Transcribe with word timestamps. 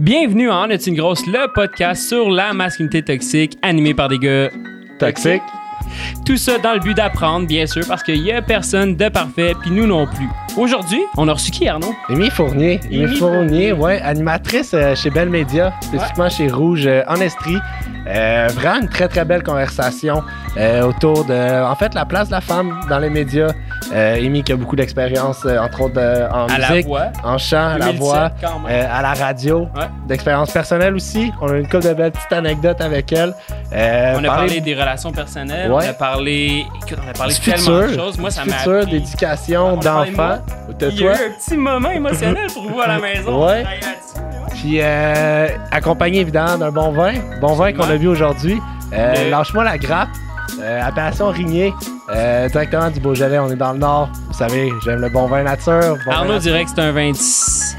Bienvenue 0.00 0.48
à 0.48 0.58
En 0.58 0.68
est 0.68 0.86
une 0.86 0.94
grosse, 0.94 1.26
le 1.26 1.52
podcast 1.52 2.08
sur 2.08 2.30
la 2.30 2.52
masculinité 2.52 3.02
toxique 3.02 3.58
animé 3.62 3.94
par 3.94 4.06
des 4.06 4.20
gars 4.20 4.48
Toxique. 5.00 5.42
Tout 6.24 6.36
ça 6.36 6.58
dans 6.58 6.74
le 6.74 6.78
but 6.78 6.94
d'apprendre, 6.94 7.48
bien 7.48 7.66
sûr, 7.66 7.82
parce 7.88 8.04
qu'il 8.04 8.22
y 8.22 8.30
a 8.30 8.40
personne 8.40 8.94
de 8.94 9.08
parfait, 9.08 9.54
puis 9.60 9.72
nous 9.72 9.88
non 9.88 10.06
plus. 10.06 10.28
Aujourd'hui, 10.56 11.00
on 11.16 11.26
a 11.26 11.32
reçu 11.32 11.50
qui, 11.50 11.66
Arnaud? 11.66 11.94
Amy 12.08 12.30
Fournier. 12.30 12.78
Amy 12.84 13.04
Amy 13.04 13.16
Fournier, 13.16 13.72
ouais, 13.72 14.00
animatrice 14.00 14.72
euh, 14.72 14.94
chez 14.94 15.10
Belle 15.10 15.30
Média, 15.30 15.72
spécifiquement 15.80 16.28
chez 16.28 16.46
Rouge 16.46 16.86
euh, 16.86 17.02
en 17.08 17.16
Estrie. 17.16 17.58
Euh, 18.06 18.48
vraiment 18.54 18.82
une 18.82 18.88
très 18.88 19.08
très 19.08 19.24
belle 19.24 19.42
conversation 19.42 20.22
euh, 20.56 20.82
autour 20.82 21.24
de, 21.24 21.64
en 21.64 21.74
fait, 21.74 21.94
la 21.94 22.06
place 22.06 22.28
de 22.28 22.32
la 22.32 22.40
femme 22.40 22.80
dans 22.88 23.00
les 23.00 23.10
médias. 23.10 23.52
Euh, 23.92 24.16
Amy 24.16 24.42
qui 24.42 24.52
a 24.52 24.56
beaucoup 24.56 24.76
d'expérience, 24.76 25.44
euh, 25.46 25.58
entre 25.58 25.80
autres 25.82 25.94
euh, 25.98 26.28
en 26.30 26.46
À 26.46 26.58
la 26.58 26.70
musique, 26.70 26.86
voix. 26.86 27.06
en 27.24 27.38
chant, 27.38 27.56
à 27.68 27.78
la 27.78 27.86
2017, 27.86 27.98
voix, 27.98 28.30
à 28.68 29.02
la 29.02 29.12
radio, 29.14 29.60
Ouais. 29.74 29.86
d'expérience 30.06 30.50
personnelle 30.50 30.94
aussi. 30.94 31.32
On 31.40 31.48
a 31.50 31.56
une 31.56 31.68
couple 31.68 31.84
de 31.88 31.94
belles 31.94 32.12
petites 32.12 32.32
anecdotes 32.32 32.80
avec 32.80 33.10
elle. 33.12 33.34
On 33.72 34.24
a 34.24 34.26
parlé 34.26 34.60
des 34.60 34.74
relations 34.74 35.12
personnelles, 35.12 35.70
Ouais. 35.72 35.84
on 35.86 35.90
a 35.90 35.94
parlé, 35.94 36.66
écoute, 36.76 36.98
on 37.04 37.10
a 37.10 37.12
parlé 37.14 37.34
de 37.34 37.38
du 37.40 37.50
tellement 37.50 37.80
de 37.86 37.94
choses. 37.94 38.18
Moi, 38.18 38.30
ça 38.30 38.44
m'a 38.44 38.56
appris. 38.56 38.90
d'éducation, 38.90 39.74
On 39.74 39.78
parlait 39.78 40.10
de 40.10 40.16
d'enfants. 40.16 40.38
De 40.78 40.90
Il 40.90 41.00
y 41.00 41.08
a 41.08 41.10
eu 41.10 41.14
un 41.14 41.30
petit 41.38 41.56
moment 41.56 41.90
émotionnel 41.90 42.46
pour 42.52 42.68
vous 42.68 42.80
à 42.80 42.86
la 42.88 42.98
maison. 43.00 43.46
Ouais. 43.46 43.64
Puis 44.54 44.80
euh, 44.82 45.48
accompagné 45.70 46.20
évidemment 46.20 46.58
d'un 46.58 46.70
bon 46.72 46.90
vin, 46.90 47.12
bon 47.40 47.54
vin 47.54 47.72
qu'on 47.72 47.88
a 47.88 47.96
vu 47.96 48.08
aujourd'hui. 48.08 48.60
Euh, 48.92 49.30
Lâche-moi 49.30 49.64
la 49.64 49.78
grappe, 49.78 50.08
euh, 50.60 50.82
appellation 50.82 51.28
Rigné, 51.28 51.72
euh, 52.10 52.48
directement 52.48 52.90
du 52.90 53.00
Beaujolais, 53.00 53.38
on 53.38 53.50
est 53.50 53.56
dans 53.56 53.72
le 53.72 53.78
nord. 53.78 54.08
Vous 54.28 54.34
savez, 54.34 54.70
j'aime 54.84 55.00
le 55.00 55.08
bon 55.08 55.26
vin 55.26 55.42
nature. 55.42 55.96
bon 56.04 56.10
vin 56.10 56.16
Arnaud 56.16 56.32
nature. 56.34 56.40
dirait 56.52 56.64
que 56.64 56.70
c'est 56.74 56.80
un 56.80 56.92
26. 56.92 57.76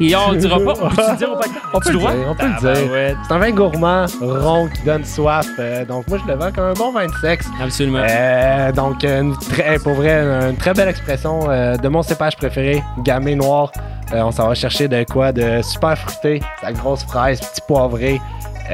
Et 0.00 0.14
on 0.14 0.30
le 0.30 0.38
dira 0.38 0.60
pas. 0.60 0.74
On 0.80 0.88
peut 0.90 1.02
le 1.10 1.16
dire? 1.16 1.28
On 1.74 1.80
peut 1.80 1.90
le 1.92 1.98
dire, 1.98 2.10
on 2.28 2.34
peut 2.36 2.46
le 2.46 2.60
dire. 2.60 2.92
ouais, 2.92 3.16
C'est 3.26 3.34
un 3.34 3.38
vin 3.38 3.50
gourmand, 3.50 4.06
rond, 4.20 4.68
qui 4.68 4.82
donne 4.82 5.04
soif. 5.04 5.46
euh, 5.58 5.84
donc 5.84 6.06
moi, 6.06 6.18
je 6.24 6.32
le 6.32 6.38
vends 6.38 6.52
comme 6.52 6.64
un 6.66 6.72
bon 6.74 6.92
vin 6.92 7.06
de 7.06 7.12
sexe. 7.20 7.46
Absolument. 7.60 8.04
Euh, 8.08 8.70
donc, 8.70 9.02
une 9.02 9.36
très, 9.36 9.76
pour 9.80 9.94
vrai, 9.94 10.12
une 10.50 10.56
très 10.56 10.72
belle 10.72 10.88
expression 10.88 11.50
euh, 11.50 11.76
de 11.76 11.88
mon 11.88 12.02
cépage 12.02 12.36
préféré, 12.36 12.80
gamay 13.02 13.34
noir. 13.34 13.72
On 14.12 14.30
s'en 14.30 14.46
va 14.48 14.54
chercher 14.54 14.86
de 14.88 15.04
quoi 15.04 15.32
de 15.32 15.60
super 15.62 15.98
fruité, 15.98 16.40
la 16.62 16.72
grosse 16.72 17.02
fraise, 17.02 17.40
petit 17.40 17.60
poivré. 17.66 18.20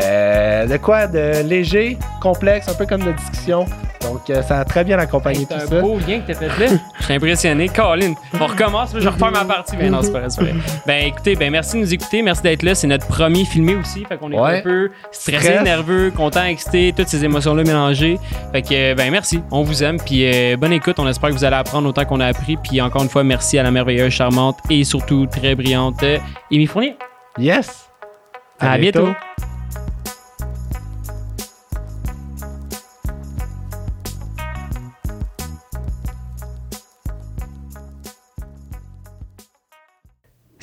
Euh, 0.03 0.67
de 0.67 0.77
quoi? 0.77 1.07
De 1.07 1.43
léger, 1.47 1.99
complexe, 2.21 2.69
un 2.69 2.75
peu 2.75 2.87
comme 2.87 3.03
de 3.05 3.13
discussion. 3.13 3.67
Donc, 4.03 4.29
euh, 4.29 4.43
ça 4.43 4.59
a 4.61 4.65
très 4.67 4.85
bien 4.85 4.99
accompagné 4.99 5.47
C'est 5.49 5.55
tout 5.57 5.63
un 5.63 5.67
ça. 5.67 5.81
beau 5.81 5.99
lien 5.99 6.21
que 6.21 6.33
t'as 6.33 6.35
fait 6.35 6.67
là. 6.69 6.77
Je 7.01 7.05
suis 7.05 7.15
impressionné. 7.15 7.69
Colin, 7.69 8.13
on 8.39 8.47
recommence, 8.47 8.91
je 8.99 9.09
refais 9.09 9.31
ma 9.31 9.45
partie. 9.45 9.77
Mais 9.79 9.89
non, 9.89 10.03
c'est 10.03 10.13
pas 10.13 10.21
vrai, 10.21 10.31
c'est. 10.31 10.43
Ben 10.87 11.07
écoutez, 11.07 11.37
ben 11.37 11.51
merci 11.51 11.77
de 11.77 11.83
nous 11.83 11.95
écouter, 11.95 12.21
merci 12.23 12.43
d'être 12.43 12.63
là. 12.63 12.75
C'est 12.75 12.87
notre 12.87 13.07
premier 13.07 13.45
filmé 13.45 13.77
aussi. 13.77 14.05
Fait 14.05 14.19
qu'on 14.19 14.31
est 14.33 14.39
Ouais. 14.39 14.59
un 14.59 14.63
peu 14.63 14.91
stressé, 15.11 15.47
Stress. 15.49 15.63
nerveux, 15.65 16.11
content, 16.11 16.45
excité, 16.45 16.93
toutes 16.97 17.09
ces 17.09 17.25
émotions-là 17.25 17.63
mélangées. 17.63 18.19
Fait 18.53 18.63
que 18.63 18.95
ben 18.95 19.11
merci, 19.11 19.43
on 19.51 19.63
vous 19.63 19.83
aime. 19.83 19.97
Puis 19.99 20.25
euh, 20.27 20.57
bonne 20.59 20.73
écoute, 20.73 20.99
on 20.99 21.09
espère 21.09 21.31
que 21.31 21.35
vous 21.35 21.45
allez 21.45 21.57
apprendre 21.57 21.89
autant 21.89 22.05
qu'on 22.05 22.21
a 22.21 22.27
appris. 22.27 22.57
Puis 22.57 22.81
encore 22.83 23.03
une 23.03 23.09
fois, 23.11 23.25
merci 23.25 23.59
à 23.59 23.63
la 23.63 23.71
merveilleuse, 23.71 24.13
charmante 24.13 24.59
et 24.71 24.85
surtout 24.85 25.27
très 25.27 25.55
brillante 25.55 26.05
Amy 26.53 26.67
Fournier. 26.67 26.97
Yes! 27.39 27.89
À, 28.61 28.77
bientôt. 28.79 29.09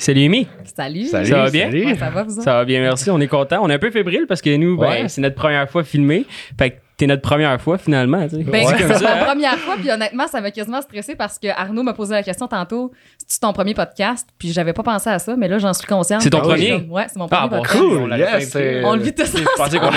Salut 0.02 0.24
Amy, 0.24 0.48
Salut. 0.74 1.04
Salut, 1.06 1.26
Ça 1.28 1.36
va 1.44 1.50
bien? 1.50 1.66
salut. 1.66 1.86
Ouais, 1.86 1.94
ça 1.94 2.10
va, 2.10 2.22
vous 2.24 2.32
autres? 2.32 2.42
ça 2.42 2.54
va 2.54 2.64
bien, 2.64 2.80
merci. 2.80 3.08
On 3.08 3.20
est 3.20 3.28
content. 3.28 3.60
On 3.62 3.70
est 3.70 3.74
un 3.74 3.78
peu 3.78 3.92
fébrile 3.92 4.26
parce 4.26 4.42
que 4.42 4.56
nous, 4.56 4.76
ben, 4.76 4.88
Ouais. 4.88 5.08
c'est 5.08 5.20
notre 5.20 5.36
première 5.36 5.70
fois 5.70 5.84
filmé. 5.84 6.26
Fait 6.58 6.70
que 6.70 6.76
t'es 6.96 7.06
notre 7.06 7.22
première 7.22 7.60
fois 7.60 7.78
finalement. 7.78 8.24
tu 8.28 8.30
sais. 8.30 8.42
Ben, 8.42 8.66
Ouais. 8.66 8.74
C'est 8.78 8.94
c'est 8.94 9.04
ma 9.04 9.12
hein? 9.20 9.24
première 9.24 9.56
fois, 9.58 9.76
puis 9.78 9.88
honnêtement, 9.92 10.26
ça 10.26 10.40
m'a 10.40 10.50
quasiment 10.50 10.80
stressé 10.80 11.14
parce 11.14 11.38
que 11.38 11.46
Arnaud 11.56 11.84
m'a 11.84 11.92
posé 11.92 12.14
la 12.14 12.24
question 12.24 12.48
tantôt 12.48 12.90
c'est 13.28 13.38
ton 13.38 13.52
premier 13.52 13.74
podcast, 13.74 14.26
puis 14.38 14.50
j'avais 14.52 14.72
pas 14.72 14.82
pensé 14.82 15.08
à 15.08 15.20
ça, 15.20 15.36
mais 15.36 15.46
là, 15.46 15.58
j'en 15.58 15.72
suis 15.72 15.86
consciente. 15.86 16.20
C'est 16.22 16.30
ton 16.30 16.40
premier? 16.40 16.70
comme, 16.80 16.90
Ouais, 16.90 17.06
c'est 17.06 17.16
mon 17.20 17.28
premier 17.28 17.42
Ah, 17.44 17.48
bon, 17.48 17.56
podcast. 17.62 17.78
cool. 17.78 17.98
on 18.12 18.16
yes, 18.16 18.50
c'est- 18.50 18.84
On 18.84 18.96
le 18.96 19.02
vit 19.02 19.14
tous 19.14 19.36
Je 19.38 19.44
pensais 19.56 19.78
qu'on 19.78 19.84
non, 19.86 19.92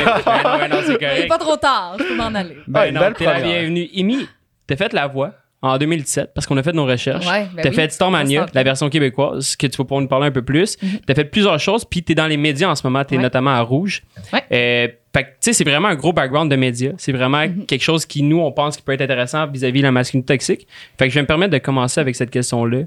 non, 0.69 0.77
c'est 0.85 0.93
est 0.93 0.97
correct. 0.99 1.27
pas 1.29 1.37
trop 1.39 1.57
tard, 1.57 1.95
je 1.97 2.03
peux 2.03 2.15
m'en 2.15 2.25
aller. 2.25 2.57
Ben 2.67 2.91
non, 2.93 3.01
t'es 3.17 3.25
la 3.25 3.41
bienvenue. 3.41 3.89
Amy, 3.97 4.27
t'as 4.67 4.75
fait 4.75 4.93
la 4.93 5.07
voix 5.07 5.31
en 5.61 5.77
2017 5.77 6.31
parce 6.35 6.45
qu'on 6.45 6.57
a 6.57 6.63
fait 6.63 6.73
nos 6.73 6.85
recherches. 6.85 7.25
Ouais, 7.25 7.47
ben 7.55 7.63
t'as 7.63 7.69
oui. 7.69 7.75
fait 7.75 7.91
sent 7.91 8.05
la 8.53 8.63
version 8.63 8.89
québécoise, 8.89 9.55
que 9.55 9.65
tu 9.67 9.77
vas 9.77 9.83
pouvoir 9.83 10.01
nous 10.01 10.07
parler 10.07 10.27
un 10.27 10.31
peu 10.31 10.43
plus. 10.43 10.77
Mhm. 10.81 10.99
T'as 11.07 11.15
fait 11.15 11.25
plusieurs 11.25 11.59
choses, 11.59 11.85
puis 11.85 12.03
t'es 12.03 12.13
dans 12.13 12.27
les 12.27 12.37
médias 12.37 12.69
en 12.69 12.75
ce 12.75 12.85
moment. 12.85 13.03
T'es 13.03 13.15
Ouais. 13.17 13.21
notamment 13.23 13.51
à 13.51 13.61
Rouge. 13.61 14.03
Ouais. 14.31 14.43
Euh, 14.51 14.87
fait 15.13 15.23
que, 15.23 15.27
tu 15.29 15.35
sais, 15.41 15.53
c'est 15.53 15.63
vraiment 15.63 15.87
un 15.87 15.95
gros 15.95 16.13
background 16.13 16.51
de 16.51 16.55
médias. 16.55 16.91
C'est 16.97 17.11
vraiment 17.13 17.47
Mhm. 17.47 17.65
quelque 17.65 17.81
chose 17.83 18.05
qui, 18.05 18.21
nous, 18.21 18.39
on 18.39 18.51
pense 18.51 18.75
qui 18.77 18.83
peut 18.83 18.91
être 18.91 19.01
intéressant 19.01 19.47
vis-à-vis 19.47 19.79
de 19.79 19.85
la 19.85 19.91
masculinité 19.91 20.33
toxique. 20.33 20.67
Fait 20.99 21.05
que 21.05 21.09
je 21.09 21.15
vais 21.15 21.21
me 21.21 21.27
permettre 21.27 21.53
de 21.53 21.57
commencer 21.57 21.99
avec 22.01 22.15
cette 22.15 22.29
question-là. 22.31 22.81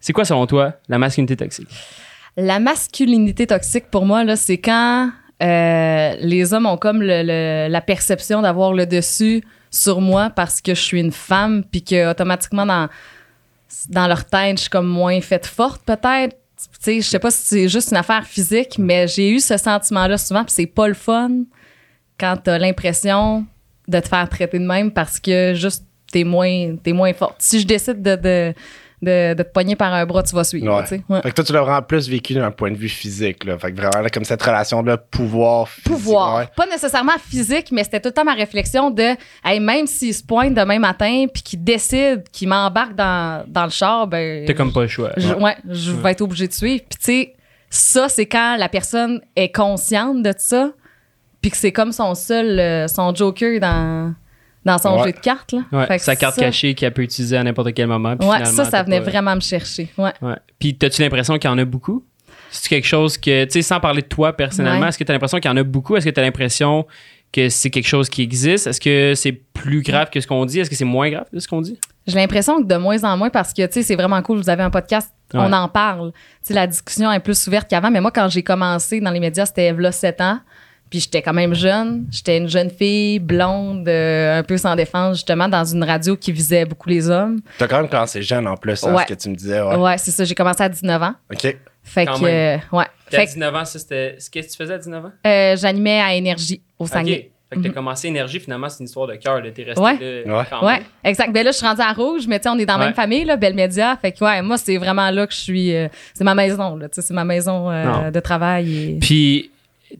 C'est 0.00 0.12
quoi, 0.12 0.24
selon 0.24 0.46
toi, 0.46 0.74
la 0.88 0.98
masculinité 0.98 1.36
toxique? 1.36 1.68
La 2.36 2.58
masculinité 2.58 3.46
toxique, 3.46 3.84
pour 3.90 4.04
moi, 4.06 4.24
là, 4.24 4.36
c'est 4.36 4.58
quand 4.58 5.10
euh, 5.42 6.14
les 6.20 6.54
hommes 6.54 6.66
ont 6.66 6.76
comme 6.76 7.02
le- 7.02 7.22
le- 7.24 7.68
la 7.68 7.80
perception 7.80 8.42
d'avoir 8.42 8.72
le 8.74 8.86
dessus 8.86 9.42
sur 9.72 10.00
moi 10.00 10.30
parce 10.30 10.60
que 10.60 10.74
je 10.74 10.80
suis 10.80 11.00
une 11.00 11.10
femme, 11.10 11.64
puis 11.64 11.82
que 11.82 12.10
automatiquement 12.10 12.66
dans, 12.66 12.88
leur 14.06 14.24
tête, 14.26 14.58
je 14.58 14.62
suis 14.62 14.70
comme 14.70 14.86
moins 14.86 15.20
faite 15.20 15.46
forte, 15.46 15.82
peut-être. 15.84 16.36
Je 16.86 17.00
sais 17.00 17.18
pas 17.18 17.32
si 17.32 17.44
c'est 17.44 17.68
juste 17.68 17.90
une 17.90 17.96
affaire 17.96 18.24
physique, 18.24 18.78
mais 18.78 19.08
j'ai 19.08 19.30
eu 19.30 19.40
ce 19.40 19.56
sentiment-là 19.56 20.18
souvent, 20.18 20.44
puis 20.44 20.52
c'est 20.54 20.66
pas 20.66 20.86
le 20.86 20.94
fun 20.94 21.30
quand 22.20 22.36
t'as 22.36 22.58
l'impression 22.58 23.44
de 23.88 23.98
te 23.98 24.06
faire 24.06 24.28
traiter 24.28 24.60
de 24.60 24.66
même 24.66 24.92
parce 24.92 25.18
que 25.18 25.54
juste 25.54 25.84
t'es 26.12 26.22
moins, 26.22 26.76
moins 26.86 27.12
forte. 27.14 27.36
Si 27.40 27.58
je 27.58 27.66
décide 27.66 28.02
de, 28.02 28.14
de, 28.14 28.54
de, 29.02 29.34
de 29.34 29.42
te 29.42 29.48
pogner 29.50 29.76
par 29.76 29.92
un 29.92 30.06
bras, 30.06 30.22
tu 30.22 30.34
vas 30.34 30.44
suivre. 30.44 30.74
Ouais. 30.74 30.82
tu 30.82 30.88
sais. 30.90 31.02
Ouais. 31.08 31.20
Fait 31.22 31.30
que 31.30 31.34
toi, 31.34 31.44
tu 31.44 31.52
l'as 31.52 31.60
vraiment 31.62 31.82
plus 31.82 32.08
vécu 32.08 32.34
d'un 32.34 32.50
point 32.50 32.70
de 32.70 32.76
vue 32.76 32.88
physique. 32.88 33.44
Là. 33.44 33.58
Fait 33.58 33.72
que 33.72 33.76
vraiment, 33.76 34.00
là, 34.00 34.08
comme 34.08 34.24
cette 34.24 34.42
relation-là, 34.42 34.96
pouvoir. 34.96 35.68
physique, 35.68 35.84
pouvoir. 35.84 36.38
ouais. 36.38 36.48
Pas 36.56 36.66
nécessairement 36.66 37.18
physique, 37.18 37.72
mais 37.72 37.84
c'était 37.84 38.00
tout 38.00 38.08
le 38.08 38.14
temps 38.14 38.24
ma 38.24 38.34
réflexion 38.34 38.90
de 38.90 39.16
hey, 39.44 39.60
même 39.60 39.86
s'il 39.86 40.14
se 40.14 40.22
pointe 40.22 40.54
demain 40.54 40.78
matin 40.78 41.26
puis 41.32 41.42
qu'il 41.42 41.62
décide 41.64 42.24
qu'il 42.30 42.48
m'embarque 42.48 42.94
dans, 42.94 43.44
dans 43.48 43.64
le 43.64 43.70
char, 43.70 44.06
ben. 44.06 44.44
T'as 44.46 44.54
comme 44.54 44.72
pas 44.72 44.82
le 44.82 44.88
choix. 44.88 45.10
je, 45.16 45.34
ouais, 45.34 45.56
je 45.68 45.92
vais 45.92 46.12
être 46.12 46.20
obligée 46.20 46.46
de 46.46 46.52
suivre. 46.52 46.84
Puis 46.88 46.98
tu 46.98 47.04
sais, 47.04 47.34
ça, 47.70 48.08
c'est 48.08 48.26
quand 48.26 48.56
la 48.56 48.68
personne 48.68 49.20
est 49.34 49.54
consciente 49.54 50.22
de 50.22 50.32
ça, 50.36 50.70
puis 51.40 51.50
que 51.50 51.56
c'est 51.56 51.72
comme 51.72 51.90
son 51.90 52.14
seul, 52.14 52.60
euh, 52.60 52.86
son 52.86 53.14
joker 53.14 53.58
dans, 53.58 54.14
dans 54.64 54.78
son 54.78 54.96
Ouais. 54.98 55.04
jeu 55.06 55.12
de 55.12 55.18
cartes. 55.18 55.52
Là. 55.52 55.60
Ouais, 55.72 55.98
sa 55.98 56.14
carte 56.16 56.34
ça- 56.36 56.40
cachée 56.42 56.74
qu'elle 56.74 56.92
peut 56.92 57.02
utiliser 57.02 57.36
à 57.36 57.42
n'importe 57.42 57.72
quel 57.74 57.86
moment. 57.88 58.16
puis 58.16 58.28
Ouais, 58.28 58.44
ça, 58.44 58.64
ça 58.64 58.82
venait 58.82 59.00
pas- 59.00 59.10
vraiment 59.10 59.34
me 59.34 59.40
chercher. 59.40 59.88
Ouais. 59.98 60.12
Puis, 60.58 60.76
as-tu 60.82 61.02
l'impression 61.02 61.38
qu'il 61.38 61.50
y 61.50 61.52
en 61.52 61.58
a 61.58 61.64
beaucoup? 61.64 62.04
C'est 62.50 62.68
quelque 62.68 62.86
chose 62.86 63.16
que, 63.16 63.44
tu 63.44 63.50
sais, 63.52 63.62
sans 63.62 63.80
parler 63.80 64.02
de 64.02 64.06
toi 64.08 64.32
personnellement, 64.34 64.86
est-ce 64.86 64.98
que 64.98 65.04
tu 65.04 65.10
as 65.10 65.14
l'impression 65.14 65.38
qu'il 65.38 65.50
y 65.50 65.54
en 65.54 65.56
a 65.56 65.62
beaucoup? 65.62 65.96
Est-ce 65.96 66.04
que 66.06 66.10
tu 66.10 66.20
as 66.20 66.22
l'impression 66.22 66.86
que 67.32 67.48
c'est 67.48 67.70
quelque 67.70 67.86
chose 67.88 68.10
qui 68.10 68.20
existe? 68.22 68.66
Est-ce 68.66 68.78
que 68.80 69.14
c'est 69.14 69.32
plus 69.32 69.80
grave 69.80 70.10
que 70.10 70.20
ce 70.20 70.26
qu'on 70.26 70.44
dit? 70.44 70.60
Est-ce 70.60 70.68
que 70.68 70.76
c'est 70.76 70.84
moins 70.84 71.08
grave 71.10 71.24
que 71.32 71.38
ce 71.40 71.48
qu'on 71.48 71.62
dit? 71.62 71.78
J'ai 72.06 72.16
l'impression 72.16 72.60
que 72.62 72.66
de 72.66 72.76
moins 72.76 73.02
en 73.04 73.16
moins, 73.16 73.30
parce 73.30 73.54
que, 73.54 73.64
tu 73.66 73.72
sais, 73.74 73.82
c'est 73.82 73.94
vraiment 73.96 74.20
cool, 74.22 74.36
vous 74.38 74.50
avez 74.50 74.62
un 74.64 74.70
podcast, 74.70 75.10
Ouais. 75.32 75.40
on 75.42 75.52
en 75.52 75.66
parle. 75.68 76.12
Tu 76.12 76.18
sais, 76.42 76.54
la 76.54 76.66
discussion 76.66 77.10
est 77.10 77.20
plus 77.20 77.46
ouverte 77.46 77.70
qu'avant, 77.70 77.90
mais 77.90 78.00
moi, 78.02 78.10
quand 78.10 78.28
j'ai 78.28 78.42
commencé 78.42 79.00
dans 79.00 79.10
les 79.12 79.20
médias, 79.20 79.46
c'était 79.46 79.72
là 79.72 79.90
7 79.92 80.20
ans, 80.20 80.38
puis 80.92 81.00
j'étais 81.00 81.22
quand 81.22 81.32
même 81.32 81.54
jeune. 81.54 82.04
J'étais 82.10 82.36
une 82.36 82.50
jeune 82.50 82.68
fille, 82.68 83.18
blonde, 83.18 83.88
euh, 83.88 84.40
un 84.40 84.42
peu 84.42 84.58
sans 84.58 84.76
défense, 84.76 85.16
justement, 85.16 85.48
dans 85.48 85.64
une 85.64 85.82
radio 85.84 86.14
qui 86.18 86.32
visait 86.32 86.66
beaucoup 86.66 86.90
les 86.90 87.08
hommes. 87.08 87.40
T'as 87.56 87.66
quand 87.66 87.78
même 87.78 87.88
commencé 87.88 88.20
jeune 88.20 88.46
en 88.46 88.58
plus, 88.58 88.84
hein, 88.84 88.94
Ouais. 88.94 89.04
ce 89.08 89.14
que 89.14 89.18
tu 89.18 89.30
me 89.30 89.34
disais. 89.34 89.62
Ouais. 89.62 89.76
Ouais, 89.76 89.96
c'est 89.96 90.10
ça, 90.10 90.24
j'ai 90.24 90.34
commencé 90.34 90.62
à 90.62 90.68
19 90.68 91.02
ans. 91.02 91.14
OK. 91.32 91.56
Fait 91.82 92.04
Quand 92.04 92.18
que, 92.18 92.24
même. 92.26 92.60
euh, 92.72 92.76
ouais. 92.76 92.84
Fait 93.08 93.24
que 93.24 93.30
19 93.32 93.54
ans, 93.54 93.64
c'était. 93.64 94.18
Qu'est-ce 94.30 94.30
que 94.48 94.52
tu 94.52 94.56
faisais 94.58 94.74
à 94.74 94.78
19 94.78 95.06
ans? 95.06 95.12
euh, 95.26 95.56
j'animais 95.56 95.98
à 96.02 96.12
Énergie 96.14 96.60
au 96.78 96.84
Ok. 96.84 96.90
Saguenay. 96.90 97.30
Fait 97.48 97.58
que 97.58 97.62
t'as 97.64 97.74
commencé 97.74 98.08
énergie, 98.08 98.40
finalement, 98.40 98.68
c'est 98.70 98.78
une 98.80 98.86
histoire 98.86 99.06
de 99.06 99.14
cœur. 99.16 99.42
là. 99.42 99.50
T'es 99.50 99.62
resté 99.64 99.78
Ouais. 99.82 100.24
là 100.26 100.38
Ouais. 100.38 100.44
quand 100.48 100.64
Ouais, 100.64 100.72
même. 100.74 100.82
exact. 101.04 101.32
Ben 101.34 101.44
là, 101.44 101.50
je 101.50 101.56
suis 101.58 101.66
rendue 101.66 101.82
à 101.82 101.92
Rouge, 101.92 102.22
mais 102.26 102.38
tu 102.38 102.44
sais, 102.44 102.48
on 102.48 102.58
est 102.58 102.64
dans 102.64 102.74
la 102.74 102.78
Ouais. 102.80 102.84
même 102.86 102.94
famille, 102.94 103.24
là, 103.24 103.36
Belle 103.36 103.52
Média. 103.54 103.94
Fait 104.00 104.10
que, 104.12 104.24
ouais, 104.24 104.40
moi, 104.40 104.56
c'est 104.56 104.78
vraiment 104.78 105.10
là 105.10 105.26
que 105.26 105.34
je 105.34 105.38
suis. 105.38 105.74
euh, 105.76 105.88
c'est 106.14 106.24
ma 106.24 106.34
maison, 106.34 106.76
là. 106.76 106.88
Tu 106.88 106.94
sais, 106.94 107.06
c'est 107.06 107.12
ma 107.14 107.24
maison 107.24 107.70
euh, 107.70 108.10
de 108.10 108.20
travail. 108.20 108.74
Et... 108.92 108.98
Puis, 109.00 109.50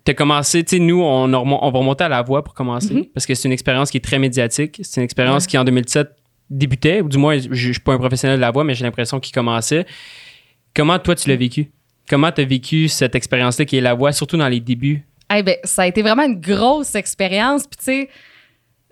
t'as 0.04 0.14
commencé, 0.14 0.62
tu 0.64 0.76
sais, 0.76 0.82
nous, 0.82 1.00
on, 1.02 1.32
on 1.32 1.70
va 1.70 1.78
remonter 1.78 2.04
à 2.04 2.08
la 2.08 2.22
voix 2.22 2.42
pour 2.44 2.54
commencer, 2.54 2.94
Mhm. 2.94 3.04
parce 3.14 3.26
que 3.26 3.34
c'est 3.34 3.48
une 3.48 3.52
expérience 3.52 3.90
qui 3.90 3.96
est 3.98 4.00
très 4.04 4.18
médiatique. 4.18 4.80
C'est 4.82 5.00
une 5.00 5.04
expérience 5.04 5.46
qui, 5.46 5.56
en 5.58 5.64
2017, 5.64 6.08
débutait, 6.50 7.00
ou 7.00 7.08
du 7.08 7.18
moins, 7.18 7.38
je 7.38 7.48
je 7.50 7.72
suis 7.72 7.80
pas 7.80 7.92
un 7.94 7.98
professionnel 7.98 8.36
de 8.36 8.40
la 8.42 8.50
voix, 8.50 8.64
mais 8.64 8.74
j'ai 8.74 8.84
l'impression 8.84 9.20
qu'il 9.20 9.32
commençait. 9.34 9.86
Comment, 10.74 10.98
toi, 10.98 11.14
tu 11.14 11.28
l'as 11.28 11.36
vécu? 11.36 11.70
Comment 12.08 12.30
t'as 12.32 12.44
vécu 12.44 12.88
cette 12.88 13.14
expérience-là 13.14 13.64
qui 13.64 13.76
est 13.76 13.80
la 13.80 13.94
voix, 13.94 14.12
surtout 14.12 14.36
dans 14.36 14.48
les 14.48 14.60
débuts? 14.60 15.02
Eh 15.34 15.42
ben, 15.42 15.56
ça 15.64 15.82
a 15.82 15.86
été 15.86 16.02
vraiment 16.02 16.24
une 16.24 16.40
grosse 16.40 16.94
expérience. 16.94 17.62
Puis, 17.66 17.78
tu 17.78 17.84
sais, 17.84 18.08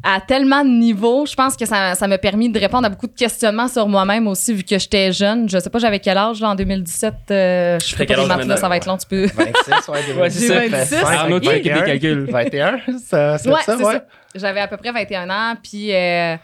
à 0.02 0.20
tellement 0.20 0.64
de 0.64 0.70
niveaux. 0.70 1.26
Je 1.26 1.35
pense 1.35 1.56
que 1.56 1.67
ça 1.67 1.94
ça 1.94 2.06
m'a 2.08 2.19
permis 2.19 2.49
de 2.49 2.58
répondre 2.58 2.87
à 2.87 2.88
beaucoup 2.88 3.06
de 3.06 3.14
questionnements 3.17 3.69
sur 3.69 3.87
moi-même 3.88 4.26
aussi, 4.29 4.55
vu 4.55 4.62
que 4.64 4.79
j'étais 4.79 5.12
jeune. 5.12 5.49
Je 5.49 5.58
sais 5.58 5.70
pas, 5.70 5.79
j'avais 5.79 5.99
quel 6.00 6.17
âge, 6.19 6.41
là, 6.41 6.49
en 6.50 6.55
2017. 6.55 7.14
euh, 7.31 7.79
je 7.79 7.97
quel 7.97 8.06
pas 8.06 8.12
âge 8.14 8.20
les 8.20 8.26
maths, 8.26 8.29
là, 8.29 8.37
maintenant? 8.44 8.56
ça 8.56 8.69
va 8.69 8.76
être 8.76 8.87
long, 8.87 8.97
tu 8.97 9.06
peux. 9.06 9.26
26, 9.26 9.88
ouais, 9.88 10.20
Ouais, 10.20 10.31
c'est 10.31 10.49
ça. 10.49 10.69
26, 10.69 10.94
Arnaud, 11.05 11.41
tu 11.41 11.49
fais 11.49 11.61
des 11.61 11.70
21. 11.70 11.85
calculs. 11.85 12.26
21, 12.31 12.79
ça, 13.06 13.38
c'est 13.38 13.49
Ouais, 13.50 13.61
ça, 13.64 13.76
ouais. 13.76 13.85
ça. 13.85 14.05
J'avais 14.35 14.61
à 14.61 14.69
peu 14.69 14.76
près 14.76 14.93
21 14.93 15.29
ans, 15.29 15.55
puis 15.62 15.93
euh, 15.94 16.37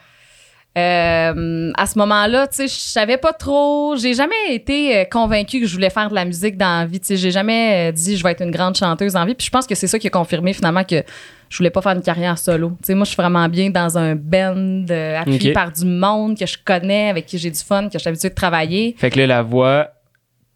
euh, 0.77 1.73
à 1.77 1.87
ce 1.87 1.99
moment-là, 1.99 2.47
tu 2.47 2.57
sais, 2.57 2.69
je 2.69 2.75
savais 2.75 3.17
pas 3.17 3.33
trop. 3.33 3.97
J'ai 3.97 4.15
jamais 4.15 4.35
été 4.51 4.97
euh, 4.99 5.05
convaincue 5.05 5.61
que 5.61 5.67
je 5.67 5.73
voulais 5.75 5.91
faire 5.91 6.11
de 6.11 6.15
la 6.15 6.25
musique 6.25 6.57
dans 6.57 6.81
la 6.81 6.87
vie. 6.87 7.01
Tu 7.01 7.07
sais, 7.07 7.17
j'ai 7.17 7.31
jamais 7.31 7.89
euh, 7.89 7.93
dit 7.93 8.17
je 8.17 8.23
vais 8.23 8.33
être 8.33 8.43
une 8.43 8.51
grande 8.51 8.77
chanteuse 8.77 9.17
en 9.17 9.25
vie. 9.25 9.35
Puis 9.35 9.47
je 9.47 9.51
pense 9.51 9.67
que 9.67 9.75
c'est 9.75 9.87
ça 9.87 9.99
qui 9.99 10.07
a 10.07 10.11
confirmé 10.11 10.53
finalement 10.53 10.85
que 10.85 11.03
je 11.49 11.57
voulais 11.57 11.71
pas 11.71 11.81
faire 11.81 11.93
une 11.93 12.03
carrière 12.03 12.37
solo. 12.39 12.71
Tu 12.83 12.89
sais, 12.89 12.95
moi, 12.95 13.05
je 13.05 13.11
suis 13.11 13.17
vraiment 13.17 13.49
bien 13.49 13.71
dans 13.71 13.97
un 13.97 14.15
band 14.17 14.85
euh, 14.91 15.19
appuyé 15.21 15.53
par 15.53 15.73
du 15.73 15.85
monde 15.85 16.37
que 16.39 16.45
je 16.47 16.57
connais, 16.65 17.09
avec 17.09 17.27
qui 17.27 17.39
j'ai 17.39 17.51
du 17.51 17.59
fun, 17.61 17.85
que 17.87 17.95
je 17.95 17.99
suis 17.99 18.09
habituée 18.09 18.29
de 18.31 18.35
travailler. 18.35 18.95
Fait 18.99 19.11
que 19.11 19.19
là, 19.21 19.27
la 19.27 19.43
voix, 19.43 19.89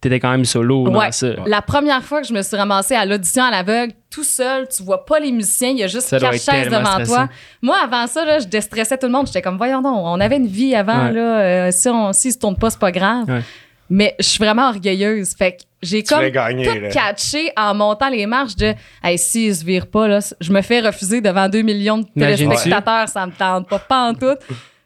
t'étais 0.01 0.21
quand 0.21 0.31
même 0.33 0.45
solo 0.45 0.85
dans 0.91 0.99
Ouais. 0.99 1.13
ça. 1.13 1.29
La 1.47 1.63
première 1.63 2.03
fois 2.03 2.21
que 2.21 2.27
je 2.27 2.33
me 2.35 2.43
suis 2.43 2.57
ramassée 2.57 2.95
à 2.95 3.07
l'audition 3.07 3.45
à 3.45 3.51
l'aveugle, 3.51 3.93
tout 4.11 4.25
seul, 4.25 4.67
tu 4.69 4.83
vois 4.83 5.05
pas 5.05 5.21
les 5.21 5.31
musiciens, 5.31 5.69
il 5.71 5.79
y 5.79 5.85
a 5.85 5.87
juste 5.87 6.09
Ça 6.09 6.19
quatre 6.19 6.33
chaises 6.41 6.67
devant 6.69 6.85
stressant. 6.85 7.15
toi. 7.15 7.29
Moi, 7.63 7.77
avant 7.83 8.07
ça, 8.09 8.25
là, 8.25 8.39
je 8.41 8.47
déstressais 8.47 8.99
tout 8.99 9.07
le 9.07 9.13
monde. 9.13 9.27
J'étais 9.29 9.41
comme, 9.43 9.57
voyons 9.57 9.81
donc, 9.83 9.95
on 10.05 10.19
avait 10.21 10.37
une 10.37 10.47
vie 10.49 10.75
avant, 10.75 11.07
Ouais. 11.07 11.13
là. 11.13 11.41
euh, 11.41 11.71
si 11.71 11.89
on 11.89 12.13
si 12.13 12.33
se 12.33 12.39
tourne 12.39 12.57
pas, 12.57 12.71
c'est 12.71 12.79
pas 12.81 12.91
grave. 12.93 13.29
Ouais. 13.29 13.41
Mais 13.89 14.15
je 14.21 14.25
suis 14.27 14.39
vraiment 14.45 14.69
orgueilleuse. 14.69 15.35
Fait 15.37 15.53
que 15.53 15.63
j'ai 15.83 16.03
comme 16.05 16.29
gagné, 16.29 16.65
tout 16.67 16.75
là. 16.81 16.89
catché 16.91 17.51
en 17.57 17.75
montant 17.75 18.09
les 18.09 18.25
marches 18.27 18.55
de 18.57 18.75
Hey, 19.03 19.17
si 19.19 19.47
il 19.47 19.55
se 19.57 19.65
vire 19.65 19.87
pas, 19.89 20.07
là, 20.07 20.19
je 20.41 20.53
me 20.53 20.61
fais 20.63 20.81
refuser 20.81 21.21
devant 21.21 21.49
2 21.49 21.63
millions 21.63 21.99
de 21.99 22.07
téléspectateurs, 22.15 23.09
ça 23.09 23.27
me 23.27 23.33
tente 23.33 23.69
pas, 23.69 23.79
pas 23.81 24.11
en 24.11 24.15
tout. 24.15 24.37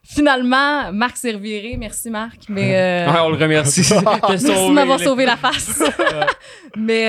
Finalement, 0.07 0.93
Marc 0.93 1.17
s'est 1.17 1.33
reviré. 1.33 1.77
Merci, 1.79 2.11
Marc. 2.11 2.41
Mais. 2.49 2.77
euh, 2.77 3.11
Ouais, 3.11 3.19
on 3.25 3.31
le 3.31 3.37
remercie. 3.37 3.81
Merci 4.29 4.45
de 4.47 4.71
m'avoir 4.73 5.01
sauvé 5.01 5.25
la 5.25 5.37
face. 5.39 5.83
Mais 6.77 7.05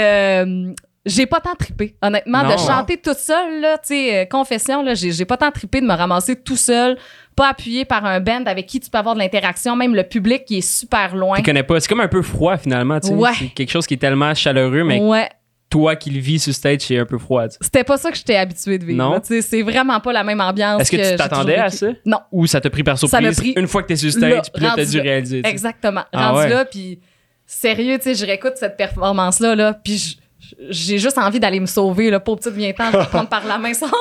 euh, 0.46 0.74
j'ai 1.06 1.26
pas 1.26 1.40
tant 1.40 1.54
trippé. 1.56 1.96
Honnêtement, 2.02 2.44
Non. 2.44 2.56
de 2.56 2.58
chanter 2.60 2.98
toute 2.98 3.18
seule, 3.20 3.62
là, 3.62 3.78
tu 3.78 3.88
sais, 3.90 4.22
euh, 4.22 4.26
confession, 4.26 4.82
là, 4.84 4.94
j'ai, 4.96 5.12
j'ai 5.12 5.26
pas 5.26 5.38
tant 5.38 5.52
trippé 5.52 5.82
de 5.82 5.86
me 5.86 5.94
ramasser 5.94 6.36
tout 6.36 6.56
seul, 6.58 6.98
pas 7.36 7.50
appuyé 7.50 7.86
par 7.86 8.06
un 8.06 8.20
band 8.20 8.44
avec 8.46 8.66
qui 8.66 8.80
tu 8.80 8.90
peux 8.90 8.98
avoir 8.98 9.14
de 9.16 9.20
l'interaction, 9.20 9.76
même 9.76 9.94
le 9.94 10.04
public 10.04 10.46
qui 10.46 10.58
est 10.58 10.62
super 10.68 11.16
loin. 11.16 11.38
Tu 11.38 11.44
connais 11.44 11.64
pas. 11.64 11.80
C'est 11.80 11.88
comme 11.88 12.00
un 12.02 12.08
peu 12.08 12.22
froid 12.22 12.58
finalement. 12.58 13.00
tu 13.00 13.08
sais. 13.10 13.14
Ouais. 13.14 13.32
C'est 13.38 13.48
quelque 13.50 13.72
chose 13.72 13.86
qui 13.86 13.94
est 13.96 13.98
tellement 13.98 14.34
chaleureux, 14.34 14.84
mais 14.84 15.00
Ouais. 15.02 15.30
toi 15.70 15.96
qui 15.96 16.10
le 16.10 16.20
vis 16.20 16.40
sur 16.40 16.54
stage, 16.54 16.80
c'est 16.82 16.98
un 16.98 17.06
peu 17.06 17.18
froid. 17.18 17.44
tu 17.48 17.52
sais. 17.54 17.58
C'était 17.62 17.84
pas 17.84 17.98
ça 17.98 18.10
que 18.10 18.18
j'étais 18.18 18.38
habituée 18.38 18.78
de 18.80 18.86
vivre. 18.86 18.98
Non? 18.98 19.12
là, 19.14 19.20
tu 19.20 19.28
sais, 19.28 19.42
c'est 19.42 19.62
vraiment 19.62 20.00
pas 20.00 20.14
la 20.14 20.24
même 20.24 20.40
ambiance. 20.42 20.82
Est-ce 20.82 20.92
que, 20.92 21.12
tu 21.12 21.16
t'attendais 21.18 21.58
à 21.58 21.70
ça? 21.70 21.88
Non. 22.06 22.20
Ou 22.32 22.48
ça 22.48 22.62
t'a 22.62 22.70
pris 22.70 22.84
par 22.84 22.98
Ça 22.98 23.08
surprise 23.08 23.28
m'a 23.38 23.42
pris 23.44 23.54
une 23.58 23.68
fois 23.68 23.84
que 23.84 23.88
t'es 23.90 23.96
sur 23.98 24.12
stage, 24.12 24.52
puis 24.54 24.64
là, 24.64 24.74
t'as 24.76 24.86
dû 24.86 25.00
réaliser. 25.00 25.42
tu 25.42 25.48
sais? 25.48 25.52
Exactement. 25.54 26.04
Ah 26.14 26.30
Rendu 26.32 26.40
ouais. 26.46 26.50
là, 26.50 26.66
puis 26.66 27.00
sérieux, 27.46 27.98
tu 27.98 28.04
sais, 28.06 28.16
je 28.16 28.26
réécoute 28.26 28.54
cette 28.56 28.78
performance-là, 28.78 29.56
là, 29.56 29.74
puis 29.84 29.98
je- 29.98 30.16
j'ai 30.70 30.98
juste 30.98 31.18
envie 31.18 31.40
d'aller 31.40 31.60
me 31.60 31.66
sauver, 31.66 32.10
là, 32.10 32.20
pauvre 32.20 32.38
petite 32.40 32.54
viens-t'en, 32.54 32.92
je 32.92 32.98
vais 32.98 33.06
te 33.06 33.10
prendre 33.10 33.30
par 33.30 33.46
la 33.46 33.58
main 33.58 33.74
sans 33.76 33.88
là, 33.88 33.92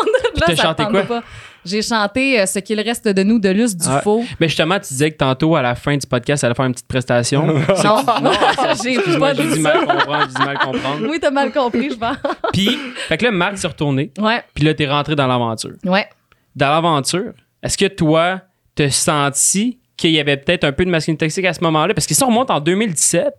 t'as 0.46 0.56
ça 0.56 0.62
chanté 0.62 0.84
quoi? 0.84 1.02
pas. 1.02 1.22
J'ai 1.64 1.80
chanté 1.80 2.40
euh, 2.40 2.46
Ce 2.46 2.58
qu'il 2.58 2.78
reste 2.80 3.08
de 3.08 3.22
nous 3.22 3.38
de 3.38 3.48
Luce 3.48 3.74
Ah. 3.86 3.96
Dufaux. 3.96 4.22
Mais 4.38 4.48
justement, 4.48 4.78
tu 4.78 4.88
disais 4.88 5.10
que 5.10 5.16
tantôt, 5.16 5.56
à 5.56 5.62
la 5.62 5.74
fin 5.74 5.96
du 5.96 6.06
podcast, 6.06 6.42
ça 6.42 6.46
allait 6.46 6.54
faire 6.54 6.66
une 6.66 6.72
petite 6.74 6.86
prestation. 6.88 7.46
Non, 7.46 7.54
j'ai 8.82 8.94
Excuse-moi, 8.94 9.28
pas 9.30 9.34
j'ai 9.34 9.48
dit 9.48 9.54
dit 9.54 9.62
ça. 9.62 9.74
mal 9.74 9.86
comprendre, 9.86 10.26
j'ai 10.28 10.34
dit 10.34 10.42
mal 10.44 10.58
comprendre. 10.58 11.06
Oui, 11.08 11.18
t'as 11.20 11.30
mal 11.30 11.52
compris, 11.52 11.90
je 11.90 11.96
pense. 11.96 12.16
Puis, 12.52 12.78
fait 13.08 13.16
que 13.16 13.24
là, 13.24 13.30
Marc 13.30 13.56
s'est 13.58 13.66
retourné, 13.68 14.10
Ouais, 14.18 14.42
puis 14.54 14.64
là, 14.64 14.74
t'es 14.74 14.86
rentré 14.86 15.16
dans 15.16 15.26
l'aventure. 15.26 15.72
ouais. 15.84 16.06
Dans 16.54 16.68
l'aventure, 16.70 17.32
est-ce 17.62 17.76
que 17.78 17.86
toi, 17.86 18.40
t'as 18.74 18.90
senti 18.90 19.78
qu'il 19.96 20.10
y 20.10 20.20
avait 20.20 20.36
peut-être 20.36 20.64
un 20.64 20.72
peu 20.72 20.84
de 20.84 20.90
masculinité 20.90 21.24
toxique 21.26 21.44
à 21.46 21.52
ce 21.54 21.60
moment-là? 21.62 21.94
Parce 21.94 22.06
que 22.06 22.14
si 22.14 22.22
on 22.22 22.26
remonte 22.28 22.50
en 22.50 22.60
2017, 22.60 23.32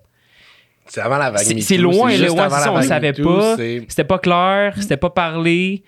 C'est 0.88 1.02
avant 1.02 1.18
la 1.18 1.32
vague. 1.32 1.60
c'est 1.62 1.78
loin, 1.78 2.12
là, 2.12 2.32
ouais, 2.32 2.40
avant 2.40 2.50
c'est 2.50 2.56
la 2.56 2.60
ça, 2.64 2.72
on 2.72 2.76
vague 2.76 2.84
savait 2.88 3.14
pas. 3.14 3.58
C'était 3.88 4.04
pas 4.04 4.20
clair, 4.20 4.74
c'était 4.80 4.98
pas 4.98 5.10
parlé. 5.10 5.84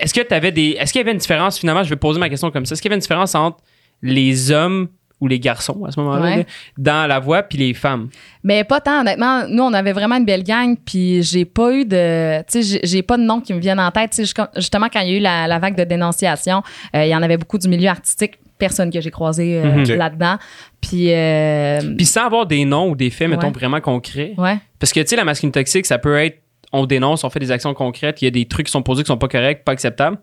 Est-ce 0.00 0.14
que 0.14 0.20
t'avais 0.22 0.52
des. 0.52 0.76
Est-ce 0.78 0.92
qu'il 0.92 1.00
y 1.00 1.02
avait 1.02 1.12
une 1.12 1.18
différence, 1.18 1.58
finalement, 1.58 1.82
je 1.82 1.90
vais 1.90 1.96
poser 1.96 2.18
ma 2.18 2.28
question 2.28 2.50
comme 2.50 2.64
ça. 2.66 2.72
Est-ce 2.72 2.82
qu'il 2.82 2.88
y 2.90 2.92
avait 2.92 2.96
une 2.96 3.02
différence 3.02 3.34
entre 3.34 3.58
les 4.02 4.50
hommes 4.50 4.88
ou 5.20 5.28
les 5.28 5.40
garçons 5.40 5.84
à 5.86 5.90
ce 5.92 5.98
moment-là, 6.00 6.36
Ouais. 6.36 6.46
dans 6.78 7.06
la 7.08 7.18
voix, 7.18 7.42
puis 7.42 7.58
les 7.58 7.72
femmes? 7.74 8.08
Mais 8.44 8.64
pas 8.64 8.80
tant, 8.80 9.00
honnêtement. 9.00 9.46
Nous, 9.48 9.62
on 9.62 9.72
avait 9.72 9.92
vraiment 9.92 10.16
une 10.16 10.24
belle 10.24 10.44
gang, 10.44 10.76
puis 10.82 11.22
j'ai 11.22 11.44
pas 11.44 11.72
eu 11.72 11.84
de. 11.84 12.42
Tu 12.50 12.62
sais, 12.62 12.80
j'ai- 12.84 13.02
pas 13.02 13.16
de 13.18 13.22
nom 13.22 13.40
qui 13.40 13.52
me 13.54 13.58
viennent 13.60 13.80
en 13.80 13.90
tête. 13.90 14.10
Tu 14.10 14.16
sais, 14.16 14.22
jusqu'à- 14.24 14.50
justement, 14.56 14.88
quand 14.90 15.00
il 15.00 15.10
y 15.10 15.14
a 15.14 15.16
eu 15.18 15.20
la, 15.20 15.46
la 15.46 15.58
vague 15.58 15.76
de 15.76 15.84
dénonciation, 15.84 16.62
euh, 16.94 17.04
il 17.04 17.08
y 17.10 17.14
en 17.16 17.22
avait 17.22 17.36
beaucoup 17.38 17.58
du 17.58 17.68
milieu 17.68 17.88
artistique. 17.88 18.38
Personne 18.58 18.90
que 18.90 19.00
j'ai 19.00 19.10
croisé 19.10 19.58
euh, 19.58 19.64
Mhm. 19.84 19.94
Là-dedans. 19.96 20.36
Puis. 20.80 21.12
euh, 21.12 21.80
Puis 21.96 22.06
sans 22.06 22.26
avoir 22.26 22.46
des 22.46 22.64
noms 22.64 22.90
ou 22.90 22.96
des 22.96 23.10
faits, 23.10 23.28
mettons, 23.28 23.48
Ouais. 23.48 23.52
vraiment 23.52 23.80
concrets. 23.80 24.32
ouais. 24.38 24.56
Parce 24.78 24.92
que, 24.92 25.00
tu 25.00 25.08
sais, 25.08 25.16
la 25.16 25.24
masculinité 25.24 25.60
toxique, 25.60 25.86
ça 25.86 25.98
peut 25.98 26.16
être 26.18 26.42
on 26.72 26.84
dénonce, 26.84 27.22
on 27.24 27.30
fait 27.30 27.38
des 27.38 27.52
actions 27.52 27.72
concrètes, 27.74 28.20
il 28.22 28.24
y 28.24 28.28
a 28.28 28.30
des 28.32 28.44
trucs 28.46 28.66
qui 28.66 28.72
sont 28.72 28.82
posés 28.82 29.02
qui 29.02 29.06
sont 29.06 29.16
pas 29.16 29.28
corrects, 29.28 29.64
pas 29.64 29.72
acceptables. 29.72 30.18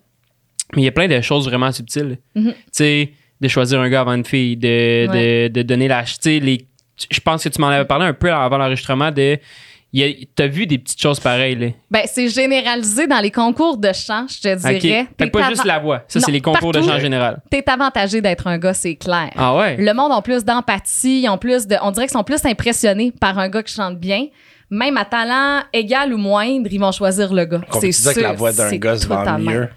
Mais 0.75 0.81
il 0.81 0.85
y 0.85 0.87
a 0.87 0.91
plein 0.91 1.07
de 1.07 1.21
choses 1.21 1.47
vraiment 1.47 1.71
subtiles. 1.71 2.17
Mhm. 2.35 2.51
Tu 2.51 2.55
sais, 2.71 3.11
de 3.39 3.47
choisir 3.47 3.79
un 3.79 3.89
gars 3.89 4.01
avant 4.01 4.13
une 4.13 4.25
fille, 4.25 4.57
de, 4.57 5.07
Ouais. 5.07 5.49
de, 5.49 5.53
de 5.53 5.61
donner 5.63 5.87
la. 5.87 6.03
Tu 6.03 6.15
sais, 6.19 6.39
les. 6.39 6.67
Je 7.11 7.19
pense 7.21 7.43
que 7.43 7.49
tu 7.49 7.59
m'en 7.61 7.67
avais 7.69 7.85
parlé 7.85 8.05
un 8.05 8.13
peu 8.13 8.31
avant 8.31 8.57
l'enregistrement 8.57 9.09
de. 9.11 9.37
T'as 10.35 10.47
vu 10.47 10.65
des 10.65 10.79
petites 10.79 11.01
choses 11.01 11.19
pareilles, 11.19 11.55
là? 11.55 11.67
Ben, 11.91 12.03
c'est 12.05 12.27
généralisé 12.27 13.05
dans 13.05 13.19
les 13.19 13.29
concours 13.29 13.77
de 13.77 13.93
chant, 13.93 14.25
je 14.27 14.41
te 14.41 14.55
dirais. 14.55 15.07
Fait 15.17 15.25
que 15.25 15.31
pas 15.31 15.49
juste 15.49 15.65
la 15.65 15.79
voix. 15.79 16.03
Ça, 16.07 16.19
c'est 16.19 16.31
les 16.31 16.41
concours 16.41 16.71
de 16.71 16.81
chant 16.81 16.95
en 16.95 16.99
général. 16.99 17.41
T'es 17.49 17.63
avantagé 17.69 18.21
d'être 18.21 18.47
un 18.47 18.57
gars, 18.57 18.73
c'est 18.73 18.95
clair. 18.95 19.31
Ah 19.35 19.55
ouais? 19.55 19.77
Le 19.77 19.93
monde 19.93 20.11
a 20.11 20.21
plus 20.21 20.43
d'empathie, 20.43 21.21
ils 21.21 21.29
ont 21.29 21.37
plus 21.37 21.67
de, 21.67 21.75
on 21.81 21.91
dirait 21.91 22.07
qu'ils 22.07 22.13
sont 22.17 22.23
plus 22.23 22.43
impressionnés 22.45 23.11
par 23.11 23.37
un 23.37 23.49
gars 23.49 23.63
qui 23.63 23.73
chante 23.73 23.99
bien. 23.99 24.27
Même 24.69 24.97
à 24.97 25.05
talent 25.05 25.61
égal 25.71 26.13
ou 26.13 26.17
moindre, 26.17 26.67
ils 26.71 26.79
vont 26.79 26.91
choisir 26.91 27.31
le 27.31 27.45
gars. 27.45 27.61
C'est 27.73 27.89
dire 27.89 28.13
que 28.13 28.19
sûr, 28.19 28.23
la 28.23 28.33
voix 28.33 28.51
d'un 28.51 28.69
c'est 28.69 28.79
gars 28.79 28.97
se 28.97 29.07
mieux? 29.39 29.69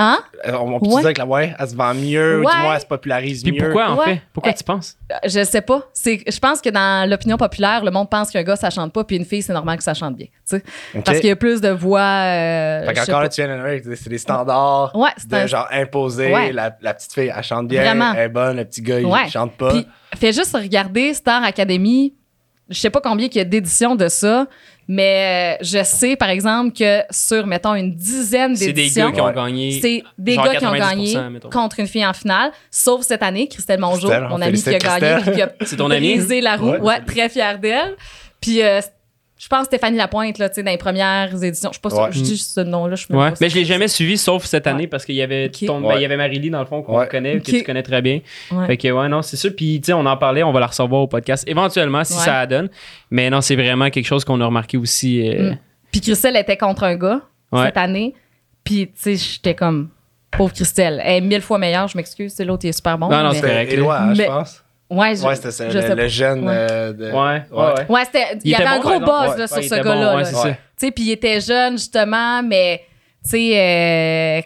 Hein? 0.00 0.18
Euh, 0.46 0.52
On 0.54 0.78
peut 0.78 0.86
Ouais. 0.86 1.02
dire 1.02 1.12
que 1.12 1.18
la 1.18 1.24
voix, 1.24 1.42
elle 1.42 1.68
se 1.68 1.74
vend 1.74 1.92
mieux, 1.92 2.38
ou 2.40 2.44
Ouais. 2.46 2.52
du 2.54 2.62
moins, 2.62 2.74
elle 2.74 2.80
se 2.80 2.86
popularise 2.86 3.42
Puis 3.42 3.50
mieux? 3.52 3.58
pourquoi, 3.64 3.90
en 3.90 3.96
Ouais. 3.98 4.04
fait? 4.04 4.20
Pourquoi 4.32 4.52
tu 4.52 4.62
penses? 4.62 4.96
Euh, 5.10 5.16
Je 5.26 5.42
sais 5.44 5.60
pas. 5.60 5.82
C'est, 5.92 6.22
je 6.30 6.38
pense 6.38 6.60
que 6.60 6.68
dans 6.70 7.08
l'opinion 7.10 7.36
populaire, 7.36 7.84
le 7.84 7.90
monde 7.90 8.08
pense 8.08 8.30
qu'un 8.30 8.44
gars 8.44 8.54
ça 8.56 8.70
chante 8.70 8.92
pas, 8.92 9.02
puis 9.02 9.16
une 9.16 9.24
fille 9.24 9.42
c'est 9.42 9.52
normal 9.52 9.76
que 9.76 9.82
ça 9.82 9.94
chante 9.94 10.14
bien. 10.16 10.26
tu 10.26 10.32
sais. 10.56 10.62
Ok. 10.94 11.04
Parce 11.04 11.18
qu'il 11.18 11.28
y 11.28 11.32
a 11.32 11.36
plus 11.36 11.60
de 11.60 11.68
voix. 11.70 12.00
euh, 12.00 12.86
Fait 12.86 12.94
qu'encore 12.94 13.22
là, 13.22 13.28
tu 13.28 13.42
viens 13.42 13.78
c'est 13.96 14.08
des 14.08 14.18
standards 14.18 14.94
Ouais, 14.94 15.10
c'est 15.16 15.28
de 15.28 15.34
un- 15.36 15.46
genre 15.46 15.66
imposer. 15.72 16.32
Ouais. 16.32 16.52
La, 16.52 16.76
la 16.80 16.94
petite 16.94 17.12
fille, 17.12 17.32
elle 17.36 17.42
chante 17.42 17.66
bien, 17.68 17.82
Vraiment. 17.82 18.12
elle 18.14 18.22
est 18.24 18.28
bonne, 18.28 18.56
le 18.56 18.64
petit 18.64 18.82
gars, 18.82 19.00
il 19.00 19.06
Ouais. 19.06 19.28
chante 19.28 19.52
pas. 19.56 19.70
Puis, 19.72 19.86
fais 20.16 20.32
juste 20.32 20.54
regarder 20.56 21.12
Star 21.12 21.42
Academy. 21.42 22.14
Je 22.70 22.78
sais 22.78 22.90
pas 22.90 23.00
combien 23.00 23.26
il 23.26 23.36
y 23.36 23.40
a 23.40 23.44
d'éditions 23.44 23.94
de 23.96 24.08
ça, 24.08 24.46
mais 24.86 25.56
euh, 25.60 25.64
je 25.64 25.82
sais, 25.84 26.16
par 26.16 26.28
exemple, 26.30 26.76
que 26.76 27.00
sur, 27.10 27.46
mettons, 27.46 27.74
une 27.74 27.94
dizaine 27.94 28.54
C'est 28.56 28.66
des 28.66 28.72
d'éditions, 28.74 29.08
gars 29.10 29.14
qui 29.14 29.20
ont 29.20 29.32
gagné. 29.32 29.78
c'est 29.80 30.02
des 30.18 30.36
gars 30.36 30.56
qui 30.56 30.66
ont 30.66 30.72
90%, 30.74 30.78
gagné 30.78 31.18
mettons. 31.30 31.50
contre 31.50 31.80
une 31.80 31.86
fille 31.86 32.06
en 32.06 32.12
finale, 32.12 32.52
sauf 32.70 33.02
cette 33.02 33.22
année, 33.22 33.48
Christelle 33.48 33.80
Mongeau, 33.80 34.08
mon 34.28 34.40
amie 34.40 34.62
qui 34.62 34.68
a 34.74 34.78
gagné, 34.78 35.32
qui 35.32 35.42
a 35.42 35.52
C'est 35.64 35.76
ton 35.76 35.90
amie? 35.90 36.14
brisé 36.16 36.40
la 36.40 36.56
roue. 36.56 36.70
Ouais. 36.72 36.80
Ouais, 36.80 37.00
très 37.06 37.28
fière 37.28 37.58
d'elle. 37.58 37.94
Puis, 38.40 38.62
euh, 38.62 38.80
je 39.38 39.46
pense 39.48 39.66
Stéphanie 39.66 39.96
Lapointe, 39.96 40.36
là, 40.38 40.48
tu 40.48 40.56
sais, 40.56 40.62
dans 40.62 40.70
les 40.72 40.76
premières 40.78 41.42
éditions. 41.44 41.70
Je 41.70 41.74
suis 41.74 41.80
pas 41.80 41.94
Ouais. 42.04 42.08
je 42.12 42.20
dis 42.20 42.36
ce 42.36 42.60
nom-là, 42.60 42.96
je 42.96 43.06
Ouais. 43.10 43.32
Mais 43.40 43.48
je 43.48 43.54
l'ai 43.54 43.64
jamais 43.64 43.86
suivi 43.88 44.18
sauf 44.18 44.44
cette 44.44 44.66
année 44.66 44.82
Ouais. 44.82 44.86
parce 44.88 45.04
qu'il 45.04 45.14
y 45.14 45.22
avait 45.22 45.48
ton- 45.48 45.80
ben, 45.80 45.94
il 45.96 46.02
y 46.02 46.04
avait 46.04 46.16
Marie-Lie 46.16 46.50
dans 46.50 46.60
le 46.60 46.66
fond 46.66 46.82
qu'on 46.82 46.98
Ouais. 46.98 47.08
connaît, 47.08 47.38
que 47.38 47.50
tu 47.50 47.62
connais 47.62 47.82
très 47.82 48.02
bien. 48.02 48.20
Ouais. 48.50 48.66
Fait 48.66 48.76
que 48.76 48.88
ouais, 48.90 49.08
non, 49.08 49.22
c'est 49.22 49.36
sûr. 49.36 49.52
Puis 49.56 49.80
tu 49.80 49.86
sais, 49.86 49.92
on 49.92 50.04
en 50.06 50.16
parlait, 50.16 50.42
on 50.42 50.52
va 50.52 50.60
la 50.60 50.66
recevoir 50.66 51.02
au 51.02 51.06
podcast 51.06 51.44
éventuellement 51.46 52.02
si 52.04 52.14
Ouais. 52.14 52.24
ça 52.24 52.32
la 52.32 52.46
donne. 52.46 52.68
Mais 53.10 53.30
non, 53.30 53.40
c'est 53.40 53.56
vraiment 53.56 53.88
quelque 53.90 54.06
chose 54.06 54.24
qu'on 54.24 54.40
a 54.40 54.46
remarqué 54.46 54.76
aussi. 54.76 55.28
euh, 55.28 55.52
Mm. 55.52 55.58
Puis 55.92 56.00
Christelle 56.00 56.36
était 56.36 56.56
contre 56.56 56.82
un 56.84 56.96
gars 56.96 57.20
Ouais. 57.52 57.66
cette 57.66 57.76
année. 57.76 58.14
Puis, 58.64 58.88
tu 58.88 58.92
sais, 58.96 59.16
j'étais 59.16 59.54
comme, 59.54 59.88
pauvre 60.30 60.52
Christelle. 60.52 61.00
Elle 61.02 61.16
est 61.16 61.26
mille 61.26 61.40
fois 61.40 61.56
meilleure, 61.58 61.88
je 61.88 61.96
m'excuse. 61.96 62.34
c'est 62.34 62.44
L'autre, 62.44 62.64
il 62.66 62.68
est 62.68 62.72
super 62.72 62.98
bon. 62.98 63.08
Non, 63.08 63.22
non, 63.22 63.28
mais- 63.30 63.34
c'est 63.36 63.40
correct. 63.40 63.72
Éloi, 63.72 63.98
hein, 63.98 64.12
je 64.14 64.22
pense. 64.24 64.62
Ouais, 64.90 65.14
je, 65.16 65.22
Ouais, 65.22 65.34
c'était 65.36 65.50
ça, 65.50 65.68
je 65.68 65.78
le, 65.78 66.08
jeune 66.08 66.44
Ouais. 66.48 66.54
euh, 66.56 66.92
de... 66.94 67.04
Ouais, 67.10 67.42
ouais, 67.50 67.74
ouais. 67.74 67.86
Ouais, 67.90 68.04
c'était, 68.06 68.38
il 68.42 68.50
y 68.50 68.54
avait 68.54 68.64
un 68.64 68.80
bon, 68.80 68.98
gros 68.98 69.00
buzz 69.00 69.36
là, 69.36 69.46
sur 69.46 69.62
ce 69.62 69.74
bon, 69.76 69.82
gars-là. 69.82 70.24
c'est 70.24 70.58
Tu 70.80 70.92
puis 70.92 71.04
il 71.04 71.10
était 71.12 71.40
jeune, 71.40 71.72
justement, 71.76 72.42
mais, 72.42 72.82
tu 73.22 73.30
sais, 73.30 73.58
euh, 73.58 74.40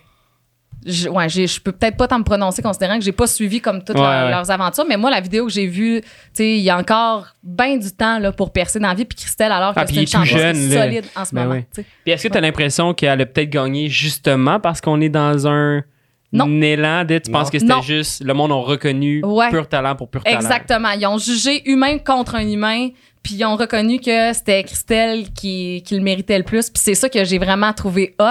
je, 0.85 1.09
ouais, 1.09 1.29
je 1.29 1.61
peux 1.61 1.71
peut-être 1.71 1.97
pas 1.97 2.09
t'en 2.09 2.19
me 2.19 2.25
prononcer 2.25 2.61
considérant 2.61 2.99
que 2.99 3.05
j'ai 3.05 3.13
pas 3.13 3.29
suivi 3.29 3.61
comme 3.61 3.85
toutes 3.85 3.95
Ouais, 3.97 4.03
leurs, 4.03 4.25
ouais. 4.25 4.31
leurs 4.33 4.51
aventures, 4.51 4.85
mais 4.89 4.97
moi, 4.97 5.11
la 5.13 5.21
vidéo 5.21 5.47
que 5.47 5.53
j'ai 5.53 5.69
vue, 5.69 6.01
tu 6.01 6.09
sais, 6.33 6.57
il 6.57 6.63
y 6.63 6.71
a 6.71 6.77
encore 6.77 7.27
bien 7.45 7.77
du 7.77 7.93
temps 7.93 8.19
là, 8.19 8.33
pour 8.33 8.53
percer 8.53 8.81
dans 8.81 8.89
la 8.89 8.95
vie. 8.95 9.05
Puis 9.05 9.17
Christelle, 9.19 9.53
alors 9.53 9.75
que 9.75 9.79
Ah, 9.81 9.85
c'est 9.87 9.95
il 9.95 10.01
une 10.13 10.25
jeune, 10.25 10.71
solide 10.71 11.05
en 11.15 11.25
ce 11.25 11.33
Ben 11.35 11.45
moment. 11.45 11.55
oui. 11.77 11.85
Puis 12.05 12.13
est-ce 12.13 12.27
que 12.27 12.33
tu 12.33 12.37
as 12.37 12.41
l'impression 12.41 12.95
qu'elle 12.95 13.21
a 13.21 13.27
peut-être 13.27 13.51
gagné 13.51 13.89
justement 13.89 14.59
parce 14.59 14.81
qu'on 14.81 15.01
est 15.01 15.09
dans 15.09 15.47
un 15.47 15.85
Non. 16.33 16.47
élan 16.63 17.05
de 17.05 17.19
tu 17.19 17.31
Non. 17.31 17.39
penses 17.41 17.51
que 17.51 17.59
c'était 17.59 17.83
juste 17.83 18.25
le 18.25 18.33
monde 18.35 18.53
a 18.53 18.55
reconnu 18.55 19.23
Ouais. 19.25 19.51
pur 19.51 19.69
talent 19.69 19.95
pour 19.97 20.09
pur 20.09 20.23
talent. 20.25 20.37
Exactement. 20.37 20.91
Ils 20.93 21.07
ont 21.07 21.19
jugé 21.19 21.69
humain 21.71 21.99
contre 21.99 22.37
un 22.37 22.49
humain, 22.49 22.89
puis 23.23 23.35
ils 23.37 23.45
ont 23.45 23.57
reconnu 23.57 24.01
que 24.01 24.33
c'était 24.33 24.63
Christelle 24.65 25.33
qui, 25.33 25.83
qui 25.87 25.95
le 25.97 26.03
méritait 26.03 26.39
le 26.39 26.45
plus. 26.45 26.71
Puis 26.71 26.83
c'est 26.83 26.95
ça 26.95 27.09
que 27.09 27.25
j'ai 27.25 27.39
vraiment 27.39 27.73
trouvé 27.73 28.15
hot, 28.19 28.25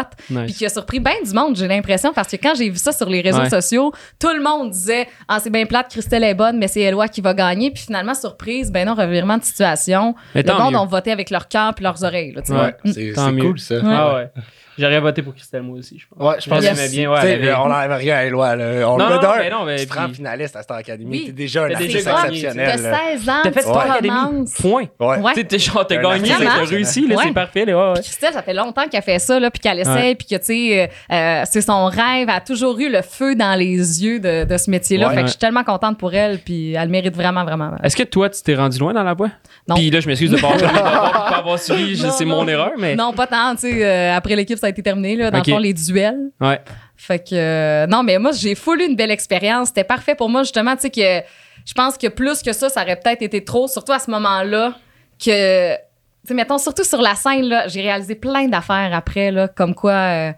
puis 0.46 0.54
qui 0.54 0.66
a 0.66 0.70
surpris 0.70 1.00
bien 1.00 1.14
du 1.26 1.32
monde, 1.34 1.56
j'ai 1.56 1.68
l'impression, 1.68 2.12
parce 2.14 2.28
que 2.30 2.36
quand 2.38 2.54
j'ai 2.56 2.70
vu 2.70 2.78
ça 2.78 2.92
sur 2.92 3.10
les 3.10 3.22
réseaux 3.22 3.40
Ouais. 3.42 3.50
sociaux, 3.50 3.92
tout 4.20 4.34
le 4.34 4.42
monde 4.42 4.72
disait 4.72 5.08
Ah, 5.28 5.40
c'est 5.40 5.50
bien 5.50 5.66
plate, 5.66 5.90
Christelle 5.90 6.24
est 6.24 6.34
bonne, 6.34 6.58
mais 6.58 6.68
c'est 6.68 6.82
Eloi 6.82 7.08
qui 7.08 7.22
va 7.22 7.34
gagner. 7.34 7.72
Puis 7.72 7.84
finalement, 7.86 8.14
surprise, 8.14 8.72
ben 8.72 8.86
non, 8.88 8.94
revirement 8.96 9.38
de 9.38 9.44
situation. 9.44 10.16
Mais 10.36 10.44
Le 10.44 10.54
monde 10.54 10.74
mieux. 10.74 10.80
ont 10.80 10.86
voté 10.86 11.12
avec 11.12 11.30
leur 11.30 11.48
cœur 11.48 11.74
puis 11.74 11.84
leurs 11.84 12.04
oreilles. 12.04 12.34
Là, 12.34 12.42
tu 12.42 12.52
Ouais. 12.52 12.58
vois. 12.58 12.66
Ouais, 12.68 12.76
Mm. 12.84 12.92
c'est 12.94 13.40
cool 13.42 13.60
ça. 13.60 13.76
Ah 13.86 14.16
ouais. 14.16 14.30
J'aurais 14.78 15.00
voté 15.02 15.22
pour 15.22 15.36
Christelle 15.36 15.62
moi 15.64 15.78
aussi, 15.80 16.00
je 16.00 16.06
pense. 16.08 16.18
Ouais, 16.28 16.36
je 16.40 16.50
pense 16.50 16.60
que 16.60 16.64
l'aimais 16.64 16.90
bien, 16.90 17.12
ouais, 17.12 17.20
avait- 17.20 17.54
on 17.54 17.68
n'enlève 17.68 17.92
rien 17.92 18.16
à 18.16 18.24
Eloi. 18.24 18.56
là. 18.56 18.90
On 18.90 18.98
Non, 18.98 19.10
le 19.10 19.16
non, 19.16 19.22
donne. 19.22 19.32
mais 19.40 19.50
non, 19.50 19.66
mais 19.66 19.80
tu 19.80 19.86
te 19.88 19.94
rends 19.94 20.06
puis- 20.06 20.16
finaliste 20.16 20.56
à 20.56 20.64
Star 20.64 20.78
Academy. 20.78 21.10
Oui. 21.12 21.24
T'es 21.28 21.32
déjà 21.34 21.66
un 21.66 21.72
artiste 21.72 21.96
exceptionnel. 22.08 22.80
T'as 22.82 22.90
là. 22.90 22.98
16 23.18 23.30
ans, 23.30 23.34
T'as 23.44 23.52
fait 23.52 23.62
Star 23.62 23.92
Academy. 23.92 24.48
Point. 24.98 25.18
Ouais. 25.18 25.24
Ouais. 25.24 25.34
Tu 25.34 25.40
sais, 25.42 25.48
t'es 25.48 25.60
genre, 25.60 25.86
t'as 25.86 25.98
gagné, 25.98 26.30
t'as 26.38 26.64
réussi, 26.66 27.08
là, 27.08 27.16
Ouais. 27.16 27.24
c'est 27.28 27.34
parfait, 27.34 27.66
là, 27.66 27.78
ouais, 27.78 27.94
ouais. 27.94 28.02
Christelle, 28.02 28.34
ça 28.34 28.42
fait 28.42 28.54
longtemps 28.54 28.88
qu'elle 28.90 29.02
fait 29.02 29.20
ça, 29.20 29.40
là, 29.40 29.50
puis 29.52 29.60
qu'elle 29.60 29.80
essaie, 29.80 29.92
Ouais. 29.92 30.16
puis 30.16 30.28
que, 30.28 30.36
tu 30.36 30.46
sais, 30.46 30.82
euh, 31.12 31.14
euh, 31.16 31.44
c'est 31.50 31.62
son 31.62 31.86
rêve. 31.86 32.28
Elle 32.28 32.36
a 32.36 32.42
toujours 32.42 32.80
eu 32.80 32.90
le 32.90 33.02
feu 33.02 33.36
dans 33.36 33.58
les 33.58 34.04
yeux 34.04 34.20
de, 34.20 34.44
de 34.46 34.58
ce 34.58 34.70
métier-là. 34.70 35.10
Ouais. 35.10 35.16
Fait 35.16 35.22
que 35.22 35.28
je 35.28 35.32
suis 35.32 35.40
tellement 35.40 35.64
contente 35.64 35.98
pour 35.98 36.14
elle, 36.14 36.40
puis 36.40 36.74
elle 36.74 36.84
le 36.84 36.90
mérite 36.90 37.16
vraiment, 37.16 37.44
vraiment. 37.44 37.72
Est-ce 37.84 37.96
que 37.96 38.04
toi, 38.04 38.30
tu 38.30 38.42
t'es 38.42 38.56
rendu 38.56 38.78
loin 38.80 38.94
dans 38.94 39.04
la 39.04 39.16
boîte? 39.16 39.32
Non. 39.68 39.76
Puis 39.76 39.90
là, 39.92 40.00
je 40.00 40.08
m'excuse 40.08 40.32
de 40.32 40.38
pas 40.38 40.50
avoir, 40.54 40.62
de 40.74 41.30
pas 41.30 41.38
avoir 41.38 41.60
suivi, 41.60 41.98
c'est 42.12 42.26
mon 42.26 42.48
erreur, 42.48 42.72
mais. 42.78 42.96
Non, 42.96 43.14
pas 43.14 43.28
tant, 43.28 43.54
tu 43.56 43.62
sais. 43.72 43.86
euh, 43.86 44.16
après 44.16 44.36
l'équipe, 44.36 44.58
ça 44.58 44.68
a 44.68 44.70
été 44.70 44.82
terminé, 44.82 45.16
là, 45.16 45.32
dans 45.32 45.38
le 45.38 45.44
fond, 45.44 45.58
les 45.58 45.74
duels. 45.74 46.32
Ouais. 46.40 46.60
Fait 46.98 47.18
que, 47.20 47.34
euh, 47.34 47.88
non, 47.88 48.04
mais 48.04 48.20
moi, 48.20 48.32
j'ai 48.32 48.54
full 48.54 48.80
eu 48.80 48.86
une 48.86 48.96
belle 48.96 49.10
expérience. 49.10 49.70
C'était 49.70 49.84
parfait 49.84 50.14
pour 50.14 50.30
moi, 50.30 50.44
justement, 50.44 50.76
tu 50.76 50.82
sais, 50.84 50.90
que 50.92 51.26
je 51.66 51.74
pense 51.74 51.98
que 51.98 52.08
plus 52.08 52.42
que 52.42 52.54
ça, 52.54 52.70
ça 52.70 52.82
aurait 52.84 52.96
peut-être 52.98 53.22
été 53.22 53.44
trop, 53.44 53.68
surtout 53.68 53.92
à 53.94 54.00
ce 54.00 54.10
moment-là, 54.12 54.74
que, 55.24 55.74
tu 55.74 55.80
sais, 56.26 56.34
mettons, 56.34 56.58
surtout 56.58 56.84
sur 56.84 57.02
la 57.02 57.16
scène, 57.16 57.44
là, 57.44 57.68
j'ai 57.68 57.82
réalisé 57.82 58.16
plein 58.16 58.48
d'affaires 58.48 58.92
après, 58.94 59.32
là, 59.32 59.48
comme 59.48 59.74
quoi. 59.76 59.92
euh, 59.94 60.32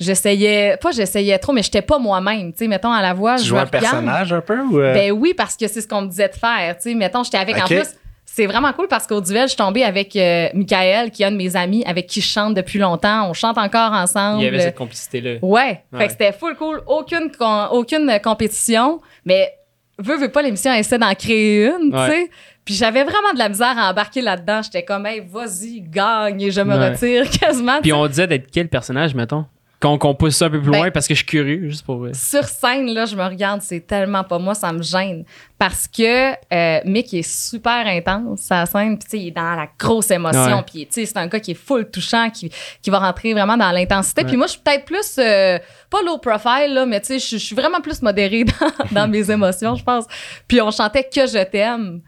J'essayais, 0.00 0.76
pas 0.80 0.92
j'essayais 0.92 1.36
trop, 1.38 1.52
mais 1.52 1.62
j'étais 1.64 1.82
pas 1.82 1.98
moi-même. 1.98 2.52
Tu 2.52 2.58
sais, 2.58 2.68
mettons, 2.68 2.92
à 2.92 3.02
la 3.02 3.14
voix, 3.14 3.34
Tu 3.36 3.46
je 3.46 3.54
me 3.54 3.58
un 3.58 3.64
regarde. 3.64 3.82
personnage 3.84 4.32
un 4.32 4.40
peu 4.40 4.60
ou. 4.60 4.78
euh, 4.78 4.94
Ben 4.94 5.10
oui, 5.10 5.34
parce 5.36 5.56
que 5.56 5.66
c'est 5.66 5.80
ce 5.80 5.88
qu'on 5.88 6.02
me 6.02 6.06
disait 6.08 6.28
de 6.28 6.34
faire. 6.36 6.76
Tu 6.76 6.90
sais, 6.90 6.94
mettons, 6.94 7.24
j'étais 7.24 7.38
avec. 7.38 7.56
En 7.60 7.66
plus, 7.66 7.88
c'est 8.24 8.46
vraiment 8.46 8.72
cool 8.74 8.86
parce 8.86 9.08
qu'au 9.08 9.20
duel, 9.20 9.44
je 9.44 9.48
suis 9.48 9.56
tombée 9.56 9.82
avec 9.82 10.14
euh, 10.14 10.50
Michael, 10.54 11.10
qui 11.10 11.24
est 11.24 11.26
un 11.26 11.32
de 11.32 11.36
mes 11.36 11.56
amis, 11.56 11.82
avec 11.84 12.06
qui 12.06 12.20
je 12.20 12.28
chante 12.28 12.54
depuis 12.54 12.78
longtemps. 12.78 13.28
On 13.28 13.32
chante 13.32 13.58
encore 13.58 13.90
ensemble. 13.92 14.40
Il 14.40 14.44
y 14.44 14.46
avait 14.46 14.60
cette 14.60 14.76
complicité-là. 14.76 15.38
Ouais. 15.42 15.82
Fait 15.90 15.96
Ouais. 15.96 16.04
que 16.06 16.12
c'était 16.12 16.32
full 16.32 16.54
cool. 16.54 16.80
Aucune, 16.86 17.32
aucune 17.72 18.20
compétition, 18.22 19.00
mais 19.24 19.52
veux, 19.98 20.16
veux 20.16 20.30
pas, 20.30 20.42
l'émission 20.42 20.72
essaie 20.72 20.98
d'en 20.98 21.14
créer 21.14 21.66
une, 21.66 21.94
Ouais. 21.94 22.06
tu 22.06 22.12
sais. 22.12 22.30
Puis 22.64 22.74
j'avais 22.74 23.02
vraiment 23.02 23.32
de 23.32 23.38
la 23.38 23.48
misère 23.48 23.78
à 23.78 23.90
embarquer 23.90 24.20
là-dedans. 24.20 24.60
J'étais 24.62 24.82
comme, 24.84 25.06
hey, 25.06 25.20
vas-y, 25.26 25.80
gagne, 25.80 26.40
et 26.42 26.50
je 26.50 26.60
me 26.60 26.76
Ouais. 26.76 26.90
retire 26.90 27.28
quasiment. 27.40 27.80
Puis 27.80 27.92
on 27.92 28.06
disait 28.06 28.26
d'être 28.26 28.50
quel 28.52 28.68
personnage, 28.68 29.14
mettons? 29.14 29.46
Qu'on 29.80 29.96
pousse 30.16 30.34
ça 30.36 30.46
un 30.46 30.50
peu 30.50 30.60
plus 30.60 30.72
Ben- 30.72 30.78
loin 30.78 30.90
parce 30.90 31.06
que 31.06 31.14
je 31.14 31.18
suis 31.18 31.26
curieux, 31.26 31.68
juste 31.68 31.86
pour. 31.86 32.04
sur 32.12 32.42
scène, 32.44 32.92
là, 32.92 33.04
je 33.06 33.14
me 33.14 33.22
regarde, 33.22 33.62
c'est 33.62 33.86
tellement 33.86 34.24
pas 34.24 34.36
moi, 34.40 34.52
ça 34.56 34.72
me 34.72 34.82
gêne. 34.82 35.24
Parce 35.56 35.86
que 35.86 36.32
euh, 36.52 36.80
Mick 36.84 37.14
est 37.14 37.22
super 37.22 37.86
intense 37.86 38.40
sa 38.40 38.66
scène, 38.66 38.98
puis 38.98 39.04
tu 39.08 39.10
sais, 39.10 39.22
il 39.22 39.28
est 39.28 39.30
dans 39.30 39.54
la 39.54 39.68
grosse 39.78 40.10
émotion, 40.10 40.56
Ouais. 40.56 40.62
puis 40.66 40.86
tu 40.86 40.94
sais, 40.94 41.06
c'est 41.06 41.16
un 41.16 41.28
gars 41.28 41.38
qui 41.38 41.52
est 41.52 41.54
full 41.54 41.88
touchant, 41.92 42.28
qui, 42.28 42.50
qui 42.82 42.90
va 42.90 42.98
rentrer 42.98 43.32
vraiment 43.34 43.56
dans 43.56 43.70
l'intensité. 43.70 44.24
Puis 44.24 44.36
moi, 44.36 44.46
je 44.48 44.52
suis 44.54 44.60
peut-être 44.64 44.84
plus, 44.84 45.14
euh, 45.20 45.58
pas 45.90 46.02
low 46.02 46.18
profile, 46.18 46.72
là, 46.74 46.86
mais 46.86 47.00
tu 47.00 47.18
sais, 47.18 47.18
je 47.18 47.36
suis 47.42 47.54
vraiment 47.56 47.80
plus 47.80 48.02
modérée 48.02 48.44
dans, 48.44 48.84
dans 48.92 49.08
mes 49.08 49.30
émotions, 49.30 49.74
je 49.74 49.84
pense. 49.84 50.04
Puis 50.46 50.60
on 50.60 50.70
chantait 50.70 51.04
Que 51.04 51.26
je 51.26 51.42
t'aime. 51.44 52.00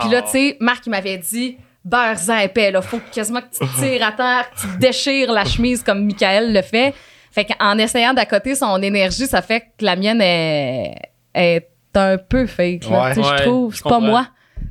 Puis 0.00 0.08
là, 0.10 0.20
Oh. 0.22 0.24
tu 0.26 0.30
sais, 0.32 0.56
Marc, 0.60 0.86
il 0.86 0.90
m'avait 0.90 1.16
dit, 1.18 1.56
beurre-en 1.84 2.38
épais, 2.38 2.70
là, 2.70 2.82
faut 2.82 3.00
quasiment 3.12 3.40
que 3.40 3.46
tu 3.50 3.60
te 3.60 3.80
tires 3.80 4.06
à 4.06 4.12
terre, 4.12 4.50
que 4.54 4.60
tu 4.60 4.66
te 4.66 4.78
déchires 4.78 5.32
la 5.32 5.44
chemise 5.44 5.82
comme 5.82 6.04
Michael 6.04 6.52
le 6.52 6.62
fait. 6.62 6.94
Fait 7.30 7.44
qu'en 7.46 7.78
essayant 7.78 8.12
d'accoter 8.14 8.54
son 8.54 8.82
énergie, 8.82 9.26
ça 9.26 9.40
fait 9.42 9.60
que 9.78 9.84
la 9.84 9.96
mienne 9.96 10.20
est, 10.20 10.94
est 11.34 11.68
un 11.94 12.16
peu 12.18 12.46
fake, 12.46 12.88
là, 12.90 13.02
Ouais. 13.04 13.14
tu 13.14 13.22
sais, 13.22 13.28
Ouais, 13.30 13.36
je 13.38 13.42
trouve. 13.44 13.74
C'est 13.74 13.82
pas 13.84 14.00
moi. 14.00 14.28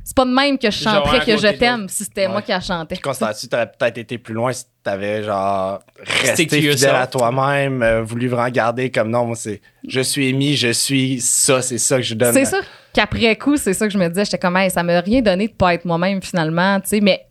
C'est 0.08 0.16
pas 0.16 0.24
de 0.24 0.30
même 0.30 0.56
que 0.56 0.70
je 0.70 0.78
chanterais 0.78 1.20
que 1.22 1.36
je 1.36 1.48
t'aime 1.48 1.86
si 1.86 2.02
c'était 2.04 2.22
Ouais. 2.22 2.32
moi 2.32 2.40
qui 2.40 2.50
la 2.50 2.60
chantais. 2.62 2.94
Puis 2.94 3.02
constates-tu, 3.02 3.46
t'aurais 3.46 3.70
peut-être 3.70 3.98
été 3.98 4.16
plus 4.16 4.32
loin 4.32 4.54
si 4.54 4.64
t'avais 4.82 5.22
genre 5.22 5.80
resté 6.02 6.48
fidèle 6.48 6.94
à 6.94 7.06
toi-même, 7.06 7.82
euh, 7.82 8.02
voulu 8.02 8.28
vraiment 8.28 8.48
garder 8.48 8.90
comme 8.90 9.10
non, 9.10 9.26
moi 9.26 9.36
c'est 9.36 9.60
je 9.86 10.00
suis 10.00 10.28
émis, 10.28 10.56
je 10.56 10.72
suis 10.72 11.20
ça, 11.20 11.60
c'est 11.60 11.76
ça 11.76 11.96
que 11.96 12.02
je 12.04 12.14
donne. 12.14 12.32
C'est 12.32 12.46
ça 12.46 12.60
qu'après 12.94 13.36
coup, 13.36 13.58
c'est 13.58 13.74
ça 13.74 13.86
que 13.86 13.92
je 13.92 13.98
me 13.98 14.08
disais. 14.08 14.24
J'étais 14.24 14.38
comme, 14.38 14.56
hey, 14.56 14.70
ça 14.70 14.82
m'a 14.82 14.98
rien 15.00 15.20
donné 15.20 15.46
de 15.46 15.52
pas 15.52 15.74
être 15.74 15.84
moi-même 15.84 16.22
finalement, 16.22 16.80
tu 16.80 16.88
sais. 16.88 17.00
Mais 17.02 17.26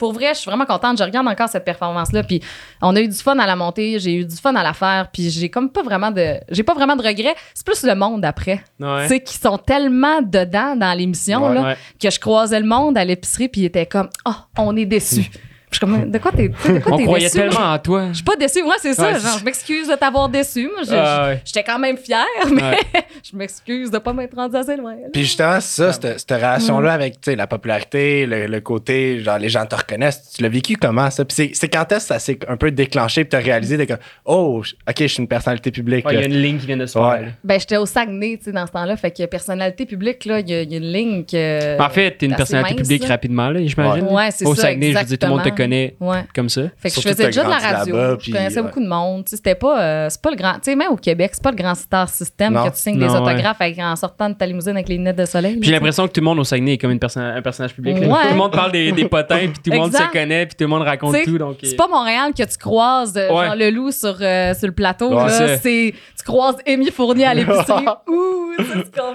pour 0.00 0.12
vrai, 0.14 0.30
je 0.34 0.38
suis 0.40 0.48
vraiment 0.50 0.64
contente. 0.64 0.98
Je 0.98 1.04
regarde 1.04 1.28
encore 1.28 1.48
cette 1.50 1.64
performance-là. 1.64 2.22
Puis 2.24 2.42
on 2.80 2.96
a 2.96 3.00
eu 3.00 3.06
du 3.06 3.14
fun 3.14 3.38
à 3.38 3.46
la 3.46 3.54
montée, 3.54 3.98
j'ai 4.00 4.14
eu 4.14 4.24
du 4.24 4.34
fun 4.34 4.54
à 4.56 4.62
la 4.62 4.72
faire. 4.72 5.08
Puis 5.12 5.28
j'ai 5.30 5.50
comme 5.50 5.70
pas 5.70 5.82
vraiment 5.82 6.10
de, 6.10 6.38
j'ai 6.50 6.62
pas 6.62 6.72
vraiment 6.74 6.96
de 6.96 7.02
regrets. 7.02 7.34
C'est 7.54 7.66
plus 7.66 7.84
le 7.84 7.94
monde 7.94 8.24
après, 8.24 8.64
Ouais. 8.80 9.02
tu 9.02 9.08
sais, 9.08 9.20
qui 9.20 9.36
sont 9.36 9.58
tellement 9.58 10.22
dedans 10.22 10.74
dans 10.74 10.96
l'émission 10.96 11.46
Ouais. 11.46 11.54
là 11.54 11.62
Ouais. 11.62 11.76
que 12.02 12.10
je 12.10 12.18
croisais 12.18 12.58
le 12.58 12.66
monde 12.66 12.96
à 12.96 13.04
l'épicerie 13.04 13.48
puis 13.48 13.60
ils 13.60 13.64
étaient 13.66 13.86
comme, 13.86 14.08
oh, 14.26 14.32
on 14.58 14.74
est 14.76 14.86
déçus. 14.86 15.30
Je 15.70 15.76
suis 15.76 15.80
comme, 15.86 16.10
de 16.10 16.18
quoi 16.18 16.32
t'es, 16.32 16.48
de 16.48 16.78
quoi 16.80 16.94
On 16.94 16.96
t'es 16.96 17.04
croyait 17.04 17.26
déçu? 17.26 17.38
tellement 17.38 17.72
en 17.74 17.78
toi. 17.78 18.08
Je 18.08 18.14
suis 18.14 18.24
pas 18.24 18.34
déçue, 18.36 18.62
moi, 18.64 18.74
c'est 18.80 18.92
ça. 18.94 19.12
Ouais, 19.12 19.20
genre, 19.20 19.38
je 19.38 19.44
m'excuse 19.44 19.86
de 19.88 19.94
t'avoir 19.94 20.28
déçu. 20.28 20.68
Ah, 20.90 21.28
ouais. 21.28 21.42
j'étais 21.44 21.62
quand 21.62 21.78
même 21.78 21.96
fière, 21.96 22.24
mais 22.52 22.62
Ouais. 22.62 22.76
je 23.22 23.36
m'excuse 23.36 23.90
de 23.90 23.98
pas 23.98 24.12
m'être 24.12 24.34
rendue 24.34 24.56
assez 24.56 24.76
loin. 24.76 24.92
là. 24.94 25.08
Puis 25.12 25.22
justement, 25.22 25.60
ça, 25.60 25.92
cette, 25.92 26.18
cette 26.18 26.30
relation-là 26.32 26.92
avec 26.92 27.14
tu 27.20 27.30
sais, 27.30 27.36
la 27.36 27.46
popularité, 27.46 28.26
le, 28.26 28.46
le 28.46 28.60
côté, 28.60 29.20
genre 29.20 29.38
les 29.38 29.48
gens 29.48 29.64
te 29.64 29.76
reconnaissent, 29.76 30.32
tu 30.36 30.42
l'as 30.42 30.48
vécu 30.48 30.76
comment 30.76 31.08
ça? 31.10 31.24
Puis 31.24 31.34
c'est- 31.36 31.50
c'est 31.54 31.68
quand 31.68 31.90
est-ce 31.92 32.08
que 32.08 32.14
ça 32.14 32.18
s'est 32.18 32.38
un 32.48 32.56
peu 32.56 32.70
déclenché 32.72 33.24
puis 33.24 33.30
t'as 33.30 33.38
réalisé 33.44 33.76
de 33.76 33.84
comme, 33.84 33.98
oh, 34.24 34.62
ok, 34.88 34.94
je 34.98 35.06
suis 35.06 35.20
une 35.22 35.28
personnalité 35.28 35.70
publique. 35.70 36.04
Ouais, 36.04 36.14
Il 36.14 36.20
y 36.20 36.22
a 36.22 36.26
une 36.26 36.34
ligne 36.42 36.58
qui 36.58 36.66
vient 36.66 36.76
de 36.76 36.86
se 36.86 36.94
faire. 36.98 37.28
Ben, 37.44 37.60
j'étais 37.60 37.76
au 37.76 37.86
Saguenay, 37.86 38.38
tu 38.38 38.44
sais, 38.46 38.52
dans 38.52 38.66
ce 38.66 38.72
temps-là. 38.72 38.96
Fait 38.96 39.10
que 39.12 39.24
personnalité 39.26 39.86
publique, 39.86 40.24
là, 40.24 40.40
il 40.40 40.48
y, 40.50 40.54
a- 40.54 40.62
il 40.62 40.72
y 40.72 40.74
a 40.74 40.78
une 40.78 40.92
ligne 40.92 41.24
que. 41.24 41.80
En 41.80 41.88
fait, 41.90 42.10
t'es 42.18 42.26
une 42.26 42.34
personnalité 42.34 42.74
mince, 42.74 42.82
publique 42.88 43.02
là. 43.02 43.08
rapidement, 43.08 43.50
là, 43.50 43.60
j'imagine. 43.64 44.06
Ouais, 44.08 44.30
c'est 44.32 44.46
Au. 44.46 44.54
Saguenay, 44.54 44.92
je 44.92 45.04
dire, 45.04 45.18
tout 45.18 45.26
le 45.26 45.32
monde 45.32 45.42
te 45.44 45.48
connaît 45.62 45.96
Ouais. 46.00 46.24
comme 46.34 46.48
ça. 46.48 46.62
Fait 46.76 46.88
que 46.88 46.94
Surtout 46.94 47.08
je 47.08 47.14
faisais 47.14 47.26
déjà 47.26 47.44
de 47.44 47.48
la 47.50 47.58
radio. 47.58 47.96
là-bas, 47.96 48.10
je 48.12 48.16
puis, 48.16 48.32
connaissais 48.32 48.56
ouais. 48.60 48.62
beaucoup 48.66 48.80
de 48.80 48.88
monde. 48.88 49.24
C'était 49.28 49.54
pas, 49.54 49.80
euh, 49.82 50.06
c'est 50.10 50.20
pas 50.20 50.30
le 50.30 50.36
grand. 50.36 50.54
Tu 50.54 50.60
sais, 50.64 50.76
même 50.76 50.90
au 50.92 50.96
Québec, 50.96 51.30
c'est 51.34 51.42
pas 51.42 51.50
le 51.50 51.56
grand 51.56 51.74
star 51.74 52.08
system 52.08 52.52
Non. 52.54 52.64
que 52.64 52.70
tu 52.70 52.78
signes 52.78 52.98
des 52.98 53.06
Non, 53.06 53.12
ouais. 53.24 53.32
autographes 53.32 53.60
avec- 53.60 53.78
en 53.78 53.96
sortant 53.96 54.28
de 54.30 54.34
ta 54.34 54.46
limousine 54.46 54.72
avec 54.72 54.88
les 54.88 54.96
lunettes 54.96 55.16
de 55.16 55.24
soleil. 55.24 55.58
J'ai 55.62 55.72
l'impression 55.72 56.06
que 56.06 56.12
tout 56.12 56.20
le 56.20 56.24
monde 56.26 56.38
au 56.38 56.44
Saguenay 56.44 56.74
est 56.74 56.78
comme 56.78 56.90
une 56.90 56.98
perso- 56.98 57.20
un 57.20 57.42
personnage 57.42 57.74
public. 57.74 57.98
là. 58.00 58.06
Tout 58.22 58.28
le 58.30 58.34
monde 58.36 58.52
parle 58.52 58.72
des, 58.72 58.92
des 58.92 59.08
potins, 59.08 59.38
puis 59.38 59.60
tout 59.64 59.70
le 59.70 59.78
monde 59.78 59.92
se 59.94 60.12
connaît, 60.12 60.46
puis 60.46 60.54
tout 60.56 60.64
le 60.64 60.68
monde 60.68 60.82
raconte 60.82 61.14
T'sais, 61.14 61.24
tout. 61.24 61.38
C'est 61.62 61.74
euh, 61.74 61.76
pas 61.76 61.88
Montréal 61.88 62.32
que 62.36 62.42
tu 62.42 62.56
croises 62.58 63.14
euh, 63.16 63.28
genre 63.28 63.56
le 63.56 63.70
loup 63.70 63.90
sur, 63.90 64.16
euh, 64.20 64.54
sur 64.54 64.66
le 64.66 64.72
plateau. 64.74 65.12
Là. 65.14 65.28
c'est- 65.58 65.94
tu 66.18 66.24
croises 66.24 66.56
Amy 66.66 66.90
Fournier 66.90 67.26
à 67.26 67.34
l'épicerie. 67.34 67.84
Ouh, 68.08 68.52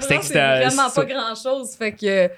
C'est 0.02 0.34
vraiment 0.34 0.90
pas 0.94 1.06
grand 1.06 1.36
chose. 1.36 1.76
Fait 1.78 1.92
que 1.92 2.30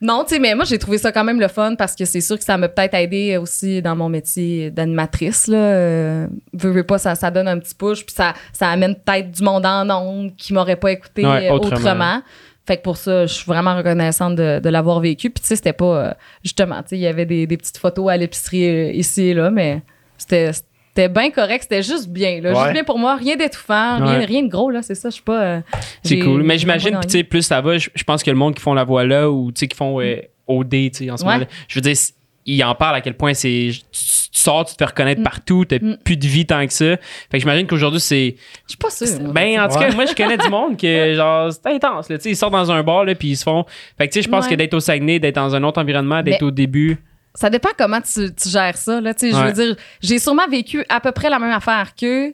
non, 0.00 0.24
tu 0.24 0.34
sais, 0.34 0.38
mais 0.40 0.54
moi 0.54 0.64
j'ai 0.64 0.78
trouvé 0.78 0.98
ça 0.98 1.10
quand 1.10 1.24
même 1.24 1.40
le 1.40 1.48
fun 1.48 1.74
parce 1.74 1.94
que 1.94 2.04
c'est 2.04 2.20
sûr 2.20 2.36
que 2.38 2.44
ça 2.44 2.58
m'a 2.58 2.68
peut-être 2.68 2.94
aidé 2.94 3.38
aussi 3.38 3.80
dans 3.80 3.96
mon 3.96 4.08
métier 4.08 4.70
d'animatrice 4.70 5.46
là. 5.46 5.56
Euh, 5.56 6.26
veux, 6.52 6.70
veux 6.70 6.84
pas, 6.84 6.98
ça, 6.98 7.14
ça 7.14 7.30
donne 7.30 7.48
un 7.48 7.58
petit 7.58 7.74
push 7.74 8.04
puis 8.04 8.14
ça, 8.14 8.34
ça 8.52 8.68
amène 8.68 8.94
peut-être 8.94 9.30
du 9.30 9.42
monde 9.42 9.64
en 9.64 9.88
ondes 9.90 10.36
qui 10.36 10.52
m'aurait 10.52 10.76
pas 10.76 10.92
écouté 10.92 11.24
Ouais, 11.24 11.50
autrement. 11.50 11.76
autrement. 11.76 12.22
Fait 12.66 12.78
que 12.78 12.82
pour 12.82 12.96
ça, 12.96 13.26
je 13.26 13.32
suis 13.32 13.46
vraiment 13.46 13.76
reconnaissante 13.76 14.34
de, 14.34 14.58
de 14.58 14.68
l'avoir 14.68 14.98
vécu. 14.98 15.30
Puis 15.30 15.40
tu 15.40 15.46
sais, 15.46 15.56
c'était 15.56 15.72
pas 15.72 15.84
euh, 16.08 16.12
justement, 16.42 16.82
tu 16.82 16.88
sais, 16.90 16.96
il 16.96 17.02
y 17.02 17.06
avait 17.06 17.24
des, 17.24 17.46
des 17.46 17.56
petites 17.56 17.78
photos 17.78 18.10
à 18.10 18.16
l'épicerie 18.16 18.68
euh, 18.68 18.92
ici 18.92 19.28
et 19.28 19.34
là, 19.34 19.50
mais 19.50 19.82
c'était 20.18 20.50
c'était 20.96 21.08
bien 21.08 21.30
correct, 21.30 21.62
c'était 21.62 21.82
juste 21.82 22.08
bien 22.08 22.40
là, 22.40 22.52
Ouais. 22.52 22.58
juste 22.60 22.72
bien 22.72 22.84
pour 22.84 22.98
moi, 22.98 23.16
rien 23.16 23.36
d'étouffant, 23.36 23.96
rien, 24.04 24.18
Ouais. 24.18 24.24
rien 24.24 24.42
de 24.42 24.48
gros 24.48 24.70
là, 24.70 24.80
c'est 24.82 24.94
ça, 24.94 25.10
je 25.10 25.14
suis 25.14 25.22
pas 25.22 25.42
euh, 25.42 25.60
C'est 26.02 26.18
cool. 26.18 26.42
Mais 26.42 26.56
j'imagine, 26.58 26.98
tu 27.02 27.10
sais, 27.10 27.22
plus 27.24 27.42
ça 27.42 27.60
va, 27.60 27.76
je 27.78 28.04
pense 28.04 28.22
que 28.22 28.30
le 28.30 28.36
monde 28.36 28.54
qui 28.54 28.62
font 28.62 28.74
la 28.74 28.84
voix 28.84 29.04
là 29.04 29.30
ou 29.30 29.52
tu 29.52 29.60
sais, 29.60 29.68
qui 29.68 29.76
font 29.76 30.00
euh, 30.00 30.16
OD, 30.46 30.70
tu 30.70 30.90
sais, 30.94 31.10
en 31.10 31.16
ce 31.16 31.24
Ouais. 31.24 31.34
moment 31.34 31.46
je 31.68 31.74
veux 31.74 31.80
dire, 31.82 31.94
ils 32.48 32.62
en 32.64 32.74
parlent 32.76 32.94
à 32.94 33.00
quel 33.00 33.14
point 33.14 33.34
c'est. 33.34 33.70
Tu, 33.72 33.80
tu 33.90 34.40
sors, 34.40 34.64
tu 34.64 34.74
te 34.74 34.78
fais 34.78 34.84
reconnaître 34.84 35.20
Mm. 35.20 35.24
partout, 35.24 35.64
t'as 35.64 35.78
Mm. 35.80 35.96
plus 36.04 36.16
de 36.16 36.26
vie 36.28 36.46
tant 36.46 36.64
que 36.64 36.72
ça. 36.72 36.96
Fait 36.96 36.98
que 37.32 37.38
j'imagine 37.40 37.66
qu'aujourd'hui, 37.66 37.98
c'est. 37.98 38.36
Je 38.66 38.68
suis 38.68 38.76
pas 38.78 38.90
sûre. 38.90 39.20
moi. 39.20 39.32
Ben, 39.32 39.60
en 39.60 39.66
tout 39.68 39.78
cas, 39.80 39.90
moi, 39.92 40.04
je 40.06 40.14
connais 40.14 40.36
du 40.36 40.48
monde 40.48 40.76
que, 40.78 41.14
genre, 41.16 41.50
c'est 41.52 41.66
intense, 41.74 42.08
là. 42.08 42.18
Tu 42.18 42.22
sais, 42.24 42.30
ils 42.30 42.36
sortent 42.36 42.52
dans 42.52 42.70
un 42.70 42.84
bar, 42.84 43.04
là, 43.04 43.16
puis 43.16 43.30
ils 43.30 43.36
se 43.36 43.42
font. 43.42 43.64
Fait 43.98 44.06
que, 44.06 44.12
tu 44.12 44.20
sais, 44.20 44.22
je 44.22 44.28
pense 44.30 44.44
Ouais. 44.44 44.50
que 44.52 44.54
d'être 44.54 44.74
au 44.74 44.80
Saguenay, 44.80 45.18
d'être 45.18 45.34
dans 45.34 45.56
un 45.56 45.62
autre 45.64 45.80
environnement, 45.80 46.22
d'être 46.22 46.40
Mais- 46.42 46.46
au 46.46 46.50
début. 46.52 46.98
Ça 47.36 47.50
dépend 47.50 47.68
comment 47.78 48.00
tu, 48.00 48.34
tu 48.34 48.48
gères 48.48 48.76
ça. 48.76 49.00
Là, 49.00 49.14
tu 49.14 49.30
Je 49.30 49.36
veux 49.36 49.52
dire, 49.52 49.76
j'ai 50.00 50.18
sûrement 50.18 50.48
vécu 50.48 50.84
à 50.88 51.00
peu 51.00 51.12
près 51.12 51.30
la 51.30 51.38
même 51.38 51.52
affaire 51.52 51.94
qu'eux. 51.94 52.32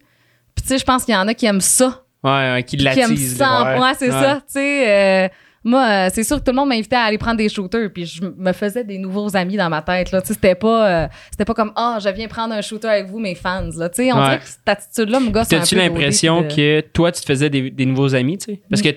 Puis 0.55 0.63
tu 0.63 0.69
sais, 0.69 0.79
je 0.79 0.85
pense 0.85 1.05
qu'il 1.05 1.15
y 1.15 1.17
en 1.17 1.27
a 1.29 1.35
qui 1.35 1.45
aiment 1.47 1.61
ça. 1.61 2.03
Ouais, 2.25 2.31
ouais, 2.53 2.63
qui 2.63 2.77
qui 2.77 2.87
aiment 2.87 2.95
l'attisent. 3.11 3.37
ça. 3.37 3.79
Ouais. 3.79 3.93
C'est 3.99 4.11
ça. 4.11 4.37
Tu 4.47 4.53
sais, 4.53 4.89
euh, 4.89 5.29
Moi, 5.65 5.81
euh, 5.89 6.09
c'est 6.13 6.25
sûr 6.25 6.39
que 6.39 6.43
tout 6.45 6.51
le 6.51 6.57
monde 6.57 6.69
m'invitait 6.71 6.97
à 6.97 7.03
aller 7.03 7.19
prendre 7.19 7.37
des 7.37 7.49
shooters, 7.49 7.89
puis 7.93 8.05
je 8.05 8.21
me 8.25 8.53
faisais 8.53 8.83
des 8.83 8.99
nouveaux 8.99 9.37
amis 9.37 9.57
dans 9.57 9.69
ma 9.71 9.81
tête. 9.81 10.11
Là. 10.11 10.21
Tu 10.21 10.33
C'était 10.35 10.57
pas, 10.57 10.89
euh, 11.05 11.09
c'était 11.31 11.45
pas 11.45 11.55
comme 11.55 11.73
Ah, 11.77 11.99
je 12.03 12.09
viens 12.09 12.27
prendre 12.27 12.53
un 12.55 12.61
shooter 12.63 12.89
avec 12.89 13.07
vous, 13.07 13.19
mes 13.21 13.35
fans. 13.37 13.69
Là. 13.77 13.89
Tu 13.89 14.03
On 14.03 14.17
Ouais. 14.17 14.23
dirait 14.25 14.39
que 14.41 14.47
cette 14.47 14.69
attitude-là 14.69 15.21
me 15.21 15.31
gosse. 15.31 15.49
T'as-tu 15.49 15.77
l'impression 15.77 16.43
de- 16.43 16.49
que 16.55 16.81
toi, 16.93 17.13
tu 17.13 17.21
te 17.21 17.27
faisais 17.27 17.49
des, 17.49 17.71
des 17.71 17.87
nouveaux 17.87 18.15
amis, 18.15 18.39
tu 18.39 18.53
sais? 18.55 18.61
Parce 18.69 18.83
que 18.83 18.89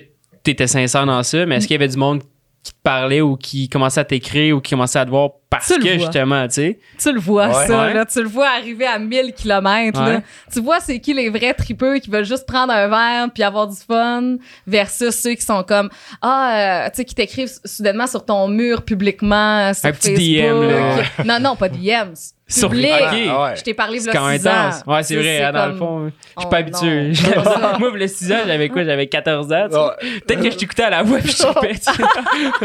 t'étais 0.42 0.66
sincère 0.66 1.06
dans 1.06 1.22
ça, 1.22 1.46
mais 1.46 1.56
est-ce 1.56 1.66
qu'il 1.68 1.74
y 1.74 1.78
avait 1.82 1.88
du 1.88 1.96
monde 1.96 2.22
qui 2.66 2.72
te 2.72 2.78
parlait 2.82 3.20
ou 3.20 3.36
qui 3.36 3.68
commençait 3.68 4.00
à 4.00 4.04
t'écrire 4.04 4.56
ou 4.56 4.60
qui 4.60 4.70
commençait 4.70 4.98
à 4.98 5.04
te 5.04 5.10
voir 5.10 5.30
parce 5.48 5.66
Tu 5.68 5.78
le 5.78 5.84
que, 5.84 5.88
vois. 5.90 5.98
justement, 5.98 6.46
tu 6.48 6.54
sais? 6.54 6.78
Tu 6.98 7.12
le 7.12 7.20
vois, 7.20 7.48
Ouais. 7.48 7.66
ça, 7.66 7.86
Ouais. 7.86 7.94
là. 7.94 8.04
Tu 8.04 8.20
le 8.20 8.28
vois 8.28 8.48
arriver 8.48 8.86
à 8.86 8.98
1000 8.98 9.32
km, 9.34 10.00
Ouais. 10.00 10.12
là. 10.14 10.22
Tu 10.52 10.60
vois 10.60 10.80
c'est 10.80 10.98
qui 10.98 11.14
les 11.14 11.28
vrais 11.30 11.54
tripeux 11.54 11.98
qui 11.98 12.10
veulent 12.10 12.24
juste 12.24 12.46
prendre 12.46 12.72
un 12.72 12.88
verre 12.88 13.28
puis 13.32 13.42
avoir 13.44 13.66
du 13.68 13.76
fun 13.76 14.36
versus 14.66 15.10
ceux 15.14 15.34
qui 15.34 15.42
sont 15.42 15.62
comme, 15.62 15.88
ah, 16.20 16.84
euh, 16.86 16.88
tu 16.90 16.96
sais, 16.96 17.04
qui 17.04 17.14
t'écrivent 17.14 17.50
soudainement 17.64 18.06
sur 18.06 18.24
ton 18.24 18.48
mur 18.48 18.82
publiquement, 18.82 19.68
euh, 19.70 19.72
sur 19.72 19.86
Un 19.86 19.92
petit 19.92 20.14
Facebook. 20.16 20.68
DM, 20.68 20.70
là. 20.70 21.24
Non, 21.24 21.40
non, 21.50 21.56
pas 21.56 21.68
DM. 21.68 22.12
Sur- 22.48 22.68
Public. 22.70 22.88
Ah, 22.92 23.42
ouais. 23.42 23.56
Je 23.56 23.62
t'ai 23.62 23.74
parlé 23.74 23.98
C'est 23.98 24.12
quand 24.12 24.28
même 24.28 24.38
six 24.38 24.46
ans. 24.46 24.50
intense. 24.52 24.82
Ouais, 24.86 25.02
c'est 25.02 25.16
vrai, 25.16 25.42
hein, 25.42 25.52
dans 25.52 25.60
comme- 25.62 25.70
le 25.72 25.76
fond. 25.78 26.04
Je 26.06 26.10
suis 26.12 26.46
Oh, 26.46 26.48
pas 26.48 26.56
habitué. 26.58 27.12
Moi, 27.80 27.90
le 27.96 28.06
6 28.06 28.30
ans, 28.32 28.36
j'avais 28.46 28.68
quoi? 28.68 28.84
J'avais 28.84 29.08
14 29.08 29.52
ans. 29.52 29.66
tu 29.68 29.72
sais. 29.74 29.78
Ouais. 29.80 30.20
Peut-être 30.24 30.42
que 30.42 30.50
je 30.52 30.56
t'écoutais 30.56 30.82
à 30.84 30.90
la 30.90 31.02
voix 31.02 31.18
puis 31.18 31.32
je. 31.32 31.42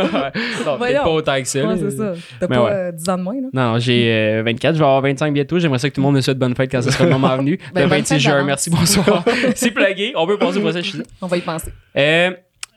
Ouais. 0.02 0.32
Non, 0.66 0.78
peut-être 0.78 1.04
pas 1.04 1.10
autant 1.10 1.40
que 1.42 1.48
ça. 1.48 1.64
Ouais, 1.66 1.78
c'est 1.80 1.92
ça. 1.98 2.14
T'as 2.40 2.48
pas 2.48 2.64
ouais. 2.64 2.72
euh, 2.72 2.92
10 2.92 3.10
ans 3.10 3.18
de 3.18 3.24
moins, 3.24 3.34
là? 3.36 3.48
Non, 3.54 3.72
non, 3.74 3.80
j'ai 3.80 4.12
euh, 4.14 4.44
24, 4.46 4.74
je 4.76 4.80
vais 4.80 4.86
avoir 4.86 5.02
25 5.02 5.34
bientôt. 5.34 5.58
J'aimerais 5.58 5.80
ça 5.80 5.90
que 5.90 5.96
tout 5.96 6.02
le 6.02 6.06
monde 6.06 6.16
me 6.16 6.22
souhaite 6.22 6.38
bonne 6.38 6.56
fête 6.56 6.70
quand 6.72 6.82
ce 6.84 6.92
sera 6.92 7.06
le 7.06 7.10
moment 7.12 7.36
venu. 7.38 7.58
Ben, 7.74 7.82
le 7.84 7.88
bonne 7.90 8.00
26 8.00 8.14
fête 8.14 8.22
juin, 8.22 8.44
merci, 8.44 8.70
bonsoir. 8.70 9.24
c'est 9.56 9.72
plugué, 9.72 10.14
on 10.16 10.28
peut 10.28 10.38
passer 10.38 10.60
au 10.60 10.72
sujet. 10.72 11.04
On 11.22 11.28
va 11.28 11.38
y 11.38 11.42
penser. 11.42 11.72
Euh, 11.98 12.32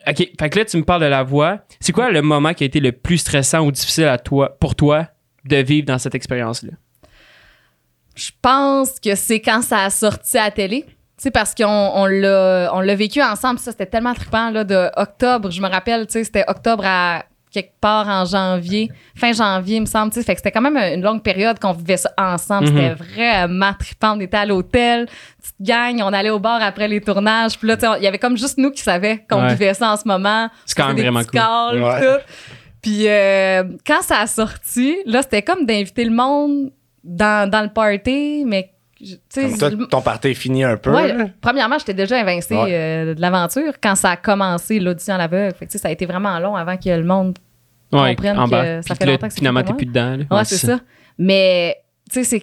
OK, 0.08 0.16
fait 0.40 0.50
que 0.50 0.58
là, 0.58 0.64
tu 0.64 0.76
me 0.78 0.84
parles 0.84 1.02
de 1.02 1.06
la 1.06 1.22
voix. 1.22 1.58
C'est 1.80 1.92
quoi 1.92 2.10
le 2.10 2.22
moment 2.22 2.54
qui 2.54 2.64
a 2.64 2.66
été 2.66 2.80
le 2.80 2.92
plus 2.92 3.18
stressant 3.18 3.60
ou 3.60 3.70
difficile 3.72 4.04
à 4.04 4.16
toi, 4.18 4.56
pour 4.58 4.74
toi 4.74 5.06
de 5.44 5.56
vivre 5.56 5.86
dans 5.86 5.98
cette 5.98 6.14
expérience-là? 6.14 6.72
Je 8.14 8.30
pense 8.42 9.00
que 9.00 9.14
c'est 9.14 9.40
quand 9.40 9.62
ça 9.62 9.84
a 9.84 9.90
sorti 9.90 10.38
à 10.38 10.44
la 10.44 10.50
télé. 10.50 10.84
Tu 11.16 11.22
sais, 11.24 11.30
parce 11.30 11.54
qu'on 11.54 11.64
on 11.66 12.06
l'a, 12.06 12.70
on 12.74 12.80
l'a 12.80 12.94
vécu 12.94 13.22
ensemble. 13.22 13.58
Ça, 13.58 13.70
c'était 13.70 13.86
tellement 13.86 14.14
trippant, 14.14 14.50
là, 14.50 14.64
de 14.64 14.90
octobre. 14.96 15.50
Je 15.50 15.60
me 15.60 15.68
rappelle, 15.68 16.06
tu 16.06 16.12
sais, 16.14 16.24
c'était 16.24 16.44
octobre 16.48 16.84
à 16.86 17.24
quelque 17.52 17.70
part 17.80 18.08
en 18.08 18.24
janvier, 18.24 18.90
fin 19.14 19.32
janvier, 19.32 19.76
il 19.76 19.82
me 19.82 19.86
semble. 19.86 20.12
tu 20.12 20.18
sais. 20.18 20.26
Fait 20.26 20.34
que 20.34 20.40
c'était 20.40 20.50
quand 20.50 20.60
même 20.60 20.76
une 20.76 21.02
longue 21.02 21.22
période 21.22 21.60
qu'on 21.60 21.72
vivait 21.72 21.96
ça 21.98 22.10
ensemble. 22.18 22.66
C'était 22.66 22.94
vraiment 22.94 23.72
trippant. 23.78 24.16
On 24.16 24.20
était 24.20 24.36
à 24.38 24.44
l'hôtel, 24.44 25.06
petite 25.40 25.54
gang, 25.60 26.00
on 26.02 26.12
allait 26.12 26.30
au 26.30 26.40
bar 26.40 26.60
après 26.60 26.88
les 26.88 27.00
tournages. 27.00 27.56
Puis 27.56 27.68
là, 27.68 27.76
tu 27.76 27.82
sais, 27.82 27.86
on- 27.86 27.94
il 27.94 28.02
y 28.02 28.08
avait 28.08 28.18
comme 28.18 28.36
juste 28.36 28.58
nous 28.58 28.72
qui 28.72 28.82
savaient 28.82 29.24
qu'on 29.30 29.40
Ouais. 29.42 29.50
vivait 29.50 29.72
ça 29.74 29.92
en 29.92 29.96
ce 29.96 30.02
moment. 30.08 30.48
C'est 30.66 30.76
quand 30.76 30.88
même 30.88 30.96
vraiment 30.98 31.20
cool. 31.22 31.30
calls, 31.30 31.80
Ouais. 31.82 32.00
tout. 32.00 32.22
Puis 32.82 33.06
euh, 33.08 33.62
quand 33.86 34.02
ça 34.02 34.18
a 34.18 34.26
sorti, 34.26 34.96
là, 35.06 35.22
c'était 35.22 35.42
comme 35.42 35.64
d'inviter 35.64 36.04
le 36.04 36.10
monde 36.10 36.70
dans, 37.04 37.48
dans 37.48 37.62
le 37.62 37.68
party, 37.68 38.44
mais 38.46 38.70
tu 38.98 39.16
sais, 39.28 39.50
Comme 39.58 39.58
toi, 39.58 39.86
ton 39.90 40.00
party 40.00 40.28
est 40.28 40.34
fini 40.34 40.64
un 40.64 40.76
peu. 40.78 40.90
Ouais, 40.94 41.14
premièrement, 41.40 41.76
j'étais 41.78 41.92
déjà 41.94 42.16
Ouais. 42.62 42.74
euh, 42.74 43.14
de 43.14 43.20
l'aventure 43.20 43.74
quand 43.82 43.94
ça 43.96 44.12
a 44.12 44.16
commencé 44.16 44.80
l'audition 44.80 45.14
à 45.14 45.18
l'aveugle. 45.18 45.54
Ça 45.68 45.88
a 45.88 45.90
été 45.90 46.06
vraiment 46.06 46.38
long 46.38 46.56
avant 46.56 46.76
que 46.76 46.88
le 46.88 47.04
monde. 47.04 47.38
Ouais, 47.92 48.14
Comprennent 48.14 48.38
en 48.38 48.46
que 48.46 48.50
bas. 48.50 48.82
ça 48.82 48.94
Puis 48.94 49.04
fait 49.04 49.06
longtemps 49.12 49.26
que 49.28 49.32
c'est 49.34 49.38
finalement, 49.38 49.62
t'es 49.62 49.74
plus 49.74 49.86
dedans. 49.86 50.16
là. 50.16 50.36
Ouais, 50.38 50.44
c'est 50.44 50.56
ça. 50.56 50.80
Mais 51.18 51.76
tu 52.10 52.24
sais, 52.24 52.40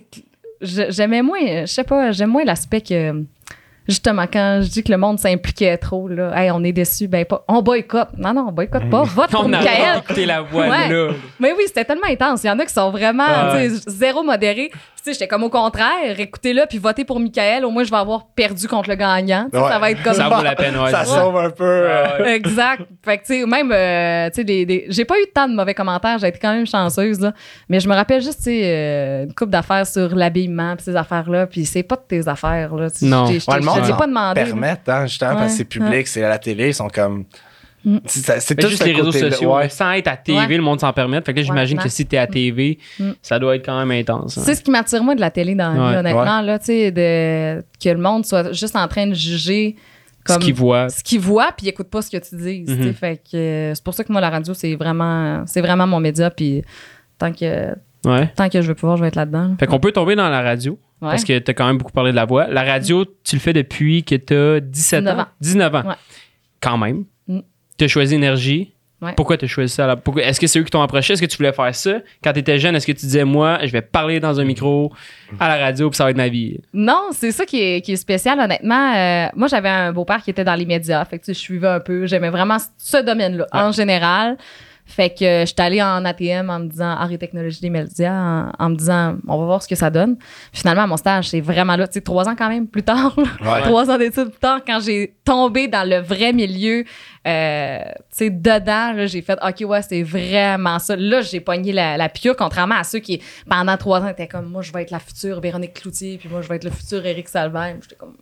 c'est 0.61 0.89
j'aimais 0.91 1.21
moins, 1.23 1.61
je 1.61 1.65
sais 1.65 1.83
pas, 1.83 2.11
j'aime 2.11 2.29
moins 2.29 2.43
l'aspect 2.45 2.81
que 2.81 3.23
justement 3.87 4.25
quand 4.31 4.59
je 4.63 4.69
dis 4.69 4.83
que 4.83 4.91
le 4.91 4.97
monde 4.97 5.19
s'impliquait 5.19 5.77
trop 5.77 6.07
là, 6.07 6.31
hey, 6.35 6.51
on 6.51 6.63
est 6.63 6.71
déçu, 6.71 7.07
ben 7.07 7.25
pas, 7.25 7.43
on 7.47 7.61
boycotte. 7.61 8.09
Non 8.17 8.33
non, 8.33 8.45
on 8.49 8.51
boycotte 8.51 8.89
pas. 8.89 9.03
Vote 9.03 9.29
pour 9.31 9.45
On 9.45 9.47
Michael. 9.49 10.01
la 10.27 10.41
voix 10.41 10.67
Ouais. 10.67 10.89
là. 10.89 11.09
Mais 11.39 11.51
oui, 11.53 11.63
c'était 11.67 11.85
tellement 11.85 12.07
intense. 12.07 12.43
Il 12.43 12.47
y 12.47 12.49
en 12.51 12.59
a 12.59 12.65
qui 12.65 12.73
sont 12.73 12.91
vraiment 12.91 13.25
zéro 13.87 14.23
modéré. 14.23 14.71
Puis, 15.03 15.05
Tu 15.05 15.13
sais, 15.13 15.13
j'étais 15.13 15.27
comme 15.27 15.43
au 15.43 15.49
contraire, 15.49 16.19
écoutez-le 16.19 16.63
puis 16.69 16.77
votez 16.77 17.05
pour 17.05 17.19
Michael. 17.19 17.65
Au 17.65 17.71
moins, 17.71 17.83
je 17.83 17.89
vais 17.89 17.97
avoir 17.97 18.27
perdu 18.35 18.67
contre 18.67 18.89
le 18.89 18.95
gagnant. 18.95 19.47
Ouais. 19.51 19.59
Ça 19.59 19.79
va 19.79 19.89
être 19.91 20.03
comme 20.03 20.13
Ça 20.13 20.29
vaut 20.29 20.43
la 20.43 20.55
peine, 20.55 20.77
ouais. 20.77 20.91
ça 20.91 21.05
sauve 21.05 21.35
un 21.37 21.49
peu. 21.49 21.63
euh, 21.63 22.25
Exact. 22.25 22.83
Fait 23.03 23.17
que, 23.17 23.25
tu 23.25 23.39
sais, 23.41 23.45
même, 23.47 23.71
euh, 23.71 24.29
tu 24.29 24.35
sais, 24.35 24.43
des, 24.43 24.65
des- 24.65 24.85
j'ai 24.89 25.05
pas 25.05 25.15
eu 25.19 25.25
tant 25.33 25.47
de 25.47 25.55
mauvais 25.55 25.73
commentaires. 25.73 26.19
J'ai 26.19 26.27
été 26.27 26.37
quand 26.39 26.53
même 26.53 26.67
chanceuse, 26.67 27.19
là. 27.19 27.33
Mais 27.67 27.79
je 27.79 27.89
me 27.89 27.95
rappelle 27.95 28.21
juste, 28.21 28.37
tu 28.39 28.43
sais, 28.43 28.61
euh, 28.63 29.23
une 29.23 29.33
couple 29.33 29.51
d'affaires 29.51 29.87
sur 29.87 30.13
l'habillement, 30.15 30.75
pis 30.75 30.83
ces 30.83 30.95
affaires-là. 30.95 31.47
Puis 31.47 31.65
c'est 31.65 31.83
pas 31.83 31.95
de 31.95 32.03
tes 32.07 32.27
affaires, 32.27 32.75
là. 32.75 32.87
Non. 33.01 33.25
je 33.25 33.33
Ouais, 33.33 33.57
le 33.59 33.65
monde 33.65 33.97
pas 33.97 34.07
demandé. 34.07 34.39
là. 34.41 34.45
permettent, 34.45 34.87
hein, 34.89 35.07
justement, 35.07 35.33
parce 35.35 35.45
que 35.47 35.57
c'est 35.57 35.63
Ouais, 35.63 35.85
public, 35.85 36.07
c'est 36.07 36.23
à 36.23 36.29
la 36.29 36.37
télé, 36.37 36.67
ils 36.67 36.73
sont 36.75 36.89
comme. 36.89 37.25
Mm. 37.83 37.97
C'est 38.05 38.55
tout 38.55 38.67
juste 38.67 38.81
ce 38.83 38.87
les 38.87 38.93
réseaux 38.93 39.11
sociaux. 39.11 39.55
ouais. 39.55 39.69
Sans 39.69 39.91
être 39.91 40.07
à 40.07 40.17
TV, 40.17 40.37
Ouais. 40.37 40.57
le 40.57 40.61
monde 40.63 40.79
s'en 40.79 40.93
permet. 40.93 41.19
Fait 41.21 41.33
que 41.33 41.39
là, 41.39 41.43
j'imagine 41.43 41.77
Ouais, 41.77 41.83
que 41.83 41.89
si 41.89 42.05
t'es 42.05 42.17
à 42.17 42.27
TV, 42.27 42.77
Mm. 42.99 43.11
ça 43.21 43.39
doit 43.39 43.55
être 43.55 43.65
quand 43.65 43.77
même 43.83 43.91
intense. 43.99 44.37
hein. 44.37 44.41
C'est 44.45 44.55
ce 44.55 44.61
qui 44.61 44.69
m'attire, 44.71 45.03
moi, 45.03 45.15
de 45.15 45.21
la 45.21 45.31
télé 45.31 45.55
dans 45.55 45.69
la 45.69 45.73
vie, 45.73 45.79
Ouais. 45.93 45.97
honnêtement, 45.97 46.41
là, 46.41 46.59
tu 46.59 46.65
sais, 46.65 46.91
de- 46.91 47.61
que 47.83 47.89
le 47.89 47.97
monde 48.01 48.25
soit 48.25 48.51
juste 48.53 48.75
en 48.75 48.87
train 48.87 49.07
de 49.07 49.13
juger 49.15 49.75
Ce 50.27 50.33
comme 50.33 50.43
qu'ils 50.43 50.53
voient. 50.53 50.89
ce 50.89 51.03
qu'il 51.03 51.19
voit 51.19 51.51
puis 51.57 51.65
il 51.65 51.69
écoute 51.69 51.89
pas 51.89 52.01
ce 52.03 52.11
que 52.11 52.17
tu 52.17 52.35
dis 52.35 52.63
tu. 52.65 52.71
Mhm. 52.73 52.93
fait 52.93 53.17
que 53.31 53.35
euh, 53.35 53.73
c'est 53.73 53.83
pour 53.83 53.95
ça 53.95 54.03
que 54.03 54.11
moi 54.11 54.21
la 54.21 54.29
radio 54.29 54.53
c'est 54.53 54.75
vraiment 54.75 55.43
c'est 55.47 55.61
vraiment 55.61 55.87
mon 55.87 55.99
média 55.99 56.29
puis 56.29 56.61
tant 57.17 57.31
que 57.33 57.69
Ouais. 58.05 58.31
tant 58.35 58.47
que 58.47 58.61
je 58.61 58.67
veux 58.67 58.75
pouvoir 58.75 58.97
je 58.97 59.01
vais 59.01 59.07
être 59.07 59.15
là-dedans 59.15 59.47
là. 59.47 59.55
Fait 59.59 59.65
qu'on 59.65 59.79
peut 59.79 59.91
tomber 59.91 60.15
dans 60.15 60.29
la 60.29 60.41
radio. 60.43 60.73
Ouais. 61.01 61.09
Parce 61.09 61.23
que 61.23 61.39
t'as 61.39 61.53
quand 61.53 61.65
même 61.65 61.79
beaucoup 61.79 61.91
parlé 61.91 62.11
de 62.11 62.15
la 62.15 62.25
voix. 62.25 62.45
La 62.47 62.61
radio, 62.63 63.03
tu 63.23 63.35
le 63.35 63.39
fais 63.41 63.53
depuis 63.53 64.03
que 64.03 64.13
t'as 64.13 64.59
17 64.59 64.99
19 65.03 65.17
ans? 65.17 65.21
ans. 65.23 65.27
19 65.41 65.73
ans. 65.75 65.83
Ouais. 65.89 65.95
Quand 66.61 66.77
même. 66.77 67.05
Mm. 67.71 67.77
T'as 67.77 67.87
choisi 67.87 68.15
Énergie. 68.15 68.73
Ouais. 69.01 69.13
Pourquoi 69.17 69.35
t'as 69.35 69.47
choisi 69.47 69.73
ça? 69.73 69.95
Pourquoi- 69.95 70.21
Est-ce 70.21 70.39
que 70.39 70.45
c'est 70.45 70.59
eux 70.59 70.63
qui 70.63 70.69
t'ont 70.69 70.83
approché? 70.83 71.13
Est-ce 71.13 71.21
que 71.23 71.25
tu 71.25 71.35
voulais 71.37 71.51
faire 71.53 71.73
ça? 71.73 71.93
Quand 72.23 72.33
t'étais 72.33 72.59
jeune, 72.59 72.75
est-ce 72.75 72.85
que 72.85 72.91
tu 72.91 73.03
disais, 73.07 73.23
moi, 73.23 73.57
je 73.63 73.71
vais 73.71 73.81
parler 73.81 74.19
dans 74.19 74.39
un 74.39 74.43
micro 74.43 74.93
à 75.39 75.47
la 75.57 75.57
radio 75.65 75.89
puis 75.89 75.97
ça 75.97 76.03
va 76.03 76.11
être 76.11 76.17
ma 76.17 76.27
vie? 76.27 76.59
Non, 76.71 77.07
c'est 77.11 77.31
ça 77.31 77.45
qui 77.47 77.59
est, 77.63 77.81
qui 77.81 77.93
est 77.93 77.95
spécial, 77.95 78.39
honnêtement. 78.39 78.93
Euh, 78.95 79.25
moi, 79.35 79.47
j'avais 79.47 79.69
un 79.69 79.91
beau-père 79.91 80.21
qui 80.21 80.29
était 80.29 80.43
dans 80.43 80.53
les 80.53 80.67
médias. 80.67 81.03
Fait 81.05 81.17
que, 81.17 81.23
tu 81.25 81.33
sais, 81.33 81.33
je 81.33 81.39
suivais 81.39 81.67
un 81.69 81.79
peu. 81.79 82.05
J'aimais 82.05 82.29
vraiment 82.29 82.57
ce 82.77 82.97
domaine-là, 83.03 83.47
en 83.51 83.71
général. 83.71 84.37
Fait 84.83 85.09
que 85.11 85.23
euh, 85.23 85.45
j'étais 85.45 85.61
allée 85.61 85.81
en 85.81 86.03
ATM 86.03 86.49
en 86.49 86.59
me 86.59 86.67
disant 86.67 86.89
art 86.89 87.09
et 87.11 87.17
technologie 87.17 87.61
des 87.61 87.69
médias, 87.69 88.11
en, 88.13 88.51
en 88.59 88.69
me 88.71 88.75
disant 88.75 89.15
on 89.27 89.37
va 89.37 89.45
voir 89.45 89.63
ce 89.63 89.67
que 89.67 89.75
ça 89.75 89.89
donne. 89.89 90.17
Finalement, 90.51 90.85
mon 90.85 90.97
stage, 90.97 91.29
c'est 91.29 91.39
vraiment 91.39 91.77
là, 91.77 91.87
tu 91.87 91.93
sais, 91.93 92.01
trois 92.01 92.27
ans 92.27 92.35
quand 92.37 92.49
même 92.49 92.67
plus 92.67 92.83
tard. 92.83 93.15
Ouais. 93.17 93.61
trois 93.61 93.89
ans 93.89 93.97
d'études 93.97 94.31
plus 94.31 94.39
tard, 94.39 94.59
quand 94.67 94.79
j'ai 94.81 95.13
tombé 95.23 95.67
dans 95.69 95.87
le 95.87 95.99
vrai 95.99 96.33
milieu, 96.33 96.83
euh, 97.27 97.79
tu 97.83 97.91
sais, 98.09 98.29
dedans, 98.31 98.93
là, 98.93 99.05
j'ai 99.05 99.21
fait 99.21 99.37
OK, 99.47 99.69
ouais, 99.69 99.81
c'est 99.83 100.01
vraiment 100.01 100.79
ça. 100.79 100.95
Là, 100.95 101.21
j'ai 101.21 101.39
pogné 101.39 101.71
la, 101.71 101.95
la 101.95 102.09
piqûre, 102.09 102.35
contrairement 102.35 102.75
à 102.75 102.83
ceux 102.83 102.97
qui, 102.97 103.21
pendant 103.47 103.77
trois 103.77 104.01
ans, 104.01 104.07
étaient 104.07 104.27
comme 104.27 104.45
moi, 104.45 104.63
je 104.63 104.71
vais 104.73 104.81
être 104.81 104.89
la 104.91 104.99
future 104.99 105.39
Véronique 105.39 105.73
Cloutier, 105.75 106.17
puis 106.17 106.29
moi, 106.29 106.41
je 106.41 106.47
vais 106.49 106.55
être 106.55 106.63
le 106.63 106.71
futur 106.71 107.05
Éric 107.05 107.27
Salvaire. 107.29 107.75
J'étais 107.81 107.95
comme. 107.95 108.15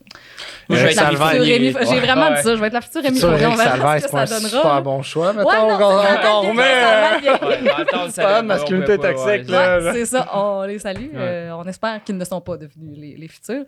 Moi, 0.68 0.78
je 0.80 0.84
vais 0.86 0.92
être 0.92 1.02
la 1.02 1.12
future 1.12 1.44
J'ai 1.46 1.72
ouais. 1.72 2.00
vraiment 2.02 2.30
Ouais. 2.30 2.36
dit 2.36 2.42
ça, 2.44 2.56
je 2.56 2.60
vais 2.60 2.68
être 2.68 2.74
la 2.74 2.82
future 2.82 3.02
Rémi 3.04 3.20
Faujon, 3.20 3.34
on 3.34 3.38
Eric 3.38 3.58
verra 3.58 3.70
Salvaire, 3.70 3.96
ce 3.96 4.02
c'est 4.02 4.08
que 4.08 4.12
pas 4.12 4.62
ça 4.64 4.74
un 4.76 4.82
bon 4.82 5.02
choix, 5.02 5.32
mettons. 5.34 5.50
Correct, 5.50 6.24
remet, 6.26 6.64
ça. 6.82 8.08
C'est 8.10 8.22
pas 8.22 8.42
masculinité 8.42 8.98
toxique, 8.98 9.50
là. 9.50 9.94
C'est 9.94 10.06
ça, 10.06 10.28
on 10.34 10.64
les 10.64 10.80
salue. 10.80 11.08
Euh, 11.16 11.52
on 11.52 11.64
espère 11.66 12.04
qu'ils 12.04 12.18
ne 12.18 12.26
sont 12.26 12.42
pas 12.42 12.58
devenus 12.58 12.98
les, 12.98 13.16
les 13.16 13.28
futurs. 13.30 13.64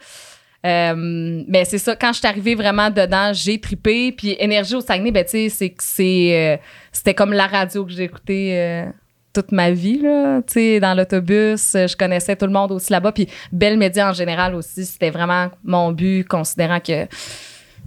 Euh, 0.66 1.44
mais 1.48 1.66
c'est 1.66 1.78
ça, 1.80 1.96
quand 1.96 2.14
je 2.14 2.20
suis 2.20 2.28
arrivée 2.28 2.54
vraiment 2.56 2.90
dedans, 2.90 3.32
j'ai 3.34 3.60
tripé. 3.60 4.12
Puis 4.12 4.36
Énergie 4.40 4.76
au 4.76 4.82
Saguenay, 4.82 5.12
ben, 5.12 5.24
tu 5.24 5.32
sais, 5.32 5.50
c'est 5.50 5.70
que 5.70 5.84
c'est, 5.84 6.58
euh, 6.58 6.58
c'était 6.92 7.14
comme 7.16 7.34
la 7.34 7.48
radio 7.48 7.84
que 7.86 7.92
j'ai 7.92 8.04
écoutée 8.04 8.52
euh, 8.60 8.86
toute 9.34 9.52
ma 9.52 9.72
vie, 9.72 9.98
là. 10.00 10.42
Tu 10.46 10.54
sais, 10.54 10.80
dans 10.80 10.94
l'autobus, 10.94 11.72
je 11.74 11.96
connaissais 11.98 12.36
tout 12.36 12.46
le 12.46 12.52
monde 12.52 12.72
aussi 12.74 12.92
là-bas. 12.92 13.12
Puis 13.12 13.28
Belle 13.52 13.78
Média 13.78 14.10
en 14.10 14.14
général 14.14 14.54
aussi, 14.54 14.86
c'était 14.86 15.10
vraiment 15.10 15.50
mon 15.64 15.92
but, 15.94 16.28
considérant 16.28 16.80
que 16.80 17.08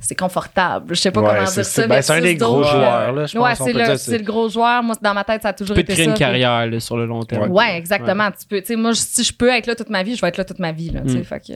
c'est 0.00 0.16
confortable. 0.18 0.96
Je 0.96 1.00
sais 1.00 1.12
pas 1.12 1.20
Ouais, 1.20 1.28
comment 1.28 1.40
dire 1.44 1.48
ça. 1.48 1.62
c'est 1.64 1.86
ben, 1.86 2.02
c'est 2.02 2.12
un 2.14 2.20
des 2.20 2.34
gros 2.34 2.56
d'autres, 2.56 2.70
joueurs, 2.72 3.12
là, 3.12 3.26
je 3.26 3.38
ouais, 3.38 3.54
c'est 3.54 3.72
le, 3.72 3.84
dire, 3.84 3.98
c'est 4.00 4.18
le 4.18 4.24
gros 4.24 4.48
joueur. 4.48 4.82
Moi, 4.82 4.96
dans 5.00 5.14
ma 5.14 5.22
tête, 5.22 5.42
ça 5.42 5.48
a 5.50 5.52
toujours 5.52 5.76
Tu 5.76 5.82
peux 5.84 5.92
été 5.92 5.92
créer 5.92 6.04
ça. 6.06 6.10
une 6.10 6.14
puis- 6.16 6.24
carrière 6.24 6.66
là, 6.66 6.80
sur 6.80 6.96
le 6.96 7.06
long 7.06 7.22
terme. 7.22 7.50
Ouais, 7.52 7.76
exactement. 7.76 8.28
Tu 8.32 8.46
peux, 8.48 8.76
moi, 8.76 8.92
si 8.94 9.22
je 9.22 9.32
peux 9.32 9.48
être 9.50 9.68
là 9.68 9.76
toute 9.76 9.90
ma 9.90 10.02
vie, 10.02 10.16
je 10.16 10.20
vais 10.20 10.28
être 10.28 10.38
là 10.38 10.44
toute 10.44 10.58
ma 10.58 10.72
vie. 10.72 10.90
Là, 10.90 11.02
Mm. 11.02 11.22
fait 11.22 11.40
que, 11.40 11.52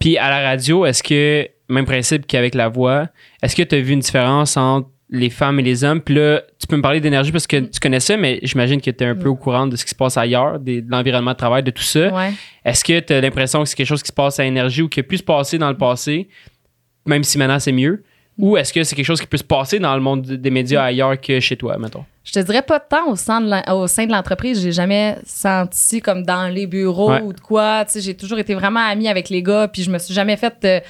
Puis 0.00 0.18
à 0.18 0.30
la 0.30 0.40
radio, 0.40 0.86
est-ce 0.86 1.02
que, 1.02 1.48
même 1.68 1.84
principe 1.84 2.26
qu'avec 2.26 2.54
la 2.54 2.68
voix, 2.68 3.08
est-ce 3.42 3.56
que 3.56 3.62
tu 3.62 3.74
as 3.74 3.80
vu 3.80 3.92
une 3.92 4.00
différence 4.00 4.56
entre 4.56 4.88
les 5.10 5.30
femmes 5.30 5.60
et 5.60 5.62
les 5.62 5.84
hommes? 5.84 6.00
Puis 6.00 6.14
là, 6.14 6.42
tu 6.58 6.66
peux 6.66 6.76
me 6.76 6.82
parler 6.82 7.00
d'énergie 7.00 7.32
parce 7.32 7.46
que 7.46 7.56
tu 7.56 7.80
connais 7.80 8.00
ça, 8.00 8.16
mais 8.16 8.40
j'imagine 8.42 8.80
que 8.80 8.90
tu 8.90 9.04
es 9.04 9.06
un 9.06 9.14
peu 9.14 9.28
au 9.28 9.36
courant 9.36 9.66
de 9.66 9.76
ce 9.76 9.84
qui 9.84 9.90
se 9.90 9.94
passe 9.94 10.16
ailleurs, 10.16 10.58
de 10.58 10.82
l'environnement 10.88 11.32
de 11.32 11.36
travail, 11.36 11.62
de 11.62 11.70
tout 11.70 11.82
ça. 11.82 12.08
ouais. 12.08 12.32
Est-ce 12.64 12.84
que 12.84 12.98
tu 13.00 13.12
as 13.12 13.20
l'impression 13.20 13.62
que 13.62 13.68
c'est 13.68 13.76
quelque 13.76 13.86
chose 13.86 14.02
qui 14.02 14.08
se 14.08 14.12
passe 14.12 14.40
à 14.40 14.44
énergie 14.44 14.82
ou 14.82 14.88
qui 14.88 15.00
a 15.00 15.02
pu 15.02 15.16
se 15.16 15.22
passer 15.22 15.58
dans 15.58 15.70
le 15.70 15.76
passé, 15.76 16.28
même 17.04 17.22
si 17.22 17.38
maintenant 17.38 17.58
c'est 17.58 17.72
mieux? 17.72 18.02
Ou 18.38 18.56
est-ce 18.56 18.72
que 18.72 18.82
c'est 18.84 18.94
quelque 18.94 19.06
chose 19.06 19.20
qui 19.20 19.26
peut 19.26 19.36
se 19.38 19.44
passer 19.44 19.78
dans 19.78 19.94
le 19.94 20.00
monde 20.02 20.22
des 20.26 20.50
médias 20.50 20.84
ailleurs 20.84 21.18
que 21.20 21.40
chez 21.40 21.56
toi, 21.56 21.78
mettons? 21.78 22.04
Je 22.24 22.32
te 22.32 22.38
dirais 22.40 22.62
pas 22.62 22.80
tant 22.80 23.08
au 23.08 23.16
sein 23.16 23.40
de 23.40 23.48
l'en- 23.48 23.80
au 23.80 23.86
sein 23.86 24.04
de 24.06 24.12
l'entreprise. 24.12 24.60
J'ai 24.60 24.72
jamais 24.72 25.16
senti 25.24 26.00
comme 26.00 26.24
dans 26.24 26.48
les 26.52 26.66
bureaux 26.66 27.10
Ouais. 27.12 27.22
ou 27.22 27.32
de 27.32 27.40
quoi. 27.40 27.84
Tu 27.86 27.92
sais, 27.92 28.00
j'ai 28.00 28.14
toujours 28.14 28.38
été 28.38 28.54
vraiment 28.54 28.80
amie 28.80 29.08
avec 29.08 29.28
les 29.30 29.42
gars, 29.42 29.68
puis 29.68 29.82
je 29.82 29.90
me 29.90 29.98
suis 29.98 30.12
jamais 30.12 30.36
fait. 30.36 30.54
euh, 30.64 30.80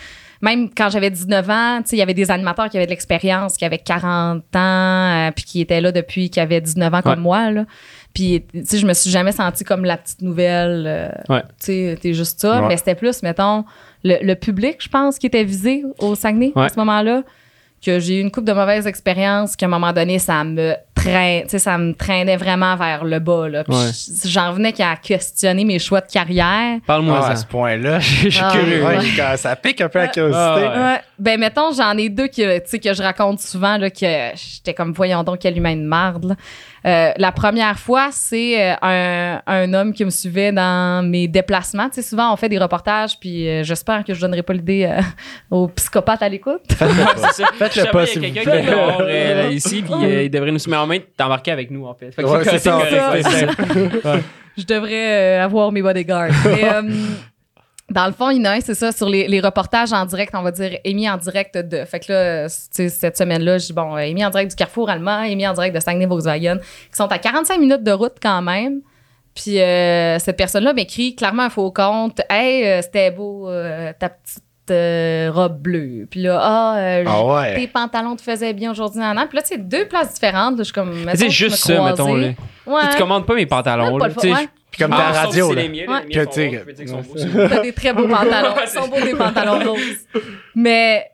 même 0.42 0.68
quand 0.76 0.90
j'avais 0.90 1.11
19 1.11 1.48
ans, 1.48 1.78
tu 1.82 1.90
sais, 1.90 1.96
il 1.96 1.98
y 1.98 2.02
avait 2.02 2.12
des 2.14 2.30
animateurs 2.30 2.68
qui 2.68 2.76
avaient 2.76 2.85
de 2.87 2.90
l'expérience, 2.90 3.56
qui 3.56 3.64
avaient 3.64 3.78
40 3.78 4.42
ans, 4.54 4.59
euh, 5.28 5.30
puis 5.30 5.44
qui 5.44 5.61
étaient 5.62 5.80
là 5.80 5.92
depuis 5.92 6.28
qu'ils 6.28 6.42
avaient 6.42 6.61
19 6.61 6.92
ans 6.92 7.00
comme 7.02 7.12
Ouais. 7.12 7.18
moi, 7.20 7.50
là. 7.50 7.64
Puis, 8.12 8.44
tu 8.52 8.64
sais, 8.64 8.78
je 8.78 8.87
me 8.87 8.92
suis 8.92 9.11
jamais 9.11 9.32
sentie 9.32 9.64
comme 9.64 9.85
la 9.85 9.96
petite 9.96 10.20
nouvelle. 10.22 10.85
euh, 10.87 11.09
Ouais. 11.28 11.42
Tu 11.61 11.66
sais, 11.66 11.98
t'es 12.00 12.12
juste 12.12 12.40
ça. 12.40 12.61
Ouais. 12.62 12.68
Mais 12.68 12.76
c'était 12.76 12.94
plus, 12.94 13.22
mettons, 13.22 13.64
le, 14.07 14.16
le 14.27 14.35
public, 14.35 14.77
je 14.81 14.88
pense, 14.88 15.19
qui 15.19 15.27
était 15.27 15.45
visé 15.45 15.83
au 15.99 16.14
Saguenay 16.14 16.53
Ouais. 16.55 16.64
à 16.66 16.69
ce 16.69 16.77
moment-là. 16.77 17.23
Que 17.85 18.01
j'ai 18.01 18.16
eu 18.19 18.21
une 18.23 18.31
couple 18.31 18.47
de 18.47 18.55
mauvaises 18.55 18.87
expériences, 18.87 19.55
qu'à 19.55 19.66
un 19.66 19.69
moment 19.69 19.92
donné, 19.92 20.19
ça 20.19 20.42
me 20.45 20.75
traîne, 20.95 21.42
tu 21.42 21.51
sais, 21.51 21.59
ça 21.59 21.77
me 21.77 21.92
traînait 21.92 22.38
vraiment 22.38 22.75
vers 22.75 23.05
le 23.05 23.19
bas, 23.19 23.49
là. 23.51 23.64
Puis 23.64 23.75
Ouais. 23.77 23.90
j'en 24.25 24.53
venais 24.55 24.73
qu'à 24.73 24.97
questionner 24.97 25.62
mes 25.64 25.79
choix 25.79 26.01
de 26.01 26.11
carrière. 26.11 26.79
Parle-moi 26.87 27.21
Ah, 27.23 27.31
à 27.33 27.37
ce 27.37 27.45
point-là, 27.47 27.99
je 28.01 28.31
suis 28.31 28.40
Ah, 28.42 28.51
curieux. 28.51 28.83
ouais. 28.83 28.97
Ouais, 28.97 29.05
quand 29.14 29.35
ça 29.37 29.55
pique 29.57 29.83
un 29.83 29.90
peu 29.90 29.99
la 29.99 30.09
curiosité. 30.09 30.38
Ah, 30.42 30.92
Ouais. 30.95 31.01
Ben, 31.19 31.38
mettons, 31.38 31.71
j'en 31.73 31.97
ai 31.99 32.09
deux 32.09 32.29
que, 32.29 32.59
tu 32.61 32.64
sais, 32.71 32.79
que 32.79 32.95
je 32.95 33.03
raconte 33.03 33.40
souvent, 33.40 33.77
là, 33.77 33.90
que 33.90 34.07
j'étais 34.35 34.73
comme, 34.75 34.92
voyons 34.92 35.23
donc, 35.23 35.40
quel 35.40 35.57
humain 35.57 35.77
de 35.77 35.83
marde, 35.85 36.25
là. 36.25 36.35
Euh, 36.87 37.12
la 37.16 37.33
première 37.33 37.79
fois, 37.79 38.11
c'est 38.12 38.62
euh, 38.62 38.75
un, 38.81 39.40
un 39.46 39.75
homme 39.75 39.92
qui 39.92 40.05
me 40.05 40.11
suivait 40.11 40.53
dans 40.53 41.05
mes 41.05 41.27
déplacements. 41.27 41.88
Tu 41.88 41.96
sais, 41.96 42.03
souvent, 42.03 42.33
on 42.33 42.37
fait 42.37 42.49
des 42.49 42.59
reportages, 42.59 43.18
puis 43.18 43.49
euh, 43.49 43.64
j'espère 43.64 44.05
que 44.05 44.14
je 44.14 44.20
donnerai 44.20 44.42
pas 44.42 44.53
l'idée 44.53 44.85
euh, 44.85 45.01
aux 45.51 45.66
psychopathes 45.68 46.22
à 46.22 46.29
l'écoute. 46.29 46.62
Faites-le 46.72 46.92
Je 46.92 47.87
pas, 47.90 48.05
y 48.05 48.09
a 48.11 48.14
vous 48.14 48.20
quelqu'un 48.20 49.49
ici, 49.51 49.83
puis 49.83 49.94
euh, 49.94 50.22
il 50.25 50.31
devrait 50.31 50.53
nous 50.53 50.61
soumettre 50.61 50.83
en 50.83 50.87
main. 50.87 50.99
T'embarquer 51.16 51.51
avec 51.51 51.72
nous, 51.72 51.87
en 51.87 51.94
fait. 51.94 52.16
Ouais, 52.22 52.44
c'est 52.44 52.59
ça, 52.59 52.81
je 54.57 54.64
devrais 54.64 55.38
avoir 55.38 55.70
mes 55.70 55.83
bodyguards. 55.83 56.31
Mais, 56.44 56.64
euh, 56.64 56.83
dans 57.90 58.07
le 58.07 58.12
fond, 58.12 58.31
il 58.31 58.38
y 58.38 58.40
en 58.40 58.46
a 58.46 58.51
un, 58.57 58.61
c'est 58.61 58.75
ça, 58.75 58.90
sur 58.90 59.09
les, 59.09 59.29
les 59.29 59.40
reportages 59.40 59.92
en 59.92 60.05
direct, 60.07 60.35
on 60.35 60.42
va 60.42 60.51
dire 60.51 60.79
émis 60.85 61.09
en 61.09 61.16
direct 61.18 61.57
de. 61.57 61.85
Fait 61.85 62.01
que 62.01 62.12
là, 62.12 62.49
cette 62.49 63.16
semaine-là, 63.16 63.59
je 63.59 63.66
dis 63.66 63.72
bon, 63.72 63.94
euh, 63.96 64.01
émis 64.01 64.25
en 64.25 64.31
direct 64.31 64.51
du 64.51 64.57
Carrefour 64.57 64.90
allemand, 64.90 65.22
émis 65.22 65.46
en 65.46 65.53
direct 65.53 65.75
de 65.75 65.81
Saguenay-Volkswagen, 65.81 66.59
qui 66.59 66.96
sont 66.96 67.07
à 67.07 67.18
45 67.18 67.61
minutes 67.61 67.85
de 67.85 67.92
route 67.92 68.16
quand 68.20 68.42
même. 68.42 68.81
Puis 69.37 69.61
euh, 69.61 70.18
cette 70.18 70.37
personne-là 70.37 70.72
m'écrit 70.72 71.14
clairement 71.14 71.44
un 71.44 71.51
faux 71.51 71.70
compte. 71.70 72.20
Hey, 72.31 72.66
euh, 72.66 72.83
c'était 72.83 73.11
beau, 73.11 73.49
euh, 73.51 73.92
ta 73.99 74.09
petite 74.09 74.42
robe 75.33 75.61
bleue. 75.61 76.09
Puis 76.11 76.22
là, 76.22 76.40
ah, 76.42 77.03
Ah 77.07 77.25
ouais. 77.25 77.55
tes 77.55 77.66
pantalons 77.68 78.16
te 78.16 78.22
faisaient 78.22 78.53
bien 78.53 78.72
aujourd'hui, 78.72 78.99
nan, 78.99 79.14
nan. 79.14 79.29
Puis 79.29 79.37
là, 79.37 79.42
c'est 79.44 79.59
deux 79.68 79.87
places 79.87 80.14
différentes. 80.14 80.55
là, 80.57 80.59
Je 80.59 80.64
suis 80.64 80.72
comme. 80.72 80.92
Je 81.14 81.29
juste 81.29 81.57
ça, 81.57 81.85
mettons. 81.85 82.14
Là. 82.14 82.29
Ouais. 82.66 82.83
Tu 82.90 82.99
commandes 82.99 83.27
pas 83.27 83.35
mes 83.35 83.46
pantalons. 83.46 83.96
Pas 83.99 84.09
là, 84.09 84.14
le 84.22 84.33
ouais. 84.33 84.49
Puis 84.77 84.85
comme 84.85 84.93
Ah, 84.93 85.12
ta 85.12 85.15
sauf 85.15 85.25
radio, 85.27 85.53
là. 85.55 85.62
T'as 87.49 87.61
des 87.62 87.73
très 87.73 87.93
beaux 87.93 88.09
pantalons. 88.09 88.55
Ils 88.62 88.69
sont 88.69 88.89
beaux 88.89 89.01
des 89.01 89.15
pantalons 89.15 89.71
roses. 89.73 89.81
Mais 90.55 91.05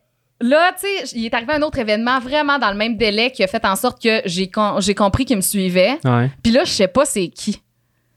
là, 0.40 0.72
tu 0.72 0.86
sais, 1.06 1.16
il 1.16 1.26
est 1.26 1.34
arrivé 1.34 1.52
un 1.54 1.62
autre 1.62 1.78
événement 1.78 2.18
vraiment 2.20 2.58
dans 2.58 2.70
le 2.70 2.76
même 2.76 2.96
délai 2.96 3.30
qui 3.30 3.42
a 3.44 3.46
fait 3.46 3.64
en 3.64 3.76
sorte 3.76 4.02
que 4.02 4.22
j'ai 4.24 4.48
com- 4.48 4.76
j'ai 4.80 4.94
compris 4.94 5.24
qu'il 5.24 5.36
me 5.36 5.42
suivait. 5.42 5.98
Ouais. 6.04 6.30
Puis 6.42 6.52
là, 6.52 6.64
je 6.64 6.70
sais 6.70 6.88
pas 6.88 7.04
c'est 7.04 7.28
qui. 7.28 7.60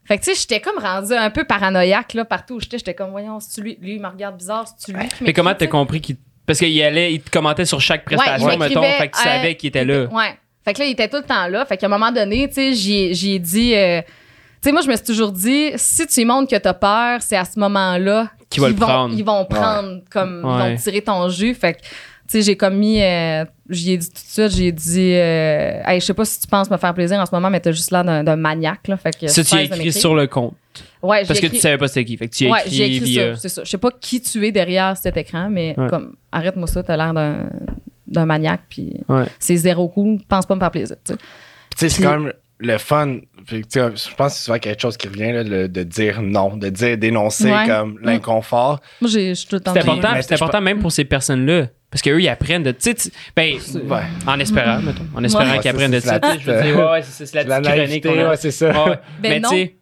Fait 0.04 0.18
que 0.18 0.24
tu 0.24 0.34
sais, 0.34 0.40
j'étais 0.40 0.60
comme 0.60 0.78
rendue 0.78 1.14
un 1.14 1.30
peu 1.30 1.44
paranoïaque 1.44 2.14
là 2.14 2.24
partout 2.24 2.54
où 2.56 2.60
j'étais. 2.60 2.78
J'étais 2.78 2.94
comme 2.94 3.10
voyons, 3.10 3.40
c'est 3.40 3.60
lui, 3.60 3.76
lui 3.80 3.94
il 3.96 4.00
me 4.00 4.06
regarde 4.08 4.36
bizarre, 4.36 4.66
c'est 4.78 4.92
lui. 4.92 5.00
Mais 5.20 5.32
comment 5.32 5.54
t'as 5.54 5.66
compris 5.66 6.00
qu'il. 6.00 6.16
Parce 6.46 6.60
qu'il 6.60 6.80
allait, 6.80 7.12
il 7.14 7.20
te 7.20 7.28
commentait 7.30 7.64
sur 7.64 7.80
chaque 7.80 8.04
prestation, 8.04 8.46
Ouais, 8.46 8.56
mettons. 8.56 8.80
m'écrivait, 8.80 8.98
Fait 8.98 9.08
que 9.08 9.16
tu 9.16 9.20
euh, 9.20 9.24
savais 9.32 9.54
qu'il 9.56 9.68
était 9.68 9.84
là. 9.84 10.04
Ouais. 10.04 10.38
Fait 10.64 10.74
que 10.74 10.78
là, 10.78 10.84
il 10.84 10.92
était 10.92 11.08
tout 11.08 11.16
le 11.16 11.24
temps 11.24 11.48
là. 11.48 11.64
Fait 11.66 11.76
qu'à 11.76 11.86
un 11.86 11.88
moment 11.88 12.12
donné, 12.12 12.46
tu 12.46 12.54
sais, 12.54 12.72
j'y 12.74 12.94
ai- 13.06 13.14
j'y 13.14 13.32
ai 13.34 13.38
dit. 13.40 13.74
euh, 13.74 14.00
sais, 14.68 14.72
moi, 14.72 14.82
je 14.82 14.88
me 14.88 14.96
suis 14.96 15.04
toujours 15.06 15.32
dit, 15.32 15.70
si 15.76 16.06
tu 16.06 16.24
montres 16.24 16.50
que 16.50 16.56
t'as 16.56 16.74
peur, 16.74 17.20
c'est 17.22 17.36
à 17.36 17.44
ce 17.44 17.58
moment-là 17.58 18.30
qu'ils 18.50 18.62
vont- 18.62 18.74
prendre. 18.74 19.14
Ils 19.14 19.24
vont 19.24 19.44
prendre 19.44 20.00
comme. 20.10 20.40
Ils 20.44 20.70
vont 20.70 20.76
tirer 20.76 21.00
ton 21.02 21.28
jus. 21.28 21.54
Fait 21.54 21.74
que, 21.74 21.78
tu 21.80 21.86
sais, 22.28 22.42
j'ai 22.42 22.56
commis. 22.56 23.02
euh, 23.02 23.44
j'y 23.70 23.92
ai 23.92 23.96
dit 23.98 24.08
tout 24.08 24.14
de 24.14 24.48
suite, 24.48 24.56
j'ai 24.56 24.72
dit. 24.72 25.12
Euh, 25.14 25.80
hey, 25.86 26.00
je 26.00 26.06
sais 26.06 26.14
pas 26.14 26.24
si 26.24 26.40
tu 26.40 26.46
penses 26.46 26.70
me 26.70 26.76
faire 26.76 26.94
plaisir 26.94 27.18
en 27.18 27.26
ce 27.26 27.34
moment, 27.34 27.50
mais 27.50 27.60
t'as 27.60 27.72
juste 27.72 27.90
l'air 27.90 28.04
d'un 28.04 28.36
maniaque, 28.36 28.88
là. 28.88 28.96
Fait 28.96 29.16
que. 29.18 29.26
Ça, 29.28 29.42
tu 29.44 29.54
as 29.54 29.62
écrit 29.62 29.92
sur 29.92 30.14
le 30.14 30.26
compte. 30.26 30.54
Ouais, 31.02 31.24
Parce 31.24 31.38
que 31.40 31.46
écrit- 31.46 31.56
tu 31.56 31.62
savais 31.62 31.78
pas 31.78 31.88
c'était 31.88 32.04
qui. 32.04 32.16
Fait 32.16 32.28
que 32.28 32.34
tu 32.34 32.46
as 32.46 32.50
Ouais, 32.50 32.58
écrit, 32.60 32.74
j'ai 32.76 32.96
écrit 32.96 33.04
via- 33.10 33.34
ça, 33.34 33.40
c'est 33.42 33.48
ça. 33.48 33.64
Je 33.64 33.70
sais 33.70 33.78
pas 33.78 33.90
qui 34.00 34.20
tu 34.20 34.46
es 34.46 34.52
derrière 34.52 34.96
cet 34.96 35.16
écran, 35.16 35.48
mais 35.50 35.74
comme, 35.88 36.16
arrête-moi 36.32 36.66
ça, 36.66 36.82
t'as 36.82 36.96
l'air 36.96 37.14
d'un 37.14 37.48
d'un 38.08 38.24
maniaque, 38.24 38.60
puis 38.68 38.94
c'est 39.40 39.56
zéro 39.56 39.88
coup, 39.88 40.18
pense 40.28 40.46
pas 40.46 40.54
me 40.54 40.60
faire 40.60 40.70
plaisir, 40.70 40.96
tu 41.04 41.12
sais. 41.14 41.18
Tu 41.18 41.76
sais, 41.76 41.88
c'est 41.88 42.02
quand 42.02 42.18
même 42.20 42.32
le 42.58 42.78
fun. 42.78 43.18
Puis, 43.46 43.62
tu 43.62 43.78
sais, 43.80 43.80
je 43.94 44.14
pense 44.14 44.32
que 44.32 44.38
c'est 44.38 44.44
souvent 44.44 44.58
quelque 44.58 44.80
chose 44.80 44.96
qui 44.96 45.08
revient 45.08 45.32
là, 45.32 45.42
le- 45.42 45.68
de 45.68 45.82
dire 45.82 46.22
non, 46.22 46.56
de 46.56 46.68
dire 46.68 46.96
dénoncer 46.98 47.50
Ouais. 47.52 47.66
comme 47.66 47.98
l'inconfort. 48.02 48.80
Moi, 49.00 49.10
j'ai- 49.10 49.28
je 49.30 49.34
suis 49.34 49.46
tout 49.48 49.56
le 49.56 49.60
temps 49.60 49.72
C'est 49.74 49.80
important, 49.80 50.08
c'est 50.20 50.34
important 50.34 50.60
même 50.60 50.78
pour 50.80 50.90
ces 50.92 51.04
personnes-là. 51.04 51.66
Parce 51.90 52.02
qu'eux, 52.02 52.20
ils 52.20 52.28
apprennent 52.28 52.62
de. 52.64 52.72
Tu 52.72 52.94
ben, 53.36 53.54
Ouais. 53.88 54.00
en 54.26 54.40
espérant, 54.40 54.80
mettons. 54.80 55.04
En 55.14 55.22
espérant 55.22 55.50
Ouais, 55.52 55.58
qu'ils 55.60 55.70
apprennent 55.70 55.92
de 55.92 56.00
c'est 56.00 56.08
ça. 56.08 56.14
la 56.18 56.20
Tu 56.20 56.26
sais, 56.28 56.40
Je 56.40 56.50
veux 56.50 56.62
dire, 56.62 56.90
ouais, 56.90 57.02
c'est 57.02 57.34
la 57.34 57.44
La 57.44 57.60
petite 57.60 57.72
chronique 57.72 57.88
naïveté, 58.04 58.08
qu'on 58.08 58.18
a. 58.26 58.28
ouais, 58.30 58.36
c'est 58.36 58.50
ça. 58.50 58.72
Ben 58.72 58.98
Mais 59.22 59.40
non. 59.40 59.48
tu 59.50 59.54
sais, 59.56 59.76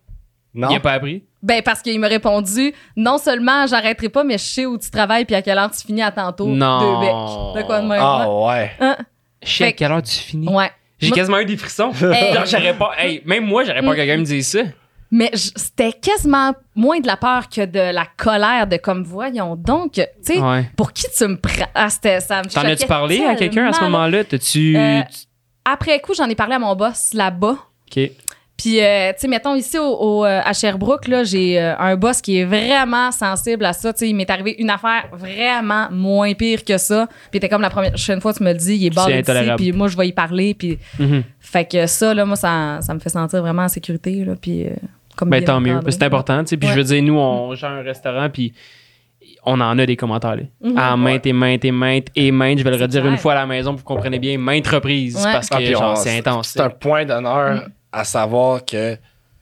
il 0.55 0.65
a 0.65 0.81
pas 0.81 0.93
appris. 0.93 1.25
Ben, 1.43 1.63
parce 1.63 1.81
qu'il 1.83 1.99
m'a 2.01 2.09
répondu, 2.09 2.73
non 2.97 3.19
seulement 3.19 3.67
j'arrêterai 3.67 4.09
pas, 4.11 4.23
mais 4.25 4.39
je 4.39 4.45
sais 4.45 4.67
où 4.67 4.79
tu 4.79 4.91
travailles 4.91 5.25
puis 5.25 5.35
à 5.35 5.43
quelle 5.43 5.59
heure 5.59 5.71
tu 5.71 5.85
finis 5.87 6.03
à 6.03 6.11
tantôt. 6.11 6.47
Non. 6.47 6.79
Deux 6.81 7.07
becs. 7.07 7.63
De 7.63 7.67
quoi 7.67 7.81
de 7.81 7.87
même? 7.87 7.99
Ah 8.01 8.31
ouais. 8.31 8.71
Hein? 8.81 8.97
Je 9.43 9.51
sais 9.51 9.65
à 9.65 9.73
quelle 9.73 9.93
heure 9.93 10.03
tu 10.03 10.13
finis. 10.15 10.49
Ouais. 10.49 10.71
J'ai 11.05 11.11
Moi- 11.11 11.17
quasiment 11.17 11.39
eu 11.41 11.45
des 11.47 11.57
frissons. 11.57 11.93
Hey. 12.03 12.35
J'aurais 12.47 12.75
pas. 12.75 12.91
Hey, 12.99 13.23
même 13.25 13.45
moi, 13.45 13.65
j'aurais 13.65 13.83
pas 13.83 13.93
Mm. 13.93 13.97
quelqu'un 13.97 14.17
me 14.19 14.25
dise 14.25 14.49
ça. 14.49 14.61
Mais 15.11 15.31
c'était 15.35 15.93
quasiment 15.93 16.53
moins 16.75 16.99
de 16.99 17.07
la 17.07 17.17
peur 17.17 17.49
que 17.49 17.65
de 17.67 17.93
la 17.95 18.05
colère 18.17 18.67
de 18.67 18.77
comme, 18.79 19.05
voyons 19.05 19.55
donc, 19.55 19.93
tu 19.93 20.03
sais, 20.23 20.41
Ouais. 20.41 20.69
pour 20.77 20.93
qui 20.93 21.05
tu 21.17 21.27
me 21.29 21.37
prends? 21.37 21.69
Ah, 21.75 21.89
c'était, 21.89 22.19
ça 22.21 22.43
me 22.43 22.49
T'en 22.49 22.63
as-tu 22.63 22.87
parlé 22.87 23.25
à 23.25 23.37
quelqu'un 23.37 23.67
à 23.69 23.73
ce 23.73 23.81
moment-là? 23.83 24.25
T'as-tu. 24.25 24.77
Euh, 24.77 25.03
Après 25.65 26.01
coup, 26.01 26.15
j'en 26.15 26.29
ai 26.29 26.35
parlé 26.35 26.55
à 26.57 26.59
mon 26.59 26.75
boss 26.75 27.15
là-bas. 27.15 27.57
Ok. 27.89 28.11
Puis, 28.65 28.81
euh, 28.81 29.11
tu 29.13 29.21
sais, 29.21 29.29
mettons, 29.29 29.55
ici 29.55 29.79
au, 29.79 29.85
au, 29.85 30.25
euh, 30.25 30.41
à 30.43 30.53
Sherbrooke, 30.55 31.07
là, 31.09 31.23
j'ai 31.23 31.61
euh, 31.61 31.77
un 31.79 31.97
boss 31.97 32.23
qui 32.23 32.39
est 32.39 32.45
vraiment 32.47 33.11
sensible 33.13 33.63
à 33.67 33.75
ça. 33.75 33.93
Tu 33.93 33.99
sais, 33.99 34.09
il 34.09 34.15
m'est 34.17 34.31
arrivé 34.31 34.57
une 34.59 34.71
affaire 34.71 35.05
vraiment 35.13 35.89
moins 35.91 36.33
pire 36.33 36.65
que 36.65 36.79
ça. 36.79 37.07
Puis, 37.31 37.41
t'es 37.41 37.49
comme 37.51 37.61
la 37.61 37.69
première 37.69 37.91
prochaine 37.91 38.23
fois, 38.23 38.33
tu 38.33 38.43
me 38.43 38.53
le 38.53 38.59
dis, 38.59 38.77
il 38.77 38.87
est 38.87 38.99
intolérable. 38.99 39.57
puis 39.63 39.73
moi, 39.73 39.89
je 39.89 39.97
vais 39.99 40.09
y 40.09 40.13
parler. 40.13 40.55
Puis, 40.55 40.79
Mhm. 40.99 41.25
fait 41.41 41.67
que 41.71 41.87
ça, 41.87 42.15
là, 42.15 42.25
moi, 42.25 42.37
ça, 42.37 42.79
ça 42.81 42.95
me 42.95 43.01
fait 43.01 43.11
sentir 43.11 43.43
vraiment 43.43 43.63
en 43.65 43.69
sécurité. 43.69 44.25
Là, 44.25 44.33
puis, 44.41 44.65
euh, 44.67 44.71
comme 45.15 45.29
Ben 45.29 45.41
bien 45.41 45.47
tant 45.47 45.61
mieux. 45.61 45.79
C'est 45.91 46.03
important. 46.05 46.41
tu 46.43 46.49
sais. 46.51 46.57
Puis 46.57 46.69
je 46.71 46.75
veux 46.75 46.85
dire, 46.85 47.03
nous, 47.03 47.19
on 47.19 47.55
gère 47.55 47.71
un 47.71 47.83
restaurant, 47.83 48.31
puis 48.31 48.55
on 49.45 49.61
en 49.61 49.79
a 49.79 49.85
des 49.87 49.97
commentaires. 49.97 50.37
Là. 50.37 50.43
Mhm. 50.63 50.79
À 50.79 50.97
maintes 50.97 51.27
et 51.27 51.33
maintes 51.35 51.65
et 51.67 51.71
maintes 51.71 52.07
et 52.17 52.31
maintes. 52.31 52.59
Je 52.61 52.65
vais 52.65 52.71
le 52.71 52.77
redire 52.83 53.03
clair. 53.03 53.13
une 53.13 53.19
fois 53.19 53.33
à 53.33 53.37
la 53.37 53.47
maison, 53.47 53.73
pour 53.73 53.83
que 53.85 53.89
vous 53.89 53.95
comprenez 53.97 54.19
bien, 54.19 54.39
maintes 54.39 54.67
reprises. 54.69 55.17
Ouais. 55.17 55.33
Parce 55.33 55.49
que 55.51 55.57
Ah, 55.57 55.65
genre, 55.65 55.93
on- 55.93 55.97
c'est 55.97 56.19
intense. 56.19 56.49
C'est 56.49 56.61
un 56.61 56.71
point 56.71 57.05
d'honneur 57.05 57.57
Mm. 57.57 57.69
À 57.95 58.05
savoir 58.05 58.65
que, 58.65 58.95
tu 58.95 59.01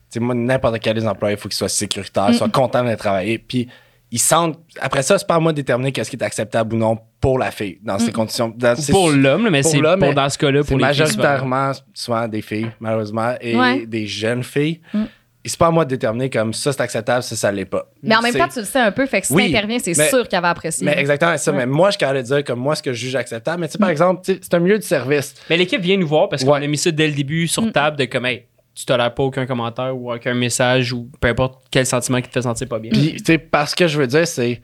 sais, 0.09 0.19
moi, 0.19 0.35
n'importe 0.35 0.79
quel 0.79 0.95
des 0.95 1.07
employés, 1.07 1.35
il 1.35 1.39
faut 1.39 1.49
qu'ils 1.49 1.57
soient 1.57 1.69
sécuritaires, 1.69 2.29
Mm. 2.29 2.33
soient 2.33 2.49
contents 2.49 2.83
de 2.83 2.95
travailler. 2.95 3.37
Puis, 3.39 3.67
ils 4.11 4.19
sentent. 4.19 4.59
Après 4.79 5.01
ça, 5.01 5.17
c'est 5.17 5.25
pas 5.27 5.35
à 5.35 5.39
moi 5.39 5.51
de 5.51 5.55
déterminer 5.57 5.91
qu'est-ce 5.91 6.09
qui 6.11 6.15
est 6.17 6.23
acceptable 6.23 6.75
ou 6.75 6.77
non 6.77 6.97
pour 7.19 7.39
la 7.39 7.49
fille 7.51 7.79
dans 7.81 7.97
ces 7.97 8.11
conditions. 8.11 8.53
Dans- 8.55 8.75
pour 8.91 9.09
l'homme, 9.09 9.49
mais 9.49 9.63
c'est 9.63 9.79
dans 9.81 10.29
ce 10.29 10.37
cas-là, 10.37 10.63
pour 10.63 10.77
les 10.77 10.85
filles, 10.93 11.07
souvent. 11.07 11.23
majoritairement 11.23 11.71
souvent 11.93 12.27
des 12.27 12.41
filles, 12.43 12.69
malheureusement, 12.79 13.33
et 13.41 13.57
Ouais. 13.57 13.85
des 13.87 14.05
jeunes 14.05 14.43
filles. 14.43 14.81
Mm. 14.93 15.03
Et 15.45 15.49
c'est 15.49 15.59
pas 15.59 15.67
à 15.67 15.71
moi 15.71 15.83
de 15.83 15.89
déterminer 15.89 16.29
comme 16.29 16.53
ça, 16.53 16.71
c'est 16.71 16.81
acceptable, 16.81 17.21
ça, 17.21 17.35
ça 17.35 17.51
l'est 17.51 17.65
pas. 17.65 17.85
Mais 18.01 18.15
en 18.15 18.21
même 18.21 18.33
temps, 18.33 18.47
tu 18.47 18.59
le 18.59 18.65
sais 18.65 18.79
un 18.79 18.91
peu. 18.93 19.05
Fait 19.05 19.19
que 19.19 19.27
si 19.27 19.33
Oui, 19.33 19.51
t'interviens, 19.51 19.77
c'est 19.79 19.97
mais- 19.97 20.07
sûr 20.09 20.25
qu'elle 20.29 20.41
va 20.41 20.49
apprécier. 20.51 20.85
Mais 20.85 20.97
exactement, 20.97 21.31
c'est 21.33 21.43
ça. 21.43 21.51
Ouais. 21.51 21.57
Mais 21.57 21.65
moi, 21.65 21.89
je 21.89 21.93
suis 21.93 21.99
capable 21.99 22.19
de 22.19 22.23
dire 22.23 22.43
comme 22.45 22.59
moi, 22.59 22.75
ce 22.75 22.81
que 22.83 22.93
je 22.93 22.97
juge 22.99 23.15
acceptable. 23.15 23.59
Mais 23.59 23.67
tu 23.67 23.73
sais, 23.73 23.77
Mm. 23.77 23.81
par 23.81 23.89
exemple, 23.89 24.21
tu 24.23 24.33
sais, 24.35 24.39
c'est 24.41 24.53
un 24.53 24.59
milieu 24.59 24.77
de 24.77 24.83
service. 24.83 25.35
Mais 25.49 25.57
l'équipe 25.57 25.81
vient 25.81 25.97
nous 25.97 26.07
voir 26.07 26.29
parce 26.29 26.45
qu'on 26.45 26.53
Ouais. 26.53 26.63
a 26.63 26.67
mis 26.67 26.77
ça 26.77 26.91
dès 26.91 27.07
le 27.07 27.13
début 27.13 27.47
sur 27.49 27.63
Mm. 27.63 27.71
table 27.73 27.97
de 27.97 28.05
comme, 28.05 28.25
hey, 28.25 28.45
tu 28.73 28.85
tolères 28.85 29.13
pas 29.13 29.23
aucun 29.23 29.45
commentaire 29.45 29.95
ou 29.95 30.13
aucun 30.13 30.33
message 30.33 30.93
ou 30.93 31.09
peu 31.19 31.27
importe 31.27 31.61
quel 31.69 31.85
sentiment 31.85 32.21
qui 32.21 32.29
te 32.29 32.33
fait 32.33 32.41
sentir 32.43 32.67
pas 32.69 32.79
bien. 32.79 32.91
Puis, 32.91 33.15
tu 33.17 33.23
sais, 33.25 33.37
parce 33.37 33.75
que 33.75 33.85
je 33.87 33.97
veux 33.99 34.07
dire, 34.07 34.25
c'est. 34.25 34.55
Tu 34.55 34.61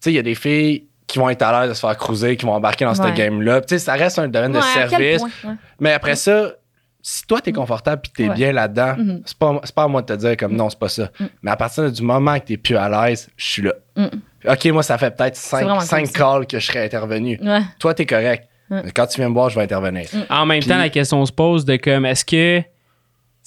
sais, 0.00 0.10
il 0.12 0.16
y 0.16 0.18
a 0.18 0.22
des 0.22 0.34
filles 0.34 0.86
qui 1.06 1.18
vont 1.20 1.30
être 1.30 1.42
à 1.42 1.60
l'aise 1.60 1.70
de 1.70 1.74
se 1.74 1.80
faire 1.80 1.96
cruiser, 1.96 2.36
qui 2.36 2.44
vont 2.44 2.52
embarquer 2.52 2.84
dans 2.84 2.90
Ouais. 3.00 3.10
ce 3.12 3.16
game-là. 3.16 3.60
Tu 3.60 3.68
sais, 3.68 3.78
ça 3.78 3.94
reste 3.94 4.18
un 4.18 4.26
domaine 4.28 4.52
Ouais, 4.54 4.58
de 4.60 4.88
service. 4.90 5.22
point. 5.42 5.56
Mais 5.80 5.92
après 5.92 6.16
ça, 6.16 6.54
si 7.00 7.24
toi, 7.26 7.40
t'es 7.40 7.52
confortable 7.52 8.02
puis 8.02 8.12
t'es 8.14 8.28
Ouais. 8.28 8.34
bien 8.34 8.52
là-dedans, 8.52 8.96
c'est 9.24 9.38
pas, 9.38 9.60
c'est 9.64 9.74
pas 9.74 9.84
à 9.84 9.88
moi 9.88 10.02
de 10.02 10.06
te 10.06 10.18
dire 10.18 10.36
comme 10.36 10.54
non, 10.56 10.68
c'est 10.68 10.78
pas 10.78 10.88
ça. 10.88 11.10
Mm. 11.20 11.24
Mais 11.42 11.50
à 11.50 11.56
partir 11.56 11.90
du 11.90 12.02
moment 12.02 12.38
que 12.38 12.46
t'es 12.46 12.56
plus 12.56 12.76
à 12.76 12.88
l'aise, 12.88 13.28
je 13.36 13.44
suis 13.44 13.62
là. 13.62 13.72
Mm. 13.96 14.06
OK, 14.48 14.64
moi, 14.66 14.82
ça 14.82 14.98
fait 14.98 15.16
peut-être 15.16 15.38
vraiment 15.50 15.80
5, 15.80 15.98
cool, 15.98 16.06
ça. 16.08 16.18
calls 16.18 16.46
que 16.46 16.58
je 16.58 16.66
serais 16.66 16.84
intervenu. 16.84 17.38
Ouais. 17.42 17.60
Toi, 17.78 17.94
t'es 17.94 18.06
correct. 18.06 18.48
Mm. 18.70 18.80
Mais 18.84 18.90
quand 18.90 19.06
tu 19.06 19.20
viens 19.20 19.28
me 19.28 19.34
voir, 19.34 19.48
je 19.48 19.56
vais 19.56 19.62
intervenir. 19.62 20.06
En 20.28 20.44
même 20.44 20.60
Puis- 20.60 20.68
temps, 20.68 20.78
la 20.78 20.88
question 20.90 21.24
se 21.24 21.32
pose 21.32 21.64
de 21.64 21.76
comme, 21.76 22.04
est-ce 22.04 22.24
que, 22.24 22.60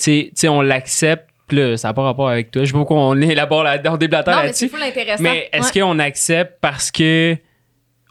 tu 0.02 0.32
sais- 0.34 0.48
on 0.50 0.62
l'accepte, 0.62 1.28
là, 1.52 1.76
ça 1.78 1.90
n'a 1.90 1.94
pas 1.94 2.04
rapport 2.04 2.30
avec 2.30 2.50
toi. 2.52 2.62
Je 2.64 2.68
sais 2.68 2.72
pas 2.74 2.80
pourquoi 2.80 2.98
on 2.98 3.16
élabore 3.22 3.64
là, 3.64 3.80
on 3.86 3.98
déblatère 3.98 4.36
Non, 4.38 4.42
mais 4.44 4.54
c'est 4.54 4.66
là-dessus. 4.66 4.70
full 4.70 4.82
intéressant. 4.84 5.24
Mais 5.24 5.50
est-ce 5.52 5.74
Ouais. 5.74 5.82
qu'on 5.82 6.00
accepte 6.00 6.58
parce 6.62 6.90
que 6.92 7.38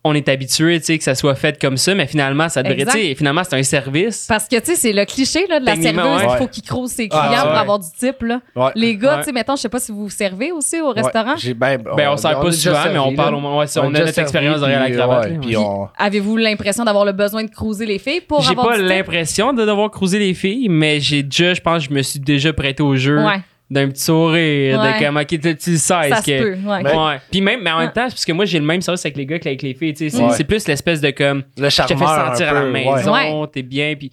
on 0.03 0.15
est 0.15 0.29
habitué, 0.31 0.79
tu 0.81 0.87
sais, 0.87 0.99
que 0.99 1.05
ça 1.05 1.15
soit 1.15 1.35
fait 1.35 1.61
comme 1.61 1.77
ça, 1.77 1.95
mais 1.95 2.07
finalement, 2.07 2.49
ça 2.49 2.63
devrait, 2.63 2.87
tu 2.87 2.91
sais, 2.93 3.15
finalement, 3.15 3.43
c'est 3.45 3.57
un 3.57 3.63
service. 3.63 4.27
Parce 4.29 4.49
que, 4.49 4.57
tu 4.57 4.67
sais, 4.71 4.75
c'est 4.77 4.93
le 4.93 5.05
cliché 5.05 5.47
là, 5.47 5.61
de 5.61 5.67
la 5.67 5.77
serveuse, 5.77 6.23
il 6.23 6.39
faut 6.39 6.47
qu'il 6.47 6.63
crouse 6.63 6.91
ses 6.91 7.09
clients 7.09 7.21
Ah, 7.23 7.43
pour 7.43 7.53
ouais. 7.53 7.59
avoir 7.59 7.79
du 7.79 7.87
type. 7.99 8.23
Là. 8.23 8.41
Ouais. 8.57 8.71
Les 8.77 8.97
gars, 8.97 9.17
Ouais. 9.17 9.19
tu 9.21 9.25
sais, 9.27 9.33
mettons, 9.33 9.57
je 9.57 9.61
sais 9.63 9.69
pas 9.69 9.79
si 9.79 9.93
vous 9.93 10.05
vous 10.05 10.11
servez 10.11 10.53
aussi 10.53 10.81
au 10.81 10.91
restaurant. 10.91 11.37
j'ai- 11.37 11.53
ben, 11.55 11.77
Ben, 11.97 12.09
on 12.11 12.17
sert 12.17 12.41
pas 12.41 12.51
souvent, 12.53 12.79
mais 12.93 12.99
on 12.99 13.15
parle 13.15 13.35
au 13.35 13.41
moins, 13.41 13.59
ouais, 13.59 13.67
on, 13.77 13.81
a 13.81 13.85
notre 13.91 14.07
servi, 14.07 14.21
expérience 14.23 14.61
derrière 14.61 14.81
la 14.81 14.91
cravate. 14.91 15.31
on- 15.57 15.89
Avez-vous 15.99 16.37
l'impression 16.37 16.85
d'avoir 16.85 17.05
le 17.05 17.13
besoin 17.13 17.45
de 17.45 17.51
cruiser 17.51 17.85
les 17.87 17.99
filles 17.99 18.23
pour 18.23 18.41
J'ai 18.43 18.51
avoir 18.53 18.69
pas 18.69 18.77
l'impression 18.79 19.53
de 19.53 19.65
devoir 19.67 19.91
cruiser 19.91 20.19
les 20.19 20.35
filles, 20.35 20.69
mais 20.71 21.01
j'ai 21.01 21.23
déjà, 21.23 21.53
je 21.55 21.61
pense, 21.61 21.83
que 21.85 21.91
je 21.91 21.95
me 21.95 22.03
suis 22.03 22.21
déjà 22.21 22.53
prêté 22.53 22.83
au 22.83 22.97
jeu 22.97 23.19
Ouais, 23.23 23.41
d'un 23.71 23.89
petit 23.89 24.03
sourire, 24.03 24.81
Ouais. 24.81 24.99
de 24.99 25.05
comme, 25.05 25.17
ok, 25.17 25.27
tu 25.29 25.39
tu 25.41 25.49
le 25.51 25.57
sais, 25.59 25.77
ça 25.77 26.09
est-ce 26.09 26.17
se 26.23 26.27
que. 26.27 26.43
peut. 26.43 26.69
Ouais. 26.69 26.83
Ben, 26.83 27.07
Ouais. 27.09 27.21
Puis 27.31 27.41
même, 27.41 27.61
mais 27.63 27.71
en 27.71 27.79
même 27.79 27.93
temps, 27.93 28.09
parce 28.09 28.25
que 28.25 28.33
moi, 28.33 28.45
j'ai 28.45 28.59
le 28.59 28.65
même 28.65 28.81
service 28.83 29.05
avec 29.05 29.17
les 29.17 29.27
gars 29.27 29.39
qu'avec 29.39 29.63
les 29.63 29.75
filles, 29.75 29.95
tu 29.95 30.11
sais. 30.11 30.17
C'est 30.17 30.23
Ouais. 30.25 30.33
c'est 30.33 30.45
plus 30.45 30.67
l'espèce 30.67 31.01
de 31.01 31.11
comme, 31.11 31.45
Le 31.57 31.69
je 31.69 31.77
te 31.83 31.87
fais 31.87 31.97
sentir 31.97 32.49
à 32.49 32.53
la 32.55 32.63
maison, 32.63 33.47
t'es 33.47 33.63
bien, 33.63 33.95
puis 33.97 34.11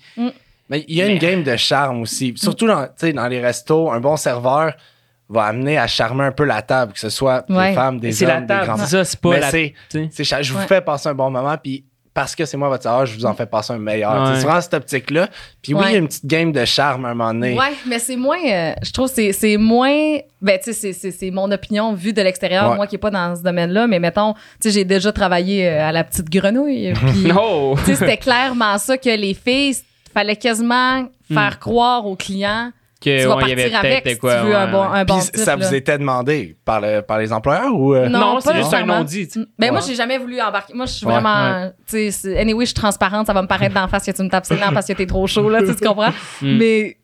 Mais 0.69 0.83
il 0.89 0.95
y 0.97 1.01
a 1.01 1.05
une 1.07 1.13
Mais- 1.13 1.19
game 1.19 1.43
de 1.43 1.55
charme 1.55 2.01
aussi. 2.01 2.33
Surtout 2.35 2.67
dans, 2.67 2.83
tu 2.87 2.91
sais, 2.97 3.13
dans 3.13 3.27
les 3.29 3.39
restos, 3.39 3.89
un 3.89 4.01
bon 4.01 4.17
serveur 4.17 4.73
va 5.29 5.43
amener 5.45 5.77
à 5.77 5.87
charmer 5.87 6.25
un 6.25 6.31
peu 6.33 6.43
la 6.43 6.61
table, 6.61 6.91
que 6.91 6.99
ce 6.99 7.09
soit 7.09 7.45
Ouais. 7.49 7.69
des 7.69 7.75
femmes, 7.75 7.99
des 8.01 8.21
hommes, 8.23 8.29
la 8.29 8.41
des 8.41 8.47
table, 8.47 8.65
grands. 8.65 8.77
c'est 8.77 8.85
ça, 8.87 9.05
c'est 9.05 9.19
pas 9.21 9.29
Mais 9.29 9.39
la. 9.39 9.49
c'est, 9.51 9.73
je 10.43 10.51
vous 10.53 10.59
Ouais. 10.59 10.67
fais 10.67 10.81
passer 10.81 11.07
un 11.07 11.13
bon 11.13 11.29
moment, 11.31 11.55
puis 11.61 11.85
parce 12.17 12.35
que 12.35 12.45
c'est 12.45 12.57
moi 12.57 12.67
votre 12.67 12.81
serveur, 12.81 13.05
je 13.05 13.13
vous 13.15 13.25
en 13.27 13.35
fais 13.35 13.45
passer 13.45 13.73
un 13.73 13.77
meilleur. 13.77 14.11
Ouais. 14.11 14.37
C'est 14.37 14.43
vraiment 14.47 14.59
cette 14.59 14.73
optique-là. 14.73 15.27
Puis 15.61 15.75
oui, 15.75 15.83
il 15.85 15.91
y 15.91 15.95
a 15.95 15.97
une 15.99 16.07
petite 16.07 16.25
game 16.25 16.51
de 16.51 16.65
charme 16.65 17.05
à 17.05 17.09
un 17.09 17.13
moment 17.13 17.31
donné. 17.31 17.53
Ouais, 17.55 17.73
mais 17.85 17.99
c'est 17.99 18.15
moins. 18.15 18.39
euh, 18.43 18.73
je 18.81 18.91
trouve 18.91 19.13
que 19.13 19.31
c'est- 19.31 19.57
moins. 19.57 20.17
Ben, 20.41 20.57
tu 20.57 20.65
sais, 20.65 20.73
c'est- 20.73 20.93
c'est- 20.93 21.11
c'est 21.11 21.29
mon 21.29 21.51
opinion 21.51 21.93
vue 21.93 22.13
de 22.13 22.21
l'extérieur, 22.23 22.71
Ouais. 22.71 22.75
moi 22.75 22.87
qui 22.87 22.95
n'ai 22.95 22.99
pas 22.99 23.11
dans 23.11 23.35
ce 23.35 23.43
domaine-là. 23.43 23.85
Mais 23.85 23.99
mettons, 23.99 24.33
tu 24.33 24.39
sais, 24.61 24.71
j'ai 24.71 24.83
déjà 24.83 25.11
travaillé 25.11 25.67
euh, 25.69 25.87
à 25.89 25.91
la 25.91 26.03
petite 26.03 26.27
grenouille. 26.31 26.91
Puis, 26.95 27.27
Non! 27.31 27.75
tu 27.75 27.83
sais, 27.85 27.95
c'était 27.95 28.17
clairement 28.17 28.79
ça 28.79 28.97
que 28.97 29.09
les 29.15 29.35
filles, 29.35 29.75
fallait 30.11 30.35
quasiment 30.35 31.05
faire 31.31 31.59
croire 31.59 32.07
aux 32.07 32.15
clients 32.15 32.71
Que, 33.07 33.21
tu 33.21 33.27
vas 33.27 33.37
il 33.41 33.49
y 33.49 33.51
avait 33.51 33.61
partir 33.69 33.79
avec 33.79 34.03
peut-être 34.03 34.13
si 34.15 34.19
quoi. 34.19 34.35
tu 34.41 34.45
veux 34.47 34.55
un 34.55 34.71
bon, 34.71 34.81
un 34.83 35.05
bon 35.05 35.19
ça 35.21 35.55
là. 35.55 35.67
vous 35.67 35.73
était 35.73 35.97
demandé 35.97 36.55
par, 36.65 36.81
le, 36.81 37.01
par 37.01 37.17
les 37.19 37.31
employeurs 37.33 37.73
ou. 37.75 37.93
euh? 37.95 38.07
Non, 38.09 38.39
c'est 38.39 38.51
pas 38.51 38.57
juste 38.57 38.73
un 38.73 38.85
non-dit. 38.85 39.29
Ben 39.57 39.71
moi, 39.71 39.81
j'ai 39.85 39.95
jamais 39.95 40.17
voulu 40.17 40.39
embarquer. 40.41 40.73
Moi, 40.73 40.85
je 40.85 40.91
suis 40.93 41.05
Ouais, 41.05 41.13
vraiment. 41.13 41.71
Tu 41.89 42.11
sais, 42.11 42.37
anyway, 42.39 42.65
je 42.65 42.69
suis 42.69 42.73
transparente. 42.75 43.27
Ça 43.27 43.33
va 43.33 43.41
me 43.41 43.47
paraître 43.47 43.73
d'en 43.75 43.87
face 43.87 44.05
que 44.05 44.11
tu 44.11 44.21
me 44.23 44.29
tapes 44.29 44.45
ses 44.45 44.55
dents 44.57 44.71
parce 44.73 44.85
que 44.87 44.93
t'es 44.93 45.05
trop 45.05 45.25
chaud, 45.27 45.49
là. 45.49 45.61
Tu 45.63 45.73
comprends? 45.85 46.11
Mm. 46.41 46.57
Mais 46.57 46.97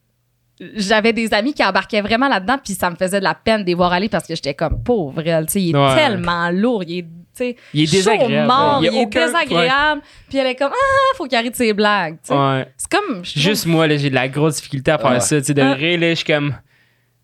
j'avais 0.76 1.14
des 1.14 1.34
amis 1.34 1.54
qui 1.54 1.64
embarquaient 1.66 2.02
vraiment 2.02 2.28
là-dedans, 2.30 2.58
puis 2.64 2.74
ça 2.74 2.90
me 2.90 2.96
faisait 2.96 3.20
de 3.20 3.24
la 3.24 3.34
peine 3.36 3.62
de 3.62 3.68
les 3.68 3.74
voir 3.74 3.92
aller 3.92 4.08
parce 4.10 4.28
que 4.28 4.36
j'étais 4.36 4.54
comme 4.54 4.82
pauvre, 4.84 5.22
elle. 5.26 5.46
Tu 5.48 5.54
sais, 5.54 5.62
il 5.62 5.76
est 5.76 5.80
Ouais. 5.80 5.96
tellement 5.96 6.50
lourd. 6.52 6.84
Il 6.88 7.00
est. 7.00 7.06
Il 7.40 7.84
est 7.84 7.86
chaud, 7.88 7.92
désagréable. 7.98 8.48
mort, 8.48 8.80
Il 8.82 8.88
est 8.88 9.02
aucun- 9.02 9.26
désagréable. 9.26 10.02
Puis 10.30 10.38
elle 10.38 10.48
est 10.48 10.56
comme 10.56 10.72
ah, 10.74 11.16
faut 11.18 11.26
qu'il 11.26 11.38
arrête 11.38 11.56
ses 11.56 11.74
blagues. 11.74 12.18
Ouais. 12.30 12.68
C'est 12.78 12.92
comme 12.92 13.24
Juste 13.24 13.66
moi, 13.66 13.88
là, 13.88 13.98
j'ai 13.98 14.10
de 14.10 14.16
la 14.16 14.28
grosse 14.28 14.56
difficulté 14.58 14.92
à 14.92 14.98
faire 14.98 15.12
Ouais. 15.12 15.20
ça. 15.20 15.40
De 15.40 15.62
Ah. 15.62 15.74
rire, 15.74 16.00
là, 16.00 16.10
je 16.12 16.16
suis 16.16 16.26
comme. 16.26 16.54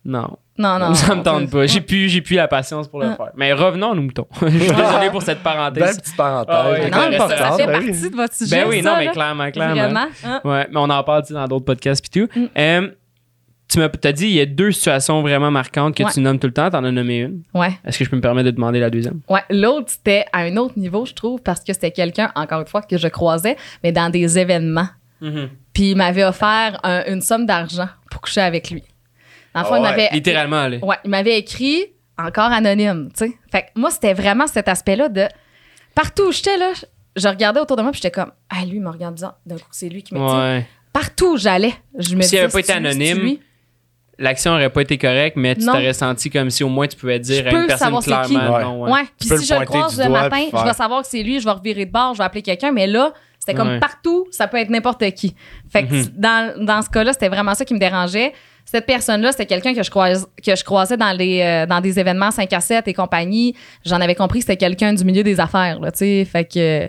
Non. 0.04 0.36
non 0.56 0.78
non. 0.78 0.94
ça 0.94 1.14
me 1.14 1.22
tente 1.22 1.50
pas. 1.50 1.66
J'ai 1.66 1.80
plus, 1.82 2.08
j'ai 2.08 2.22
plus 2.22 2.34
la 2.36 2.48
patience 2.48 2.88
pour 2.88 3.00
le 3.00 3.08
Ah. 3.08 3.16
faire. 3.16 3.30
Mais 3.36 3.52
revenons 3.52 3.92
à 3.92 3.94
nos 3.94 4.00
moutons. 4.02 4.26
Je 4.42 4.48
suis 4.48 4.58
désolé 4.74 5.10
pour 5.10 5.22
cette 5.22 5.42
Belle 5.42 5.52
parenthèse. 5.54 5.98
petite 6.00 6.16
parenthèse. 6.16 6.56
Ah 6.58 6.70
ouais, 6.70 6.84
Non, 6.84 6.90
quand 6.90 7.00
mais 7.10 7.10
même 7.10 7.20
ça, 7.28 7.28
ça 7.36 7.52
fait 7.56 7.66
ben 7.66 7.78
oui. 7.80 7.86
partie 7.90 8.10
de 8.10 8.16
votre 8.16 8.34
sujet. 8.34 8.62
Ben 8.64 8.68
oui, 8.70 8.82
ça, 8.82 8.90
non, 8.92 8.96
mais 8.96 9.08
clairement, 9.10 9.50
clairement. 9.50 9.74
Vraiment. 9.74 10.06
hein? 10.24 10.40
Ouais, 10.44 10.66
mais 10.70 10.76
on 10.78 10.88
en 10.90 11.02
parle 11.04 11.22
dans 11.30 11.46
d'autres 11.48 11.66
podcasts 11.66 12.02
puis 12.10 12.22
tout. 12.26 12.38
Mm. 12.40 12.44
Euh, 12.58 12.88
tu 13.70 13.78
m'as 13.78 13.88
as 14.04 14.12
dit 14.12 14.26
il 14.26 14.32
y 14.32 14.40
a 14.40 14.46
deux 14.46 14.72
situations 14.72 15.22
vraiment 15.22 15.50
marquantes 15.50 15.96
que 15.96 16.02
Ouais. 16.02 16.10
tu 16.12 16.20
nommes 16.20 16.38
tout 16.38 16.46
le 16.48 16.52
temps. 16.52 16.68
T'en 16.70 16.82
as 16.84 16.90
nommé 16.90 17.18
une. 17.20 17.42
Ouais. 17.54 17.70
Est-ce 17.84 17.98
que 17.98 18.04
je 18.04 18.10
peux 18.10 18.16
me 18.16 18.20
permettre 18.20 18.46
de 18.46 18.50
demander 18.50 18.80
la 18.80 18.90
deuxième? 18.90 19.20
Ouais, 19.28 19.42
l'autre, 19.50 19.90
c'était 19.90 20.24
à 20.32 20.40
un 20.40 20.56
autre 20.56 20.78
niveau, 20.78 21.06
je 21.06 21.14
trouve, 21.14 21.40
parce 21.42 21.60
que 21.60 21.72
c'était 21.72 21.90
quelqu'un, 21.92 22.32
encore 22.34 22.60
une 22.60 22.66
fois, 22.66 22.82
que 22.82 22.98
je 22.98 23.08
croisais, 23.08 23.56
mais 23.84 23.92
dans 23.92 24.10
des 24.10 24.38
événements. 24.38 24.88
Puis 25.72 25.90
il 25.90 25.96
m'avait 25.96 26.24
offert 26.24 26.80
un- 26.82 27.04
une 27.06 27.20
somme 27.20 27.46
d'argent 27.46 27.88
pour 28.10 28.20
coucher 28.22 28.40
avec 28.40 28.70
lui. 28.70 28.82
Dans 29.54 29.60
le 29.60 29.66
fond, 29.66 29.74
Ah 29.74 29.78
il 29.78 29.82
ouais, 29.82 29.90
m'avait. 29.90 30.08
Littéralement, 30.12 30.66
là. 30.68 30.76
Ouais, 30.82 30.96
il 31.04 31.10
m'avait 31.10 31.38
écrit 31.38 31.84
encore 32.18 32.50
anonyme, 32.52 33.10
tu 33.16 33.26
sais. 33.26 33.32
Fait 33.52 33.62
que 33.62 33.66
moi, 33.80 33.90
c'était 33.90 34.14
vraiment 34.14 34.46
cet 34.46 34.68
aspect-là 34.68 35.08
de. 35.08 35.26
Partout 35.94 36.28
où 36.28 36.32
j'étais, 36.32 36.56
là, 36.56 36.72
je- 37.16 37.28
regardais 37.28 37.60
autour 37.60 37.76
de 37.76 37.82
moi, 37.82 37.90
puis 37.92 38.00
j'étais 38.02 38.12
comme, 38.12 38.32
ah, 38.48 38.64
lui, 38.64 38.76
il 38.76 38.80
me 38.80 38.88
regarde. 38.90 39.16
D'un 39.46 39.56
coup, 39.56 39.62
c'est 39.72 39.88
lui 39.88 40.02
qui 40.02 40.14
m'a 40.14 40.20
dit. 40.26 40.32
Ouais. 40.34 40.66
Partout 40.92 41.34
où 41.34 41.36
j'allais, 41.36 41.72
je 41.98 42.14
me 42.16 42.22
S'il 42.22 42.30
disais. 42.30 42.38
avait 42.40 42.48
pas 42.52 42.58
été 42.60 42.72
c'est-tu 42.72 42.80
lui, 42.80 42.88
anonyme? 42.88 43.38
L'action 44.20 44.52
aurait 44.52 44.70
pas 44.70 44.82
été 44.82 44.98
correcte, 44.98 45.36
mais 45.36 45.54
tu 45.56 45.64
t'aurais 45.64 45.92
senti 45.94 46.30
comme 46.30 46.50
si 46.50 46.62
au 46.62 46.68
moins 46.68 46.86
tu 46.86 46.96
pouvais 46.96 47.18
dire 47.18 47.42
Je 47.42 47.48
à 47.48 47.50
une 47.50 47.60
peux 47.62 47.66
personne 47.66 47.86
savoir 47.86 48.02
c'est 48.02 48.28
qui. 48.28 48.34
clairement 48.36 48.54
Ouais. 48.56 48.62
non. 48.62 48.82
Ouais. 48.84 48.90
Ouais. 48.92 49.02
Puis 49.18 49.28
si 49.30 49.34
le 49.34 49.40
je 49.42 49.54
le 49.54 49.64
croise 49.66 49.98
le 49.98 50.08
matin, 50.10 50.44
je 50.52 50.64
vais 50.64 50.72
savoir 50.74 51.02
que 51.02 51.08
c'est 51.08 51.22
lui, 51.22 51.40
je 51.40 51.44
vais 51.46 51.50
revirer 51.50 51.86
de 51.86 51.90
bord, 51.90 52.12
je 52.14 52.18
vais 52.18 52.24
appeler 52.24 52.42
quelqu'un. 52.42 52.70
Mais 52.70 52.86
là, 52.86 53.12
c'était 53.38 53.54
comme 53.54 53.68
Ouais. 53.68 53.80
partout, 53.80 54.26
ça 54.30 54.46
peut 54.46 54.58
être 54.58 54.68
n'importe 54.70 55.10
qui. 55.12 55.34
Fait 55.72 55.84
que 55.84 55.94
Mhm. 55.94 56.06
dans, 56.16 56.64
dans 56.66 56.82
ce 56.82 56.90
cas-là, 56.90 57.12
c'était 57.14 57.28
vraiment 57.30 57.54
ça 57.54 57.64
qui 57.64 57.72
me 57.74 57.78
dérangeait. 57.78 58.32
Cette 58.66 58.84
personne-là, 58.86 59.32
c'était 59.32 59.46
quelqu'un 59.46 59.74
que 59.74 59.82
je 59.82 59.90
croise, 59.90 60.28
que 60.46 60.54
je 60.54 60.62
croisais 60.64 60.96
dans 60.98 61.16
les 61.16 61.40
euh, 61.40 61.66
dans 61.66 61.80
des 61.80 61.98
événements 61.98 62.30
5 62.30 62.52
à 62.52 62.60
7 62.60 62.86
et 62.88 62.92
compagnie. 62.94 63.56
J'en 63.86 64.00
avais 64.02 64.14
compris 64.14 64.40
que 64.40 64.44
c'était 64.44 64.58
quelqu'un 64.58 64.92
du 64.92 65.02
milieu 65.04 65.22
des 65.24 65.40
affaires, 65.40 65.80
là, 65.80 65.90
tu 65.90 65.98
sais. 65.98 66.24
Fait 66.30 66.44
que 66.44 66.84
euh, 66.84 66.88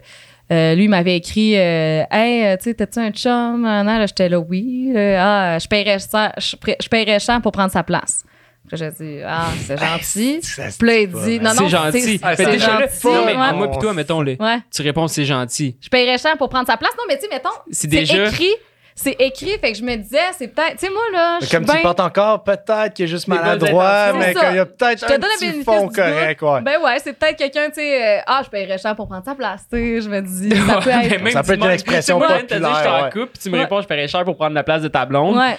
lui 0.75 0.83
il 0.83 0.89
m'avait 0.89 1.15
écrit 1.17 1.57
euh, 1.57 2.03
Hey, 2.11 2.45
euh, 2.45 2.57
tu 2.57 2.63
sais, 2.65 2.73
t'as-tu 2.73 2.99
un 2.99 3.11
chum? 3.11 3.65
Ah, 3.65 3.83
non, 3.83 3.97
là, 3.97 4.05
j'étais 4.05 4.27
là, 4.29 4.39
oui. 4.39 4.91
Euh, 4.95 5.17
ah, 5.17 5.57
je 5.59 5.67
paierais 5.67 5.97
cher, 5.99 6.33
je, 6.37 6.87
paierais 6.89 7.19
cher 7.19 7.41
pour 7.41 7.51
prendre 7.51 7.71
sa 7.71 7.83
place. 7.83 8.23
Puis 8.67 8.77
là, 8.77 8.89
j'ai 8.97 9.03
dit, 9.03 9.19
ah, 9.25 9.47
c'est 9.65 9.77
gentil. 9.77 10.39
Puis 10.77 10.87
là, 10.87 10.97
il 10.99 11.07
dit 11.07 11.39
non, 11.39 11.53
non, 11.53 11.55
C'est 11.57 11.69
gentil. 11.69 12.19
C'est 12.35 12.59
gentil, 12.59 13.07
non, 13.07 13.25
mais 13.25 13.35
ouais. 13.35 13.53
moi 13.53 13.71
pis 13.71 13.79
toi, 13.79 13.93
mettons-le. 13.93 14.35
Ouais. 14.39 14.59
Tu 14.73 14.81
réponds 14.81 15.07
c'est 15.07 15.25
gentil. 15.25 15.77
Je 15.81 15.89
paierais 15.89 16.17
cher 16.17 16.37
pour 16.37 16.49
prendre 16.49 16.67
sa 16.67 16.77
place. 16.77 16.91
Non, 16.97 17.03
mais 17.07 17.15
tu 17.15 17.21
sais, 17.23 17.27
mettons, 17.29 17.49
C'est 17.69 17.81
c'est 17.81 17.87
déjà- 17.87 18.27
écrit. 18.27 18.53
C'est 18.95 19.15
écrit, 19.19 19.57
fait 19.59 19.71
que 19.71 19.77
je 19.77 19.83
me 19.83 19.95
disais, 19.95 20.17
c'est 20.37 20.49
peut-être. 20.49 20.77
Tu 20.77 20.85
sais, 20.85 20.91
moi, 20.91 21.01
là, 21.13 21.37
je 21.41 21.45
suis 21.45 21.55
Comme 21.57 21.65
tu 21.65 21.81
portes 21.81 21.99
encore, 21.99 22.43
peut-être 22.43 22.93
qu'il 22.93 23.05
est 23.05 23.07
juste 23.07 23.27
maladroit, 23.27 24.13
mais 24.13 24.33
qu'il 24.33 24.55
y 24.55 24.59
a 24.59 24.65
peut-être 24.65 24.99
Je 25.01 25.05
te 25.05 25.13
un 25.13 25.19
petit 25.19 25.63
fond 25.63 25.87
correct, 25.87 26.41
ouais. 26.41 26.61
Ben 26.61 26.79
ouais, 26.81 26.97
c'est 27.03 27.13
peut-être 27.13 27.37
quelqu'un, 27.37 27.69
tu 27.69 27.75
sais, 27.75 28.17
euh, 28.19 28.21
ah, 28.27 28.41
je 28.43 28.49
paierais 28.49 28.77
cher 28.77 28.95
pour 28.95 29.07
prendre 29.07 29.23
sa 29.25 29.33
place, 29.35 29.61
tu 29.71 29.77
sais. 29.77 30.01
Je 30.01 30.09
me 30.09 30.21
dis, 30.21 30.55
ça 30.67 30.81
peut 30.81 30.89
être. 30.89 31.21
même 31.23 31.31
Ça 31.31 31.41
peut 31.43 31.53
être 31.53 31.63
une 31.65 31.71
expression 31.71 32.19
tu 32.19 32.27
demandes, 32.27 32.47
t'as 32.47 32.55
dit, 32.57 32.61
populaire, 32.61 32.79
je 32.79 32.83
t'en 32.89 33.03
ouais. 33.05 33.09
coupe, 33.11 33.33
puis 33.33 33.41
tu 33.43 33.49
me 33.49 33.55
Ouais. 33.55 33.61
réponds, 33.63 33.81
je 33.81 33.87
paierais 33.87 34.07
cher 34.07 34.23
pour 34.25 34.35
prendre 34.35 34.53
la 34.55 34.63
place 34.63 34.81
de 34.81 34.87
ta 34.89 35.05
blonde. 35.05 35.37
Ouais. 35.37 35.57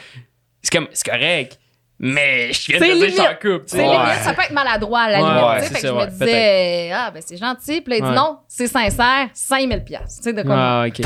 C'est 0.62 0.73
comme, 0.73 0.88
c'est 0.92 1.11
correct. 1.11 1.59
Mais 2.05 2.53
je 2.53 2.73
viens 2.73 2.81
de 2.81 3.07
dire, 3.07 3.11
je 3.11 3.16
t'en 3.16 3.25
coupe. 3.35 3.66
tu 3.66 3.77
sais. 3.77 3.79
C'est 3.79 3.88
Ouais. 3.88 3.97
limite, 3.97 4.23
ça 4.25 4.35
peut 4.35 4.42
être 4.42 4.51
maladroit 4.53 5.01
à 5.03 5.11
la 5.11 5.23
Ouais, 5.23 5.55
limite. 5.61 5.68
fait 5.68 5.75
que 5.75 5.81
ça, 5.81 5.88
je 5.88 5.92
ouais, 5.92 6.05
me 6.07 6.11
disais, 6.11 6.90
ah, 6.92 7.11
ben 7.12 7.23
c'est 7.25 7.37
gentil. 7.37 7.81
Puis 7.81 7.90
là, 7.92 7.97
il 7.99 8.05
dit 8.11 8.16
non, 8.16 8.38
c'est 8.49 8.66
sincère, 8.66 9.29
5000 9.33 9.85
pièces. 9.85 10.16
Tu 10.16 10.23
sais, 10.25 10.33
de 10.33 10.42
quoi. 10.42 10.55
Ah, 10.57 10.85
ok. 10.88 10.99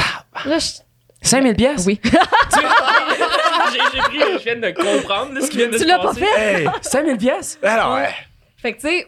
Là, 0.47 0.59
je- 0.59 0.86
5000 1.23 1.55
pièces? 1.55 1.85
Oui. 1.87 2.01
j'ai 2.05 3.79
j'ai 3.93 4.01
pris, 4.01 4.19
je 4.39 4.45
viens 4.45 4.57
de 4.57 4.71
comprendre 4.75 5.35
là, 5.35 5.41
ce 5.41 5.51
qui 5.51 5.57
vient 5.59 5.67
de 5.69 5.73
Tu 5.73 5.79
se 5.81 5.85
l'as 5.87 5.99
pas 5.99 6.05
passer. 6.09 6.21
fait? 6.25 6.63
Hey! 6.63 6.69
5000 6.83 7.17
pièces? 7.17 7.59
Alors, 7.63 7.95
ouais. 7.97 8.09
Fait 8.57 8.73
que, 8.73 8.81
tu 8.81 8.89
sais, 8.89 9.07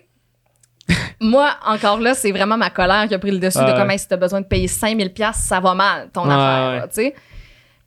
moi, 1.21 1.51
encore 1.67 1.99
là, 2.01 2.15
c'est 2.15 2.31
vraiment 2.33 2.57
ma 2.57 2.71
colère 2.71 3.07
qui 3.09 3.15
a 3.15 3.19
pris 3.19 3.31
le 3.31 3.39
dessus 3.39 3.59
Ah 3.61 3.65
de 3.67 3.73
ouais. 3.73 3.79
comment 3.79 3.97
si 3.99 4.09
t'as 4.09 4.17
besoin 4.17 4.41
de 4.41 4.47
payer 4.47 4.69
5000 4.69 5.13
pièces 5.13 5.37
ça 5.37 5.61
va 5.61 5.75
mal, 5.75 6.09
ton 6.13 6.27
Ouais, 6.27 6.35
affaire, 6.35 6.89
tu 6.89 6.95
sais. 6.95 7.15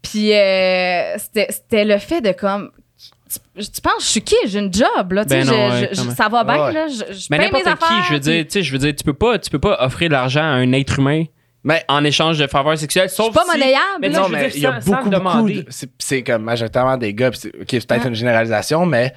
Puis, 0.02 0.34
euh, 0.34 1.18
c'était 1.18 1.48
c'était 1.52 1.86
le 1.86 1.98
fait 1.98 2.22
de 2.22 2.32
comme. 2.32 2.72
Tu, 3.56 3.70
tu 3.70 3.82
penses, 3.82 4.02
je 4.04 4.08
suis 4.08 4.22
qui? 4.22 4.36
J'ai 4.46 4.60
une 4.60 4.74
job, 4.74 5.14
là, 5.14 5.24
tu 5.24 5.30
sais. 5.30 5.44
Ben 5.44 5.48
non, 5.48 5.70
je- 5.72 5.86
je- 5.96 6.10
ça 6.16 6.28
va 6.28 6.44
bien, 6.44 6.66
Ouais. 6.66 6.74
là. 6.74 6.88
Je, 6.88 7.14
je 7.14 7.28
Mais 7.30 7.38
paye 7.38 7.52
mes 7.52 7.60
n'importe 7.64 7.80
qui, 7.80 7.86
affaires, 7.86 8.04
je 8.10 8.14
veux 8.14 8.20
dire, 8.20 8.44
tu 8.46 8.52
sais, 8.52 8.64
je 8.64 8.72
veux 8.74 8.78
dire, 8.80 8.94
tu 8.96 9.04
peux 9.04 9.14
pas, 9.14 9.40
tu 9.40 9.50
peux 9.50 9.60
pas 9.60 9.78
offrir 9.80 10.10
de 10.10 10.14
l'argent 10.14 10.42
à 10.42 10.46
un 10.56 10.72
être 10.74 11.00
humain 11.00 11.24
Mais 11.64 11.84
en 11.88 12.04
échange 12.04 12.40
de 12.40 12.48
faveurs 12.48 12.78
sexuelles. 12.78 13.10
Sauf 13.10 13.28
suis 13.28 13.36
pas 13.36 13.44
si- 13.44 13.52
monnayable, 13.60 13.84
Mais 14.02 14.10
là. 14.10 14.14
non, 14.16 14.22
non, 14.22 14.28
je 14.30 14.32
veux 14.34 14.38
mais 14.42 14.48
dire, 14.48 14.56
il 14.58 14.62
y 14.64 14.66
a 14.66 14.82
sans- 14.82 14.92
sans 14.92 14.98
beaucoup, 14.98 15.10
de. 15.60 15.66
C'est 15.70 15.90
c'est 16.00 16.24
comme 16.24 16.44
majoritairement 16.44 16.98
des 16.98 17.14
gars, 17.14 17.30
c'est 17.34 17.50
ok, 17.50 17.66
c'est 17.70 17.88
peut-être 17.88 18.02
Ouais. 18.04 18.08
une 18.10 18.16
généralisation, 18.16 18.86
mais 18.88 19.14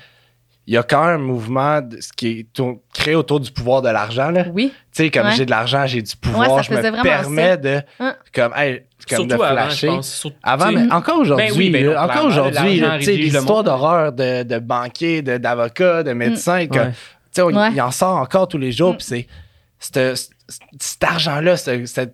il 0.66 0.74
y 0.74 0.76
a 0.76 0.82
quand 0.82 1.04
même 1.06 1.14
un 1.14 1.18
mouvement 1.18 1.80
de, 1.80 2.00
ce 2.00 2.12
qui 2.12 2.28
est 2.40 2.46
créé 2.92 3.14
autour 3.14 3.40
du 3.40 3.50
pouvoir 3.50 3.80
de 3.82 3.88
l'argent. 3.88 4.30
là. 4.30 4.44
Tu 4.44 4.50
Oui. 4.52 4.72
sais, 4.92 5.10
comme 5.10 5.26
Ouais. 5.26 5.32
j'ai 5.36 5.46
de 5.46 5.50
l'argent, 5.50 5.86
j'ai 5.86 6.02
du 6.02 6.16
pouvoir, 6.16 6.50
Ouais, 6.50 6.62
ça 6.62 6.70
je 6.70 6.74
me 6.76 7.02
permets 7.02 7.48
ça. 7.50 7.56
de. 7.56 7.80
Hein? 8.00 8.16
Comme, 8.34 8.52
hey, 8.56 8.82
comme 9.08 9.18
Surtout 9.18 9.26
de 9.26 9.34
avant, 9.34 9.44
flasher. 9.52 10.02
Surtout- 10.02 10.36
Avant, 10.42 10.68
tu 10.68 10.74
sais. 10.76 10.84
mais 10.84 10.92
encore 10.92 11.18
aujourd'hui, 11.20 11.46
Ben 11.48 11.54
oui, 11.56 11.70
ben 11.70 11.86
non, 11.86 11.96
encore 11.98 12.24
aujourd'hui, 12.26 12.82
tu 12.98 13.04
sais, 13.04 13.16
monde. 13.56 13.64
d'horreur 13.64 14.12
de, 14.12 14.42
de 14.42 14.58
banquiers, 14.58 15.22
de- 15.22 15.36
d'avocats, 15.38 16.02
de 16.02 16.12
médecins, 16.12 16.66
que, 16.66 16.78
Ouais. 16.78 16.90
tu 17.34 17.42
sais, 17.42 17.42
il 17.74 17.80
en 17.82 17.90
sort 17.90 18.16
encore 18.16 18.48
tous 18.48 18.58
les 18.58 18.72
jours, 18.72 18.92
Mm. 18.92 18.96
puis 18.96 19.06
c'est 19.06 19.26
c'est- 19.78 20.16
c'est- 20.16 20.30
cet 20.78 21.02
argent-là, 21.04 21.56
ce, 21.56 21.70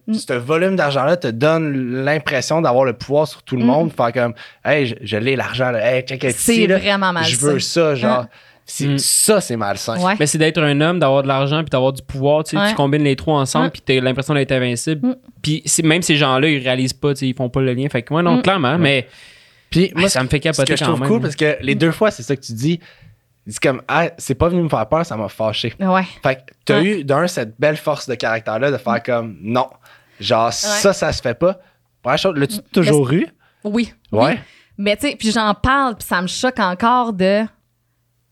Mm. 0.07 0.15
ce 0.15 0.33
volume 0.35 0.77
d'argent-là 0.77 1.17
te 1.17 1.29
donne 1.29 2.05
l'impression 2.05 2.61
d'avoir 2.63 2.85
le 2.85 2.93
pouvoir 2.93 3.27
sur 3.27 3.43
tout 3.43 3.57
le 3.57 3.65
Mm. 3.65 3.67
monde, 3.67 3.93
faire 3.93 4.13
comme, 4.13 4.35
hey, 4.65 4.87
je, 4.87 4.95
je 5.03 5.17
l'ai 5.17 5.35
l'argent, 5.37 5.71
là, 5.71 5.97
hey, 5.97 6.03
check 6.03 6.23
it 6.25 6.31
C'est 6.37 6.67
vraiment 6.67 7.13
mal. 7.13 7.25
je 7.25 7.37
veux 7.37 7.59
ça, 7.59 7.95
genre, 7.97 8.27
c'est- 8.65 8.87
Mm. 8.87 8.99
ça, 8.99 9.41
c'est 9.41 9.57
malsain. 9.57 9.99
Ouais. 10.01 10.15
Mais 10.21 10.27
c'est 10.27 10.39
d'être 10.39 10.63
un 10.63 10.81
homme, 10.81 11.01
d'avoir 11.01 11.23
de 11.23 11.29
l'argent, 11.29 11.59
puis 11.63 11.71
d'avoir 11.71 11.93
du 11.93 12.03
pouvoir. 12.03 12.45
Tu, 12.45 12.51
sais, 12.51 12.57
Ouais. 12.63 12.69
tu 12.69 12.75
combines 12.77 13.03
les 13.03 13.17
trois 13.17 13.41
ensemble, 13.41 13.65
Ouais. 13.67 13.71
puis 13.73 13.83
t'as 13.85 14.01
l'impression 14.01 14.35
d'être 14.35 14.53
invincible. 14.53 15.09
Mm. 15.09 15.15
Puis 15.43 15.63
c'est- 15.67 15.83
même 15.83 16.03
ces 16.03 16.15
gens-là, 16.17 16.49
ils 16.49 16.63
réalisent 16.63 16.93
pas, 16.93 17.15
tu 17.15 17.21
sais, 17.21 17.27
ils 17.29 17.35
font 17.35 17.49
pas 17.49 17.61
le 17.63 17.75
lien. 17.75 17.89
Fait 17.89 18.03
que 18.03 18.13
moi, 18.13 18.23
non, 18.23 18.37
Mm. 18.37 18.43
clairement, 18.43 18.79
mais 18.79 19.09
Puis 19.71 19.91
moi, 19.93 20.03
moi, 20.03 20.09
ça 20.09 20.23
me 20.23 20.29
fait 20.29 20.39
ce 20.39 20.43
capoter 20.43 20.73
que 20.73 20.77
je 20.79 20.85
quand 20.85 20.91
trouve 20.91 21.01
même. 21.01 21.09
cool, 21.09 21.21
parce 21.21 21.37
que 21.37 21.57
les 21.63 21.75
deux 21.77 21.93
fois, 21.93 22.11
c'est 22.11 22.23
ça 22.25 22.35
que 22.37 22.41
tu 22.41 22.53
dis, 22.53 22.81
Il 23.51 23.55
dit 23.55 23.59
comme, 23.59 23.83
ah, 23.89 24.11
c'est 24.17 24.37
pas 24.37 24.49
venu 24.49 24.63
me 24.63 24.69
faire 24.69 24.89
peur, 24.89 25.05
ça 25.05 25.17
m'a 25.17 25.29
fâché. 25.29 25.75
Ouais. 25.81 26.05
Fait 26.23 26.37
que 26.37 26.41
t'as 26.65 26.77
Ouais. 26.79 27.01
eu, 27.01 27.05
d'un, 27.05 27.27
cette 27.27 27.59
belle 27.59 27.77
force 27.77 28.09
de 28.09 28.15
caractère-là 28.15 28.71
de 28.71 28.77
faire 28.77 29.03
comme, 29.03 29.39
non. 29.43 29.69
Genre, 30.21 30.53
ça, 30.53 30.93
ça 30.93 31.13
se 31.13 31.21
fait 31.21 31.35
pas. 31.35 31.59
Première 32.01 32.19
chose, 32.19 32.35
l'as-tu 32.37 32.61
toujours 32.73 33.11
eu? 33.11 33.27
Oui. 33.65 33.93
Ouais. 34.13 34.21
Oui. 34.35 34.39
Mais 34.79 34.97
tu 34.97 35.09
sais, 35.11 35.17
puis 35.17 35.33
j'en 35.33 35.53
parle, 35.55 35.97
puis 35.97 36.07
ça 36.07 36.23
me 36.23 36.29
choque 36.29 36.61
encore 36.61 37.13
de. 37.13 37.43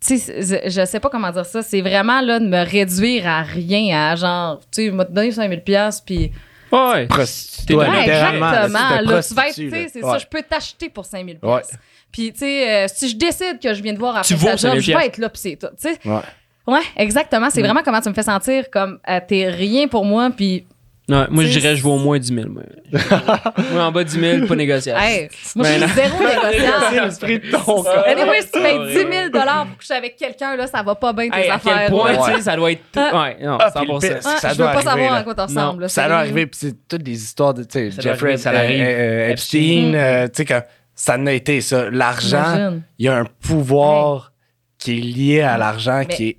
Tu 0.00 0.18
sais, 0.18 0.40
je, 0.64 0.70
je 0.70 0.84
sais 0.86 1.00
pas 1.00 1.10
comment 1.10 1.32
dire 1.32 1.44
ça. 1.46 1.62
C'est 1.62 1.80
vraiment 1.80 2.20
là 2.20 2.38
de 2.38 2.46
me 2.46 2.64
réduire 2.64 3.26
à 3.26 3.42
rien, 3.42 4.12
à 4.12 4.14
genre, 4.14 4.60
tu 4.72 4.84
sais, 4.86 4.90
m'a 4.92 5.04
donné 5.04 5.32
5000 5.32 5.64
pièces 5.64 6.00
puis 6.00 6.30
Ouais. 6.70 7.06
Prostituée, 7.08 7.74
Ouais, 7.74 7.88
Ouais, 7.88 8.02
exactement. 8.02 9.00
là, 9.00 9.22
tu 9.22 9.34
vas 9.34 9.48
être, 9.48 9.54
tu 9.56 9.68
sais, 9.70 9.88
c'est 9.92 10.04
Ouais. 10.04 10.12
ça, 10.12 10.18
je 10.18 10.26
peux 10.26 10.42
t'acheter 10.42 10.88
pour 10.90 11.04
5000 11.06 11.38
Ouais. 11.42 11.62
Puis 12.12 12.32
tu 12.32 12.38
sais, 12.40 12.84
euh, 12.84 12.86
si 12.92 13.08
je 13.10 13.16
décide 13.16 13.58
que 13.62 13.74
je 13.74 13.82
viens 13.82 13.92
de 13.92 13.98
voir 13.98 14.22
Tu 14.22 14.34
après 14.34 14.36
vaux 14.36 14.46
ta 14.46 14.56
job, 14.56 14.70
5000 14.70 14.80
je 14.82 14.92
vais 14.98 15.06
être 15.06 15.18
là 15.18 15.28
puis 15.28 15.40
c'est 15.42 15.56
tout, 15.56 15.68
tu 15.80 15.88
sais. 15.90 15.98
Ouais. 16.08 16.20
Ouais, 16.66 16.82
exactement. 16.96 17.48
C'est 17.50 17.62
vraiment 17.62 17.82
comment 17.84 18.00
tu 18.00 18.08
me 18.10 18.14
fais 18.14 18.22
sentir 18.22 18.70
comme 18.70 18.98
euh, 19.08 19.20
t'es 19.26 19.48
rien 19.48 19.88
pour 19.88 20.04
moi 20.04 20.30
puis 20.36 20.66
Ouais, 21.10 21.24
moi, 21.30 21.42
je 21.44 21.48
C'est- 21.48 21.60
dirais, 21.60 21.74
je 21.74 21.82
vaux 21.82 21.94
au 21.94 21.98
moins 21.98 22.18
10 22.18 22.34
000. 22.34 22.48
Moi, 22.50 22.62
moi 23.72 23.84
en 23.84 23.92
bas 23.92 24.04
de 24.04 24.08
10 24.10 24.20
000, 24.20 24.46
pas 24.46 24.54
négociable. 24.56 25.00
hey, 25.02 25.30
moi 25.56 25.66
je 25.66 25.84
suis 25.86 25.94
zéro 25.94 26.18
négociable. 26.18 27.06
l'esprit 27.06 27.38
de 27.38 27.50
ton 27.50 27.60
corps. 27.82 28.04
Anyway, 28.06 28.42
si 28.42 28.50
tu 28.52 28.60
payes 28.60 28.78
Ouais. 28.78 28.88
10 28.88 28.92
000 28.94 29.30
pour 29.30 29.76
coucher 29.78 29.94
avec 29.94 30.16
quelqu'un, 30.16 30.54
là, 30.56 30.66
ça 30.66 30.82
va 30.82 30.94
pas 30.96 31.14
bien 31.14 31.30
tes 31.30 31.38
Hey, 31.38 31.48
à 31.48 31.54
affaires. 31.54 31.78
quel 31.86 31.90
point, 31.90 32.12
là. 32.12 32.18
tu 32.26 32.34
sais, 32.36 32.42
ça 32.42 32.56
doit 32.56 32.72
être. 32.72 32.82
Ah. 32.94 33.22
Ouais, 33.22 33.36
non, 33.42 33.56
Ah, 33.58 33.70
puis 33.74 33.86
le 33.86 33.92
100%. 33.94 34.00
pire, 34.00 34.16
Ah, 34.22 34.36
ça 34.38 34.48
je 34.48 34.52
veux 34.52 34.56
doit 34.58 34.66
pas 34.66 34.72
arriver, 34.72 34.90
savoir 34.90 35.12
là. 35.12 35.16
à 35.16 35.22
quoi 35.22 35.34
t'en 35.34 35.46
ressembles. 35.46 35.88
Ça 35.88 36.02
c'est- 36.02 36.08
doit 36.08 36.18
arriver, 36.18 36.46
puis 36.46 36.58
c'est 36.62 36.88
toutes 36.88 37.02
des 37.02 37.22
histoires 37.24 37.54
de, 37.54 37.62
tu 37.62 37.68
sais, 37.72 37.90
Jeffrey, 37.90 38.10
arriver, 38.10 38.36
ça 38.36 38.50
arrive. 38.50 38.80
euh, 38.82 39.28
euh, 39.28 39.30
Epstein, 39.30 39.94
euh, 39.94 40.26
tu 40.26 40.32
sais, 40.34 40.44
que 40.44 40.54
ça 40.98 41.16
en 41.16 41.26
a 41.26 41.32
été 41.32 41.60
ça. 41.60 41.88
L'argent, 41.90 42.80
il 42.98 43.06
y 43.06 43.08
a 43.08 43.16
un 43.16 43.24
pouvoir 43.24 44.32
qui 44.78 44.98
est 44.98 45.00
lié 45.00 45.40
à 45.42 45.56
l'argent 45.56 46.04
qui 46.04 46.28
est 46.28 46.38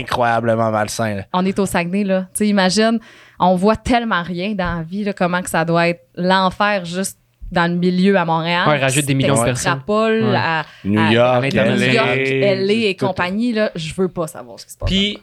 incroyablement 0.00 0.70
malsain. 0.70 1.16
là. 1.16 1.24
on 1.34 1.44
est 1.44 1.58
au 1.58 1.66
Saguenay, 1.66 2.04
là. 2.04 2.22
Tu 2.32 2.38
sais, 2.38 2.48
imagine, 2.48 2.98
on 3.38 3.54
voit 3.54 3.76
tellement 3.76 4.22
rien 4.22 4.54
dans 4.54 4.78
la 4.78 4.82
vie, 4.82 5.04
là, 5.04 5.12
comment 5.12 5.42
que 5.42 5.50
ça 5.50 5.64
doit 5.66 5.88
être 5.88 6.06
l'enfer 6.16 6.86
juste 6.86 7.18
dans 7.52 7.70
le 7.70 7.78
milieu 7.78 8.16
à 8.16 8.24
Montréal. 8.24 8.66
Ouais, 8.66 8.78
rajoute 8.78 9.04
des 9.04 9.14
millions 9.14 9.38
de 9.38 9.44
personnes. 9.44 9.82
Ouais. 9.86 10.36
à, 10.36 10.64
New 10.84 10.98
à- 10.98 11.12
York, 11.12 11.34
à 11.34 11.36
New 11.36 11.42
l'international. 11.42 12.18
York, 12.18 12.58
LA, 12.66 12.72
et 12.88 12.96
compagnie, 12.96 13.52
là. 13.52 13.70
Je 13.74 13.92
veux 13.94 14.08
pas 14.08 14.26
savoir 14.26 14.58
ce 14.58 14.66
qui 14.66 14.72
se 14.72 14.78
passe. 14.78 14.88
Puis, 14.88 15.18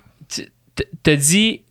t'as 1.04 1.15
dit 1.15 1.63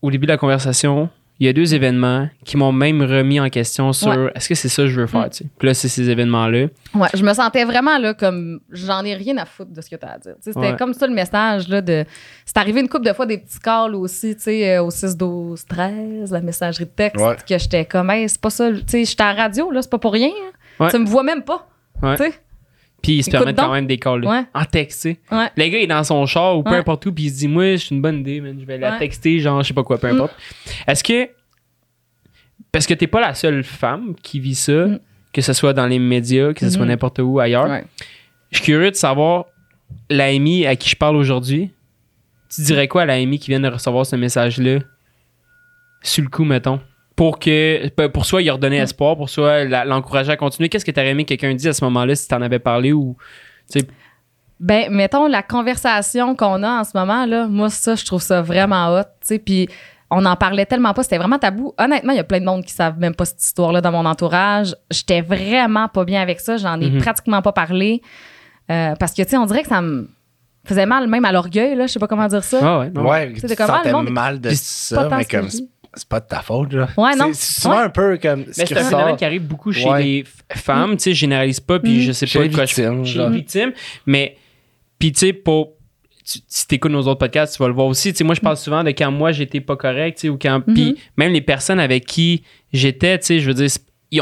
au 0.00 0.10
début 0.10 0.26
de 0.26 0.32
la 0.32 0.38
conversation, 0.38 1.10
il 1.40 1.46
y 1.46 1.48
a 1.48 1.52
deux 1.52 1.74
événements 1.74 2.28
qui 2.44 2.56
m'ont 2.56 2.70
même 2.72 3.02
remis 3.02 3.40
en 3.40 3.48
question 3.48 3.92
sur 3.92 4.08
Ouais. 4.10 4.30
est-ce 4.36 4.48
que 4.48 4.54
c'est 4.54 4.68
ça 4.68 4.82
que 4.82 4.88
je 4.88 5.00
veux 5.00 5.06
faire, 5.08 5.22
Mm. 5.26 5.30
tu 5.30 5.36
sais. 5.38 5.46
Puis 5.58 5.66
là, 5.66 5.74
c'est 5.74 5.88
ces 5.88 6.08
événements-là. 6.08 6.66
Ouais, 6.94 7.08
je 7.14 7.22
me 7.24 7.32
sentais 7.34 7.64
vraiment 7.64 7.98
là 7.98 8.14
comme 8.14 8.60
j'en 8.70 9.02
ai 9.04 9.14
rien 9.14 9.36
à 9.38 9.44
foutre 9.44 9.72
de 9.72 9.80
ce 9.80 9.90
que 9.90 9.96
tu 9.96 10.06
as 10.06 10.12
à 10.12 10.18
dire. 10.18 10.34
C'était 10.40 10.58
Ouais. 10.58 10.76
comme 10.78 10.94
ça 10.94 11.06
le 11.08 11.14
message 11.14 11.66
là 11.68 11.80
de 11.80 12.04
c'est 12.44 12.56
arrivé 12.58 12.80
une 12.80 12.88
couple 12.88 13.06
de 13.06 13.12
fois 13.12 13.26
des 13.26 13.38
petits 13.38 13.58
calls 13.58 13.94
aussi, 13.96 14.36
tu 14.36 14.42
sais 14.42 14.76
euh, 14.76 14.82
au 14.84 14.90
6 14.90 15.16
12 15.16 15.64
13, 15.66 16.30
la 16.30 16.40
messagerie 16.40 16.84
de 16.84 16.90
texte 16.90 17.24
Ouais. 17.24 17.34
que 17.48 17.58
j'étais 17.58 17.84
comme 17.86 18.10
hey, 18.10 18.28
c'est 18.28 18.40
pas 18.40 18.50
ça, 18.50 18.70
tu 18.70 18.78
sais, 18.86 19.04
j'étais 19.04 19.22
à 19.22 19.32
la 19.34 19.42
radio 19.44 19.70
là, 19.72 19.82
c'est 19.82 19.90
pas 19.90 19.98
pour 19.98 20.12
rien. 20.12 20.28
hein. 20.30 20.52
Ouais. 20.84 20.90
Tu 20.90 20.98
me 20.98 21.06
vois 21.06 21.22
même 21.22 21.42
pas. 21.42 21.68
Ouais. 22.02 22.16
Tu 22.16 22.24
sais. 22.24 22.32
Puis 23.02 23.12
ils 23.18 23.22
se 23.24 23.30
permettent 23.30 23.56
quand 23.56 23.72
même 23.72 23.86
des 23.88 23.98
calls 23.98 24.24
Ouais. 24.24 24.44
en 24.54 24.64
texte. 24.64 25.04
Ouais. 25.06 25.48
Le 25.56 25.68
gars 25.68 25.78
est 25.78 25.86
dans 25.88 26.04
son 26.04 26.24
char 26.26 26.56
ou 26.56 26.62
peu 26.62 26.70
Ouais. 26.70 26.76
importe 26.76 27.04
où, 27.06 27.12
puis 27.12 27.24
il 27.24 27.30
se 27.30 27.38
dit, 27.38 27.48
moi, 27.48 27.76
c'est 27.76 27.90
une 27.90 28.00
bonne 28.00 28.20
idée, 28.20 28.40
man. 28.40 28.56
Je 28.60 28.64
vais 28.64 28.78
la 28.78 28.98
texter, 28.98 29.40
genre, 29.40 29.60
je 29.62 29.68
sais 29.68 29.74
pas 29.74 29.82
quoi, 29.82 29.98
peu 29.98 30.08
Mm. 30.10 30.14
importe. 30.14 30.34
Est-ce 30.86 31.02
que. 31.02 31.28
Parce 32.70 32.86
que 32.86 32.94
t'es 32.94 33.06
pas 33.06 33.20
la 33.20 33.34
seule 33.34 33.64
femme 33.64 34.14
qui 34.22 34.40
vit 34.40 34.54
ça, 34.54 34.86
Mm. 34.86 35.00
que 35.32 35.40
ce 35.42 35.52
soit 35.52 35.72
dans 35.72 35.86
les 35.86 35.98
médias, 35.98 36.52
que 36.52 36.60
ce 36.60 36.70
soit 36.70 36.82
Mhm. 36.84 36.88
n'importe 36.88 37.18
où 37.18 37.38
ailleurs. 37.40 37.68
Ouais. 37.68 37.84
Je 38.50 38.58
suis 38.58 38.66
curieux 38.66 38.90
de 38.90 38.96
savoir, 38.96 39.46
la 40.08 40.26
Amy 40.26 40.64
à 40.66 40.76
qui 40.76 40.88
je 40.88 40.96
parle 40.96 41.16
aujourd'hui, 41.16 41.70
tu 42.54 42.62
dirais 42.62 42.86
quoi 42.88 43.02
à 43.02 43.06
la 43.06 43.14
Amy 43.14 43.38
qui 43.38 43.50
vient 43.50 43.60
de 43.60 43.68
recevoir 43.68 44.06
ce 44.06 44.14
message-là, 44.16 44.78
sur 46.02 46.22
le 46.22 46.30
coup, 46.30 46.44
mettons? 46.44 46.80
Pour 47.16 47.38
que, 47.38 47.88
pour 48.08 48.24
soit 48.24 48.42
il 48.42 48.50
redonner 48.50 48.78
Mm. 48.80 48.84
espoir, 48.84 49.16
pour 49.16 49.28
soit 49.28 49.64
la- 49.64 49.84
l'encourager 49.84 50.32
à 50.32 50.36
continuer. 50.36 50.68
Qu'est-ce 50.68 50.84
que 50.84 50.90
t'aurais 50.90 51.10
aimé 51.10 51.24
que 51.24 51.28
quelqu'un 51.34 51.54
dise 51.54 51.66
à 51.68 51.72
ce 51.72 51.84
moment-là 51.84 52.14
si 52.14 52.26
t'en 52.28 52.40
avais 52.42 52.58
parlé 52.58 52.92
ou. 52.92 53.16
tu 53.70 53.80
sais, 53.80 53.86
Ben, 54.60 54.90
mettons, 54.90 55.26
la 55.26 55.42
conversation 55.42 56.36
qu'on 56.36 56.62
a 56.62 56.80
en 56.80 56.84
ce 56.84 56.96
moment, 56.96 57.26
là, 57.26 57.48
moi, 57.48 57.68
ça, 57.68 57.96
je 57.96 58.04
trouve 58.04 58.22
ça 58.22 58.42
vraiment 58.42 58.94
hot, 58.94 59.02
tu 59.02 59.08
sais, 59.22 59.38
puis 59.40 59.68
on 60.08 60.24
en 60.24 60.36
parlait 60.36 60.66
tellement 60.66 60.92
pas, 60.94 61.02
c'était 61.02 61.18
vraiment 61.18 61.38
tabou. 61.38 61.74
Honnêtement, 61.78 62.12
il 62.12 62.16
y 62.16 62.20
a 62.20 62.24
plein 62.24 62.38
de 62.38 62.44
monde 62.44 62.64
qui 62.64 62.72
savent 62.72 62.98
même 62.98 63.14
pas 63.14 63.24
cette 63.24 63.42
histoire-là 63.42 63.80
dans 63.80 63.90
mon 63.92 64.04
entourage. 64.06 64.74
J'étais 64.90 65.20
vraiment 65.20 65.88
pas 65.88 66.04
bien 66.04 66.20
avec 66.22 66.38
ça, 66.38 66.58
j'en 66.58 66.80
ai 66.80 66.90
Mhm. 66.90 66.98
pratiquement 67.00 67.42
pas 67.42 67.52
parlé, 67.52 68.02
euh, 68.70 68.94
parce 69.00 69.12
que, 69.14 69.22
tu 69.22 69.30
sais, 69.30 69.36
on 69.36 69.46
dirait 69.46 69.62
que 69.62 69.68
ça 69.68 69.80
me 69.82 70.08
faisait 70.64 70.86
mal 70.86 71.08
même 71.08 71.24
à 71.24 71.32
l'orgueil, 71.32 71.74
là, 71.74 71.86
je 71.88 71.92
sais 71.92 71.98
pas 71.98 72.06
comment 72.06 72.28
dire 72.28 72.44
ça. 72.44 72.58
Ah 72.62 72.78
ouais, 72.80 72.90
non. 72.90 73.08
Ouais, 73.08 73.28
Tu 73.32 73.40
tu 73.40 73.48
sais, 73.48 73.56
te 73.56 73.62
ah, 73.62 73.66
sentais 73.66 73.92
mal 74.12 74.40
de 74.40 74.50
ça, 74.54 75.08
mais 75.16 75.24
comme. 75.24 75.48
C'est- 75.94 76.08
pas 76.08 76.20
de 76.20 76.26
ta 76.26 76.40
faute, 76.40 76.72
là. 76.72 76.88
Ouais, 76.96 77.14
non. 77.16 77.30
C'est 77.32 77.60
souvent 77.62 77.76
Ouais. 77.78 77.82
un 77.84 77.90
peu 77.90 78.18
comme 78.20 78.40
Mais 78.40 78.52
c'est 78.52 78.76
un 78.76 78.84
phénomène 78.84 79.16
qui 79.16 79.24
arrive 79.24 79.42
beaucoup 79.42 79.72
chez 79.72 79.88
Ouais. 79.88 80.02
les 80.02 80.24
femmes, 80.54 80.96
tu 80.96 81.04
sais, 81.04 81.14
je 81.14 81.18
généralise 81.20 81.60
pas, 81.60 81.78
puis 81.78 81.98
Mm. 81.98 82.00
je 82.02 82.12
sais 82.12 82.26
Chez 82.26 82.38
pas 82.38 82.44
les 82.44 82.50
quoi 82.50 82.64
je- 82.64 82.74
victimes, 82.76 83.04
Chez 83.04 83.18
les 83.18 83.30
victimes, 83.30 83.72
mais, 84.06 84.36
puis 84.98 85.12
tu 85.12 85.18
sais, 85.20 85.32
pour. 85.32 85.72
tu- 86.24 86.38
si 86.46 86.66
t'écoutes 86.68 86.92
nos 86.92 87.00
autres 87.02 87.18
podcasts, 87.18 87.56
tu 87.56 87.62
vas 87.62 87.68
le 87.68 87.74
voir 87.74 87.88
aussi. 87.88 88.12
Tu 88.12 88.18
sais, 88.18 88.24
moi, 88.24 88.34
je 88.36 88.40
parle 88.40 88.56
souvent 88.56 88.84
de 88.84 88.90
quand 88.90 89.10
moi, 89.10 89.32
j'étais 89.32 89.60
pas 89.60 89.74
correct, 89.76 90.18
tu 90.18 90.20
sais, 90.22 90.28
ou 90.28 90.38
quand. 90.40 90.60
Puis 90.60 90.96
même 91.16 91.32
les 91.32 91.40
personnes 91.40 91.80
avec 91.80 92.04
qui 92.06 92.44
j'étais, 92.72 93.18
tu 93.18 93.26
sais, 93.26 93.38
je 93.40 93.48
veux 93.50 93.54
dire, 93.54 93.68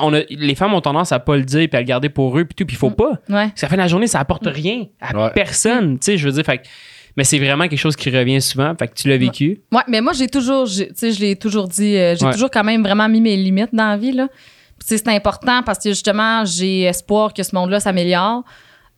on 0.01 0.15
a- 0.15 0.23
les 0.31 0.55
femmes 0.55 0.73
ont 0.73 0.81
tendance 0.81 1.13
à 1.13 1.19
pas 1.19 1.37
le 1.37 1.43
dire, 1.43 1.69
puis 1.69 1.77
à 1.77 1.81
le 1.81 1.87
garder 1.87 2.09
pour 2.09 2.39
eux, 2.39 2.45
puis 2.45 2.55
tout, 2.55 2.65
puis 2.65 2.75
il 2.75 2.79
faut 2.79 2.91
pas. 2.91 3.11
Ouais. 3.29 3.49
Parce 3.49 3.61
qu'à 3.61 3.67
la 3.67 3.69
fin 3.69 3.77
de 3.77 3.83
la 3.83 3.89
journée, 3.89 4.07
ça 4.07 4.19
apporte 4.21 4.47
rien 4.47 4.87
à 5.01 5.15
Ouais. 5.25 5.31
personne, 5.35 5.99
tu 5.99 6.05
sais, 6.07 6.17
je 6.17 6.27
veux 6.27 6.33
dire, 6.33 6.45
fait 6.45 6.59
que- 6.59 6.69
Mais 7.17 7.25
c'est 7.25 7.39
vraiment 7.39 7.67
quelque 7.69 7.79
chose 7.79 7.97
qui 7.97 8.11
revient 8.11 8.41
souvent, 8.41 8.75
fait 8.79 8.89
que 8.89 8.95
tu 8.95 9.09
l'as 9.09 9.17
vécu. 9.19 9.61
Ouais, 9.73 9.83
mais 9.89 10.01
moi, 10.01 10.13
j'ai 10.13 10.29
toujours, 10.29 10.67
tu 10.67 10.85
sais, 10.95 11.13
je 11.13 11.21
l'ai 11.21 11.37
toujours 11.37 11.69
dit, 11.69 11.97
euh, 11.97 12.15
j'ai 12.19 12.25
Ouais. 12.27 12.33
toujours 12.33 12.51
quand 12.51 12.65
même 12.65 12.83
vraiment 12.83 13.09
mis 13.09 13.21
mes 13.21 13.37
limites 13.37 13.75
dans 13.75 13.89
la 13.89 13.97
vie, 13.97 14.13
là. 14.13 14.29
Puis, 14.29 14.87
tu 14.89 14.97
sais, 14.97 14.99
c'est 14.99 15.09
important 15.15 15.63
parce 15.63 15.79
que 15.79 15.91
justement, 15.91 16.45
j'ai 16.45 16.83
espoir 16.83 17.35
que 17.35 17.43
ce 17.43 17.55
monde-là 17.55 17.81
s'améliore. 17.81 18.45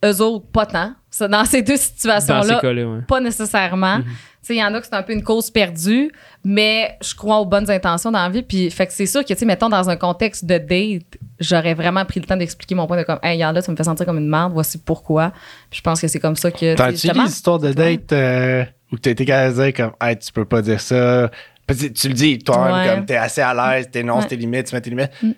Eux 0.05 0.21
autres, 0.21 0.45
pas 0.51 0.65
tant. 0.65 0.93
Dans 1.29 1.45
ces 1.45 1.61
deux 1.61 1.77
ces 1.77 1.89
situations-là, 1.93 2.59
ouais. 2.63 3.01
pas 3.07 3.19
nécessairement. 3.19 3.97
Mhm. 3.97 4.03
Tu 4.03 4.09
sais, 4.47 4.55
il 4.55 4.59
y 4.59 4.63
en 4.63 4.73
a 4.73 4.79
que 4.79 4.85
c'est 4.85 4.95
un 4.95 5.03
peu 5.03 5.13
une 5.13 5.23
cause 5.23 5.49
perdue, 5.49 6.11
mais 6.43 6.97
je 7.01 7.15
crois 7.15 7.37
aux 7.39 7.45
bonnes 7.45 7.69
intentions 7.69 8.11
dans 8.11 8.21
la 8.21 8.29
vie. 8.29 8.43
Puis, 8.43 8.69
fait 8.69 8.87
que 8.87 8.93
c'est 8.93 9.05
sûr 9.05 9.21
que, 9.23 9.27
tu 9.33 9.35
sais, 9.39 9.45
mettons, 9.45 9.69
dans 9.69 9.89
un 9.89 9.95
contexte 9.95 10.45
de 10.45 10.57
date, 10.57 11.17
j'aurais 11.39 11.73
vraiment 11.73 12.03
pris 12.05 12.19
le 12.19 12.25
temps 12.25 12.37
d'expliquer 12.37 12.75
mon 12.75 12.87
point 12.87 12.97
de 12.97 13.03
comme, 13.03 13.19
hey, 13.23 13.33
regarde 13.35 13.55
là, 13.55 13.61
tu 13.61 13.71
me 13.71 13.75
fais 13.75 13.83
sentir 13.83 14.05
comme 14.05 14.17
une 14.17 14.29
merde, 14.29 14.51
voici 14.53 14.77
pourquoi. 14.77 15.31
Puis, 15.69 15.77
je 15.77 15.81
pense 15.81 16.01
que 16.01 16.07
c'est 16.07 16.19
comme 16.19 16.35
ça 16.35 16.51
que. 16.51 16.75
T'as-tu 16.75 17.07
des 17.07 17.19
histoires 17.19 17.59
de 17.59 17.71
date 17.73 18.11
euh, 18.11 18.65
où 18.91 18.97
t'as 18.97 19.11
été 19.11 19.25
capable 19.25 19.55
de 19.57 19.63
dire 19.63 19.73
comme 19.73 19.91
hey, 20.01 20.17
tu 20.17 20.31
peux 20.31 20.45
pas 20.45 20.61
dire 20.61 20.81
ça? 20.81 21.29
Parce 21.65 21.79
que 21.79 21.87
tu 21.87 22.09
le 22.09 22.13
dis, 22.13 22.39
toi-même, 22.39 22.73
Ouais. 22.75 22.95
comme 22.95 23.05
t'es 23.05 23.15
assez 23.15 23.41
à 23.41 23.53
l'aise, 23.53 23.89
t'énonces 23.89 24.23
Ouais. 24.23 24.29
tes 24.29 24.35
limites, 24.35 24.67
tu 24.67 24.75
mets 24.75 24.81
tes 24.81 24.89
limites. 24.89 25.11
Mm. 25.21 25.31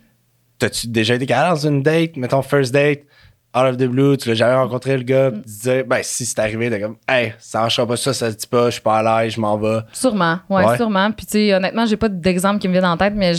T'as-tu 0.57 0.87
déjà 0.87 1.15
été 1.15 1.25
capable 1.25 1.49
dans 1.59 1.67
une 1.67 1.83
date, 1.83 2.15
mettons 2.17 2.41
first 2.41 2.73
date, 2.73 3.01
out 3.55 3.63
of 3.69 3.77
the 3.77 3.85
blue, 3.85 4.17
tu 4.17 4.29
l'as 4.29 4.35
jamais 4.35 4.55
rencontré 4.55 4.97
le 4.97 5.03
gars, 5.03 5.29
Mm. 5.31 5.33
pis 5.33 5.41
tu 5.43 5.47
disais, 5.49 5.83
ben 5.83 5.99
si 6.03 6.25
c'est 6.25 6.39
arrivé, 6.39 6.69
t'es 6.69 6.79
comme, 6.81 6.97
hey, 7.07 7.33
ça 7.39 7.59
marchera 7.61 7.87
pas 7.87 7.95
ça, 7.97 8.13
ça 8.13 8.31
se 8.31 8.35
dit 8.35 8.47
pas, 8.47 8.65
je 8.65 8.71
suis 8.73 8.81
pas 8.81 8.97
à 8.97 9.23
l'aise, 9.23 9.33
je 9.33 9.39
m'en 9.41 9.57
vais. 9.57 9.79
Sûrement, 9.93 10.39
ouais, 10.49 10.65
Ouais. 10.65 10.77
sûrement. 10.77 11.11
Puis, 11.11 11.25
tu 11.25 11.31
sais, 11.33 11.53
honnêtement, 11.53 11.85
j'ai 11.85 11.97
pas 11.97 12.09
d'exemple 12.09 12.59
qui 12.59 12.67
me 12.67 12.73
vient 12.73 12.91
en 12.91 12.97
tête, 12.97 13.13
mais 13.15 13.33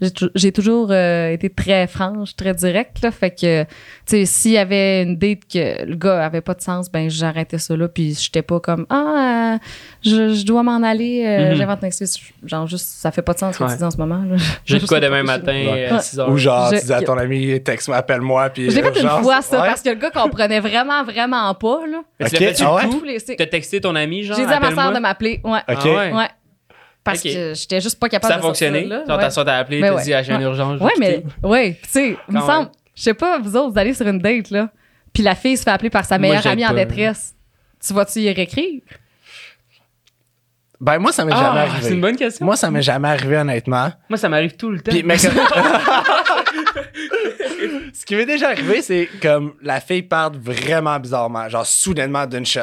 j'ai 0.00 0.10
tou- 0.10 0.30
j'ai 0.34 0.52
toujours 0.52 0.88
euh, 0.90 1.30
été 1.30 1.48
très 1.50 1.86
franche, 1.86 2.34
très 2.36 2.54
directe, 2.54 3.02
là. 3.02 3.10
Fait 3.10 3.30
que, 3.30 3.62
tu 3.64 3.68
sais, 4.06 4.24
s'il 4.26 4.52
y 4.52 4.58
avait 4.58 5.02
une 5.02 5.16
date 5.16 5.40
que 5.52 5.84
le 5.84 5.94
gars 5.96 6.24
avait 6.24 6.40
pas 6.40 6.54
de 6.54 6.62
sens, 6.62 6.90
ben, 6.90 7.08
j'arrêtais 7.08 7.58
ça 7.58 7.76
là. 7.76 7.88
Puis, 7.88 8.14
j'étais 8.20 8.42
pas 8.42 8.58
comme, 8.60 8.86
ah, 8.90 9.54
euh, 9.54 9.58
je, 10.04 10.34
je 10.34 10.44
dois 10.44 10.62
m'en 10.62 10.82
aller, 10.82 11.24
euh, 11.26 11.50
Mhm. 11.50 11.54
j'invente 11.56 11.78
une 11.82 11.86
excuse. 11.88 12.18
Genre, 12.44 12.66
juste, 12.66 12.86
ça 12.86 13.10
fait 13.10 13.22
pas 13.22 13.34
de 13.34 13.38
sens 13.38 13.54
ce 13.56 13.62
que 13.64 13.70
tu 13.70 13.76
dis 13.76 13.84
en 13.84 13.90
ce 13.90 13.96
moment, 13.98 14.22
là. 14.28 14.36
J'ai 14.64 14.78
de 14.78 14.86
quoi 14.86 14.98
demain 15.00 15.22
matin 15.22 15.52
Ouais. 15.52 15.86
à 15.86 15.98
6 16.00 16.18
heures. 16.18 16.28
Ou 16.30 16.36
genre, 16.36 16.72
Je- 16.72 16.80
tu 16.80 16.86
dis 16.86 16.92
à 16.92 17.02
ton 17.02 17.16
ami, 17.18 17.62
texte-moi, 17.62 17.96
appelle-moi, 17.98 18.50
puis. 18.50 18.70
Je 18.70 18.76
l'ai 18.76 18.82
fait 18.82 19.00
une 19.00 19.08
fois, 19.08 19.42
ça. 19.42 19.59
Parce 19.66 19.82
que 19.82 19.88
le 19.90 19.94
gars 19.96 20.10
comprenait 20.10 20.60
vraiment, 20.60 21.02
vraiment 21.04 21.54
pas, 21.54 21.86
là. 21.86 22.02
Mais 22.18 22.28
tu 22.30 22.36
Ok, 22.36 22.40
l'as 22.42 22.62
ah 22.66 22.74
ouais? 22.74 23.36
T'as 23.36 23.46
texté 23.46 23.80
ton 23.80 23.94
ami, 23.94 24.22
genre. 24.24 24.36
J'ai 24.36 24.46
dit 24.46 24.52
à 24.52 24.60
ma 24.60 24.74
soeur 24.74 24.92
de 24.92 24.98
m'appeler, 24.98 25.40
ouais. 25.44 25.58
Ok. 25.68 25.78
Ah 25.80 25.84
ouais? 25.84 26.12
Ouais. 26.12 26.28
Parce 27.02 27.18
Ok. 27.24 27.32
que 27.32 27.54
j'étais 27.54 27.80
juste 27.80 27.98
pas 27.98 28.08
capable 28.08 28.30
Ça 28.32 28.34
a 28.34 28.38
de 28.38 28.42
sortir 28.42 28.68
fonctionné. 28.68 28.84
de 28.84 28.90
là. 28.90 29.04
Genre, 29.06 29.16
Ouais. 29.16 29.22
ta 29.24 29.30
soeur 29.30 29.44
t'a 29.44 29.56
appelé, 29.56 29.80
Mais 29.80 29.88
t'as 29.88 29.94
ouais. 29.94 30.02
dit, 30.04 30.14
ah, 30.14 30.22
j'ai 30.22 30.32
une 30.34 30.42
urgence. 30.42 30.80
Ouais, 30.80 30.92
mais, 30.98 31.22
ouais, 31.42 31.78
tu 31.82 31.88
sais, 31.88 32.16
il 32.28 32.34
me 32.34 32.40
semble, 32.40 32.68
je 32.94 33.02
sais 33.02 33.14
pas, 33.14 33.38
vous 33.38 33.56
autres, 33.56 33.72
vous 33.72 33.78
allez 33.78 33.94
sur 33.94 34.06
une 34.06 34.18
date, 34.18 34.50
là, 34.50 34.68
puis 35.12 35.22
la 35.22 35.34
fille 35.34 35.56
se 35.56 35.62
fait 35.62 35.70
appeler 35.70 35.90
par 35.90 36.04
sa 36.04 36.18
meilleure 36.18 36.46
amie 36.46 36.66
en 36.66 36.74
détresse. 36.74 37.34
Tu 37.84 37.94
vas-tu 37.94 38.18
y 38.20 38.30
réécrire? 38.32 38.80
Ben, 40.80 40.98
moi, 40.98 41.12
ça 41.12 41.24
m'est 41.26 41.32
Ah, 41.34 41.42
jamais 41.42 41.60
arrivé. 41.60 41.82
c'est 41.88 41.94
une 41.94 42.00
bonne 42.00 42.16
question. 42.16 42.46
Moi, 42.46 42.56
ça 42.56 42.70
m'est 42.70 42.80
jamais 42.82 43.08
arrivé, 43.08 43.36
honnêtement. 43.36 43.90
Moi, 44.08 44.16
ça 44.16 44.28
m'arrive 44.30 44.56
tout 44.56 44.70
le 44.70 44.80
temps. 44.80 44.90
Puis, 44.90 45.02
mais 45.02 45.16
comme- 45.18 45.30
Ce 47.92 48.04
qui 48.06 48.14
m'est 48.16 48.26
déjà 48.26 48.48
arrivé, 48.48 48.80
c'est 48.82 49.08
comme 49.20 49.54
la 49.62 49.80
fille 49.80 50.02
part 50.02 50.32
vraiment 50.32 50.98
bizarrement, 50.98 51.48
genre 51.48 51.66
soudainement 51.66 52.26
d'une 52.26 52.46
shot. 52.46 52.60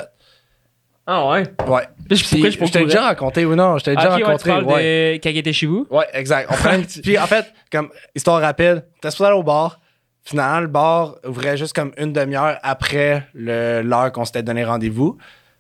Ah 1.05 1.27
ouais? 1.29 1.43
Ouais. 1.67 1.83
Puis, 2.09 2.17
pourquoi 2.31 2.49
je 2.49 2.65
je 2.65 2.71
t'ai 2.71 2.83
déjà 2.85 3.03
raconté 3.03 3.45
ou 3.45 3.55
non? 3.55 3.77
Je 3.77 3.85
t'ai 3.85 3.95
déjà 3.95 4.09
Ok, 4.15 4.27
ouais, 4.27 4.37
tu 4.37 4.49
rencontré. 4.51 4.73
ouais. 4.75 5.13
de 5.17 5.23
quand 5.23 5.29
il 5.29 5.37
était 5.37 5.53
chez 5.53 5.65
vous? 5.67 5.87
Ouais, 5.89 6.05
exact. 6.13 6.47
On 6.51 6.55
prend 6.55 6.73
une 6.73 6.81
petite- 6.83 7.03
Puis 7.05 7.17
en 7.17 7.27
fait, 7.27 7.45
comme 7.71 7.89
histoire 8.13 8.41
rapide, 8.41 8.83
t'es 9.01 9.09
supposé 9.11 9.29
aller 9.29 9.39
au 9.39 9.43
bar. 9.43 9.79
Finalement, 10.23 10.59
le 10.59 10.67
bar 10.67 11.15
ouvrait 11.25 11.55
juste 11.55 11.73
comme 11.73 11.91
une 11.97 12.11
demi-heure 12.11 12.57
après 12.61 13.25
l'heure 13.33 14.11
qu'on 14.11 14.25
s'était 14.25 14.43
donné 14.43 14.65
rendez-vous. 14.65 15.17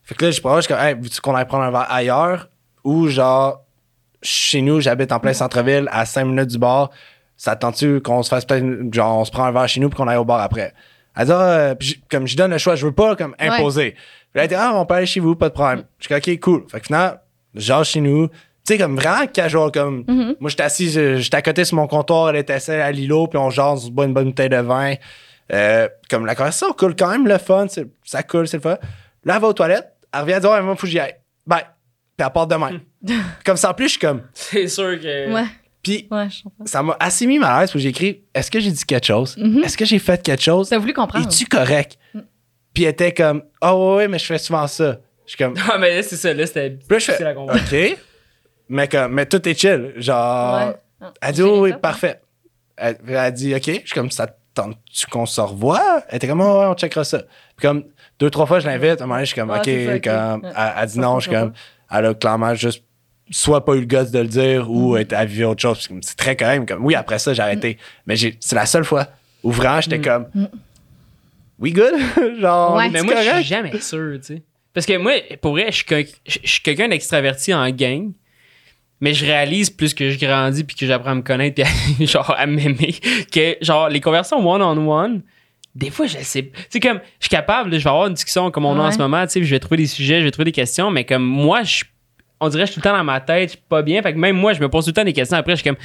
Fait 0.07 0.15
que 0.15 0.25
là, 0.25 0.31
je 0.31 0.37
je 0.41 0.61
suis 0.61 0.67
comme, 0.73 0.79
hey, 0.79 0.93
veux-tu 0.95 1.19
qu'on 1.21 1.35
aille 1.35 1.45
prendre 1.45 1.65
un 1.65 1.71
verre 1.71 1.91
ailleurs? 1.91 2.47
Ou 2.83 3.07
genre, 3.07 3.61
chez 4.21 4.61
nous, 4.61 4.79
j'habite 4.79 5.11
en 5.11 5.19
plein 5.19 5.33
centre-ville, 5.33 5.87
à 5.91 6.05
5 6.05 6.23
minutes 6.25 6.47
du 6.49 6.57
bar. 6.57 6.89
Ça 7.35 7.55
te 7.55 7.61
tente-tu 7.61 8.01
qu'on 8.01 8.23
se 8.23 8.29
fasse 8.29 8.45
peut-être, 8.45 8.65
genre, 8.93 9.17
on 9.19 9.25
se 9.25 9.31
prend 9.31 9.43
un 9.43 9.51
verre 9.51 9.67
chez 9.67 9.79
nous 9.81 9.89
puis 9.89 9.97
qu'on 9.97 10.07
aille 10.07 10.17
au 10.17 10.25
bar 10.25 10.39
après? 10.41 10.73
Elle 11.15 11.25
dit, 11.25 11.31
ah, 11.33 11.41
euh, 11.41 11.75
puis 11.75 12.01
comme 12.09 12.25
je 12.25 12.37
donne 12.37 12.51
le 12.51 12.57
choix, 12.57 12.75
je 12.75 12.85
veux 12.85 12.93
pas 12.93 13.15
comme 13.15 13.35
imposer. 13.57 13.91
Puis 13.91 14.01
là, 14.35 14.43
elle 14.43 14.49
dit, 14.49 14.55
ah, 14.55 14.71
on 14.75 14.85
peut 14.85 14.95
aller 14.95 15.05
chez 15.05 15.19
vous, 15.19 15.35
pas 15.35 15.49
de 15.49 15.53
problème. 15.53 15.83
Je 15.99 16.05
suis 16.05 16.15
ok, 16.35 16.39
cool. 16.39 16.63
Fait 16.71 16.79
que 16.79 16.85
finalement, 16.87 17.15
genre 17.55 17.83
chez 17.83 17.99
nous, 18.01 18.27
tu 18.29 18.33
sais, 18.63 18.77
comme 18.77 18.95
vraiment 18.95 19.27
casual, 19.27 19.71
comme, 19.71 20.03
moi, 20.39 20.49
j'étais 20.49 20.63
assis, 20.63 20.89
je- 20.89 21.17
j'étais 21.17 21.37
à 21.37 21.41
côté 21.41 21.65
sur 21.65 21.75
mon 21.75 21.87
comptoir, 21.87 22.29
elle 22.29 22.35
était 22.37 22.53
assise 22.53 22.69
à 22.75 22.91
l'îlot, 22.91 23.27
puis 23.27 23.37
on 23.37 23.49
jase, 23.49 23.65
on 23.83 23.87
se 23.87 23.91
boit 23.91 24.05
une 24.05 24.13
bonne 24.13 24.25
bouteille 24.25 24.49
de 24.49 24.57
vin. 24.57 24.93
Euh, 25.53 25.87
comme 26.09 26.25
la 26.25 26.35
conversation 26.35 26.71
coule 26.73 26.95
quand 26.95 27.09
même, 27.09 27.27
le 27.27 27.37
fun, 27.37 27.67
c'est- 27.69 27.87
ça 28.03 28.23
coule, 28.23 28.47
c'est 28.47 28.57
le 28.57 28.61
fun. 28.63 28.77
Là, 29.23 29.35
elle 29.35 29.41
va 29.41 29.47
aux 29.47 29.53
toilettes, 29.53 29.93
elle 30.17 30.23
revient 30.23 30.39
dire, 30.41 30.51
ouais, 30.51 30.61
moi, 30.61 30.75
faut 30.75 30.81
que 30.81 30.91
j'y 30.91 30.99
aille. 30.99 31.15
Bye. 31.45 31.63
Puis 32.17 32.25
elle 32.25 32.33
part 32.33 32.47
de 32.47 32.55
même. 32.55 32.79
comme 33.45 33.57
ça, 33.57 33.71
en 33.71 33.73
plus, 33.73 33.85
je 33.85 33.91
suis 33.91 33.99
comme, 33.99 34.23
C'est 34.33 34.67
sûr 34.67 34.99
que. 34.99 35.33
Ouais, 35.33 35.45
puis 35.83 36.07
ouais, 36.11 36.27
ça 36.65 36.83
m'a 36.83 36.97
assez 36.99 37.25
mis 37.27 37.39
mal 37.39 37.51
à 37.51 37.61
l'aise, 37.61 37.75
où 37.75 37.79
j'ai 37.79 37.89
écrit, 37.89 38.23
est-ce 38.33 38.51
que 38.51 38.59
j'ai 38.59 38.71
dit 38.71 38.83
quelque 38.83 39.05
chose? 39.05 39.37
Mhm. 39.37 39.63
Est-ce 39.63 39.77
que 39.77 39.85
j'ai 39.85 39.99
fait 39.99 40.21
quelque 40.21 40.43
chose? 40.43 40.69
T'as 40.69 40.79
voulu 40.79 40.93
comprendre. 40.93 41.25
Es-tu 41.27 41.45
correct? 41.45 41.97
Puis 42.73 42.83
elle 42.83 42.89
était 42.89 43.13
comme, 43.13 43.43
ah 43.61 43.75
ouais, 43.75 43.95
ouais, 43.95 44.07
mais 44.07 44.19
je 44.19 44.25
fais 44.25 44.37
souvent 44.37 44.67
ça. 44.67 44.99
Je 45.25 45.31
suis 45.31 45.37
comme, 45.37 45.55
Ah, 45.71 45.77
mais 45.77 45.95
là, 45.95 46.03
c'est 46.03 46.17
ça, 46.17 46.33
là, 46.33 46.45
c'était. 46.45 46.71
Puis 46.71 46.79
je 46.89 47.05
fais, 47.05 47.11
difficile 47.11 47.27
à 47.27 47.33
comprendre. 47.33 47.61
OK. 47.61 47.97
Mais, 48.69 48.87
comme, 48.87 49.13
mais 49.13 49.25
tout 49.25 49.47
est 49.47 49.59
chill. 49.59 49.93
Genre, 49.97 50.67
Ouais. 50.99 51.07
Elle 51.21 51.33
dit, 51.33 51.41
oh, 51.43 51.61
oui, 51.61 51.73
parfait. 51.79 52.21
Elle, 52.75 52.97
elle 53.07 53.17
a 53.17 53.31
dit, 53.31 53.53
OK. 53.53 53.65
Je 53.65 53.71
suis 53.71 53.83
comme, 53.93 54.09
ça 54.11 54.27
te 54.27 54.33
tente-tu 54.55 55.05
qu'on 55.07 55.25
se 55.25 55.39
revoit? 55.39 56.03
Elle 56.09 56.17
était 56.17 56.27
comme, 56.27 56.41
oh, 56.41 56.59
ouais, 56.59 56.65
on 56.65 56.73
checkera 56.73 57.03
ça. 57.03 57.19
Puis 57.19 57.67
comme, 57.67 57.85
deux, 58.19 58.29
trois 58.29 58.45
fois, 58.45 58.59
je 58.59 58.67
l'invite. 58.67 58.99
À 59.01 59.03
un 59.03 59.07
moment 59.07 59.15
donné, 59.15 59.25
je 59.25 59.31
suis 59.33 59.39
comme, 59.39 59.49
Ouais, 59.51 59.59
OK. 59.59 59.65
ça, 59.65 59.99
comme, 59.99 60.45
elle, 60.45 60.73
elle 60.79 60.87
dit 60.87 60.93
Ça 60.93 61.01
non. 61.01 61.19
Je 61.19 61.29
suis 61.29 61.37
comme, 61.37 61.53
elle 61.91 62.05
a 62.05 62.13
clairement 62.13 62.55
juste 62.55 62.83
soit 63.29 63.65
pas 63.65 63.73
eu 63.75 63.81
le 63.81 63.85
gosse 63.85 64.11
de 64.11 64.19
le 64.19 64.27
dire 64.27 64.71
ou 64.71 64.95
Mm. 64.95 64.97
elle 65.09 65.15
a 65.17 65.25
vu 65.25 65.43
autre 65.45 65.61
chose. 65.61 65.87
C'est 66.01 66.15
très 66.17 66.35
quand 66.35 66.47
même. 66.47 66.65
Comme, 66.65 66.83
oui, 66.85 66.95
après 66.95 67.19
ça, 67.19 67.33
j'ai 67.33 67.41
arrêté. 67.41 67.77
Mais 68.05 68.15
j'ai- 68.15 68.37
c'est 68.39 68.55
la 68.55 68.65
seule 68.65 68.85
fois 68.85 69.07
où 69.43 69.51
vraiment, 69.51 69.81
j'étais 69.81 69.99
comme, 69.99 70.27
we 71.59 71.73
good? 71.73 71.93
Genre. 72.39 72.75
Ouais. 72.75 72.89
Mais 72.89 73.01
moi, 73.03 73.15
je 73.21 73.29
suis 73.35 73.43
jamais 73.43 73.79
sûr, 73.81 74.17
tu 74.19 74.23
sais. 74.35 74.43
Parce 74.73 74.85
que 74.85 74.97
moi, 74.97 75.13
pour 75.41 75.51
vrai, 75.53 75.71
je 75.71 75.83
suis 76.45 76.61
quelqu'un 76.61 76.87
d'extraverti 76.87 77.53
en 77.53 77.69
gang. 77.71 78.11
Mais 78.99 79.13
je 79.13 79.25
réalise 79.25 79.69
plus 79.69 79.93
que 79.93 80.09
je 80.09 80.17
grandis 80.19 80.63
puis 80.63 80.75
que 80.75 80.85
j'apprends 80.87 81.11
à 81.11 81.15
me 81.15 81.21
connaître 81.21 81.53
puis 81.53 82.03
à, 82.03 82.05
genre 82.11 82.33
à 82.35 82.47
m'aimer 82.47 82.95
que 83.31 83.55
genre 83.61 83.89
les 83.89 84.01
conversations 84.01 84.37
one 84.47 84.59
on 84.63 84.87
one 84.91 85.21
des 85.77 85.89
fois 85.91 86.07
je 86.07 86.17
sais 86.19 86.43
tu 86.43 86.51
sais 86.69 86.79
comme 86.79 86.99
je 87.19 87.25
suis 87.27 87.29
capable 87.29 87.69
là, 87.71 87.77
je 87.77 87.83
vais 87.83 87.89
avoir 87.89 88.07
une 88.07 88.13
discussion 88.13 88.49
comme 88.51 88.65
on 88.65 88.75
a 88.79 88.81
en 88.81 88.85
Ouais. 88.87 88.91
ce 88.91 88.97
moment 88.97 89.23
tu 89.25 89.33
sais 89.33 89.43
je 89.43 89.49
vais 89.51 89.59
trouver 89.59 89.77
des 89.77 89.87
sujets 89.87 90.19
je 90.19 90.25
vais 90.25 90.31
trouver 90.31 90.45
des 90.45 90.51
questions 90.51 90.89
mais 90.91 91.03
comme 91.05 91.23
moi 91.23 91.63
je 91.63 91.83
on 92.39 92.49
dirait 92.49 92.63
que 92.63 92.67
je 92.67 92.71
suis 92.73 92.81
tout 92.81 92.87
le 92.87 92.91
temps 92.91 92.97
dans 92.97 93.03
ma 93.03 93.19
tête 93.19 93.49
je 93.49 93.53
suis 93.55 93.63
pas 93.69 93.81
bien 93.81 94.01
fait 94.01 94.13
que 94.13 94.17
même 94.17 94.35
moi 94.35 94.53
je 94.53 94.59
me 94.61 94.69
pose 94.69 94.85
tout 94.85 94.89
le 94.89 94.93
temps 94.95 95.03
des 95.03 95.13
questions 95.13 95.37
après 95.37 95.53
je 95.55 95.61
suis 95.61 95.69
comme 95.69 95.77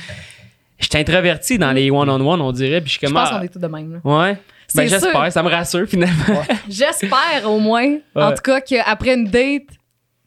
je 0.79 0.87
suis 0.87 0.99
introverti 0.99 1.59
dans 1.59 1.73
les 1.73 1.91
one 1.91 2.09
on 2.11 2.21
one 2.33 2.41
on 2.41 2.53
dirait 2.53 2.81
puis 2.81 2.91
je 2.93 2.99
suis 2.99 3.07
Je 3.07 3.13
comme 3.13 3.15
pense 3.23 3.29
ah, 3.33 3.39
qu'on 3.39 3.45
est 3.45 3.49
tous 3.49 3.59
de 3.59 3.67
même. 3.67 3.93
là. 3.95 3.99
ouais 4.03 4.37
ben 4.75 4.89
j'espère 4.89 5.31
ça 5.33 5.43
me 5.43 5.49
rassure 5.51 5.87
finalement 5.87 6.43
J'espère 6.69 7.43
au 7.45 7.59
moins, 7.59 7.99
en 8.15 8.29
Ouais. 8.29 8.35
tout 8.35 8.41
cas, 8.43 8.61
qu'après 8.63 9.13
une 9.15 9.27
date, 9.27 9.65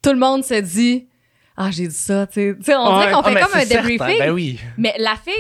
tout 0.04 0.12
le 0.12 0.20
monde 0.20 0.44
se 0.44 0.62
dit 0.62 1.08
Ah, 1.58 1.72
j'ai 1.72 1.88
dit 1.88 1.96
ça. 1.96 2.28
Tu 2.28 2.34
sais, 2.34 2.56
Tu 2.56 2.64
sais, 2.66 2.76
on 2.76 2.94
Ouais. 2.94 3.00
dirait 3.00 3.12
qu'on 3.14 3.22
Ah, 3.22 3.32
fait 3.32 3.40
comme 3.42 3.60
un 3.60 3.66
debriefing. 3.66 4.20
Ben 4.20 4.30
oui. 4.32 4.60
Mais 4.78 4.94
la 5.00 5.16
fille, 5.16 5.34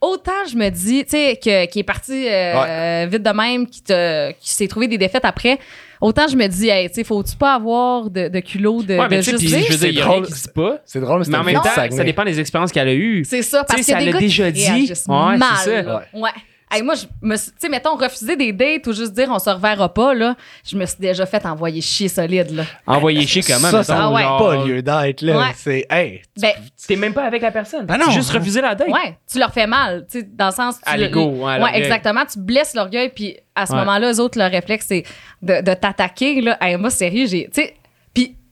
autant 0.00 0.44
je 0.50 0.56
me 0.56 0.68
dis, 0.68 1.04
tu 1.04 1.10
sais, 1.10 1.36
que- 1.42 1.66
qui 1.66 1.78
est 1.80 1.84
partie 1.84 2.28
euh, 2.28 3.06
vite 3.10 3.22
de 3.22 3.30
même, 3.30 3.66
qui, 3.66 3.82
te- 3.82 4.30
qui 4.32 4.50
s'est 4.50 4.68
trouvé 4.68 4.88
des 4.88 4.98
défaites 4.98 5.24
après, 5.24 5.58
autant 6.00 6.26
je 6.28 6.36
me 6.36 6.46
dis, 6.46 6.68
hey, 6.68 6.88
tu 6.88 6.94
sais, 6.96 7.04
faut-tu 7.04 7.36
pas 7.36 7.54
avoir 7.54 8.10
de, 8.10 8.28
de 8.28 8.40
culot 8.40 8.82
de, 8.82 8.94
ouais 8.96 9.06
mais 9.10 9.18
de 9.18 9.22
tu 9.22 9.30
sais 9.30 9.30
juste 9.32 9.44
puis 9.44 9.46
dire? 9.48 9.66
je 9.66 9.72
veux 9.72 9.78
dire 9.78 9.94
C'est 10.04 10.08
drôle. 10.08 10.26
dit 10.26 10.52
pas 10.54 10.78
C'est 10.84 11.00
drôle, 11.00 11.18
mais 11.20 11.24
c'est 11.24 11.30
mais 11.32 11.38
en 11.38 11.44
même 11.44 11.54
temps 11.56 11.62
ça 11.96 12.04
dépend 12.04 12.24
des 12.24 12.38
expériences 12.40 12.72
qu'elle 12.72 12.88
a 12.88 12.94
eues 12.94 13.24
C'est 13.24 13.42
ça, 13.42 13.64
parce 13.64 13.80
a 13.80 13.82
ça 13.92 14.00
l'a 14.00 14.18
déjà 14.18 14.50
dit. 14.50 14.60
Ouais, 15.08 15.36
mal. 15.38 15.48
c'est 15.64 15.64
ça. 15.70 15.82
là. 15.82 16.02
Ouais. 16.12 16.30
Hey, 16.68 16.82
moi, 16.82 16.96
je 16.96 17.04
me 17.22 17.36
suis- 17.36 17.52
tu 17.52 17.58
sais, 17.60 17.68
mettons, 17.68 17.94
refuser 17.94 18.34
des 18.34 18.52
dates 18.52 18.84
ou 18.88 18.92
juste 18.92 19.12
dire 19.12 19.28
on 19.30 19.38
se 19.38 19.48
reverra 19.48 19.88
pas, 19.94 20.14
là, 20.14 20.34
je 20.68 20.76
me 20.76 20.84
suis 20.84 20.98
déjà 20.98 21.24
fait 21.24 21.46
envoyer 21.46 21.80
chier 21.80 22.08
solide, 22.08 22.50
là. 22.50 22.64
envoyer 22.88 23.24
chier 23.24 23.42
comment 23.42 23.70
ça, 23.70 23.78
mettons, 23.78 23.82
ça 23.84 23.98
Ah 24.00 24.10
ouais. 24.10 24.22
genre, 24.22 24.38
pas 24.38 24.64
lieu 24.64 24.82
d'être, 24.82 25.22
là. 25.22 25.38
Ouais. 25.38 25.44
C'est, 25.54 25.86
hey, 25.88 26.22
Ben, 26.40 26.50
T'es 26.88 26.96
même 26.96 27.14
pas 27.14 27.22
avec 27.24 27.40
la 27.42 27.52
personne. 27.52 27.86
Ah 27.88 27.96
non. 27.96 28.10
Juste 28.10 28.30
refuser 28.32 28.60
la 28.60 28.74
date. 28.74 28.88
ouais, 28.88 29.16
tu 29.30 29.38
leur 29.38 29.52
fais 29.52 29.68
mal, 29.68 30.06
tu 30.10 30.20
sais, 30.20 30.28
dans 30.28 30.46
le 30.46 30.52
sens. 30.52 30.76
Tu 30.84 30.90
À 30.90 30.96
le- 30.96 31.04
l'ego, 31.04 31.20
ouais, 31.24 31.42
à 31.44 31.54
Ouais, 31.54 31.58
l'orgueil. 31.60 31.82
exactement. 31.82 32.24
Tu 32.26 32.38
blesses 32.40 32.74
l'orgueil, 32.74 33.10
puis 33.14 33.36
à 33.54 33.66
ce 33.66 33.72
Ouais. 33.72 33.78
moment-là, 33.78 34.12
eux 34.12 34.20
autres, 34.20 34.36
leur 34.36 34.50
réflexe, 34.50 34.86
c'est 34.88 35.04
de, 35.42 35.60
de 35.62 35.72
t'attaquer, 35.74 36.40
là. 36.40 36.58
Hey, 36.60 36.76
moi, 36.76 36.90
sérieux, 36.90 37.26
j'ai. 37.28 37.44
Tu 37.54 37.62
sais, 37.62 37.74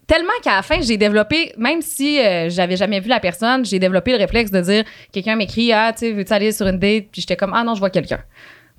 tellement 0.06 0.32
qu'à 0.42 0.56
la 0.56 0.62
fin, 0.62 0.80
j'ai 0.80 0.96
développé, 0.96 1.52
même 1.56 1.80
si 1.82 2.20
euh, 2.20 2.48
j'avais 2.50 2.76
jamais 2.76 3.00
vu 3.00 3.08
la 3.08 3.20
personne, 3.20 3.64
j'ai 3.64 3.78
développé 3.78 4.12
le 4.12 4.18
réflexe 4.18 4.50
de 4.50 4.60
dire 4.60 4.84
quelqu'un 5.12 5.36
m'écrit, 5.36 5.72
ah, 5.72 5.92
tu 5.92 6.00
sais, 6.06 6.12
veux-tu 6.12 6.32
aller 6.32 6.52
sur 6.52 6.66
une 6.66 6.78
date? 6.78 7.04
Puis 7.12 7.20
j'étais 7.22 7.36
comme, 7.36 7.52
ah 7.54 7.64
non, 7.64 7.74
je 7.74 7.80
vois 7.80 7.90
quelqu'un. 7.90 8.20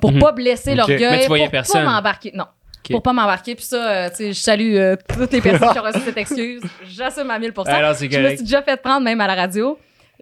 Pour 0.02 0.12
Mhm. 0.12 0.20
pas 0.20 0.32
blesser 0.34 0.72
Ok. 0.72 0.78
l'orgueil. 0.78 1.22
Tu 1.22 1.28
voyais 1.28 1.46
pour 1.46 1.52
personne. 1.52 1.84
pas 1.86 1.92
m'embarquer. 1.92 2.32
Non. 2.34 2.46
Pour 2.92 3.02
pas 3.02 3.14
m'embarquer. 3.14 3.56
Puis 3.56 3.66
ça, 3.66 3.90
euh, 3.90 4.10
tu 4.10 4.16
sais, 4.18 4.34
je 4.34 4.40
salue 4.40 4.76
euh, 4.76 4.96
toutes 5.18 5.32
les 5.34 5.42
personnes 5.42 5.72
qui 5.72 5.80
ont 5.80 5.84
reçu 5.84 6.00
cette 6.06 6.18
excuse. 6.18 6.62
J'assume 6.88 7.32
à 7.32 7.40
1000 7.40 7.52
Alors, 7.68 7.96
c'est 7.96 8.12
Je 8.12 8.20
me 8.20 8.30
suis 8.30 8.44
déjà 8.44 8.62
fait 8.62 8.80
prendre, 8.80 9.02
même 9.04 9.20
à 9.22 9.28
la 9.28 9.34
radio. 9.36 9.78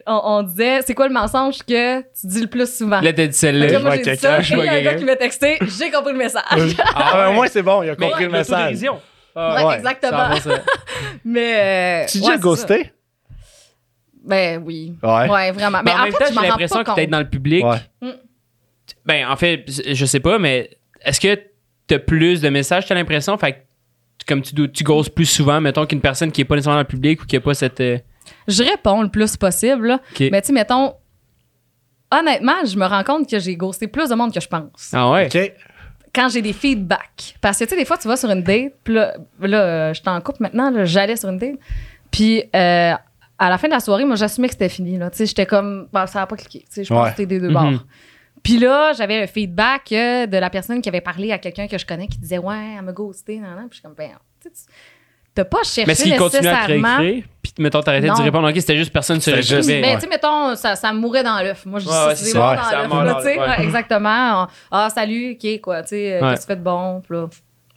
On, 0.07 0.21
on 0.23 0.43
disait, 0.43 0.81
c'est 0.85 0.93
quoi 0.93 1.07
le 1.07 1.13
mensonge 1.13 1.59
que 1.67 1.99
tu 2.01 2.05
dis 2.27 2.41
le 2.41 2.47
plus 2.47 2.73
souvent? 2.73 2.99
Là, 3.01 3.13
t'as 3.13 3.27
dit 3.27 3.33
celle-là. 3.37 3.65
là, 3.67 3.73
je 3.73 3.77
moi, 3.79 3.89
vois 3.95 3.97
quelqu'un, 3.99 4.39
il 4.41 4.49
y 4.49 4.53
a 4.53 4.61
un 4.61 4.65
gars 4.65 4.71
quelqu'un. 4.81 4.97
qui 4.97 5.03
m'a 5.05 5.15
texté, 5.15 5.57
j'ai 5.61 5.91
compris 5.91 6.13
le 6.13 6.17
message. 6.17 6.43
Ah, 6.95 7.11
ben, 7.15 7.29
au 7.29 7.33
moins, 7.33 7.47
c'est 7.47 7.61
bon, 7.61 7.83
il 7.83 7.89
a 7.89 7.95
Mais 7.97 8.07
compris 8.07 8.23
le 8.25 8.29
message. 8.31 8.77
Ah, 9.35 9.55
Ouais, 9.55 9.65
ouais, 9.65 9.75
exactement. 9.77 10.35
ça. 10.35 10.61
Mais. 11.25 12.03
euh, 12.03 12.05
Tu 12.07 12.17
ouais, 12.19 12.23
déjà 12.25 12.37
ghosté? 12.37 12.91
Ben 14.23 14.61
oui. 14.65 14.95
Ouais. 15.03 15.29
Ouais, 15.29 15.51
vraiment. 15.51 15.79
Mais 15.83 15.91
Mais 15.91 15.91
en, 15.91 15.99
en 15.99 16.03
même 16.03 16.13
fait, 16.13 16.25
temps, 16.33 16.41
j'ai 16.41 16.47
l'impression 16.47 16.83
que 16.83 16.93
peut-être 16.93 17.05
compte. 17.05 17.09
dans 17.09 17.19
le 17.19 17.29
public. 17.29 17.65
Ouais. 17.65 17.77
Ben, 19.05 19.27
en 19.27 19.35
fait, 19.35 19.65
je 19.67 20.05
sais 20.05 20.19
pas, 20.19 20.39
mais 20.39 20.69
est-ce 21.01 21.19
que 21.19 21.39
t'as 21.87 21.99
plus 21.99 22.41
de 22.41 22.49
messages, 22.49 22.85
t'as 22.85 22.95
l'impression? 22.95 23.37
Fait 23.37 23.53
que, 23.53 23.57
comme 24.27 24.41
tu, 24.41 24.55
dois- 24.55 24.67
tu 24.69 24.83
ghostes 24.83 25.13
plus 25.13 25.25
souvent, 25.25 25.59
mettons, 25.59 25.85
qu'une 25.85 25.99
personne 26.01 26.31
qui 26.31 26.41
est 26.41 26.45
pas 26.45 26.55
nécessairement 26.55 26.77
dans 26.77 26.81
le 26.83 26.87
public 26.87 27.21
ou 27.21 27.25
qui 27.25 27.35
a 27.35 27.41
pas 27.41 27.53
cette. 27.53 27.81
euh, 27.81 27.97
Je 28.47 28.63
réponds 28.63 29.01
le 29.01 29.09
plus 29.09 29.35
possible. 29.35 29.87
là. 29.87 29.99
Mais 30.19 30.41
tu 30.41 30.47
sais, 30.47 30.53
mettons, 30.53 30.93
honnêtement, 32.11 32.63
je 32.65 32.77
me 32.77 32.85
rends 32.85 33.03
compte 33.03 33.29
que 33.29 33.39
j'ai 33.39 33.55
ghosté 33.57 33.87
plus 33.87 34.09
de 34.09 34.15
monde 34.15 34.33
que 34.33 34.39
je 34.39 34.47
pense. 34.47 34.91
Ah 34.93 35.09
ouais? 35.11 35.25
OK. 35.25 35.53
Quand 36.13 36.29
j'ai 36.29 36.41
des 36.41 36.53
feedbacks. 36.53 37.35
Parce 37.41 37.57
que 37.59 37.63
tu 37.63 37.71
sais, 37.71 37.75
des 37.75 37.85
fois, 37.85 37.97
tu 37.97 38.07
vas 38.07 38.17
sur 38.17 38.29
une 38.29 38.43
date, 38.43 38.73
puis 38.83 38.93
là, 38.93 39.13
là 39.39 39.93
je 39.93 39.99
suis 39.99 40.09
en 40.09 40.21
couple 40.21 40.43
maintenant, 40.43 40.69
là, 40.69 40.85
j'allais 40.85 41.15
sur 41.15 41.29
une 41.29 41.37
date. 41.39 41.55
Puis 42.11 42.43
euh, 42.55 42.93
à 43.39 43.49
la 43.49 43.57
fin 43.57 43.67
de 43.67 43.73
la 43.73 43.79
soirée, 43.79 44.05
moi, 44.05 44.15
j'assumais 44.15 44.47
que 44.47 44.53
c'était 44.53 44.69
fini. 44.69 44.99
Tu 44.99 45.05
sais, 45.13 45.25
j'étais 45.25 45.45
comme, 45.47 45.87
bah, 45.91 46.05
ça 46.07 46.19
n'a 46.19 46.27
pas 46.27 46.35
cliqué. 46.35 46.59
Tu 46.59 46.65
sais, 46.69 46.83
je 46.83 46.93
pense 46.93 47.05
que 47.05 47.09
c'était 47.11 47.25
des 47.25 47.39
deux 47.39 47.47
Mhm. 47.47 47.53
bords. 47.53 47.85
Puis 48.43 48.57
là, 48.59 48.91
j'avais 48.93 49.23
un 49.23 49.27
feedback 49.27 49.91
euh, 49.93 50.25
de 50.27 50.37
la 50.37 50.49
personne 50.49 50.81
qui 50.81 50.89
avait 50.89 51.01
parlé 51.01 51.31
à 51.31 51.37
quelqu'un 51.39 51.67
que 51.67 51.77
je 51.77 51.85
connais 51.85 52.07
qui 52.07 52.17
disait 52.19 52.37
Ouais, 52.37 52.75
elle 52.77 52.83
m'a 52.83 52.91
ghosté. 52.91 53.39
Nan, 53.39 53.55
nan. 53.55 53.69
Puis 53.69 53.69
je 53.71 53.73
suis 53.75 53.81
comme 53.83 53.93
Ben, 53.95 54.11
tu 54.41 54.49
sais, 54.53 54.65
t'as 55.35 55.45
pas 55.45 55.63
cherché 55.63 55.85
Mais 55.87 55.95
qu'il 55.95 56.15
continue 56.17 56.47
à 56.47 56.65
réécrire? 56.65 57.23
Puis, 57.41 57.51
mettons, 57.59 57.81
t'arrêtais 57.81 58.07
de 58.07 58.21
répondre, 58.21 58.47
ok, 58.49 58.55
c'était 58.55 58.77
juste 58.77 58.93
personne 58.93 59.19
se 59.19 59.29
réécrivait. 59.29 59.81
Mais 59.81 59.95
tu 59.95 60.01
sais, 60.01 60.07
mettons, 60.07 60.55
ça, 60.55 60.75
ça 60.75 60.93
mourait 60.93 61.23
dans 61.23 61.41
l'œuf. 61.41 61.65
Moi, 61.65 61.79
je 61.79 61.85
dis 61.85 61.91
Ouais, 61.91 62.15
c'est 62.15 62.37
mort 62.37 62.55
dans 62.89 63.03
l'œuf. 63.03 63.23
ouais. 63.25 63.39
Ouais, 63.39 63.63
exactement. 63.63 64.47
Ah, 64.71 64.89
salut, 64.93 65.37
OK, 65.41 65.61
quoi. 65.61 65.81
Tu 65.81 65.89
sais, 65.89 66.13
euh, 66.13 66.21
Ouais. 66.21 66.29
qu'est-ce 66.31 66.41
que 66.47 66.53
tu 66.53 66.53
fais 66.53 66.55
de 66.55 66.63
bon? 66.63 67.01
Puis 67.01 67.15
là, 67.17 67.27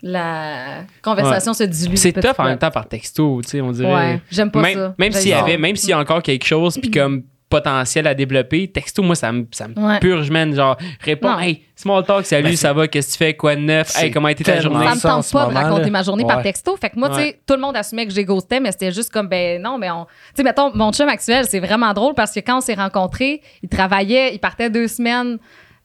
la 0.02 0.64
conversation 1.02 1.52
se 1.54 1.64
dilue. 1.64 1.96
C'est 1.96 2.12
tough 2.12 2.34
en 2.38 2.44
même 2.44 2.58
temps 2.58 2.70
par 2.70 2.86
texto, 2.88 3.40
tu 3.42 3.48
sais, 3.50 3.60
on 3.60 3.72
dirait. 3.72 3.92
Ouais, 3.94 4.20
j'aime 4.30 4.50
pas 4.50 4.60
même, 4.60 4.74
ça. 4.78 4.94
Même 4.98 5.12
s'il 5.12 5.30
y 5.30 5.34
avait, 5.34 5.56
même 5.58 5.76
s'il 5.76 5.90
y 5.90 5.92
a 5.92 5.98
encore 5.98 6.22
quelque 6.22 6.44
chose, 6.46 6.78
puis 6.78 6.90
comme 6.90 7.24
potentiel 7.48 8.06
à 8.06 8.14
développer, 8.14 8.66
texto, 8.68 9.02
moi, 9.02 9.14
ça 9.14 9.30
me, 9.32 9.46
ça 9.52 9.68
me 9.68 9.74
Ouais. 9.78 9.98
purge, 10.00 10.30
man. 10.30 10.52
Genre, 10.54 10.76
réponds, 11.00 11.30
Non. 11.30 11.38
hey, 11.38 11.62
small 11.76 12.04
talk, 12.04 12.26
salut, 12.26 12.48
Ben, 12.50 12.56
ça 12.56 12.72
va, 12.72 12.88
qu'est-ce 12.88 13.08
que 13.08 13.12
tu 13.12 13.18
fais, 13.18 13.34
quoi 13.34 13.54
de 13.54 13.60
neuf, 13.60 13.96
hey, 13.96 14.10
comment 14.10 14.26
a 14.28 14.32
été 14.32 14.42
ta 14.42 14.60
journée? 14.60 14.84
Ça 14.86 14.94
me 14.94 15.00
tente 15.00 15.30
pas 15.32 15.42
de 15.46 15.46
moment, 15.52 15.60
raconter 15.60 15.84
là. 15.84 15.90
ma 15.90 16.02
journée 16.02 16.24
par 16.24 16.42
texto. 16.42 16.76
Fait 16.76 16.90
que 16.90 16.98
moi, 16.98 17.08
tu 17.10 17.16
sais, 17.16 17.40
tout 17.46 17.54
le 17.54 17.60
monde 17.60 17.76
assumait 17.76 18.06
que 18.06 18.12
j'ai 18.12 18.24
ghosté, 18.24 18.58
mais 18.58 18.72
c'était 18.72 18.90
juste 18.92 19.10
comme, 19.12 19.28
ben 19.28 19.62
non, 19.62 19.78
mais 19.78 19.90
on. 19.90 20.04
Tu 20.06 20.10
sais, 20.36 20.42
mettons, 20.42 20.70
mon 20.74 20.92
chum 20.92 21.08
actuel, 21.08 21.46
c'est 21.48 21.60
vraiment 21.60 21.92
drôle 21.92 22.14
parce 22.14 22.32
que 22.32 22.40
quand 22.40 22.58
on 22.58 22.60
s'est 22.60 22.74
rencontrés, 22.74 23.40
il 23.62 23.68
travaillait, 23.68 24.34
il 24.34 24.38
partait 24.38 24.68
deux 24.70 24.88
semaines. 24.88 25.38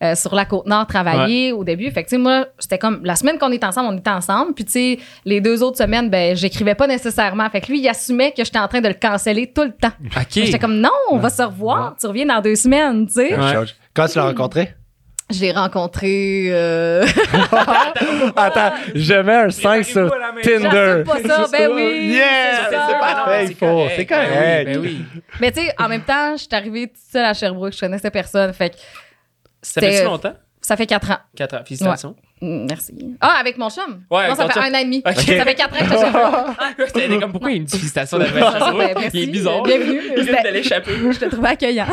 Euh, 0.04 0.16
sur 0.16 0.34
la 0.34 0.46
côte 0.46 0.66
nord 0.66 0.88
travailler 0.88 1.52
au 1.52 1.64
début 1.64 1.92
fait 1.92 2.04
que 2.04 2.10
tu 2.10 2.16
sais 2.16 2.22
moi 2.22 2.48
c'était 2.58 2.78
comme 2.78 3.02
la 3.04 3.16
semaine 3.16 3.38
qu'on 3.38 3.52
est 3.52 3.64
ensemble 3.64 3.90
on 3.94 3.98
était 3.98 4.10
ensemble 4.10 4.54
puis 4.54 4.66
tu 4.66 4.72
sais 4.72 5.00
les 5.26 5.42
deux 5.42 5.62
autres 5.62 5.78
semaines 5.78 6.10
ben 6.10 6.36
j'écrivais 6.36 6.76
pas 6.76 6.88
nécessairement 6.88 7.50
fait 7.50 7.62
que 7.62 7.68
lui 7.68 7.80
il 7.80 7.88
assumait 7.88 8.32
que 8.32 8.44
j'étais 8.44 8.60
en 8.60 8.68
train 8.68 8.82
de 8.82 8.88
le 8.88 8.96
canceller 8.96 9.52
tout 9.54 9.64
le 9.64 9.72
temps 9.72 9.92
Ok. 10.18 10.26
j'étais 10.32 10.60
comme 10.60 10.80
non 10.80 10.90
on 11.12 11.18
va 11.18 11.30
se 11.30 11.42
revoir 11.44 11.96
tu 12.00 12.08
reviens 12.08 12.26
dans 12.26 12.42
deux 12.42 12.56
semaines 12.56 13.08
tu 13.08 13.14
sais 13.14 13.36
Ouais. 13.36 13.66
Quand 13.94 14.08
tu 14.08 14.18
l'as 14.18 14.26
rencontré? 14.26 14.74
je 15.32 15.42
l'ai 15.42 15.52
rencontré 15.52 16.48
euh... 16.50 17.06
Attends, 18.36 18.74
je 18.96 19.14
mets 19.14 19.34
un 19.34 19.50
5 19.50 19.86
sur 19.86 20.10
pas 20.10 20.18
la 20.18 20.32
même 20.32 20.44
Tinder. 20.44 21.04
Pas 21.06 21.22
ça, 21.28 21.46
ben 21.52 21.72
oui. 21.74 22.08
Yeah, 22.10 22.70
c'est 22.70 23.00
parfait, 23.00 23.46
il 23.46 23.56
faut. 23.56 23.88
C'est 23.96 24.06
correct. 24.06 24.66
Ben 24.66 24.78
oui. 24.80 25.02
Mais 25.40 25.52
tu 25.52 25.62
sais, 25.62 25.74
en 25.78 25.88
même 25.88 26.02
temps, 26.04 26.34
je 26.34 26.42
suis 26.42 26.50
arrivée 26.52 26.88
toute 26.88 26.98
seule 27.12 27.26
à 27.26 27.34
Sherbrooke, 27.34 27.74
je 27.74 27.80
connaissais 27.80 28.12
personne. 28.12 28.52
Fait 28.54 28.72
que 28.72 28.76
Ça 29.62 29.82
fait 29.82 29.92
si 29.98 30.04
longtemps? 30.04 30.34
ça 30.64 30.78
fait 30.78 30.86
quatre 30.86 31.10
ans. 31.12 31.18
4 31.36 31.56
ans. 31.56 31.62
Félicitations. 31.66 32.16
Mm, 32.42 32.66
Merci. 32.70 32.94
Ah, 33.22 33.38
avec 33.40 33.58
mon 33.58 33.70
chum? 33.70 34.02
Ouais, 34.12 34.28
Moi, 34.28 34.36
ça 34.36 34.48
fait 34.50 34.60
un 34.60 34.74
an 34.74 34.78
et 34.80 34.84
demi. 34.86 35.04
Ok. 35.06 35.14
Ça 35.16 35.24
fait 35.44 35.56
quatre 35.56 35.76
ans 35.76 35.80
que 35.80 36.84
je 36.84 36.84
suis 36.86 36.94
T'es 36.94 37.20
comme, 37.20 37.32
pourquoi 37.32 37.52
il 37.52 37.56
y 37.56 37.60
a 37.60 37.62
une 37.62 37.68
félicitation 37.68 38.18
d'anniversaire? 38.20 38.74
Ben, 38.76 38.94
merci. 39.00 39.10
Il 39.14 39.24
est 39.24 39.32
bizarre. 39.32 39.62
Bienvenue. 39.64 40.02
Il 40.18 40.24
vient 40.24 40.42
de 40.44 40.50
l'échapper. 40.50 40.92
Je 41.12 41.20
te 41.20 41.26
trouvais 41.26 41.50
accueillant. 41.50 41.86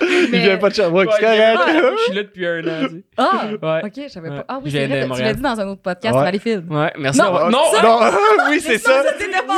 Il 0.00 0.28
Mais- 0.30 0.38
vient 0.40 0.56
pas 0.58 0.68
de 0.68 0.74
Sherbrooke, 0.74 1.08
Ouais. 1.08 1.16
Je 1.20 2.02
suis 2.04 2.14
là 2.14 2.22
depuis 2.22 2.46
un 2.46 2.60
an. 2.60 2.88
tu 2.88 2.96
sais. 2.96 3.04
Ah! 3.16 3.42
Ouais. 3.60 3.80
Ok, 3.84 3.92
je 4.04 4.08
savais 4.08 4.28
Ouais. 4.30 4.36
pas. 4.36 4.44
Ah 4.48 4.60
oui, 4.64 4.70
c'est 4.70 4.86
vrai, 4.86 5.08
tu 5.16 5.22
l'as 5.22 5.34
dit 5.34 5.42
dans 5.42 5.60
un 5.60 5.68
autre 5.68 5.82
podcast, 5.82 6.14
Ouais. 6.16 6.22
Valleyfield. 6.22 6.70
Ouais, 6.72 6.92
merci. 6.98 7.18
Non, 7.20 7.32
non, 7.50 7.60
Non, 7.82 8.00
oui, 8.50 8.60
c'est 8.60 8.78
ça. 8.78 9.02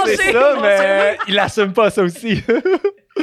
C'est 0.06 0.32
ça, 0.32 0.54
mais 0.60 1.18
il 1.28 1.38
assume 1.38 1.72
pas 1.72 1.90
ça 1.90 2.02
aussi. 2.02 2.42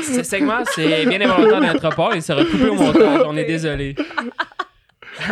ce 0.02 0.24
segment, 0.24 0.64
c'est 0.74 1.06
bien 1.06 1.22
involontaire 1.22 1.60
de 1.62 1.66
notre 1.66 1.96
part 1.96 2.14
et 2.16 2.22
sera 2.22 2.44
coupé 2.46 2.70
au 2.70 2.76
montage. 2.76 3.22
On 3.26 3.36
est 3.36 3.46
désolé. 3.46 3.96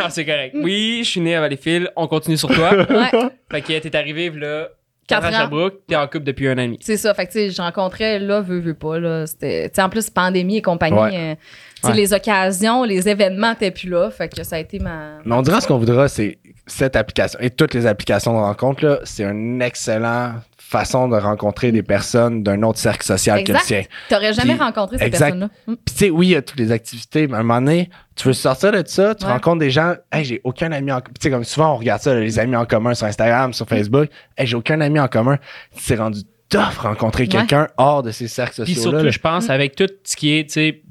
Ah, 0.00 0.10
c'est 0.10 0.24
correct. 0.24 0.54
Oui, 0.58 1.00
je 1.04 1.08
suis 1.08 1.20
né 1.20 1.34
à 1.34 1.40
Valleyfield. 1.40 1.90
On 1.96 2.06
continue 2.06 2.36
sur 2.36 2.48
toi. 2.50 2.70
Ouais, 2.74 3.10
Fait 3.50 3.60
que 3.62 3.78
t'es 3.78 3.96
arrivé 3.96 4.30
là, 4.30 4.68
Quatre 5.08 5.22
4 5.22 5.24
ans 5.24 5.36
à. 5.36 5.40
Sherbrooke, 5.40 5.74
t'es 5.88 5.96
en 5.96 6.06
couple 6.06 6.22
depuis 6.24 6.46
un 6.48 6.52
an 6.54 6.58
et 6.58 6.66
demi. 6.66 6.78
c'est 6.82 6.96
ça. 6.96 7.12
Fait 7.14 7.26
que, 7.26 7.32
tu 7.32 7.38
sais, 7.38 7.50
je 7.50 7.60
rencontrais, 7.60 8.18
là, 8.20 8.40
veux, 8.42 8.60
veux 8.60 8.74
pas, 8.74 9.00
là. 9.00 9.26
C'était, 9.26 9.68
en 9.78 9.88
plus, 9.88 10.08
pandémie 10.10 10.58
et 10.58 10.62
compagnie. 10.62 10.96
Ouais. 11.00 11.10
euh, 11.16 11.34
tu 11.34 11.80
sais, 11.82 11.88
Ouais. 11.88 11.94
les 11.96 12.12
occasions, 12.12 12.84
les 12.84 13.08
événements 13.08 13.50
n'étaient 13.50 13.70
plus 13.72 13.88
là. 13.88 14.10
Fait 14.10 14.28
que 14.28 14.44
ça 14.44 14.56
a 14.56 14.58
été 14.60 14.78
ma. 14.78 15.18
Mais 15.24 15.34
on 15.34 15.42
dira 15.42 15.60
ce 15.60 15.66
qu'on 15.66 15.78
voudra, 15.78 16.06
c'est 16.08 16.38
cette 16.72 16.96
application 16.96 17.38
et 17.40 17.50
toutes 17.50 17.74
les 17.74 17.86
applications 17.86 18.32
de 18.32 18.38
rencontre, 18.38 18.84
là, 18.84 18.98
c'est 19.04 19.24
une 19.24 19.60
excellente 19.62 20.34
façon 20.56 21.08
de 21.08 21.16
rencontrer 21.16 21.72
des 21.72 21.82
personnes 21.82 22.44
d'un 22.44 22.62
autre 22.62 22.78
cercle 22.78 23.04
social 23.04 23.42
que 23.42 23.52
le 23.52 23.58
sien. 23.58 23.82
T'aurais 24.08 24.32
jamais 24.32 24.54
Puis- 24.54 24.62
rencontré 24.62 24.98
ces 24.98 25.04
exact. 25.04 25.20
personnes-là. 25.32 25.48
Mm. 25.66 25.74
Puis 25.84 25.94
tu 25.94 25.98
sais, 26.04 26.10
oui, 26.10 26.26
il 26.28 26.30
y 26.30 26.36
a 26.36 26.42
toutes 26.42 26.60
les 26.60 26.70
activités, 26.70 27.26
mais 27.26 27.34
à 27.34 27.40
un 27.40 27.42
moment 27.42 27.60
donné, 27.60 27.90
tu 28.14 28.28
veux 28.28 28.32
sortir 28.34 28.70
de 28.70 28.82
ça, 28.86 29.16
tu 29.16 29.24
Ouais. 29.26 29.32
rencontres 29.32 29.58
des 29.58 29.70
gens, 29.70 29.94
hey, 30.12 30.24
j'ai 30.24 30.40
aucun 30.44 30.70
ami 30.70 30.92
en 30.92 31.00
commun. 31.00 31.12
Tu 31.20 31.24
sais, 31.24 31.30
comme 31.30 31.42
souvent, 31.42 31.74
on 31.74 31.76
regarde 31.78 32.00
ça, 32.02 32.14
là, 32.14 32.20
les 32.20 32.38
amis 32.38 32.54
en 32.54 32.66
commun 32.66 32.94
sur 32.94 33.06
Instagram, 33.08 33.52
sur 33.52 33.66
Facebook, 33.66 34.08
hey, 34.38 34.46
j'ai 34.46 34.54
aucun 34.56 34.80
ami 34.80 35.00
en 35.00 35.08
commun. 35.08 35.38
C'est 35.76 35.96
rendu 35.96 36.20
tough 36.48 36.78
rencontrer 36.78 37.24
Ouais. 37.24 37.28
quelqu'un 37.28 37.66
hors 37.76 38.04
de 38.04 38.12
ces 38.12 38.28
cercles 38.28 38.62
Puis 38.62 38.74
sociaux-là. 38.74 38.98
surtout, 38.98 39.04
là. 39.06 39.10
je 39.10 39.18
pense, 39.18 39.50
avec 39.50 39.74
tout 39.74 39.88
ce 40.04 40.14
qui 40.16 40.38
est, 40.38 40.44
tu 40.46 40.52
sais, 40.52 40.82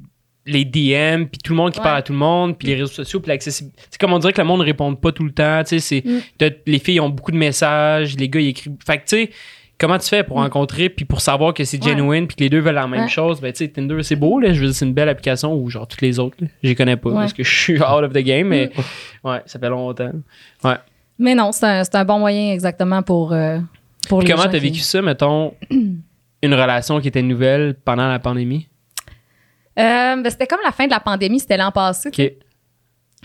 les 0.52 0.66
DM, 0.66 1.26
puis 1.26 1.40
tout 1.44 1.54
le 1.54 1.58
monde 1.58 1.72
qui 1.72 1.80
Ouais. 1.80 1.84
parle 1.84 1.98
à 1.98 2.02
tout 2.02 2.14
le 2.14 2.20
monde, 2.20 2.58
puis 2.58 2.68
les 2.68 2.76
réseaux 2.76 2.88
sociaux, 2.88 3.20
puis 3.20 3.30
l'accessibilité. 3.30 3.82
C'est 3.90 4.00
comme 4.00 4.14
on 4.14 4.20
dirait 4.20 4.34
que 4.34 4.42
le 4.42 4.48
monde 4.48 4.60
ne 4.62 4.66
répond 4.66 4.94
pas 4.96 5.12
tout 5.12 5.24
le 5.24 5.32
temps. 5.32 5.62
Tu 5.64 5.80
sais, 5.80 6.02
c'est, 6.02 6.04
Mm. 6.10 6.50
les 6.66 6.80
filles 6.80 7.00
ont 7.00 7.10
beaucoup 7.10 7.32
de 7.32 7.38
messages, 7.38 8.16
les 8.18 8.28
gars, 8.30 8.40
ils 8.40 8.48
écrivent. 8.50 8.74
Fait 8.86 8.98
que, 8.98 9.04
tu 9.04 9.16
sais, 9.18 9.30
comment 9.78 9.98
tu 9.98 10.10
fais 10.10 10.24
pour 10.24 10.38
rencontrer, 10.38 10.90
puis 10.90 11.06
pour 11.06 11.22
savoir 11.22 11.54
que 11.54 11.64
c'est 11.64 11.78
Mm. 11.78 11.86
Ouais. 11.86 11.92
genuine, 11.92 12.28
puis 12.28 12.36
que 12.36 12.44
les 12.44 12.50
deux 12.50 12.60
veulent 12.60 12.76
la 12.76 12.88
même 12.88 13.02
Ouais. 13.04 13.08
chose? 13.08 13.40
Ben, 13.42 13.52
tu 13.54 13.60
sais, 13.60 13.68
Tinder, 13.70 14.02
c'est 14.04 14.16
beau, 14.16 14.40
là. 14.40 14.52
Je 14.54 14.60
veux 14.60 14.66
dire, 14.68 14.76
c'est 14.76 14.86
une 14.86 14.94
belle 14.94 15.10
application, 15.10 15.54
ou 15.56 15.70
genre 15.70 15.88
toutes 15.88 16.02
les 16.02 16.20
autres, 16.20 16.36
là. 16.42 16.48
Je 16.64 16.70
les 16.70 16.76
connais 16.76 16.98
pas, 16.98 17.10
Ouais. 17.10 17.16
parce 17.16 17.34
que 17.34 17.44
je 17.44 17.56
suis 17.62 17.74
out 17.82 18.04
of 18.04 18.12
the 18.14 18.18
game, 18.20 18.48
mais 18.48 18.72
ouais, 19.24 19.40
ça 19.46 19.60
fait 19.60 19.70
longtemps. 19.70 20.12
Mais 21.22 21.36
non, 21.36 21.52
c'est 21.52 21.66
un, 21.66 21.84
un 21.94 22.06
bon 22.06 22.20
moyen 22.20 22.54
exactement 22.54 23.02
pour, 23.04 23.34
euh, 23.34 23.60
pour 24.08 24.20
Puis 24.20 24.28
les 24.30 24.34
comment 24.34 24.46
t'as 24.46 24.58
qui- 24.58 24.66
vécu 24.66 24.80
ça, 24.80 25.02
mettons, 25.02 25.54
une 25.70 26.54
relation 26.54 27.02
qui 27.02 27.10
était 27.10 27.22
nouvelle 27.22 27.76
pendant 27.84 28.08
la 28.08 28.20
pandémie? 28.20 28.69
Euh, 29.80 30.16
ben, 30.22 30.30
c'était 30.30 30.48
comme 30.48 30.60
la 30.64 30.72
fin 30.72 30.86
de 30.86 30.92
la 30.92 31.00
pandémie, 31.00 31.40
c'était 31.40 31.58
l'an 31.58 31.72
passé. 31.72 32.10
OK. 32.10 32.22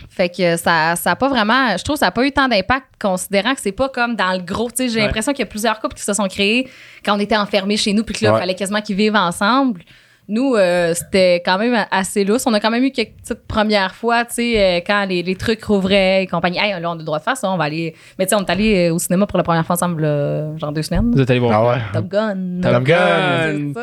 Fait 0.09 0.27
que 0.29 0.57
ça 0.57 0.95
ça 0.97 1.11
a 1.11 1.15
pas 1.15 1.29
vraiment 1.29 1.77
je 1.77 1.83
trouve 1.83 1.95
que 1.95 1.99
ça 2.01 2.07
a 2.07 2.11
pas 2.11 2.25
eu 2.25 2.31
tant 2.31 2.47
d'impact 2.49 2.85
considérant 3.01 3.55
que 3.55 3.61
c'est 3.61 3.71
pas 3.71 3.87
comme 3.89 4.15
dans 4.15 4.33
le 4.33 4.39
gros, 4.39 4.69
tu 4.69 4.75
sais, 4.77 4.89
j'ai 4.89 4.99
Ouais. 4.99 5.05
l'impression 5.05 5.31
qu'il 5.31 5.39
y 5.39 5.47
a 5.47 5.49
plusieurs 5.49 5.79
couples 5.79 5.95
qui 5.95 6.03
se 6.03 6.13
sont 6.13 6.27
créés 6.27 6.69
quand 7.03 7.15
on 7.15 7.19
était 7.19 7.37
enfermés 7.37 7.77
chez 7.77 7.93
nous 7.93 8.03
puis 8.03 8.13
que 8.13 8.23
là 8.25 8.31
il 8.31 8.33
Ouais. 8.33 8.39
fallait 8.39 8.55
quasiment 8.55 8.81
qu'ils 8.81 8.97
vivent 8.97 9.15
ensemble. 9.15 9.81
Nous 10.27 10.55
euh, 10.55 10.93
c'était 10.95 11.35
quand 11.45 11.57
même 11.59 11.85
assez 11.91 12.23
lousse, 12.23 12.47
on 12.47 12.53
a 12.53 12.59
quand 12.59 12.71
même 12.71 12.83
eu 12.83 12.91
quelques 12.91 13.15
petites 13.17 13.45
premières 13.47 13.93
fois, 13.93 14.25
tu 14.25 14.33
sais 14.35 14.59
euh, 14.59 14.81
quand 14.85 15.05
les, 15.05 15.21
les 15.21 15.35
trucs 15.35 15.63
rouvraient 15.63 16.23
et 16.23 16.27
compagnie. 16.27 16.57
Hey, 16.57 16.71
là 16.79 16.89
on 16.89 16.93
a 16.93 16.97
le 16.97 17.03
droit 17.03 17.19
de 17.19 17.23
faire 17.23 17.37
ça, 17.37 17.49
on 17.49 17.57
va 17.57 17.65
aller 17.65 17.93
mais 18.17 18.25
tu 18.25 18.29
sais 18.29 18.35
on 18.35 18.43
est 18.43 18.49
allé 18.49 18.89
euh, 18.89 18.93
au 18.93 18.99
cinéma 18.99 19.27
pour 19.27 19.37
la 19.37 19.43
première 19.43 19.65
fois 19.65 19.75
ensemble 19.75 20.01
là, 20.01 20.57
genre 20.57 20.71
deux 20.71 20.81
semaines. 20.81 21.11
Vous 21.11 21.21
êtes 21.21 21.29
allé 21.29 21.39
voir. 21.39 21.53
Ah 21.53 21.69
ouais. 21.75 21.81
Top 21.93 22.07
Gun. 22.07 22.59
Top 22.61 22.71
Top 22.71 22.83
Gun. 22.83 23.73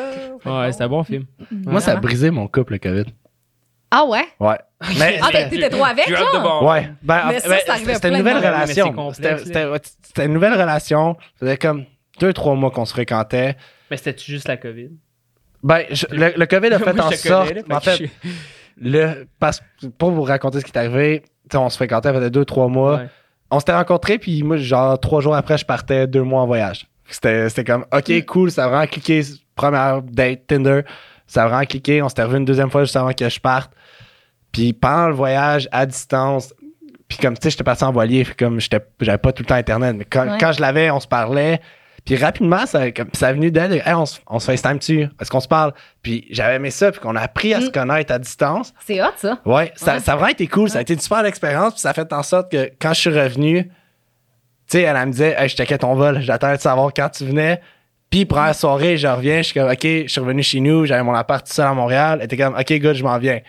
Ouais, 0.45 0.72
c'était 0.72 0.84
un 0.84 0.88
bon 0.88 1.05
film. 1.05 1.24
Moi, 1.51 1.80
ça 1.80 1.93
a 1.93 1.97
brisé 1.97 2.30
mon 2.30 2.49
couple, 2.49 2.72
le 2.74 2.78
COVID. 2.78 3.05
Ah 3.95 4.07
ouais? 4.07 4.24
Ouais. 4.40 4.57
Mais 4.99 5.20
Ah 5.22 5.28
t'étais 5.30 5.68
trop 5.68 5.84
avec 5.84 6.07
bomb. 6.43 6.66
Ouais. 6.66 6.90
Ben, 7.03 7.38
ça, 7.38 7.49
ben, 7.49 7.95
c'était 7.95 8.09
une 8.09 8.18
nouvelle 8.18 8.38
relation. 8.38 9.12
c'était 9.12 10.24
une 10.26 10.32
nouvelle 10.32 10.55
relation. 10.55 11.16
Ça 11.20 11.47
faisait 11.47 11.57
comme 11.59 11.84
deux, 12.18 12.32
trois 12.32 12.55
mois 12.55 12.70
qu'on 12.70 12.86
se 12.86 12.93
fréquentait. 12.93 13.57
Mais 13.90 13.97
c'était-tu 13.99 14.30
juste 14.32 14.49
la 14.49 14.57
COVID? 14.57 14.90
Ben, 15.63 15.85
je- 15.91 16.07
le, 16.11 16.33
le 16.37 16.47
COVID 16.47 16.69
a 16.75 16.79
fait 16.81 16.93
Moi, 16.93 17.07
en 17.07 17.11
sorte. 17.11 17.49
connais, 17.49 17.63
là, 17.69 17.77
en 17.77 17.81
fait 17.81 18.11
le, 18.81 19.27
parce, 19.39 19.63
pour 19.99 20.11
vous 20.11 20.23
raconter 20.23 20.61
ce 20.61 20.65
qui 20.65 20.73
est 20.73 20.79
arrivé, 20.79 21.23
on 21.55 21.69
se 21.69 21.77
fréquentait, 21.77 22.09
ça 22.09 22.15
faisait 22.15 22.31
deux, 22.31 22.45
trois 22.45 22.69
mois. 22.69 22.97
Ouais. 22.97 23.09
On 23.51 23.59
s'était 23.59 23.75
rencontrés, 23.75 24.19
puis 24.19 24.43
moi, 24.43 24.57
genre, 24.57 24.99
trois 24.99 25.21
jours 25.21 25.35
après, 25.37 25.59
je 25.59 25.67
partais 25.67 26.07
deux 26.07 26.23
mois 26.23 26.41
en 26.43 26.47
voyage. 26.47 26.87
C'était 27.09 27.49
c'était 27.51 27.65
comme, 27.65 27.83
Mm. 27.93 27.99
OK, 27.99 28.27
cool, 28.27 28.51
ça 28.51 28.65
a 28.65 28.69
vraiment 28.69 28.87
cliqué. 28.87 29.23
Première 29.55 30.01
date, 30.03 30.47
Tinder, 30.47 30.81
ça 31.27 31.45
a 31.45 31.49
vraiment 31.49 31.65
cliqué. 31.67 32.01
On 32.01 32.09
s'était 32.09 32.23
revu 32.23 32.39
une 32.39 32.47
deuxième 32.47 32.71
fois 32.71 32.85
juste 32.85 32.97
avant 32.97 33.13
que 33.13 33.29
je 33.29 33.39
parte. 33.41 33.71
Puis 34.51 34.73
pendant 34.73 35.09
le 35.09 35.15
voyage, 35.15 35.69
à 35.71 35.85
distance, 35.85 36.55
puis 37.09 37.19
comme, 37.19 37.35
tu 37.37 37.43
sais, 37.43 37.51
j'étais 37.51 37.65
passé 37.65 37.85
en 37.85 37.93
voilier, 37.93 38.25
fait 38.25 38.35
comme, 38.35 38.59
j'étais- 38.61 38.81
j'avais 39.01 39.19
pas 39.19 39.33
tout 39.33 39.43
le 39.43 39.47
temps 39.47 39.55
Internet, 39.57 39.95
mais 39.99 40.07
quand, 40.07 40.27
Ouais. 40.27 40.39
quand 40.41 40.53
je 40.53 40.61
l'avais, 40.63 40.91
on 40.91 41.01
se 41.01 41.07
parlait. 41.07 41.61
Puis 42.05 42.16
rapidement, 42.16 42.66
ça, 42.66 42.90
comme, 42.90 43.11
ça 43.12 43.28
a 43.28 43.32
venu 43.32 43.50
d'elle. 43.53 43.74
Hey, 43.74 43.94
on, 43.94 44.07
se- 44.07 44.18
on 44.26 44.40
se 44.40 44.46
FaceTime-tu? 44.46 45.03
Est-ce 45.20 45.30
qu'on 45.30 45.38
se 45.40 45.46
parle? 45.46 45.72
Puis 46.03 46.26
j'avais 46.30 46.57
aimé 46.57 46.70
ça, 46.70 46.90
puis 46.90 47.00
qu'on 47.00 47.14
a 47.14 47.20
appris 47.20 47.55
à 47.55 47.61
se 47.61 47.66
Mm. 47.68 47.72
connaître 47.72 48.12
à 48.12 48.18
distance. 48.18 48.74
C'est 48.84 49.00
hot 49.00 49.07
ça. 49.16 49.38
Ouais, 49.44 49.72
ça, 49.76 49.94
Ouais. 49.94 50.00
ça 50.00 50.12
a 50.12 50.16
vraiment 50.16 50.30
été 50.32 50.46
cool. 50.48 50.68
Ça 50.68 50.78
a 50.78 50.80
été 50.82 50.94
une 50.94 51.00
super 51.00 51.24
expérience. 51.24 51.74
Puis 51.74 51.80
ça 51.80 51.90
a 51.90 51.94
fait 51.94 52.12
en 52.12 52.22
sorte 52.24 52.50
que 52.50 52.70
quand 52.80 52.92
je 52.92 53.00
suis 53.00 53.11
revenu, 53.11 53.64
tu 53.66 53.72
sais, 54.66 54.82
elle, 54.82 54.96
elle 54.96 55.07
me 55.07 55.12
disait, 55.12 55.36
hey, 55.38 55.48
je 55.48 55.55
checkais 55.55 55.78
ton 55.78 55.94
vol. 55.94 56.20
J'attendais 56.22 56.57
de 56.57 56.61
savoir 56.62 56.90
quand 56.94 57.09
tu 57.09 57.24
venais. 57.24 57.61
Puis, 58.11 58.26
première 58.26 58.55
soirée, 58.55 58.96
je 58.98 59.07
reviens. 59.07 59.38
Je 59.38 59.42
suis 59.44 59.55
comme, 59.55 59.70
OK, 59.70 59.82
je 59.82 60.07
suis 60.09 60.20
revenu 60.20 60.42
chez 60.42 60.61
nous. 60.61 60.84
J'avais 60.84 61.03
mon 61.05 61.14
appart 61.14 61.46
tout 61.46 61.53
seul 61.53 61.66
à 61.66 61.72
Montréal. 61.72 62.18
Elle 62.20 62.26
était 62.26 62.36
comme, 62.36 62.55
OK, 62.59 62.72
good, 62.80 62.94
je 62.94 63.05
m'en 63.05 63.16
viens. 63.18 63.40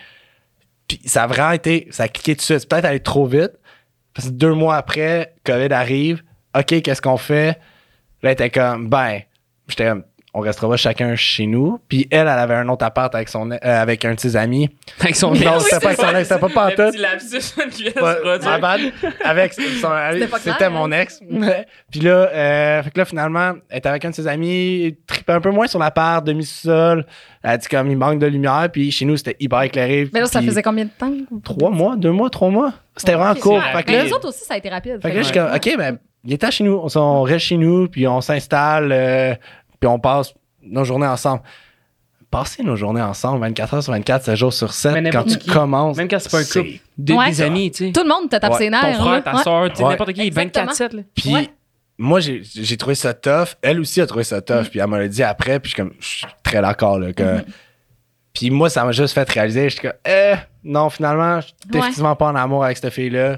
Puis, 0.87 1.01
ça 1.05 1.23
a 1.23 1.27
vraiment 1.27 1.51
été, 1.51 1.87
ça 1.91 2.03
a 2.03 2.07
cliqué 2.07 2.35
tout 2.35 2.39
de 2.39 2.43
suite. 2.59 2.69
Peut-être 2.69 2.85
allé 2.85 2.99
trop 2.99 3.25
vite. 3.25 3.51
Parce 4.13 4.27
que 4.27 4.33
deux 4.33 4.53
mois 4.53 4.75
après, 4.75 5.33
COVID 5.43 5.73
arrive. 5.73 6.21
OK, 6.57 6.81
qu'est-ce 6.81 7.01
qu'on 7.01 7.17
fait? 7.17 7.57
Là, 8.24 8.30
elle 8.30 8.32
était 8.32 8.49
comme, 8.49 8.88
ben, 8.88 9.19
j'étais 9.67 9.86
comme, 9.86 10.03
on 10.36 10.39
restera 10.39 10.76
chacun 10.78 11.15
chez 11.15 11.45
nous. 11.45 11.80
Puis, 11.88 12.07
elle, 12.09 12.21
elle 12.21 12.28
avait 12.28 12.55
un 12.55 12.67
autre 12.67 12.84
appart 12.84 13.13
avec, 13.13 13.30
son, 13.30 13.51
euh, 13.51 13.57
avec 13.61 14.03
un 14.03 14.15
de 14.15 14.19
ses 14.19 14.36
amis. 14.36 14.67
Avec 14.99 15.15
son 15.15 15.32
Non, 15.32 15.59
c'était 15.59 15.80
pas 15.80 15.89
avec 15.89 15.99
son 15.99 16.15
ex, 16.15 16.28
c'était 16.28 16.39
pas 16.39 16.49
pantoute. 16.49 16.91
petit 16.91 16.97
lapsus 16.97 18.59
bad. 18.59 18.82
Avec 19.24 19.53
son, 19.53 19.59
C'était 20.39 20.69
mon 20.69 20.91
hein? 20.91 21.01
ex. 21.01 21.19
Puis 21.91 21.99
là, 21.99 22.30
euh, 22.30 22.84
fait 22.84 22.89
que 22.89 22.97
là, 22.97 23.05
finalement, 23.05 23.53
elle 23.69 23.78
était 23.78 23.89
avec 23.89 24.05
un 24.05 24.09
de 24.09 24.15
ses 24.15 24.26
amis, 24.28 24.86
il 24.86 24.95
tripait 25.05 25.34
un 25.34 25.41
peu 25.41 25.51
moins 25.51 25.67
sur 25.67 25.78
l'appart, 25.78 26.26
demi-sol. 26.26 27.05
Elle 27.43 27.49
a 27.51 27.57
dit 27.57 27.67
comme 27.67 27.91
il 27.91 27.97
manque 27.97 28.17
de 28.17 28.28
lumière, 28.28 28.69
puis 28.71 28.89
chez 28.89 29.05
nous, 29.05 29.17
c'était 29.17 29.36
hyper 29.39 29.61
éclairé. 29.61 30.09
Mais 30.13 30.21
là 30.21 30.26
ça 30.26 30.41
faisait 30.41 30.63
combien 30.63 30.86
de 30.86 30.89
temps? 30.97 31.13
Trois 31.43 31.69
mois, 31.69 31.95
deux 31.95 32.11
mois, 32.11 32.30
trois 32.32 32.49
mois. 32.49 32.74
C'était 32.95 33.13
vraiment 33.13 33.36
court. 33.36 33.61
Fait 33.61 33.84
que 33.84 33.91
Mais 33.91 33.97
là, 33.97 34.03
les 34.05 34.13
autres 34.13 34.30
aussi 34.30 34.45
ça 34.45 34.55
a 34.55 34.57
été 34.57 34.69
rapide. 34.69 34.99
fait 35.01 35.11
que 35.11 35.15
là, 35.15 35.21
je 35.21 35.28
suis 35.28 35.34
comme, 35.34 35.53
OK, 35.53 35.78
ben, 35.78 35.99
il 36.24 36.34
était 36.34 36.51
chez 36.51 36.63
nous. 36.63 36.82
On, 36.84 36.99
on 36.99 37.21
reste 37.24 37.45
chez 37.45 37.57
nous, 37.57 37.88
puis 37.88 38.07
on 38.07 38.21
s'installe, 38.21 38.91
euh, 38.91 39.36
puis 39.80 39.88
on 39.88 39.99
passe 39.99 40.34
nos 40.61 40.84
journées 40.84 41.07
ensemble. 41.07 41.41
Passer 42.32 42.63
nos 42.63 42.76
journées 42.76 43.01
ensemble, 43.01 43.41
24 43.41 43.74
heures 43.76 43.84
sur 43.84 43.93
24, 43.93 44.24
7 44.26 44.36
jours 44.36 44.53
sur 44.53 44.74
7, 44.74 44.93
Mais 44.93 45.11
quand 45.11 45.24
tu 45.24 45.38
qui. 45.38 45.49
commences. 45.49 45.97
Même 45.97 46.07
quand 46.07 46.17
c'est 46.19 46.32
pas 46.32 46.39
un 46.39 46.43
couple. 46.43 46.80
Ouais. 47.13 47.30
des 47.30 47.41
amis, 47.43 47.69
tu 47.69 47.86
sais. 47.88 47.91
Tout 47.91 48.01
le 48.01 48.09
monde 48.09 48.28
te 48.30 48.38
tape 48.38 48.51
Ouais, 48.53 48.57
ses 48.57 48.69
nerfs. 48.71 48.82
Ton 48.97 49.03
frère, 49.03 49.24
ta 49.24 49.36
Ouais. 49.36 49.43
soeur, 49.43 49.69
tu 49.69 49.76
sais, 49.76 49.84
Ouais. 49.84 49.89
n'importe 49.91 50.13
qui, 50.13 50.21
Exactement. 50.21 50.65
24-7. 50.71 50.93
là. 50.93 51.01
Puis 51.13 51.32
Ouais. 51.34 51.49
moi, 51.99 52.19
j'ai 52.21 52.41
j'ai 52.43 52.76
trouvé 52.78 52.95
ça 52.95 53.13
tough. 53.13 53.49
Elle 53.61 53.80
aussi 53.80 54.01
a 54.01 54.07
trouvé 54.07 54.24
ça 54.24 54.41
tough. 54.41 54.63
Puis 54.71 54.80
elle 54.80 54.88
me 54.88 54.97
l'a 54.97 55.07
dit 55.07 55.21
après. 55.21 55.59
Puis 55.59 55.69
je 55.71 55.76
suis 55.76 55.84
comme, 55.84 55.93
je 55.99 56.07
suis 56.07 56.26
très 56.41 56.59
d'accord. 56.61 56.97
là, 56.97 57.13
que... 57.13 57.43
Puis 58.34 58.49
moi, 58.49 58.67
ça 58.71 58.84
m'a 58.84 58.93
juste 58.93 59.13
fait 59.13 59.30
réaliser. 59.30 59.65
Je 59.65 59.74
suis 59.76 59.82
comme, 59.82 59.93
eh, 60.07 60.34
non, 60.63 60.89
finalement, 60.89 61.39
je 61.39 61.45
suis 61.47 61.55
Ouais. 61.65 61.71
définitivement 61.82 62.15
pas 62.15 62.30
en 62.30 62.36
amour 62.36 62.63
avec 62.65 62.78
cette 62.78 62.91
fille-là. 62.91 63.38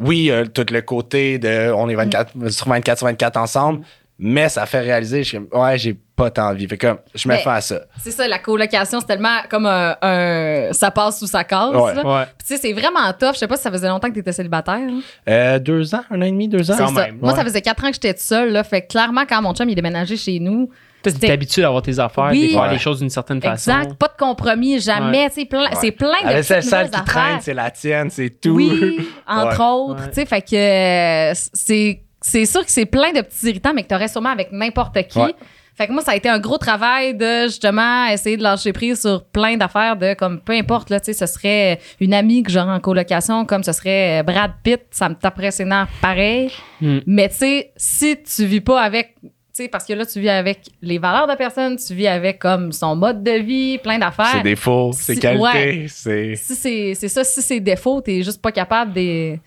Oui, 0.00 0.30
euh, 0.30 0.44
tout 0.46 0.66
le 0.70 0.80
côté 0.82 1.38
de 1.38 1.70
on 1.72 1.88
est 1.88 1.94
24, 1.94 2.32
sur 2.50 2.68
24 2.68 2.98
sur 2.98 3.06
24 3.06 3.36
ensemble. 3.36 3.84
Mais 4.22 4.50
ça 4.50 4.66
fait 4.66 4.80
réaliser, 4.80 5.22
je 5.22 5.28
suis 5.28 5.38
comme, 5.38 5.62
ouais, 5.62 5.78
j'ai 5.78 5.96
pas 6.14 6.30
tant 6.30 6.50
envie. 6.50 6.68
Fait 6.68 6.76
que 6.76 6.88
je 7.14 7.26
me 7.26 7.36
fais 7.36 7.48
à 7.48 7.62
ça. 7.62 7.80
C'est 8.02 8.10
ça, 8.10 8.28
la 8.28 8.38
colocation, 8.38 9.00
c'est 9.00 9.06
tellement 9.06 9.38
comme 9.48 9.64
un, 9.64 9.96
un- 10.02 10.72
ça 10.74 10.90
passe 10.90 11.22
ou 11.22 11.26
ça 11.26 11.42
casse. 11.42 11.74
Ouais. 11.74 11.94
là. 11.94 12.04
Ouais. 12.04 12.24
Puis 12.36 12.46
tu 12.48 12.54
sais, 12.54 12.60
c'est 12.60 12.72
vraiment 12.74 13.10
tough. 13.18 13.32
Je 13.32 13.38
sais 13.38 13.48
pas 13.48 13.56
si 13.56 13.62
ça 13.62 13.70
faisait 13.70 13.88
longtemps 13.88 14.08
que 14.08 14.12
tu 14.12 14.18
étais 14.20 14.32
célibataire. 14.32 14.78
là. 14.78 14.92
Euh, 15.26 15.58
deux 15.58 15.94
ans, 15.94 16.02
un 16.10 16.20
an 16.20 16.24
et 16.26 16.30
demi, 16.32 16.48
deux 16.48 16.70
ans. 16.70 16.74
Quand 16.76 16.88
C'est 16.88 16.94
ça. 16.96 17.06
même, 17.06 17.18
Moi, 17.18 17.30
ouais. 17.32 17.38
ça 17.38 17.44
faisait 17.44 17.62
quatre 17.62 17.82
ans 17.82 17.88
que 17.88 17.94
j'étais 17.94 18.14
seule. 18.18 18.52
Là, 18.52 18.62
fait 18.62 18.82
que 18.82 18.88
clairement, 18.88 19.22
quand 19.26 19.40
mon 19.40 19.54
chum 19.54 19.70
il 19.70 19.74
déménagé 19.74 20.18
chez 20.18 20.38
nous, 20.38 20.68
Toi, 21.02 21.12
C'était- 21.12 21.26
t'es 21.28 21.32
habitué 21.32 21.62
d'avoir 21.62 21.82
tes 21.82 21.98
affaires, 21.98 22.28
Oui. 22.30 22.48
de 22.48 22.52
faire 22.52 22.62
Ouais. 22.62 22.72
les 22.72 22.78
choses 22.78 22.98
d'une 23.00 23.08
certaine 23.10 23.40
façon. 23.40 23.70
exact, 23.72 23.94
pas 23.94 24.08
de 24.08 24.16
compromis, 24.18 24.80
jamais. 24.80 25.28
tu 25.30 25.40
sais, 25.40 25.44
plein- 25.46 25.70
C'est 25.80 25.92
plein 25.92 26.08
de 26.24 26.28
vaisselle 26.28 26.58
petites 26.58 26.72
nouvelles 26.72 26.90
qui 26.90 27.04
traîne, 27.04 27.22
affaires. 27.24 27.38
c'est 27.42 27.54
la 27.54 27.70
tienne, 27.70 28.10
c'est 28.10 28.40
tout. 28.40 28.50
Oui, 28.50 28.70
entre 29.26 29.58
Ouais. 29.60 29.64
autres. 29.66 30.00
Ouais. 30.02 30.08
Tu 30.08 30.14
sais, 30.14 30.26
fait 30.26 30.42
que 30.42 30.56
euh, 30.56 31.32
c'est 31.54 32.02
c'est 32.22 32.44
sûr 32.44 32.62
que 32.62 32.70
c'est 32.70 32.84
plein 32.84 33.12
de 33.12 33.22
petits 33.22 33.48
irritants, 33.48 33.72
mais 33.74 33.82
que 33.82 33.88
tu 33.88 33.94
aurais 33.94 34.08
sûrement 34.08 34.28
avec 34.28 34.52
n'importe 34.52 35.02
qui. 35.08 35.18
Ouais. 35.18 35.34
Fait 35.74 35.86
que 35.86 35.92
moi, 35.92 36.02
ça 36.02 36.10
a 36.10 36.16
été 36.16 36.28
un 36.28 36.38
gros 36.38 36.58
travail 36.58 37.14
de 37.14 37.44
justement 37.44 38.04
essayer 38.08 38.36
de 38.36 38.42
lâcher 38.42 38.74
prise 38.74 39.00
sur 39.00 39.24
plein 39.24 39.56
d'affaires 39.56 39.96
de 39.96 40.12
comme 40.12 40.38
peu 40.38 40.52
importe, 40.52 40.90
là, 40.90 41.00
tu 41.00 41.06
sais, 41.06 41.12
ce 41.14 41.24
serait 41.32 41.80
une 41.98 42.12
amie 42.12 42.42
que 42.42 42.52
j'aurais 42.52 42.72
en 42.72 42.80
colocation, 42.80 43.46
comme 43.46 43.62
ce 43.64 43.72
serait 43.72 44.22
Brad 44.22 44.50
Pitt, 44.62 44.82
ça 44.90 45.08
me 45.08 45.14
taperait 45.14 45.50
ses 45.50 45.64
nerfs 45.64 45.88
pareil. 46.02 46.50
Mm. 46.82 46.98
Mais 47.06 47.30
tu 47.30 47.36
sais, 47.36 47.72
si 47.76 48.18
tu 48.22 48.44
vis 48.44 48.60
pas 48.60 48.82
avec. 48.82 49.14
Tu 49.54 49.64
sais, 49.64 49.68
Parce 49.68 49.84
que 49.84 49.92
là, 49.92 50.06
tu 50.06 50.20
vis 50.20 50.28
avec 50.28 50.60
les 50.82 50.98
valeurs 50.98 51.24
de 51.24 51.28
la 51.32 51.36
personne, 51.36 51.76
tu 51.76 51.94
vis 51.94 52.06
avec 52.06 52.38
comme 52.38 52.72
son 52.72 52.94
mode 52.96 53.22
de 53.22 53.32
vie, 53.32 53.78
plein 53.78 53.98
d'affaires. 53.98 54.32
Ses 54.36 54.42
défauts, 54.42 54.92
ses 54.92 55.14
Si- 55.14 55.20
qualités, 55.20 55.42
ouais. 55.42 55.86
c'est. 55.88 56.36
si 56.36 56.54
c'est 56.54 56.94
c'est 56.94 57.08
ça, 57.08 57.24
si 57.24 57.42
c'est 57.42 57.60
défaut, 57.60 58.00
t'es 58.00 58.22
juste 58.22 58.40
pas 58.40 58.52
capable 58.52 58.92
des, 58.92 59.40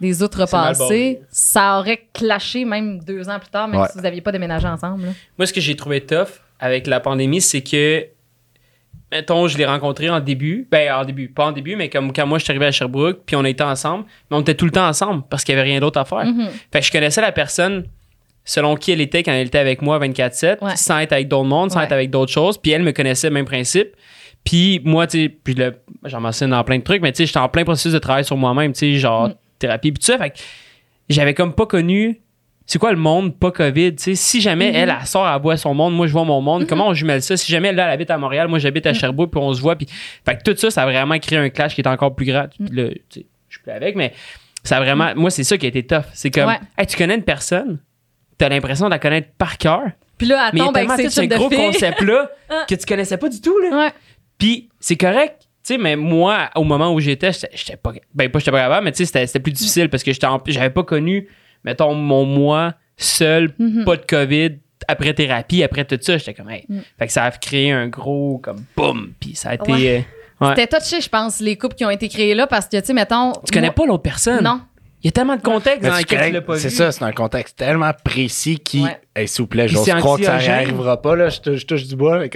des 0.00 0.12
C'est 0.14 0.20
mal 0.20 0.24
outrepasser, 0.26 1.20
ça 1.30 1.78
aurait 1.78 2.06
clashé 2.12 2.64
même 2.64 3.00
deux 3.00 3.28
ans 3.28 3.38
plus 3.40 3.50
tard, 3.50 3.66
même 3.68 3.80
Ouais. 3.80 3.88
si 3.92 3.98
vous 3.98 4.06
aviez 4.06 4.20
pas 4.20 4.32
déménagé 4.32 4.66
ensemble. 4.68 5.06
là. 5.06 5.08
Moi, 5.36 5.46
ce 5.46 5.52
que 5.52 5.60
j'ai 5.60 5.74
trouvé 5.76 6.00
tough 6.00 6.28
avec 6.60 6.86
la 6.86 7.00
pandémie, 7.00 7.40
c'est 7.40 7.62
que, 7.62 8.06
mettons, 9.10 9.48
je 9.48 9.56
l'ai 9.58 9.66
rencontré 9.66 10.08
en 10.10 10.20
début. 10.20 10.68
Ben, 10.70 10.92
en 10.92 11.04
début, 11.04 11.28
pas 11.28 11.46
en 11.46 11.52
début, 11.52 11.76
mais 11.76 11.88
comme 11.88 12.12
quand 12.12 12.26
moi, 12.26 12.38
je 12.38 12.44
suis 12.44 12.52
arrivé 12.52 12.66
à 12.66 12.70
Sherbrooke, 12.72 13.20
puis 13.26 13.36
on 13.36 13.44
était 13.44 13.64
ensemble, 13.64 14.04
mais 14.30 14.36
on 14.36 14.40
était 14.40 14.54
tout 14.54 14.64
le 14.66 14.70
temps 14.70 14.86
ensemble 14.86 15.22
parce 15.28 15.44
qu'il 15.44 15.54
y 15.54 15.58
avait 15.58 15.68
rien 15.68 15.80
d'autre 15.80 15.98
à 15.98 16.04
faire. 16.04 16.24
Mhm. 16.26 16.48
Fait 16.72 16.80
que 16.80 16.86
je 16.86 16.92
connaissais 16.92 17.20
la 17.20 17.32
personne 17.32 17.84
selon 18.50 18.74
qui 18.76 18.92
elle 18.92 19.00
était 19.02 19.22
quand 19.22 19.32
elle 19.32 19.46
était 19.46 19.58
avec 19.58 19.82
moi 19.82 19.98
24-7, 19.98 20.62
Ouais. 20.62 20.74
sans 20.76 20.98
être 21.00 21.12
avec 21.12 21.28
d'autres 21.28 21.48
mondes, 21.48 21.70
sans 21.70 21.78
Ouais. 21.80 21.84
être 21.84 21.92
avec 21.92 22.08
d'autres 22.10 22.32
choses. 22.32 22.56
Puis 22.58 22.70
elle 22.72 22.82
me 22.82 22.92
connaissait, 22.92 23.28
même 23.30 23.44
principe. 23.44 23.88
Puis 24.44 24.80
moi, 24.84 25.06
tu 25.06 25.24
sais, 25.24 25.28
puis 25.28 25.52
le- 25.54 25.76
j'en 26.04 26.20
mentionne 26.20 26.50
dans 26.50 26.64
plein 26.64 26.78
de 26.78 26.82
trucs, 26.82 27.02
mais 27.02 27.12
tu 27.12 27.18
sais, 27.18 27.26
j'étais 27.26 27.38
en 27.38 27.48
plein 27.48 27.64
processus 27.64 27.92
de 27.92 27.98
travail 27.98 28.24
sur 28.24 28.36
moi-même, 28.36 28.72
tu 28.72 28.78
sais, 28.78 28.94
genre 28.94 29.28
Mm. 29.28 29.34
thérapie, 29.58 29.92
puis 29.92 30.00
tout 30.00 30.06
ça. 30.06 30.16
Fait 30.18 30.30
que 30.30 30.36
j'avais 31.10 31.34
comme 31.34 31.52
pas 31.54 31.66
connu 31.66 32.20
c'est 32.70 32.78
quoi 32.78 32.92
le 32.92 32.98
monde 32.98 33.34
pas 33.38 33.50
COVID, 33.50 33.94
tu 33.96 34.02
sais? 34.02 34.14
Si 34.14 34.42
jamais 34.42 34.68
Mhm. 34.68 34.76
elle, 34.76 34.94
elle 35.00 35.06
sort, 35.06 35.26
elle 35.26 35.40
voit 35.40 35.56
son 35.56 35.72
monde, 35.72 35.94
moi 35.94 36.06
je 36.06 36.12
vois 36.12 36.24
mon 36.24 36.42
monde, 36.42 36.66
comment 36.66 36.88
on 36.88 36.92
jumelle 36.92 37.22
ça? 37.22 37.34
Si 37.36 37.50
jamais 37.50 37.68
elle, 37.68 37.78
elle 37.78 37.88
habite 37.88 38.10
à 38.10 38.18
Montréal, 38.18 38.46
moi 38.48 38.58
j'habite 38.58 38.86
à 38.86 38.92
Sherbrooke, 38.92 39.30
puis 39.30 39.40
on 39.42 39.54
se 39.54 39.60
voit, 39.62 39.74
puis. 39.76 39.86
Fait 40.26 40.36
que 40.36 40.42
tout 40.50 40.54
ça, 40.56 40.70
ça 40.70 40.82
a 40.82 40.86
vraiment 40.86 41.18
créé 41.18 41.38
un 41.38 41.48
clash 41.48 41.74
qui 41.74 41.80
est 41.80 41.88
encore 41.88 42.14
plus 42.14 42.26
grand. 42.26 42.46
Puis 42.48 42.68
là, 42.76 42.88
tu 43.08 43.20
sais, 43.20 43.26
je 43.48 43.54
suis 43.56 43.62
plus 43.62 43.72
avec, 43.72 43.96
mais 43.96 44.12
ça 44.64 44.76
a 44.76 44.80
vraiment. 44.80 45.12
Moi, 45.16 45.30
c'est 45.30 45.44
ça 45.44 45.56
qui 45.56 45.64
a 45.64 45.70
été 45.70 45.82
tough. 45.82 46.04
C'est 46.12 46.30
comme, 46.30 46.48
Ouais. 46.48 46.60
hey, 46.76 46.86
tu 46.86 46.98
connais 46.98 47.14
une 47.14 47.22
personne, 47.22 47.78
t'as 48.38 48.48
l'impression 48.48 48.86
de 48.86 48.90
la 48.90 48.98
connaître 48.98 49.28
par 49.36 49.58
cœur, 49.58 49.82
Puis 50.16 50.26
là, 50.26 50.50
mais 50.52 50.60
y 50.60 50.62
a 50.62 50.66
attends, 50.68 50.74
avec 50.90 51.10
ses 51.10 51.10
ce 51.10 51.20
gros 51.26 51.50
concept-là 51.50 52.30
Ah. 52.48 52.64
que 52.68 52.74
tu 52.74 52.86
connaissais 52.86 53.16
pas 53.18 53.28
du 53.28 53.40
tout, 53.40 53.58
là. 53.58 53.76
Ouais. 53.76 53.92
Puis 54.38 54.68
c'est 54.80 54.96
correct. 54.96 55.36
Tu 55.64 55.74
sais, 55.74 55.78
mais 55.78 55.96
moi, 55.96 56.48
au 56.54 56.64
moment 56.64 56.92
où 56.94 57.00
j'étais, 57.00 57.30
j'étais 57.32 57.76
pas. 57.76 57.92
Ben, 58.14 58.30
pas 58.30 58.38
j'étais 58.38 58.50
pas 58.52 58.60
capable, 58.62 58.84
mais 58.84 58.92
tu 58.92 59.04
sais, 59.04 59.26
c'était- 59.26 59.40
plus 59.40 59.52
difficile 59.52 59.90
parce 59.90 60.02
que 60.02 60.12
j'avais 60.46 60.70
pas 60.70 60.84
connu, 60.84 61.28
mettons, 61.64 61.92
mon 61.94 62.24
moi 62.24 62.74
seul, 62.96 63.52
Mhm. 63.58 63.84
pas 63.84 63.96
de 63.96 64.04
COVID, 64.06 64.50
après 64.86 65.12
thérapie, 65.14 65.62
après 65.62 65.84
tout 65.84 65.98
ça. 66.00 66.16
J'étais 66.16 66.34
comme, 66.34 66.48
hey. 66.50 66.64
Mm. 66.68 66.78
Fait 66.98 67.06
que 67.06 67.12
ça 67.12 67.24
a 67.24 67.30
créé 67.32 67.70
un 67.72 67.88
gros, 67.88 68.38
comme, 68.38 68.64
boum. 68.76 69.12
Puis 69.20 69.34
ça 69.34 69.50
a 69.50 69.54
été. 69.54 69.70
Ouais. 69.72 70.04
euh, 70.40 70.46
ouais. 70.46 70.54
C'était 70.56 70.78
touché, 70.78 71.00
je 71.00 71.08
pense, 71.08 71.40
les 71.40 71.56
couples 71.58 71.74
qui 71.74 71.84
ont 71.84 71.90
été 71.90 72.08
créés 72.08 72.34
là, 72.34 72.46
parce 72.46 72.66
que, 72.66 72.78
tu 72.78 72.86
sais, 72.86 72.92
mettons. 72.94 73.32
Tu 73.44 73.52
connais 73.52 73.66
moi- 73.66 73.74
pas 73.74 73.86
l'autre 73.86 74.02
personne. 74.04 74.42
Non. 74.42 74.60
Il 75.02 75.06
y 75.06 75.08
a 75.08 75.12
tellement 75.12 75.36
de 75.36 75.42
contexte 75.42 75.82
dans 75.88 75.96
lequel 75.96 76.26
tu 76.26 76.32
l'as 76.32 76.40
pas 76.40 76.54
vu. 76.54 76.60
C'est 76.60 76.70
ça, 76.70 76.90
c'est 76.90 77.04
un 77.04 77.12
contexte 77.12 77.56
tellement 77.56 77.92
précis 78.04 78.58
qui, 78.58 78.82
Ouais. 78.82 79.00
hey, 79.14 79.28
s'il 79.28 79.42
vous 79.42 79.46
plaît, 79.46 79.68
j'ose 79.68 79.88
croire 80.00 80.18
que 80.18 80.24
ça 80.24 80.34
anxiogène. 80.34 80.54
arrivera 80.56 81.00
pas, 81.00 81.14
là, 81.14 81.28
je, 81.28 81.40
touche- 81.40 81.60
je 81.60 81.66
touche 81.66 81.84
du 81.86 81.94
bois. 81.94 82.18
Ouais, 82.18 82.28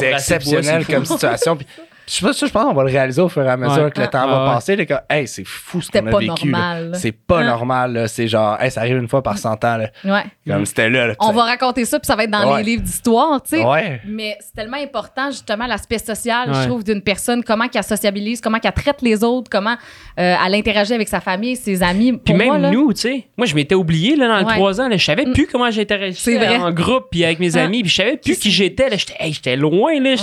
c'est 0.00 0.10
exceptionnel 0.12 0.86
comme 0.86 1.04
situation. 1.04 1.56
Puis, 1.56 1.66
je 2.06 2.12
sais 2.14 2.26
pas, 2.26 2.32
ça, 2.32 2.46
je 2.46 2.52
pense 2.52 2.64
qu'on 2.64 2.74
va 2.74 2.82
le 2.84 2.90
réaliser 2.90 3.20
au 3.22 3.28
fur 3.28 3.42
et 3.44 3.48
à 3.48 3.56
mesure 3.56 3.84
Ouais. 3.84 3.90
que 3.90 4.00
le 4.00 4.06
temps 4.08 4.20
Ah, 4.24 4.26
va 4.26 4.44
ouais. 4.48 4.54
passer. 4.54 4.76
Les 4.76 4.86
gars, 4.86 5.04
hey, 5.08 5.26
c'est 5.28 5.44
fou 5.46 5.80
ce 5.80 5.90
qu'on 5.90 6.06
a 6.06 6.10
pas 6.10 6.18
vécu. 6.18 6.50
là. 6.50 6.58
normal, 6.58 6.90
là. 6.90 6.98
C'est 6.98 7.12
pas 7.12 7.40
Hein? 7.40 7.44
normal. 7.46 7.92
là. 7.92 8.08
C'est 8.08 8.28
genre, 8.28 8.60
hey, 8.60 8.70
ça 8.70 8.80
arrive 8.80 8.98
une 8.98 9.08
fois 9.08 9.22
par 9.22 9.38
100 9.38 9.52
ans. 9.64 9.76
Là. 9.76 9.90
Ouais. 10.04 10.24
Comme 10.46 10.66
c'était 10.66 10.90
là. 10.90 11.06
là, 11.08 11.14
On 11.20 11.32
va 11.32 11.44
raconter 11.44 11.84
ça, 11.84 11.98
puis 11.98 12.06
ça 12.06 12.16
va 12.16 12.24
être 12.24 12.30
dans 12.30 12.52
Ouais. 12.52 12.58
les 12.62 12.70
livres 12.72 12.82
d'histoire, 12.82 13.42
tu 13.42 13.56
sais. 13.56 13.64
Ouais. 13.64 14.00
Mais 14.06 14.36
c'est 14.40 14.52
tellement 14.54 14.76
important, 14.78 15.30
justement, 15.30 15.66
l'aspect 15.66 15.98
social, 15.98 16.50
Ouais. 16.50 16.54
je 16.62 16.68
trouve, 16.68 16.84
d'une 16.84 17.02
personne, 17.02 17.42
comment 17.44 17.68
qu'elle 17.68 17.84
sociabilise, 17.84 18.40
comment 18.40 18.58
qu'elle 18.58 18.72
traite 18.72 19.02
les 19.02 19.22
autres, 19.24 19.48
comment 19.50 19.76
euh, 20.18 20.34
elle 20.46 20.54
interagit 20.54 20.94
avec 20.94 21.08
sa 21.08 21.20
famille, 21.20 21.56
ses 21.56 21.82
amis. 21.82 22.12
Puis 22.18 22.34
même 22.34 22.46
moi, 22.48 22.58
là, 22.58 22.70
nous, 22.70 22.92
tu 22.92 23.00
sais. 23.00 23.26
Moi, 23.36 23.46
je 23.46 23.54
m'étais 23.54 23.74
oublié 23.74 24.16
là, 24.16 24.28
dans 24.28 24.38
les 24.38 24.44
Ouais. 24.44 24.54
trois 24.54 24.80
ans. 24.80 24.88
Là, 24.88 24.96
je 24.96 25.04
savais 25.04 25.24
Mm. 25.24 25.32
plus 25.32 25.46
comment 25.46 25.70
j'interagissais 25.70 26.56
en 26.58 26.70
groupe 26.72 27.06
puis 27.10 27.24
avec 27.24 27.38
mes 27.38 27.54
Ouais. 27.54 27.60
amis. 27.62 27.82
Puis 27.82 27.90
je 27.90 27.96
savais 27.96 28.16
plus 28.16 28.38
qui 28.38 28.50
j'étais. 28.50 28.88
là. 28.90 28.96
J'étais 28.96 29.14
hey, 29.20 29.32
j'étais 29.32 29.56
loin. 29.56 29.98
Là. 30.00 30.14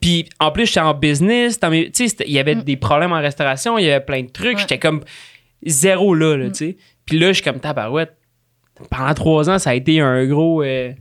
Puis 0.00 0.28
en 0.40 0.50
plus, 0.52 0.66
j'étais 0.66 0.80
en 0.80 0.94
business. 0.94 1.58
Il 1.62 2.32
y 2.32 2.38
avait 2.38 2.54
Mm. 2.56 2.62
des 2.62 2.76
problèmes 2.76 3.12
en 3.12 3.20
restauration. 3.20 3.78
Il 3.78 3.84
y 3.86 3.90
avait 3.90 4.04
plein 4.04 4.22
de 4.22 4.28
trucs. 4.30 4.54
Ouais. 4.56 4.60
J'étais 4.60 4.78
comme 4.78 5.02
zéro 5.64 6.14
là. 6.14 6.36
là 6.36 6.46
Mm. 6.46 6.52
tu 6.52 6.58
sais. 6.58 6.76
Puis 7.04 7.18
là, 7.18 7.28
je 7.28 7.34
suis 7.34 7.42
comme 7.42 7.60
tabarouette. 7.60 8.14
Pendant 8.90 9.12
trois 9.14 9.50
ans, 9.50 9.58
ça 9.58 9.70
a 9.70 9.74
été 9.74 10.00
un 10.00 10.24
gros. 10.26 10.62
euh, 10.62 10.92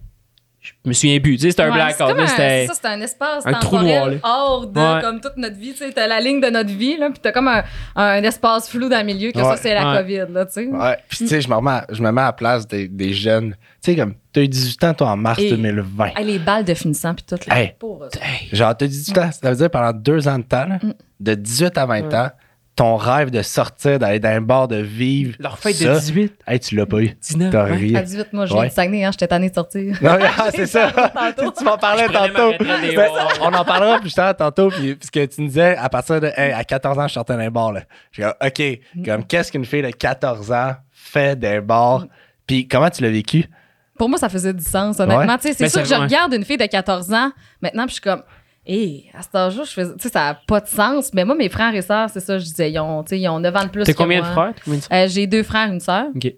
je 0.84 0.90
me 0.90 0.94
souviens 0.94 1.20
plus. 1.20 1.36
Tu 1.38 1.44
sais, 1.44 1.50
c'était 1.52 1.64
un 1.64 1.68
Ouais, 1.70 1.74
blackout. 1.74 2.28
c'était- 2.30 2.68
Ça, 2.68 2.74
c'est 2.82 2.88
un 2.88 3.02
espace 3.02 3.46
un 3.46 3.54
trou 3.54 3.78
temporel 3.78 4.20
noir, 4.22 4.38
hors 4.50 4.68
de 4.68 4.80
Ouais. 4.80 5.02
comme 5.02 5.22
toute 5.22 5.38
notre 5.38 5.56
vie. 5.58 5.72
Tu 5.74 5.78
sais, 5.80 5.92
t'as 5.92 6.08
la 6.08 6.20
ligne 6.20 6.40
de 6.42 6.50
notre 6.50 6.70
vie, 6.70 6.98
là, 6.98 7.10
puis 7.10 7.20
t'as 7.22 7.32
comme 7.32 7.48
un, 7.48 7.64
un 7.96 8.24
espace 8.24 8.70
flou 8.70 8.90
dans 8.90 8.98
le 9.00 9.04
milieu, 9.06 9.32
que 9.32 9.40
ça, 9.40 9.56
c'est 9.58 9.74
la 9.74 9.92
Ouais. 9.92 9.98
COVID, 10.00 10.26
là, 10.34 10.46
tu 10.46 10.54
sais. 10.54 10.66
Ouais. 10.68 10.98
Puis, 11.10 11.18
tu 11.20 11.28
sais, 11.28 11.42
je 11.42 11.50
me 11.50 11.56
remets, 11.56 11.82
je 11.90 12.02
me 12.02 12.12
mets 12.12 12.22
à 12.22 12.26
la 12.26 12.34
place 12.34 12.68
des, 12.68 12.88
des 12.88 13.14
jeunes. 13.14 13.56
Tu 13.84 13.92
sais, 13.92 13.96
comme, 13.98 14.16
t'as 14.34 14.42
eu 14.42 14.48
18 14.48 14.84
ans, 14.84 14.94
toi, 14.94 15.10
en 15.12 15.18
mars 15.18 15.40
Et- 15.40 15.50
2020. 15.50 16.12
Hey, 16.16 16.26
les 16.26 16.40
balles 16.40 16.66
de 16.66 16.74
finissant, 16.74 17.14
puis 17.14 17.24
tout, 17.28 17.38
là. 17.48 17.60
Hey. 17.60 17.74
Pauvre 17.80 18.06
eux. 18.06 18.10
Hey. 18.22 18.50
Genre, 18.56 18.76
t'as 18.76 18.88
18 18.88 19.18
ans, 19.18 19.30
ça 19.32 19.50
veut 19.50 19.56
dire 19.56 19.70
pendant 19.70 19.94
deux 19.94 20.28
ans 20.28 20.38
de 20.40 20.44
temps, 20.44 20.66
là, 20.66 20.80
Mm. 20.82 20.94
de 21.20 21.34
18 21.36 21.78
à 21.78 21.86
20 21.86 22.14
ans, 22.14 22.30
ton 22.78 22.96
rêve 22.96 23.32
de 23.32 23.42
sortir, 23.42 23.98
d'aller 24.00 24.20
dans 24.20 24.30
un 24.30 24.40
bar, 24.40 24.68
de 24.68 24.78
vivre. 24.78 25.36
Leur 25.40 25.58
fête 25.58 25.76
ça, 25.76 25.96
de 25.96 26.00
18, 26.00 26.34
Hey, 26.48 26.60
tu 26.60 26.76
l'as 26.76 26.86
pas 26.86 27.00
eu. 27.02 27.10
19. 27.22 27.52
T'as 27.52 27.64
rien. 27.64 28.00
À 28.00 28.04
18 28.04 28.32
mois, 28.34 28.46
je 28.46 28.54
viens 28.54 28.62
Ouais. 28.62 28.70
de 28.70 28.74
Saguenay, 28.74 29.04
hein, 29.04 29.10
j'étais 29.12 29.28
tannée 29.28 29.50
de 29.50 29.56
sortir. 29.56 29.98
Non, 30.02 30.16
mais, 30.18 30.26
ah, 30.38 30.50
c'est 30.56 30.66
ça. 30.68 30.92
Tantôt. 30.92 31.52
tu 31.58 31.64
m'en 31.66 31.78
parlais 31.78 32.06
Je 32.08 32.14
tantôt. 32.14 32.54
bars. 32.96 33.38
on 33.42 33.54
en 33.54 33.66
parlera 33.66 34.00
plus 34.00 34.14
tard 34.14 34.38
tantôt. 34.38 34.70
Puis, 34.70 34.96
parce 34.96 35.10
que 35.10 35.26
tu 35.26 35.42
me 35.42 35.48
disais, 35.48 35.76
à 35.76 35.90
partir 35.90 36.22
de 36.22 36.28
hey, 36.38 36.54
à 36.54 36.64
14 36.64 37.00
ans, 37.00 37.08
je 37.08 37.14
sortais 37.14 37.36
d'un 37.36 37.50
bar. 37.50 37.74
Là. 37.74 37.82
J'ai 38.12 38.24
dit, 38.24 38.30
OK, 38.46 39.06
comme 39.06 39.26
qu'est-ce 39.26 39.52
qu'une 39.52 39.66
fille 39.66 39.82
de 39.82 39.90
14 39.90 40.52
ans 40.52 40.76
fait 40.94 41.36
d'un 41.38 41.62
bar? 41.62 42.06
Puis 42.46 42.68
comment 42.68 42.90
tu 42.92 43.02
l'as 43.02 43.10
vécu? 43.10 43.46
Pour 43.98 44.08
moi, 44.08 44.20
ça 44.20 44.30
faisait 44.30 44.54
du 44.54 44.64
sens, 44.64 45.00
honnêtement. 45.00 45.34
Ouais. 45.34 45.40
C'est 45.42 45.60
Mais 45.60 45.68
sûr 45.70 45.80
c'est 45.82 45.90
que 45.90 45.90
je 45.90 46.00
regarde 46.00 46.32
une 46.32 46.46
fille 46.46 46.58
de 46.58 46.66
14 46.68 47.12
ans 47.12 47.32
maintenant, 47.60 47.86
puis 47.88 47.90
je 47.90 47.94
suis 47.94 48.02
comme, 48.02 48.22
hé, 48.68 49.06
à 49.18 49.22
cet 49.22 49.34
âge-là, 49.36 49.64
je 49.64 49.72
faisais- 49.72 49.94
tu 49.96 50.04
sais, 50.04 50.10
ça 50.10 50.20
n'a 50.26 50.34
pas 50.48 50.60
de 50.60 50.68
sens. 50.68 51.12
Mais 51.14 51.26
moi, 51.26 51.36
mes 51.36 51.50
frères 51.50 51.74
et 51.74 51.82
sœurs, 51.82 52.10
c'est 52.12 52.20
ça, 52.20 52.38
je 52.38 52.44
disais, 52.44 52.72
ils 52.72 52.80
ont, 52.80 53.04
tu 53.04 53.10
sais, 53.12 53.20
ils 53.20 53.28
ont 53.30 53.40
9 53.40 53.56
ans 53.56 53.64
de 53.64 53.70
plus. 53.70 53.84
T'as 53.84 53.94
combien 53.94 54.20
de 54.20 54.26
moi. 54.26 54.34
frères? 54.34 54.54
De? 54.68 54.94
Euh, 54.94 55.08
J'ai 55.08 55.26
deux 55.28 55.44
frères, 55.44 55.72
une 55.72 55.80
sœur. 55.80 56.06
Ok. 56.16 56.34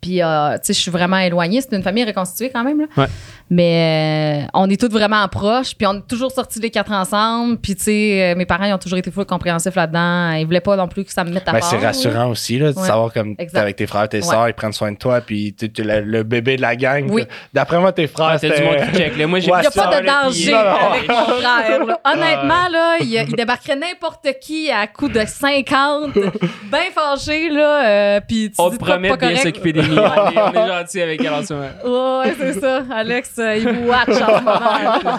Puis, 0.00 0.20
euh, 0.22 0.54
tu 0.54 0.60
sais, 0.64 0.72
je 0.72 0.78
suis 0.80 0.90
vraiment 0.90 1.18
éloignée. 1.18 1.60
C'est 1.60 1.74
une 1.76 1.82
famille 1.82 2.04
reconstituée 2.04 2.50
quand 2.50 2.64
même. 2.64 2.80
Là. 2.80 2.86
Ouais. 2.96 3.06
Mais 3.48 4.42
euh, 4.44 4.48
on 4.54 4.68
est 4.68 4.80
toutes 4.80 4.90
vraiment 4.92 5.26
proches. 5.28 5.74
Puis, 5.76 5.86
on 5.86 5.94
est 5.98 6.06
toujours 6.08 6.32
sortis 6.32 6.58
les 6.58 6.70
quatre 6.70 6.90
ensemble. 6.90 7.58
Puis, 7.58 7.76
tu 7.76 7.84
sais, 7.84 8.32
euh, 8.32 8.34
mes 8.36 8.44
parents, 8.44 8.64
ils 8.64 8.72
ont 8.72 8.78
toujours 8.78 8.98
été 8.98 9.10
full 9.12 9.24
compréhensifs 9.24 9.74
là-dedans. 9.76 10.32
Ils 10.32 10.44
voulaient 10.46 10.60
pas 10.60 10.74
non 10.76 10.88
plus 10.88 11.04
que 11.04 11.12
ça 11.12 11.22
me 11.22 11.30
mette 11.30 11.48
à 11.48 11.52
Ben, 11.52 11.60
part. 11.60 11.68
c'est 11.70 11.78
rassurant 11.78 12.30
aussi 12.30 12.58
là, 12.58 12.72
de 12.72 12.78
Ouais. 12.78 12.86
savoir 12.86 13.12
comme 13.12 13.36
t'es 13.36 13.56
avec 13.56 13.76
tes 13.76 13.86
frères 13.86 14.04
et 14.04 14.08
tes 14.08 14.16
Ouais. 14.18 14.22
sœurs, 14.24 14.48
ils 14.48 14.54
prennent 14.54 14.72
soin 14.72 14.90
de 14.90 14.96
toi, 14.96 15.20
puis 15.20 15.54
tu 15.54 15.66
es 15.66 15.84
le, 15.84 16.00
le 16.00 16.22
bébé 16.24 16.56
de 16.56 16.62
la 16.62 16.74
gang. 16.74 17.08
Oui. 17.08 17.22
D'après 17.54 17.78
moi, 17.78 17.92
tes 17.92 18.08
frères, 18.08 18.30
Ah, 18.32 18.38
t'as 18.40 18.48
du 18.56 18.62
monde 18.64 18.76
qui 18.90 18.96
check. 18.98 19.16
Là. 19.16 19.26
Moi, 19.28 19.38
j'ai 19.38 19.52
a 19.52 19.62
pas 19.70 20.00
de 20.00 20.06
danger 20.06 20.52
avec 20.54 21.08
mon 21.08 21.14
frère. 21.26 21.84
là. 21.86 22.00
Honnêtement, 22.04 22.68
là, 22.70 22.96
il, 23.00 23.12
il 23.28 23.36
débarquerait 23.36 23.76
n'importe 23.76 24.26
qui 24.40 24.70
à 24.72 24.88
coup 24.88 25.08
de 25.08 25.24
50, 25.24 26.12
bien 26.70 26.80
fâché, 26.92 27.48
là. 27.50 27.86
euh, 27.86 28.20
puis 28.26 28.50
tu 28.50 28.56
On 28.58 28.70
te 28.70 28.76
promet 28.76 29.10
de 29.10 29.16
bien 29.16 29.36
s'occuper 29.36 29.72
des 29.72 29.82
miens. 29.82 30.12
on, 30.16 30.30
est, 30.32 30.38
on 30.40 30.52
est 30.64 30.68
gentil 30.80 31.00
avec 31.00 31.22
elle 31.24 31.32
en 31.32 31.42
ce 31.44 31.54
moment. 31.54 32.20
Ouais, 32.20 32.34
c'est 32.38 32.60
ça. 32.60 32.82
Alex, 32.92 33.35
euh, 33.38 33.56
il 33.56 33.68
vous 33.68 33.88
watch 33.88 34.08
en 34.08 34.38
ce 34.38 34.44
moment. 34.44 35.16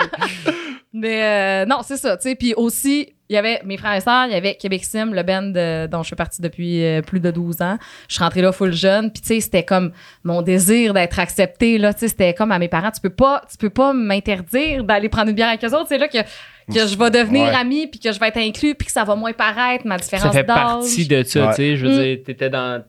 Mais 0.94 1.24
euh, 1.24 1.66
non, 1.66 1.78
c'est 1.84 1.98
ça. 1.98 2.18
tu 2.18 2.30
sais. 2.30 2.36
Puis 2.36 2.54
aussi, 2.56 3.14
il 3.30 3.34
y 3.34 3.38
avait 3.38 3.62
mes 3.66 3.78
frères 3.78 3.94
et 3.94 4.02
sœurs, 4.02 4.26
il 4.28 4.32
y 4.32 4.36
avait 4.36 4.56
Québec 4.56 4.84
Sim, 4.86 5.12
le 5.12 5.22
band 5.22 5.52
euh, 5.56 5.86
dont 5.88 6.02
je 6.02 6.10
fais 6.10 6.16
partie 6.16 6.42
depuis 6.42 6.84
euh, 6.84 7.02
plus 7.02 7.20
de 7.20 7.30
12 7.30 7.62
ans. 7.62 7.78
Je 8.08 8.16
suis 8.16 8.24
rentrée 8.24 8.42
là 8.42 8.52
full 8.52 8.74
jeune. 8.74 9.12
Puis 9.12 9.22
tu 9.22 9.28
sais, 9.28 9.40
c'était 9.42 9.64
comme 9.64 9.92
mon 10.24 10.42
désir 10.42 10.94
d'être 10.94 11.20
acceptée. 11.20 11.78
Là, 11.78 11.94
tu 11.94 12.00
sais, 12.02 12.08
c'était 12.08 12.34
comme 12.34 12.52
à 12.52 12.58
mes 12.58 12.70
parents, 12.70 12.90
tu 12.90 13.02
peux 13.02 13.10
pas, 13.12 13.44
tu 13.52 13.58
peux 13.58 13.70
pas 13.70 13.94
m'interdire 13.94 14.84
d'aller 14.86 15.10
prendre 15.10 15.30
une 15.30 15.36
bière 15.36 15.50
avec 15.50 15.64
eux 15.64 15.76
autres. 15.76 15.88
C'est 15.90 15.98
là 15.98 16.08
que, 16.08 16.20
que 16.20 16.88
je 16.88 16.98
vais 16.98 17.12
devenir 17.12 17.48
Ouais. 17.50 17.56
amie, 17.56 17.88
puis 17.88 18.00
que 18.00 18.12
je 18.12 18.20
vais 18.20 18.30
être 18.30 18.38
inclus, 18.38 18.74
puis 18.74 18.86
que 18.88 18.92
ça 18.92 19.04
va 19.04 19.16
moins 19.16 19.34
paraître, 19.34 19.86
ma 19.86 19.98
Ça 20.00 20.04
différence 20.06 20.34
fait 20.36 20.44
d'âge. 20.44 20.56
partie 20.56 21.08
de 21.08 21.24
ça, 21.24 21.42
Ouais. 21.42 21.50
tu 21.50 21.56
sais. 21.56 21.78
Je 21.78 21.86
veux 21.86 21.92
Mm. 21.94 22.04
dire, 22.04 22.18
t'étais 22.26 22.50
dans. 22.50 22.82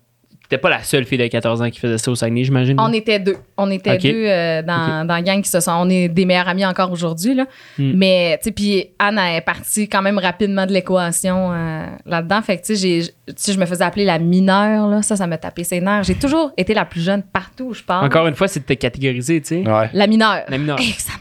T'étais 0.48 0.60
pas 0.62 0.70
la 0.70 0.82
seule 0.82 1.04
fille 1.04 1.18
de 1.18 1.26
14 1.26 1.60
ans 1.60 1.68
qui 1.68 1.78
faisait 1.78 1.98
ça 1.98 2.10
au 2.10 2.14
Saguenay, 2.14 2.42
j'imagine? 2.42 2.80
On 2.80 2.90
était 2.92 3.18
deux. 3.18 3.36
On 3.58 3.70
était 3.70 3.98
deux 3.98 4.24
euh, 4.26 4.62
dans, 4.62 5.06
dans 5.06 5.14
la 5.16 5.20
gang 5.20 5.42
qui 5.42 5.50
se 5.50 5.60
sont. 5.60 5.72
On 5.72 5.90
est 5.90 6.08
des 6.08 6.24
meilleurs 6.24 6.48
amis 6.48 6.64
encore 6.64 6.90
aujourd'hui. 6.90 7.34
Là. 7.34 7.44
Hmm. 7.78 7.92
Mais, 7.94 8.38
tu 8.42 8.44
sais, 8.44 8.52
puis 8.52 8.86
Anne 8.98 9.18
elle 9.18 9.36
est 9.36 9.40
partie 9.42 9.88
quand 9.90 10.00
même 10.00 10.16
rapidement 10.18 10.64
de 10.64 10.72
l'équation 10.72 11.52
euh, 11.52 11.84
là-dedans. 12.06 12.40
Fait 12.40 12.56
que, 12.56 12.62
tu 12.64 12.76
sais, 12.76 12.80
j'ai- 13.02 13.08
tu 13.26 13.34
sais, 13.36 13.52
je 13.52 13.58
me 13.60 13.66
faisais 13.66 13.84
appeler 13.84 14.06
la 14.06 14.18
mineure. 14.18 14.86
Là. 14.88 15.02
Ça, 15.02 15.16
ça 15.16 15.26
m'a 15.26 15.36
tapé 15.36 15.64
ses 15.64 15.82
nerfs. 15.82 16.04
J'ai 16.04 16.14
toujours 16.14 16.50
été 16.56 16.72
la 16.72 16.86
plus 16.86 17.02
jeune 17.02 17.22
partout 17.22 17.64
où 17.64 17.74
je 17.74 17.82
parle. 17.82 18.06
Encore 18.06 18.26
une 18.26 18.34
fois, 18.34 18.48
c'est 18.48 18.60
de 18.60 18.64
te 18.64 18.72
catégoriser, 18.72 19.42
tu 19.42 19.48
sais. 19.62 19.70
Ouais. 19.70 19.90
La 19.92 20.06
mineure. 20.06 20.44
La 20.48 20.56
mineure. 20.56 20.80
Hey, 20.80 20.92
ça 20.96 21.12
me. 21.12 21.18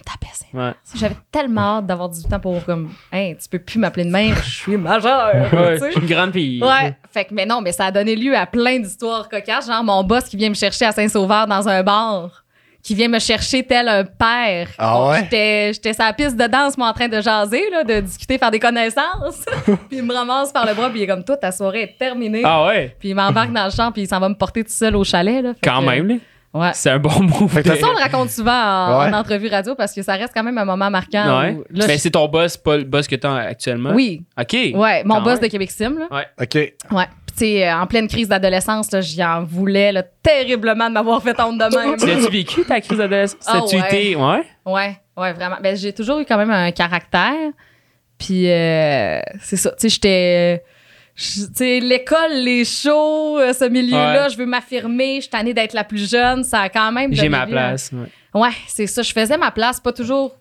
Ouais. 0.53 0.71
J'avais 0.95 1.15
tellement 1.31 1.77
hâte 1.77 1.85
d'avoir 1.85 2.09
18 2.09 2.33
ans 2.33 2.39
pour 2.39 2.63
comme, 2.65 2.89
hey, 3.11 3.35
tu 3.37 3.49
peux 3.49 3.59
plus 3.59 3.79
m'appeler 3.79 4.05
de 4.05 4.09
même, 4.11 4.35
je 4.35 4.49
suis 4.49 4.77
majeure. 4.77 5.33
Ouais, 5.53 5.73
tu 5.73 5.79
sais. 5.79 5.85
je 5.87 5.91
suis 5.91 6.01
une 6.01 6.07
grande 6.07 6.31
fille. 6.33 6.63
Ouais. 6.63 6.95
Fait 7.11 7.25
que, 7.25 7.33
mais 7.33 7.45
non, 7.45 7.61
mais 7.61 7.71
ça 7.71 7.85
a 7.87 7.91
donné 7.91 8.15
lieu 8.15 8.35
à 8.35 8.45
plein 8.45 8.79
d'histoires 8.79 9.27
cocasses. 9.29 9.67
Genre, 9.67 9.83
mon 9.83 10.03
boss 10.03 10.25
qui 10.25 10.37
vient 10.37 10.49
me 10.49 10.55
chercher 10.55 10.85
à 10.85 10.91
Saint-Sauveur 10.91 11.47
dans 11.47 11.67
un 11.67 11.83
bar, 11.83 12.43
qui 12.83 12.95
vient 12.95 13.09
me 13.09 13.19
chercher 13.19 13.63
tel 13.63 13.89
un 13.89 14.05
père. 14.05 14.69
Ah 14.77 15.09
ouais? 15.09 15.19
J'étais, 15.23 15.73
j'étais 15.73 15.93
sur 15.93 16.05
la 16.05 16.13
piste 16.13 16.37
de 16.37 16.47
danse, 16.47 16.77
moi, 16.77 16.87
en 16.87 16.93
train 16.93 17.09
de 17.09 17.19
jaser, 17.19 17.69
là, 17.69 17.83
de 17.83 17.99
discuter, 17.99 18.37
faire 18.37 18.51
des 18.51 18.59
connaissances. 18.59 19.43
puis 19.65 19.97
il 19.97 20.03
me 20.03 20.13
ramasse 20.13 20.53
par 20.53 20.65
le 20.65 20.73
bras, 20.73 20.89
puis 20.89 20.99
il 21.01 21.03
est 21.03 21.07
comme, 21.07 21.23
toi, 21.25 21.35
ta 21.35 21.51
soirée 21.51 21.81
est 21.81 21.97
terminée. 21.99 22.43
Ah 22.45 22.65
ouais? 22.67 22.95
Puis 22.97 23.09
il 23.09 23.15
m'embarque 23.15 23.51
dans 23.51 23.65
le 23.65 23.71
champ, 23.71 23.91
puis 23.91 24.03
il 24.03 24.07
s'en 24.07 24.19
va 24.21 24.29
me 24.29 24.35
porter 24.35 24.63
tout 24.63 24.71
seul 24.71 24.95
au 24.95 25.03
chalet. 25.03 25.43
Là. 25.43 25.53
Fait 25.55 25.59
Quand 25.69 25.81
que- 25.81 25.85
même, 25.85 26.07
là. 26.07 26.15
Ouais. 26.53 26.71
C'est 26.73 26.89
un 26.89 26.97
bon 26.99 27.21
mot. 27.23 27.47
Fait 27.47 27.61
que 27.61 27.75
Ça, 27.75 27.87
on 27.87 27.91
le 27.91 28.01
raconte 28.01 28.29
souvent 28.31 28.51
en, 28.51 28.99
Ouais. 28.99 29.07
en 29.09 29.13
entrevue 29.13 29.47
radio 29.49 29.75
parce 29.75 29.93
que 29.93 30.01
ça 30.01 30.13
reste 30.13 30.31
quand 30.33 30.43
même 30.43 30.57
un 30.57 30.65
moment 30.65 30.89
marquant. 30.89 31.39
Ouais. 31.41 31.51
où- 31.53 31.63
là, 31.69 31.85
Mais 31.87 31.95
je- 31.95 31.99
c'est 31.99 32.11
ton 32.11 32.27
boss, 32.27 32.57
pas 32.57 32.77
le 32.77 32.83
boss 32.83 33.07
que 33.07 33.15
t'as 33.15 33.35
actuellement? 33.35 33.91
Oui, 33.93 34.23
OK. 34.39 34.53
ouais, 34.53 35.03
mon 35.03 35.15
Quand 35.15 35.21
boss 35.21 35.33
même. 35.33 35.41
de 35.43 35.47
Québec 35.47 35.69
Sim. 35.71 35.95
Là. 35.99 36.25
OK. 36.41 36.55
Ouais. 36.55 36.73
Puis, 37.27 37.35
tu 37.37 37.45
sais, 37.45 37.67
euh, 37.67 37.75
en 37.77 37.85
pleine 37.85 38.07
crise 38.07 38.29
d'adolescence, 38.29 38.91
là, 38.91 39.01
j'y 39.01 39.23
en 39.23 39.43
voulais 39.43 39.91
là, 39.91 40.01
terriblement 40.23 40.87
de 40.87 40.93
m'avoir 40.93 41.21
fait 41.21 41.39
honte 41.39 41.59
de 41.59 41.77
même. 41.77 41.95
Tu 41.97 42.07
l'as-tu 42.07 42.31
vécu, 42.31 42.63
ta 42.65 42.81
crise 42.81 42.97
d'adolescence? 42.97 43.39
Ah 43.45 43.59
T'as-tu 43.59 43.75
ouais. 43.79 43.87
été... 43.87 44.15
Ouais? 44.15 44.43
Ouais, 44.65 44.97
ouais, 45.17 45.33
vraiment. 45.33 45.57
Ben, 45.61 45.75
j'ai 45.75 45.93
toujours 45.93 46.19
eu 46.19 46.25
quand 46.25 46.37
même 46.37 46.49
un 46.51 46.71
caractère. 46.71 47.33
Puis, 48.17 48.49
euh, 48.49 49.19
c'est 49.41 49.57
ça. 49.57 49.69
Tu 49.71 49.75
sais, 49.81 49.89
j'étais. 49.89 50.63
Tu 51.17 51.79
l'école, 51.79 52.31
les 52.43 52.63
shows, 52.63 53.39
euh, 53.39 53.51
ce 53.51 53.65
milieu-là, 53.67 54.23
Ouais. 54.25 54.29
je 54.29 54.37
veux 54.37 54.45
m'affirmer, 54.45 55.15
je 55.15 55.21
suis 55.21 55.29
tannée 55.31 55.53
d'être 55.53 55.73
la 55.73 55.83
plus 55.83 56.07
jeune, 56.09 56.43
ça 56.43 56.61
a 56.61 56.69
quand 56.69 56.91
même. 56.91 57.11
J'ai 57.13 57.27
ma 57.29 57.47
place. 57.47 57.91
Ouais, 57.91 58.41
Ouais, 58.41 58.49
c'est 58.67 58.85
ça. 58.85 59.01
Je 59.01 59.11
faisais 59.11 59.37
ma 59.37 59.49
place, 59.49 59.79
pas 59.79 59.91
toujours. 59.93 60.35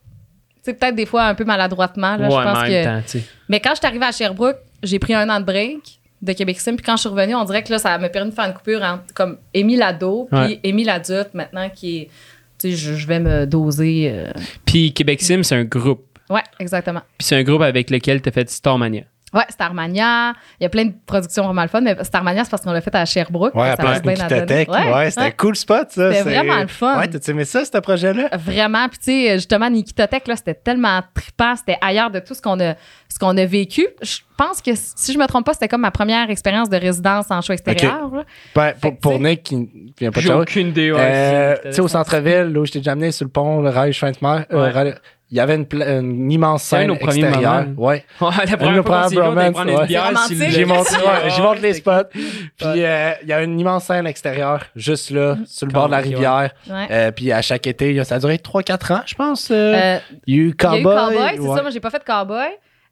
Tu 0.56 0.72
sais, 0.72 0.74
peut-être 0.74 0.94
des 0.94 1.06
fois 1.06 1.24
un 1.24 1.34
peu 1.34 1.44
maladroitement. 1.44 2.16
Là, 2.16 2.28
ouais 2.28 2.30
je 2.36 2.42
pense 2.42 2.58
en 2.58 2.62
que... 2.66 2.84
temps, 2.84 3.02
tu. 3.08 3.20
Mais 3.48 3.60
quand 3.60 3.70
je 3.70 3.76
suis 3.76 3.86
arrivée 3.86 4.04
à 4.04 4.12
Sherbrooke, 4.12 4.58
j'ai 4.82 4.98
pris 4.98 5.14
un 5.14 5.28
an 5.30 5.40
de 5.40 5.46
break 5.46 5.98
de 6.20 6.32
Québec 6.34 6.60
Sim. 6.60 6.76
Puis 6.76 6.84
quand 6.84 6.96
je 6.96 7.00
suis 7.00 7.08
revenue, 7.08 7.34
on 7.36 7.44
dirait 7.44 7.62
que 7.62 7.72
là, 7.72 7.78
ça 7.78 7.96
m'a 7.96 8.08
permis 8.10 8.30
de 8.30 8.34
faire 8.34 8.44
une 8.46 8.52
coupure 8.54 8.82
entre 8.82 9.14
comme 9.14 9.38
Émile 9.54 9.82
ado, 9.82 10.28
puis. 10.30 10.60
Émile 10.62 10.90
adulte 10.90 11.30
maintenant 11.32 11.70
qui 11.70 11.98
est. 11.98 12.10
Tu 12.58 12.70
sais, 12.70 12.76
je, 12.76 12.94
je 12.94 13.06
vais 13.06 13.20
me 13.20 13.46
doser. 13.46 14.10
euh. 14.12 14.30
Puis 14.66 14.92
Québec 14.92 15.22
Sim, 15.22 15.42
c'est 15.42 15.54
un 15.56 15.64
groupe. 15.64 16.18
Ouais, 16.28 16.42
exactement. 16.58 17.00
Puis 17.16 17.26
c'est 17.28 17.36
un 17.36 17.42
groupe 17.44 17.62
avec 17.62 17.88
lequel 17.88 18.20
t'as 18.20 18.30
fait 18.30 18.50
Starmania. 18.50 19.04
Ouais, 19.36 19.44
Starmania. 19.48 20.32
Il 20.60 20.62
y 20.64 20.66
a 20.66 20.68
plein 20.68 20.86
de 20.86 20.94
productions 21.06 21.44
vraiment 21.44 21.62
le 21.62 21.68
fun, 21.68 21.80
mais 21.82 21.96
Starmania, 22.02 22.44
c'est 22.44 22.50
parce 22.50 22.62
qu'on 22.62 22.72
l'a 22.72 22.80
fait 22.80 22.94
à 22.94 23.04
Sherbrooke. 23.04 23.54
Ouais, 23.54 23.70
à 23.70 23.76
donner. 23.76 24.00
Nikitotech. 24.14 24.68
Ouais, 24.70 25.10
c'était 25.10 25.22
un 25.26 25.30
cool 25.32 25.56
spot, 25.56 25.88
ça. 25.90 26.10
C'était 26.12 26.22
C'est- 26.24 26.34
vraiment 26.40 26.60
le 26.60 26.66
fun. 26.68 26.98
Ouais, 26.98 27.08
t'as-tu 27.08 27.30
aimé 27.30 27.44
ça, 27.44 27.64
ce 27.64 27.78
projet-là? 27.78 28.28
Vraiment. 28.38 28.88
Puis, 28.88 28.98
tu 28.98 29.04
sais, 29.04 29.32
justement, 29.34 29.68
Nikitotech, 29.70 30.26
là, 30.26 30.36
c'était 30.36 30.54
tellement 30.54 31.00
trippant. 31.14 31.54
C'était 31.56 31.78
ailleurs 31.80 32.10
de 32.10 32.20
tout 32.20 32.34
ce 32.34 32.40
qu'on 32.42 32.58
a, 32.60 32.74
ce 33.08 33.18
qu'on 33.18 33.36
a 33.36 33.44
vécu. 33.44 33.86
Je 34.02 34.18
pense 34.36 34.60
que, 34.62 34.70
si 34.74 35.12
je 35.12 35.18
me 35.18 35.26
trompe 35.26 35.44
pas, 35.46 35.52
c'était 35.54 35.68
comme 35.68 35.80
ma 35.82 35.90
première 35.90 36.30
expérience 36.30 36.68
de 36.70 36.76
résidence 36.76 37.30
en 37.30 37.40
show 37.42 37.52
extérieur. 37.52 38.10
là. 38.14 38.24
Ben, 38.54 38.72
pour, 39.00 39.18
Nick, 39.20 39.42
qui 39.42 39.68
vient 39.98 40.10
pas 40.10 40.20
de 40.20 40.26
J'ai 40.26 40.32
aucune 40.32 40.68
idée. 40.68 40.92
ouais, 40.92 40.98
euh, 41.00 41.56
tu 41.66 41.72
sais, 41.72 41.80
au 41.80 41.88
centre-ville, 41.88 42.52
là 42.52 42.60
où 42.60 42.66
je 42.66 42.72
t'ai 42.72 42.78
déjà 42.78 42.92
amené 42.92 43.12
sur 43.12 43.24
le 43.24 43.30
pont, 43.30 43.60
le 43.60 43.70
rail 43.70 43.92
chemin 43.92 44.12
de 44.12 44.18
mer, 44.22 44.44
euh, 44.52 44.72
Ouais. 44.72 44.94
Il 45.30 45.36
y 45.36 45.40
avait 45.40 45.56
une, 45.56 45.66
une 45.72 46.30
immense 46.30 46.62
scène 46.62 46.96
premiers 46.98 47.24
extérieure. 47.24 47.66
Ouais. 47.76 48.04
Ouais, 48.20 48.28
la 48.44 48.50
Une 48.52 48.56
première 48.56 48.84
fois 48.84 49.08
une 49.10 49.70
ouais. 49.70 50.50
J'ai 50.50 50.64
monté, 50.64 50.94
ouais, 50.96 51.30
j'ai 51.34 51.42
monté 51.42 51.60
les 51.60 51.74
spots. 51.74 51.90
Puis 52.12 52.66
euh, 52.66 53.10
il 53.22 53.28
y 53.28 53.32
a 53.32 53.42
une 53.42 53.58
immense 53.58 53.84
scène 53.84 54.06
extérieure, 54.06 54.64
juste 54.76 55.10
là, 55.10 55.36
sur 55.46 55.66
le 55.66 55.72
bord 55.72 55.86
de 55.86 55.92
la 55.92 55.98
rivière. 55.98 56.50
Ouais. 56.70 56.86
Euh, 56.90 57.10
puis 57.10 57.32
à 57.32 57.42
chaque 57.42 57.66
été, 57.66 58.02
ça 58.04 58.16
a 58.16 58.18
duré 58.18 58.36
3-4 58.36 58.92
ans, 58.94 59.02
je 59.06 59.14
pense. 59.14 59.50
euh, 59.50 59.74
Euh, 59.74 59.98
il 60.26 60.34
y 60.34 60.38
a 60.38 60.42
eu 60.42 60.44
Il 60.44 60.48
y 60.48 60.50
a 60.50 60.54
Cowboy. 60.54 60.80
eu 60.80 60.84
Cowboy, 60.84 61.30
c'est 61.34 61.40
ouais. 61.40 61.56
ça. 61.56 61.62
Moi, 61.62 61.70
j'ai 61.70 61.80
pas 61.80 61.90
fait 61.90 62.04
Cowboy. 62.04 62.46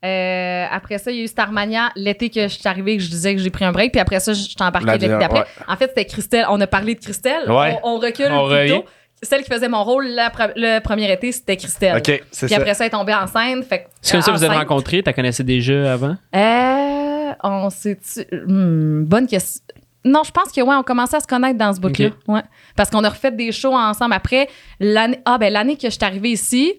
Euh, 0.04 0.66
après 0.70 0.98
ça, 0.98 1.10
il 1.10 1.16
y 1.16 1.20
a 1.20 1.24
eu 1.24 1.28
Starmania 1.28 1.90
l'été 1.96 2.28
que 2.28 2.42
je 2.42 2.48
suis 2.48 2.68
arrivée, 2.68 2.96
que 2.98 3.02
je 3.02 3.08
disais 3.08 3.34
que 3.34 3.40
j'ai 3.40 3.48
pris 3.50 3.64
un 3.64 3.72
break. 3.72 3.90
Puis 3.92 4.00
après 4.00 4.20
ça, 4.20 4.32
je 4.34 4.40
suis 4.42 4.54
embarquée 4.60 4.86
La 4.86 4.92
l'été 4.94 5.08
d'après. 5.08 5.38
ouais. 5.40 5.44
En 5.66 5.76
fait, 5.76 5.86
c'était 5.88 6.04
Christelle. 6.04 6.44
On 6.50 6.60
a 6.60 6.66
parlé 6.66 6.94
de 6.94 7.00
Christelle. 7.00 7.50
Ouais. 7.50 7.78
On, 7.82 7.94
on 7.94 7.98
recule 7.98 8.28
On 8.30 8.48
plutôt. 8.48 8.84
Celle 9.24 9.42
qui 9.42 9.50
faisait 9.52 9.68
mon 9.68 9.82
rôle 9.84 10.06
la 10.08 10.30
le 10.56 10.78
premier 10.80 11.10
été, 11.12 11.32
c'était 11.32 11.56
Christelle. 11.56 11.96
Ok, 11.96 12.22
c'est 12.30 12.46
Puis 12.46 12.54
ça. 12.54 12.60
après 12.60 12.74
ça, 12.74 12.84
elle 12.84 12.88
est 12.88 12.90
tombée 12.90 13.14
enceinte. 13.14 13.64
Fait 13.64 13.80
que- 13.80 13.88
C'est 14.00 14.12
comme 14.12 14.22
ça 14.22 14.30
que 14.32 14.36
vous 14.36 14.44
êtes 14.44 14.50
enceinte. 14.50 14.68
rencontrés, 14.68 15.02
t'as 15.02 15.12
connaissais 15.12 15.42
déjà 15.44 15.92
avant? 15.94 16.16
Euh, 16.34 17.32
on 17.42 17.70
s'est. 17.70 17.98
Hmm, 18.46 19.04
bonne 19.04 19.26
question. 19.26 19.62
Non, 20.06 20.22
je 20.22 20.30
pense 20.30 20.52
que 20.52 20.60
ouais, 20.60 20.74
on 20.76 20.82
commençait 20.82 21.16
à 21.16 21.20
se 21.20 21.26
connaître 21.26 21.58
dans 21.58 21.72
ce 21.72 21.80
bout-là. 21.80 22.08
Ok. 22.08 22.12
Ouais. 22.28 22.42
Parce 22.76 22.90
qu'on 22.90 23.02
a 23.04 23.08
refait 23.08 23.30
des 23.32 23.52
shows 23.52 23.74
ensemble 23.74 24.12
après. 24.14 24.48
L'année, 24.78 25.18
ah, 25.24 25.38
ben, 25.38 25.50
l'année 25.52 25.76
que 25.76 25.84
je 25.88 25.94
suis 25.94 26.04
arrivée 26.04 26.32
ici, 26.32 26.74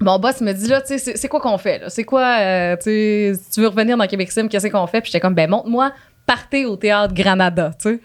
mon 0.00 0.18
boss 0.18 0.40
me 0.40 0.52
dit 0.52 0.66
là, 0.66 0.80
tu 0.80 0.88
sais, 0.88 0.98
c'est, 0.98 1.16
c'est 1.16 1.28
quoi 1.28 1.40
qu'on 1.40 1.56
fait? 1.58 1.78
là? 1.78 1.88
C'est 1.88 2.02
quoi, 2.02 2.24
euh, 2.40 2.76
tu 2.76 2.82
sais, 2.84 3.32
si 3.40 3.50
tu 3.52 3.60
veux 3.60 3.68
revenir 3.68 3.96
dans 3.96 4.06
Québec 4.08 4.32
Sim, 4.32 4.48
qu'est-ce 4.48 4.66
qu'on 4.66 4.86
fait? 4.88 5.00
Puis 5.00 5.12
j'étais 5.12 5.20
comme, 5.20 5.34
ben, 5.34 5.48
montre-moi, 5.48 5.92
partez 6.26 6.66
au 6.66 6.74
théâtre 6.76 7.14
Granada, 7.14 7.70
tu 7.80 7.90
sais. 7.90 8.00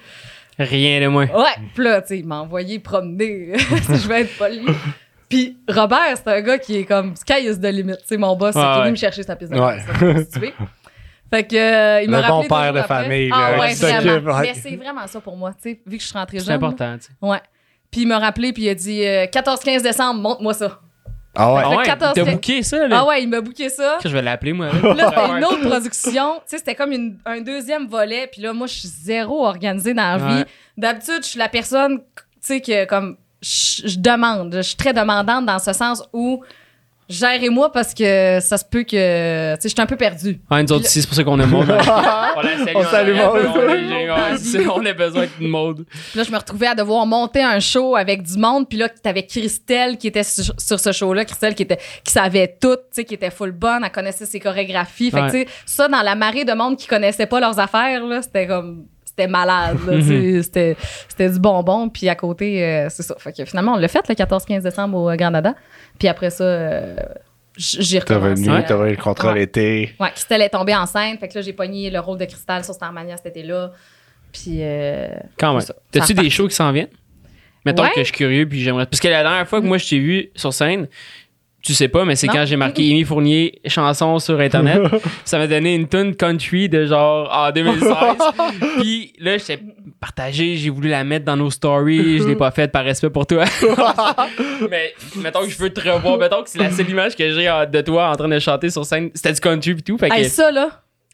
Rien 0.60 1.02
de 1.02 1.08
moins. 1.08 1.28
Ouais, 1.28 1.56
puis 1.76 1.84
là, 1.84 2.02
tu 2.02 2.08
sais, 2.10 2.20
il 2.20 2.26
m'a 2.26 2.42
envoyé 2.42 2.80
promener, 2.80 3.54
si 3.58 3.96
je 3.98 4.08
vais 4.08 4.22
être 4.22 4.38
poli. 4.38 4.66
Puis 5.30 5.58
Robert, 5.68 6.16
c'est 6.16 6.28
un 6.28 6.42
gars 6.42 6.58
qui 6.58 6.78
est 6.78 6.86
comme 6.86 7.16
sky 7.16 7.44
is 7.46 7.60
the 7.60 7.66
limit. 7.66 7.98
Tu 7.98 8.04
sais, 8.06 8.18
mon 8.18 8.36
boss, 8.36 8.54
c'est 8.54 8.60
qui 8.60 8.66
est 8.66 8.70
ouais. 8.70 8.80
venu 8.82 8.92
me 8.92 8.96
chercher 8.96 9.24
sa 9.24 9.36
piste 9.36 9.52
de 9.52 9.60
Ouais. 9.60 9.78
Fait 11.30 11.44
que, 11.44 11.56
euh, 11.58 12.02
il 12.04 12.10
m'a 12.10 12.22
Le 12.22 12.28
bon 12.28 12.36
rappelé 12.42 12.48
deux 12.48 12.56
père 12.56 12.74
de 12.74 12.80
après. 12.80 13.04
famille, 13.04 13.30
Ah 13.34 13.52
là, 13.52 13.60
ouais, 13.60 13.74
vraiment. 13.76 14.40
Mais 14.40 14.54
c'est 14.54 14.76
vraiment 14.78 15.06
ça 15.08 15.20
pour 15.20 15.36
moi, 15.36 15.52
tu 15.62 15.72
sais, 15.72 15.82
vu 15.86 15.98
que 15.98 16.02
je 16.04 16.08
suis 16.08 16.18
rentrée 16.18 16.40
C'est 16.40 16.46
jeune. 16.46 16.56
important, 16.56 16.98
tu 16.98 17.08
sais. 17.08 17.12
Ouais. 17.22 17.42
Puis 17.92 18.02
il 18.02 18.08
m'a 18.08 18.18
rappelé, 18.20 18.54
puis 18.54 18.64
il 18.64 18.70
a 18.70 18.76
dit 18.76 19.06
euh, 19.06 19.26
14-15 19.26 19.82
décembre, 19.84 20.22
montre-moi 20.22 20.54
ça. 20.54 20.80
Ah 21.38 21.54
ouais. 21.54 21.62
Ah 21.66 21.70
ouais, 21.78 21.84
14 21.86 22.14
t'as 22.16 22.24
booké 22.32 22.64
ça, 22.64 22.88
là? 22.88 22.98
Ah 23.02 23.06
ouais, 23.06 23.24
il 23.24 23.30
m'a 23.30 23.42
booké 23.42 23.70
ça. 23.70 23.98
Je 24.04 24.10
vais 24.10 24.22
l'appeler, 24.22 24.54
moi. 24.54 24.68
Là, 24.68 25.10
c'était 25.10 25.30
une 25.38 25.46
autre 25.46 25.62
production. 25.70 26.36
Tu 26.38 26.42
sais, 26.48 26.58
c'était 26.58 26.76
comme 26.76 26.92
une- 26.92 27.18
un 27.26 27.42
deuxième 27.42 27.88
volet. 27.88 28.28
Puis 28.32 28.42
là, 28.42 28.54
moi, 28.54 28.68
je 28.68 28.74
suis 28.74 28.88
zéro 28.88 29.46
organisée 29.46 29.94
dans 29.94 30.18
la 30.18 30.18
vie. 30.18 30.40
Ouais. 30.40 30.46
D'habitude, 30.78 31.20
je 31.22 31.28
suis 31.28 31.40
la 31.40 31.50
personne, 31.50 32.00
tu 32.00 32.24
sais, 32.42 32.62
que 32.62 32.86
comme, 32.86 33.18
je, 33.42 33.88
je 33.88 34.00
demande. 34.00 34.54
Je 34.56 34.62
suis 34.62 34.76
très 34.76 34.94
demandante 34.94 35.46
dans 35.46 35.60
ce 35.60 35.74
sens 35.74 36.04
où 36.14 36.44
gérez-moi 37.10 37.72
parce 37.72 37.94
que 37.94 38.40
ça 38.42 38.58
se 38.58 38.66
peut 38.66 38.84
que, 38.84 39.56
tu 39.56 39.62
sais, 39.62 39.70
je 39.70 39.74
suis 39.74 39.82
un 39.82 39.86
peu 39.86 39.96
perdue. 39.96 40.40
Ouais, 40.52 40.64
nous 40.64 40.72
autres 40.72 40.86
ici, 40.86 41.02
c'est 41.02 41.08
pour 41.08 41.16
ça 41.16 41.24
qu'on 41.24 41.40
a 41.40 41.46
Maud. 41.46 41.68
on 41.70 42.42
la 42.42 42.58
salue. 42.58 42.76
On 42.76 42.84
salue 42.84 43.18
a- 43.18 43.26
Maud. 43.28 43.42
on 44.76 44.84
est- 44.86 44.90
a 44.90 44.94
besoin 44.94 45.26
de 45.40 45.48
Maud. 45.48 45.86
Puis 45.90 46.18
là, 46.18 46.24
je 46.24 46.32
me 46.32 46.38
retrouvais 46.38 46.68
à 46.68 46.76
devoir 46.76 47.06
monter 47.06 47.42
un 47.44 47.60
show 47.60 47.96
avec 47.96 48.22
du 48.24 48.38
monde. 48.38 48.68
Puis 48.68 48.78
là, 48.78 48.90
t'avais 48.90 49.24
Christelle 49.26 49.98
qui 49.98 50.08
était 50.08 50.24
sur, 50.24 50.54
sur 50.58 50.80
ce 50.80 50.92
show-là. 50.92 51.26
Christelle 51.26 51.56
qui, 51.56 51.64
était, 51.64 51.80
qui 52.04 52.12
savait 52.12 52.58
tout, 52.60 52.76
tu 52.76 52.82
sais, 52.92 53.06
qui 53.06 53.14
était 53.14 53.32
full 53.32 53.52
bonne. 53.52 53.84
Elle 53.84 53.92
connaissait 53.92 54.26
ses 54.26 54.40
chorégraphies. 54.40 55.12
Fait 55.12 55.22
que, 55.22 55.26
tu 55.26 55.32
sais, 55.32 55.48
ça, 55.66 55.88
dans 55.88 56.02
la 56.02 56.16
marée 56.16 56.46
de 56.46 56.54
monde 56.54 56.78
qui 56.78 56.88
connaissait 56.88 57.26
pas 57.28 57.40
leurs 57.40 57.60
affaires, 57.60 58.04
là, 58.06 58.22
c'était 58.22 58.48
comme... 58.48 58.86
C'était 59.18 59.28
malade, 59.32 59.78
Mhm. 59.88 60.44
c'était, 60.44 60.78
c'était 61.10 61.30
du 61.32 61.40
bonbon. 61.40 61.90
Puis 61.90 62.08
à 62.08 62.14
côté, 62.14 62.64
euh, 62.64 62.88
c'est 62.90 63.02
ça. 63.02 63.16
Fait 63.18 63.34
que 63.34 63.44
finalement, 63.46 63.74
on 63.74 63.78
l'a 63.78 63.88
fait 63.88 64.08
le 64.08 64.14
14-15 64.14 64.62
décembre 64.62 64.96
au 65.12 65.18
Canada. 65.18 65.56
Puis 65.98 66.08
après 66.08 66.30
ça, 66.30 66.44
euh, 66.44 66.96
j'ai 67.58 67.98
recommencé. 67.98 68.30
revenu, 68.44 68.50
euh, 68.52 68.62
t'as 68.68 68.88
eu 68.88 68.92
le 68.92 68.96
contrat 68.98 69.34
ouais. 69.34 69.40
l'été. 69.40 69.96
Ouais, 70.00 70.12
Christelle 70.12 70.44
est 70.44 70.50
tombée 70.50 70.76
enceinte. 70.76 71.20
Fait 71.20 71.28
que 71.28 71.34
là, 71.34 71.42
j'ai 71.42 71.54
pogné 71.54 71.90
le 71.90 72.00
rôle 72.00 72.20
de 72.20 72.26
Cristal 72.26 72.64
sur 72.64 72.76
Starmania 72.76 73.18
cet 73.18 73.26
été-là. 73.36 73.72
Puis... 74.32 74.58
euh, 74.62 75.08
Quand 75.40 75.56
même. 75.56 75.64
T'as-tu 75.92 76.14
des 76.14 76.30
shows 76.30 76.48
qui 76.48 76.56
s'en 76.56 76.72
viennent? 76.72 76.88
Mettons 77.66 77.82
Ouais. 77.84 77.90
que 77.96 78.02
je 78.02 78.06
suis 78.06 78.14
curieux, 78.14 78.48
puis 78.48 78.62
j'aimerais. 78.62 78.86
Parce 78.86 79.00
que 79.00 79.08
la 79.08 79.24
dernière 79.24 79.48
fois 79.48 79.62
que 79.62 79.66
moi 79.66 79.80
je 79.80 79.90
t'ai 79.90 79.98
vu 80.00 80.30
sur 80.36 80.54
scène, 80.54 80.88
tu 81.68 81.74
sais 81.74 81.90
pas, 81.90 82.06
mais 82.06 82.16
c'est 82.16 82.28
quand 82.28 82.46
j'ai 82.46 82.56
marqué 82.56 82.82
Amy 82.90 83.04
Fournier 83.04 83.60
chanson 83.66 84.20
sur 84.20 84.40
Internet. 84.40 84.84
ça 85.26 85.38
m'a 85.38 85.48
donné 85.48 85.76
une 85.76 85.86
tune 85.86 86.16
country 86.16 86.70
de 86.70 86.86
genre 86.86 87.30
en 87.34 87.52
2016. 87.52 87.92
puis 88.80 89.12
là, 89.20 89.38
j'étais 89.38 89.60
partagé, 90.00 90.56
j'ai 90.56 90.70
voulu 90.70 90.88
la 90.88 91.04
mettre 91.04 91.26
dans 91.26 91.36
nos 91.36 91.52
stories, 91.52 92.20
je 92.20 92.24
l'ai 92.24 92.38
pas 92.38 92.52
faite 92.52 92.72
par 92.72 92.86
respect 92.86 93.10
pour 93.10 93.28
toi. 93.28 93.44
mais 94.70 94.94
mettons 95.18 95.42
que 95.42 95.50
je 95.50 95.58
veux 95.58 95.70
te 95.70 95.82
revoir, 95.82 96.18
mettons 96.18 96.42
que 96.42 96.50
c'est 96.50 96.60
la 96.60 96.72
seule 96.72 96.90
image 96.90 97.18
que 97.18 97.30
j'ai 97.34 97.52
de 97.70 97.82
toi 97.82 98.12
en 98.12 98.16
train 98.16 98.30
de 98.30 98.40
chanter 98.40 98.70
sur 98.70 98.86
scène. 98.86 99.12
C'était 99.14 99.34
du 99.34 99.42
country 99.42 99.72
et 99.72 99.82
tout. 99.82 99.98
Fait 99.98 100.08
que, 100.08 100.16
hey, 100.16 100.30
ça, 100.30 100.50
là... 100.50 100.70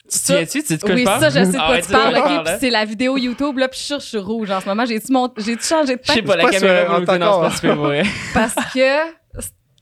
tu 0.08 0.20
te 0.20 0.24
souviens-tu, 0.24 0.64
tu 0.64 0.78
quoi 0.78 0.94
oui, 0.94 1.00
je 1.00 1.06
parle? 1.06 1.20
ça, 1.20 1.30
je 1.30 1.46
sais 1.46 1.52
de 1.52 1.58
Ah 1.60 1.66
quoi 1.66 1.82
tu 1.82 1.92
parles, 1.92 2.16
OK? 2.16 2.26
Puis 2.26 2.54
hein? 2.54 2.58
c'est 2.60 2.70
la 2.70 2.86
vidéo 2.86 3.18
YouTube, 3.18 3.58
là, 3.58 3.68
puis 3.70 3.80
je 3.80 3.86
suis 3.86 3.88
sûre 3.88 3.98
que 3.98 4.04
je 4.04 4.10
suis 4.10 4.18
rouge 4.20 4.52
en 4.52 4.62
ce 4.62 4.68
moment. 4.68 4.86
J'ai-tu 4.86 5.12
mon... 5.12 5.34
J'ai-tu 5.36 5.66
changé 5.66 5.96
de 5.96 6.02
Je 6.04 6.12
sais 6.12 6.22
pas, 6.22 6.36
la 6.36 6.44
pas 6.44 6.52
caméra 6.52 7.00
non, 7.18 7.50
c'est 7.50 7.68
pas. 7.68 8.04
Parce 8.36 8.54
que... 8.72 9.24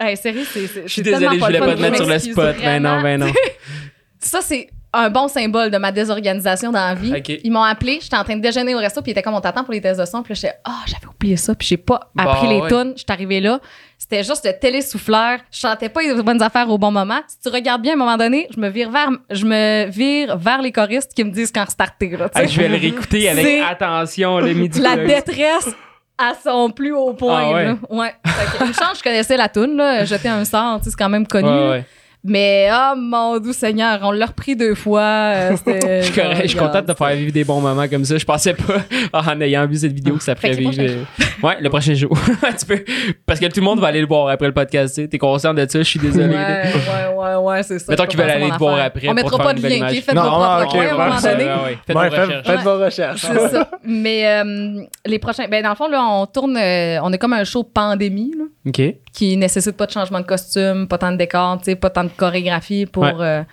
Hey, 0.02 0.18
sérieux, 0.18 0.46
c'est... 0.52 0.62
Je 0.62 0.68
suis 0.68 0.90
c'est 0.90 1.02
désolé, 1.04 1.28
tellement 1.28 1.34
je 1.40 1.46
voulais 1.46 1.60
pas 1.60 1.76
te 1.76 1.82
mettre 1.82 1.96
sur 1.98 2.08
le 2.08 2.20
spot. 2.20 2.56
Ben 2.60 2.82
non, 2.82 3.00
vraiment. 3.02 3.26
ben 3.26 3.28
non. 3.28 3.34
Ça, 4.20 4.40
c'est 4.42 4.70
un 4.94 5.10
bon 5.10 5.28
symbole 5.28 5.72
de 5.72 5.78
ma 5.78 5.92
désorganisation 5.92 6.72
dans 6.72 6.80
la 6.86 6.96
vie. 6.96 7.14
Ils 7.44 7.52
m'ont 7.52 7.64
appelé, 7.64 8.00
j'étais 8.02 8.18
en 8.18 8.24
train 8.24 8.36
de 8.36 8.42
déjeuner 8.42 8.76
au 8.76 8.78
resto, 8.78 9.02
puis 9.02 9.12
ils 9.12 9.14
étaient 9.14 9.22
comme 9.22 9.34
on 9.36 9.40
t'attend 9.42 9.64
pour 9.64 9.74
les 9.74 9.80
tests 9.80 10.00
de 10.00 10.06
son, 10.06 10.22
puis 10.22 10.34
là, 10.34 10.40
j'étais 10.42 10.54
ah, 10.66 10.82
j'avais 10.86 11.06
oublié 11.08 11.38
ça, 11.38 11.56
puis 11.56 11.66
j'ai 11.68 11.78
pas 11.78 12.12
appris 12.18 12.48
Bah, 12.48 12.54
les 12.54 12.60
ouais. 12.62 12.68
tunes, 12.68 12.94
j'étais 12.98 13.14
arrivée 13.14 13.40
là, 13.40 13.62
c'était 13.98 14.24
juste 14.24 14.46
le 14.46 14.52
télésouffleur, 14.60 15.40
je 15.50 15.60
chantais 15.60 15.88
pas 15.88 16.02
les 16.02 16.22
bonnes 16.22 16.42
affaires 16.42 16.70
au 16.70 16.78
bon 16.78 16.92
moment. 16.92 17.22
Si 17.28 17.40
tu 17.40 17.48
regardes 17.50 17.82
bien 17.82 17.94
à 17.94 17.96
un 17.96 18.00
moment 18.00 18.18
donné, 18.18 18.48
je 18.54 18.60
me 18.60 18.68
vire 18.70 18.92
vers 18.92 19.10
je 19.30 19.46
me 19.46 19.90
vire 19.90 20.38
vers 20.38 20.62
les 20.62 20.74
choristes 20.74 21.14
qui 21.14 21.24
me 21.24 21.32
disent 21.32 21.52
quand 21.54 21.70
starter 21.70 22.10
là. 22.18 22.30
Hey, 22.36 22.50
je 22.50 22.60
vais 22.60 22.68
le 22.68 22.76
réécouter 22.76 23.30
avec 23.30 23.62
attention, 23.64 24.40
le 24.40 24.54
midi. 24.54 24.82
La 24.82 24.98
détresse 24.98 25.70
à 26.18 26.34
son 26.42 26.70
plus 26.70 26.94
haut 26.94 27.14
point. 27.14 27.44
Ah 27.50 27.54
ouais. 27.54 27.66
là. 27.66 27.78
ouais. 27.90 28.16
Fait 28.26 28.58
que, 28.58 28.66
une 28.66 28.74
chance, 28.74 28.98
je 29.00 29.04
connaissais 29.04 29.38
la 29.38 29.50
toune, 29.50 29.76
là. 29.78 30.06
Jeter 30.06 30.30
un 30.30 30.46
sort, 30.46 30.80
c'est 30.84 30.96
quand 30.96 31.10
même 31.10 31.28
connu. 31.28 31.48
Ouais, 31.48 31.56
là. 31.56 31.70
ouais. 31.72 31.86
Mais, 32.24 32.70
oh 32.72 32.94
mon 32.98 33.40
doux 33.40 33.52
Seigneur, 33.54 34.00
on 34.04 34.12
l'a 34.12 34.28
repris 34.28 34.56
deux 34.56 34.76
fois. 34.76 35.02
euh, 35.02 35.56
Je 35.66 36.02
suis 36.04 36.14
correct, 36.14 36.42
je 36.44 36.48
suis 36.50 36.58
content 36.60 36.82
de 36.82 36.86
te 36.86 36.94
faire 36.94 37.16
vivre 37.16 37.32
des 37.32 37.44
bons 37.44 37.62
moments 37.62 37.88
comme 37.88 38.06
ça. 38.06 38.18
Je 38.18 38.26
pensais 38.26 38.54
pas, 38.54 38.76
en 39.14 39.42
ayant 39.42 39.66
vu 39.66 39.78
cette 39.78 39.94
vidéo, 39.94 40.18
que 40.18 40.24
ça 40.24 40.36
ferait 40.36 40.50
le 40.54 40.70
vivre. 40.70 41.06
Ouais, 41.42 41.58
le 41.60 41.70
prochain 41.70 41.96
jour. 41.96 42.16
tu 42.60 42.66
peux. 42.68 42.84
Parce 43.26 43.40
que 43.40 43.48
tout 43.48 43.60
le 43.60 43.66
monde 43.66 43.80
va 43.80 43.88
aller 43.88 44.02
le 44.02 44.08
voir 44.08 44.28
après 44.28 44.46
le 44.46 44.54
podcast. 44.54 44.94
tu 44.96 45.02
sais. 45.02 45.08
T'es 45.08 45.18
conscient 45.18 45.54
de 45.56 45.66
ça, 45.68 45.80
je 45.80 45.84
suis 45.84 46.00
désolé. 46.00 46.28
ouais, 46.36 47.16
ouais, 47.18 47.36
ouais, 47.38 47.64
c'est 47.64 47.80
ça. 47.80 47.86
Mettons 47.92 48.06
qu'ils 48.06 48.20
veulent 48.20 48.30
aller 48.30 48.50
te 48.52 48.58
voir 48.58 48.80
après 48.80 49.08
On 49.10 49.14
mettra 49.16 49.38
pas 49.40 49.54
de 49.54 49.62
lien, 49.68 49.88
ok? 49.88 49.94
Faites 50.04 50.14
Non, 50.14 50.22
vos 50.24 50.30
propres 50.30 50.64
ok, 50.66 50.72
coins 50.72 50.86
à 50.86 50.92
un 50.92 51.08
moment 51.10 51.22
donné. 51.22 51.44
Ouais, 51.46 51.50
ouais. 51.50 51.78
Faites 51.88 51.96
Ouais, 51.96 52.10
vos 52.10 52.16
faites, 52.16 52.26
recherches. 52.28 52.48
faites 52.48 52.60
vos 52.62 52.78
recherches. 52.78 53.22
C'est 53.22 53.50
ça. 53.50 53.72
Mais 53.84 54.28
euh, 54.28 54.82
les 55.08 55.18
prochains. 55.20 55.48
Ben, 55.50 55.64
dans 55.64 55.70
le 55.72 55.76
fond, 55.76 55.88
là, 55.90 56.04
on 56.06 56.26
tourne. 56.28 56.56
euh, 56.58 57.00
on 57.02 57.12
est 57.12 57.18
comme 57.18 57.34
un 57.34 57.44
show 57.44 57.64
pandémie, 57.64 58.32
là, 58.38 58.44
OK. 58.68 58.96
Qui 59.14 59.36
nécessite 59.38 59.76
pas 59.78 59.86
de 59.86 59.92
changement 59.92 60.20
de 60.20 60.26
costume, 60.26 60.88
pas 60.88 60.98
tant 60.98 61.12
de 61.12 61.18
décor, 61.18 61.58
tu 61.60 61.66
sais, 61.66 61.76
pas 61.76 61.90
tant 61.90 62.04
de 62.04 62.10
chorégraphie 62.10 62.86
pour. 62.86 63.04
Ouais. 63.04 63.14
euh, 63.20 63.44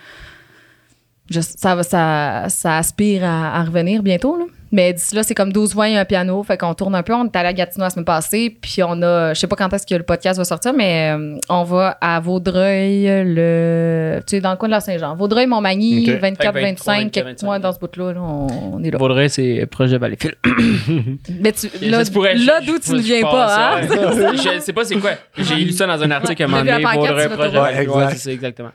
je- 1.31 1.41
ça, 1.41 1.75
va- 1.75 1.83
ça, 1.83 2.45
ça 2.49 2.77
aspire 2.79 3.25
à, 3.25 3.59
à 3.59 3.65
revenir 3.65 4.03
bientôt, 4.03 4.37
là. 4.39 4.45
Mais 4.71 4.93
d'ici 4.93 5.15
là, 5.15 5.23
c'est 5.23 5.35
comme 5.35 5.53
12 5.53 5.75
voix 5.75 5.89
et 5.89 5.97
un 5.97 6.05
piano. 6.05 6.43
Fait 6.43 6.57
qu'on 6.59 6.75
tourne 6.75 6.95
un 6.95 7.03
peu. 7.03 7.15
On 7.15 7.25
est 7.25 7.37
allé 7.37 7.49
à 7.49 7.53
Gatineau 7.53 7.85
la 7.85 7.91
semaine 7.91 8.05
passée. 8.05 8.57
Puis 8.61 8.83
on 8.83 9.01
a. 9.03 9.35
Je 9.35 9.41
sais 9.41 9.47
pas 9.47 9.57
quand 9.57 9.73
est-ce 9.73 9.87
que 9.87 9.95
le 9.95 10.03
podcast 10.03 10.39
va 10.39 10.45
sortir, 10.45 10.73
mais 10.75 11.15
euh, 11.17 11.37
on 11.49 11.65
va 11.65 11.97
à 12.01 12.21
Vaudreuil, 12.21 13.05
le. 13.25 14.21
Tu 14.27 14.37
sais, 14.37 14.41
dans 14.41 14.51
le 14.51 14.57
coin 14.57 14.69
de 14.69 14.75
la 14.75 14.81
Saint-Jean. 14.81 15.15
Vaudreuil-Montmagny, 15.17 16.11
Ok. 16.11 16.21
24, 16.21 16.53
Fait 16.53 16.61
que 16.61 16.67
25, 16.67 16.95
23, 17.05 17.11
quelques 17.11 17.43
mois 17.43 17.59
dans 17.59 17.73
ce 17.73 17.79
bout-là, 17.79 18.13
là, 18.13 18.21
on, 18.23 18.47
on 18.75 18.83
est 18.83 18.91
là. 18.91 18.99
Vaudreuil, 18.99 19.31
c'est 19.31 19.67
proche 19.67 19.91
de 19.91 19.97
Valleyfield. 19.99 20.37
Mais 21.41 21.53
tu, 21.53 21.69
là, 21.87 22.03
là 22.35 22.61
d'où 22.61 22.79
tu 22.79 22.93
ne 22.93 22.99
viens 22.99 23.23
pas, 23.23 23.79
hein? 23.79 23.81
ouais. 23.89 24.37
Je 24.37 24.61
sais 24.61 24.73
pas 24.73 24.85
c'est 24.85 24.97
quoi. 24.97 25.13
J'ai 25.37 25.57
lu 25.57 25.73
ça 25.73 25.87
dans 25.87 26.03
un 26.03 26.11
article 26.11 26.43
à 26.43 26.47
un 26.47 26.49
moment 26.49 26.65
donné. 26.65 26.85
Vaudreuil, 26.85 27.29
proche 27.29 27.53
de. 27.53 27.59
Valleyfield. 27.59 27.91
Ouais, 27.91 28.15
c'est 28.15 28.33
exactement. 28.33 28.71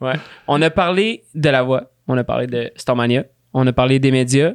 Ouais. 0.00 0.14
On 0.48 0.60
a 0.60 0.70
parlé 0.70 1.24
de 1.34 1.48
la 1.50 1.62
voix. 1.62 1.90
On 2.08 2.16
a 2.18 2.24
parlé 2.24 2.46
de 2.46 2.70
Starmania. 2.76 3.24
On 3.52 3.66
a 3.66 3.72
parlé 3.72 3.98
des 3.98 4.10
médias. 4.10 4.52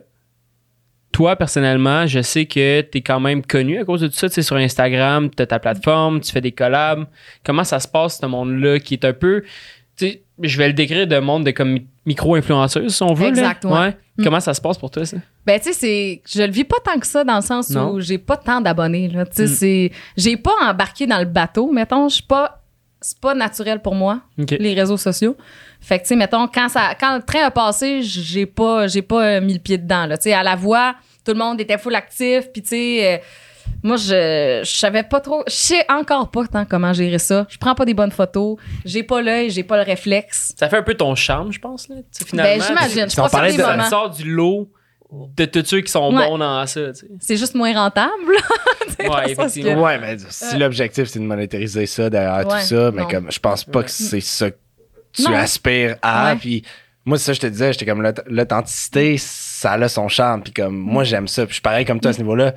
Toi, 1.19 1.35
personnellement, 1.35 2.07
je 2.07 2.21
sais 2.21 2.45
que 2.45 2.79
tu 2.79 2.99
es 2.99 3.01
quand 3.01 3.19
même 3.19 3.45
connu 3.45 3.77
à 3.77 3.83
cause 3.83 3.99
de 3.99 4.07
tout 4.07 4.13
ça. 4.13 4.29
Tu 4.29 4.35
sais, 4.35 4.41
sur 4.41 4.55
Instagram, 4.55 5.29
tu 5.29 5.43
as 5.43 5.47
ta 5.47 5.59
plateforme, 5.59 6.21
tu 6.21 6.31
fais 6.31 6.39
des 6.39 6.53
collabs. 6.53 7.05
Comment 7.43 7.65
ça 7.65 7.81
se 7.81 7.89
passe, 7.89 8.19
ce 8.21 8.25
monde-là, 8.25 8.79
qui 8.79 8.93
est 8.93 9.03
un 9.03 9.11
peu. 9.11 9.43
Tu 9.97 10.05
sais, 10.07 10.21
je 10.41 10.57
vais 10.57 10.67
le 10.67 10.73
décrire 10.73 11.07
de 11.07 11.19
monde 11.19 11.43
de 11.45 11.51
comme 11.51 11.77
micro-influenceuse, 12.05 12.95
si 12.95 13.03
on 13.03 13.13
veut. 13.13 13.23
là. 13.25 13.29
Exact, 13.31 13.65
ouais. 13.65 13.97
Mm. 14.17 14.23
Comment 14.23 14.39
ça 14.39 14.53
se 14.53 14.61
passe 14.61 14.77
pour 14.77 14.91
toi, 14.91 15.03
ça? 15.05 15.17
Ben, 15.45 15.59
tu 15.59 15.73
sais, 15.73 15.73
c'est. 15.73 16.21
Je 16.25 16.41
le 16.45 16.51
vis 16.53 16.63
pas 16.63 16.77
tant 16.85 16.97
que 16.97 17.05
ça 17.05 17.25
dans 17.25 17.35
le 17.35 17.41
sens 17.41 17.69
Non. 17.71 17.91
où 17.91 17.99
j'ai 17.99 18.17
pas 18.17 18.37
tant 18.37 18.61
d'abonnés. 18.61 19.11
Tu 19.35 19.45
sais, 19.45 19.91
Mm. 19.91 19.97
J'ai 20.15 20.37
pas 20.37 20.53
embarqué 20.69 21.05
dans 21.05 21.19
le 21.19 21.25
bateau, 21.25 21.69
mettons. 21.69 22.07
Je 22.07 22.13
suis 22.15 22.23
pas. 22.23 22.55
C'est 23.01 23.19
pas 23.19 23.33
naturel 23.33 23.81
pour 23.81 23.95
moi, 23.95 24.21
les 24.37 24.73
réseaux 24.73 24.97
sociaux. 24.97 25.35
Fait 25.81 25.97
que, 25.99 26.03
tu 26.03 26.09
sais, 26.09 26.15
mettons, 26.17 26.47
quand, 26.47 26.67
ça, 26.67 26.95
quand 26.99 27.15
le 27.15 27.23
train 27.23 27.43
a 27.45 27.51
passé, 27.51 28.01
j'ai 28.03 28.45
pas, 28.45 28.87
j'ai 28.87 29.01
pas 29.01 29.39
mis 29.39 29.53
le 29.53 29.59
pied 29.59 29.77
dedans, 29.77 30.05
là. 30.05 30.17
Tu 30.17 30.23
sais, 30.23 30.33
à 30.33 30.43
la 30.43 30.57
voix, 30.57 30.95
tout 31.25 31.31
le 31.33 31.37
monde 31.39 31.59
était 31.61 31.77
full 31.77 31.95
actif, 31.95 32.51
puis 32.51 32.61
tu 32.61 32.69
sais. 32.69 33.13
euh, 33.15 33.17
moi, 33.83 33.97
je, 33.97 34.61
je 34.63 34.69
savais 34.77 35.03
pas 35.03 35.19
trop. 35.21 35.43
Je 35.47 35.53
sais 35.53 35.85
encore 35.89 36.31
pas 36.31 36.45
tant 36.47 36.65
comment 36.65 36.91
gérer 36.91 37.19
ça. 37.19 37.45
Je 37.49 37.57
prends 37.57 37.75
pas 37.75 37.85
des 37.85 37.93
bonnes 37.93 38.11
photos. 38.11 38.57
J'ai 38.83 39.03
pas 39.03 39.21
l'œil, 39.21 39.51
j'ai 39.51 39.63
pas 39.63 39.77
le 39.77 39.83
réflexe. 39.83 40.53
Ça 40.57 40.67
fait 40.69 40.77
un 40.77 40.81
peu 40.83 40.95
ton 40.95 41.13
charme, 41.15 41.51
je 41.53 41.59
pense, 41.59 41.87
là. 41.87 41.97
Tu 41.97 42.03
sais, 42.11 42.25
finalement. 42.25 42.57
Ben, 42.57 42.63
j'imagine. 42.65 43.09
Je 43.09 43.15
pense 43.15 43.31
que 43.31 43.45
de- 43.55 43.61
ça 43.61 43.71
moments. 43.77 43.89
sort 43.89 44.09
du 44.09 44.29
lot 44.33 44.69
de 45.11 45.45
tous 45.45 45.65
ceux 45.65 45.81
qui 45.81 45.91
sont 45.91 46.13
Ouais. 46.13 46.27
bons 46.27 46.37
dans 46.39 46.65
ça, 46.67 46.81
tu 46.93 46.95
sais. 46.99 47.07
C'est 47.19 47.37
juste 47.37 47.55
moins 47.55 47.73
rentable, 47.73 48.11
Ouais, 48.99 49.31
effectivement. 49.31 49.75
que- 49.75 49.79
Ouais, 49.79 49.97
mais 49.99 50.17
si 50.29 50.57
l'objectif 50.57 51.07
c'est 51.07 51.19
de 51.19 51.23
monétariser 51.25 51.85
ça 51.85 52.09
derrière 52.09 52.47
Ouais, 52.47 52.59
tout 52.61 52.65
ça, 52.65 52.91
mais 52.91 53.03
non. 53.03 53.07
comme 53.07 53.31
je 53.31 53.39
pense 53.39 53.63
pas 53.63 53.83
que 53.83 53.89
c'est 53.91 54.19
ça 54.21 54.51
que 54.51 54.57
tu 55.13 55.23
Non. 55.23 55.33
aspires 55.35 55.95
à. 56.01 56.31
Ouais. 56.33 56.39
Puis 56.39 56.63
moi, 57.09 57.17
c'est 57.17 57.25
ça, 57.25 57.33
je 57.33 57.39
te 57.41 57.47
disais, 57.47 57.73
j'étais 57.73 57.85
comme 57.85 58.01
l'aut- 58.01 58.11
l'authenticité, 58.27 59.17
ça 59.17 59.73
a 59.73 59.87
son 59.89 60.07
charme. 60.07 60.41
Puis 60.43 60.53
comme 60.53 60.77
moi, 60.77 61.03
j'aime 61.03 61.27
ça. 61.27 61.43
Puis 61.43 61.49
je 61.49 61.53
suis 61.55 61.61
pareil 61.61 61.85
comme 61.85 61.99
toi 61.99 62.11
à 62.11 62.13
ce 62.13 62.19
niveau-là. 62.19 62.53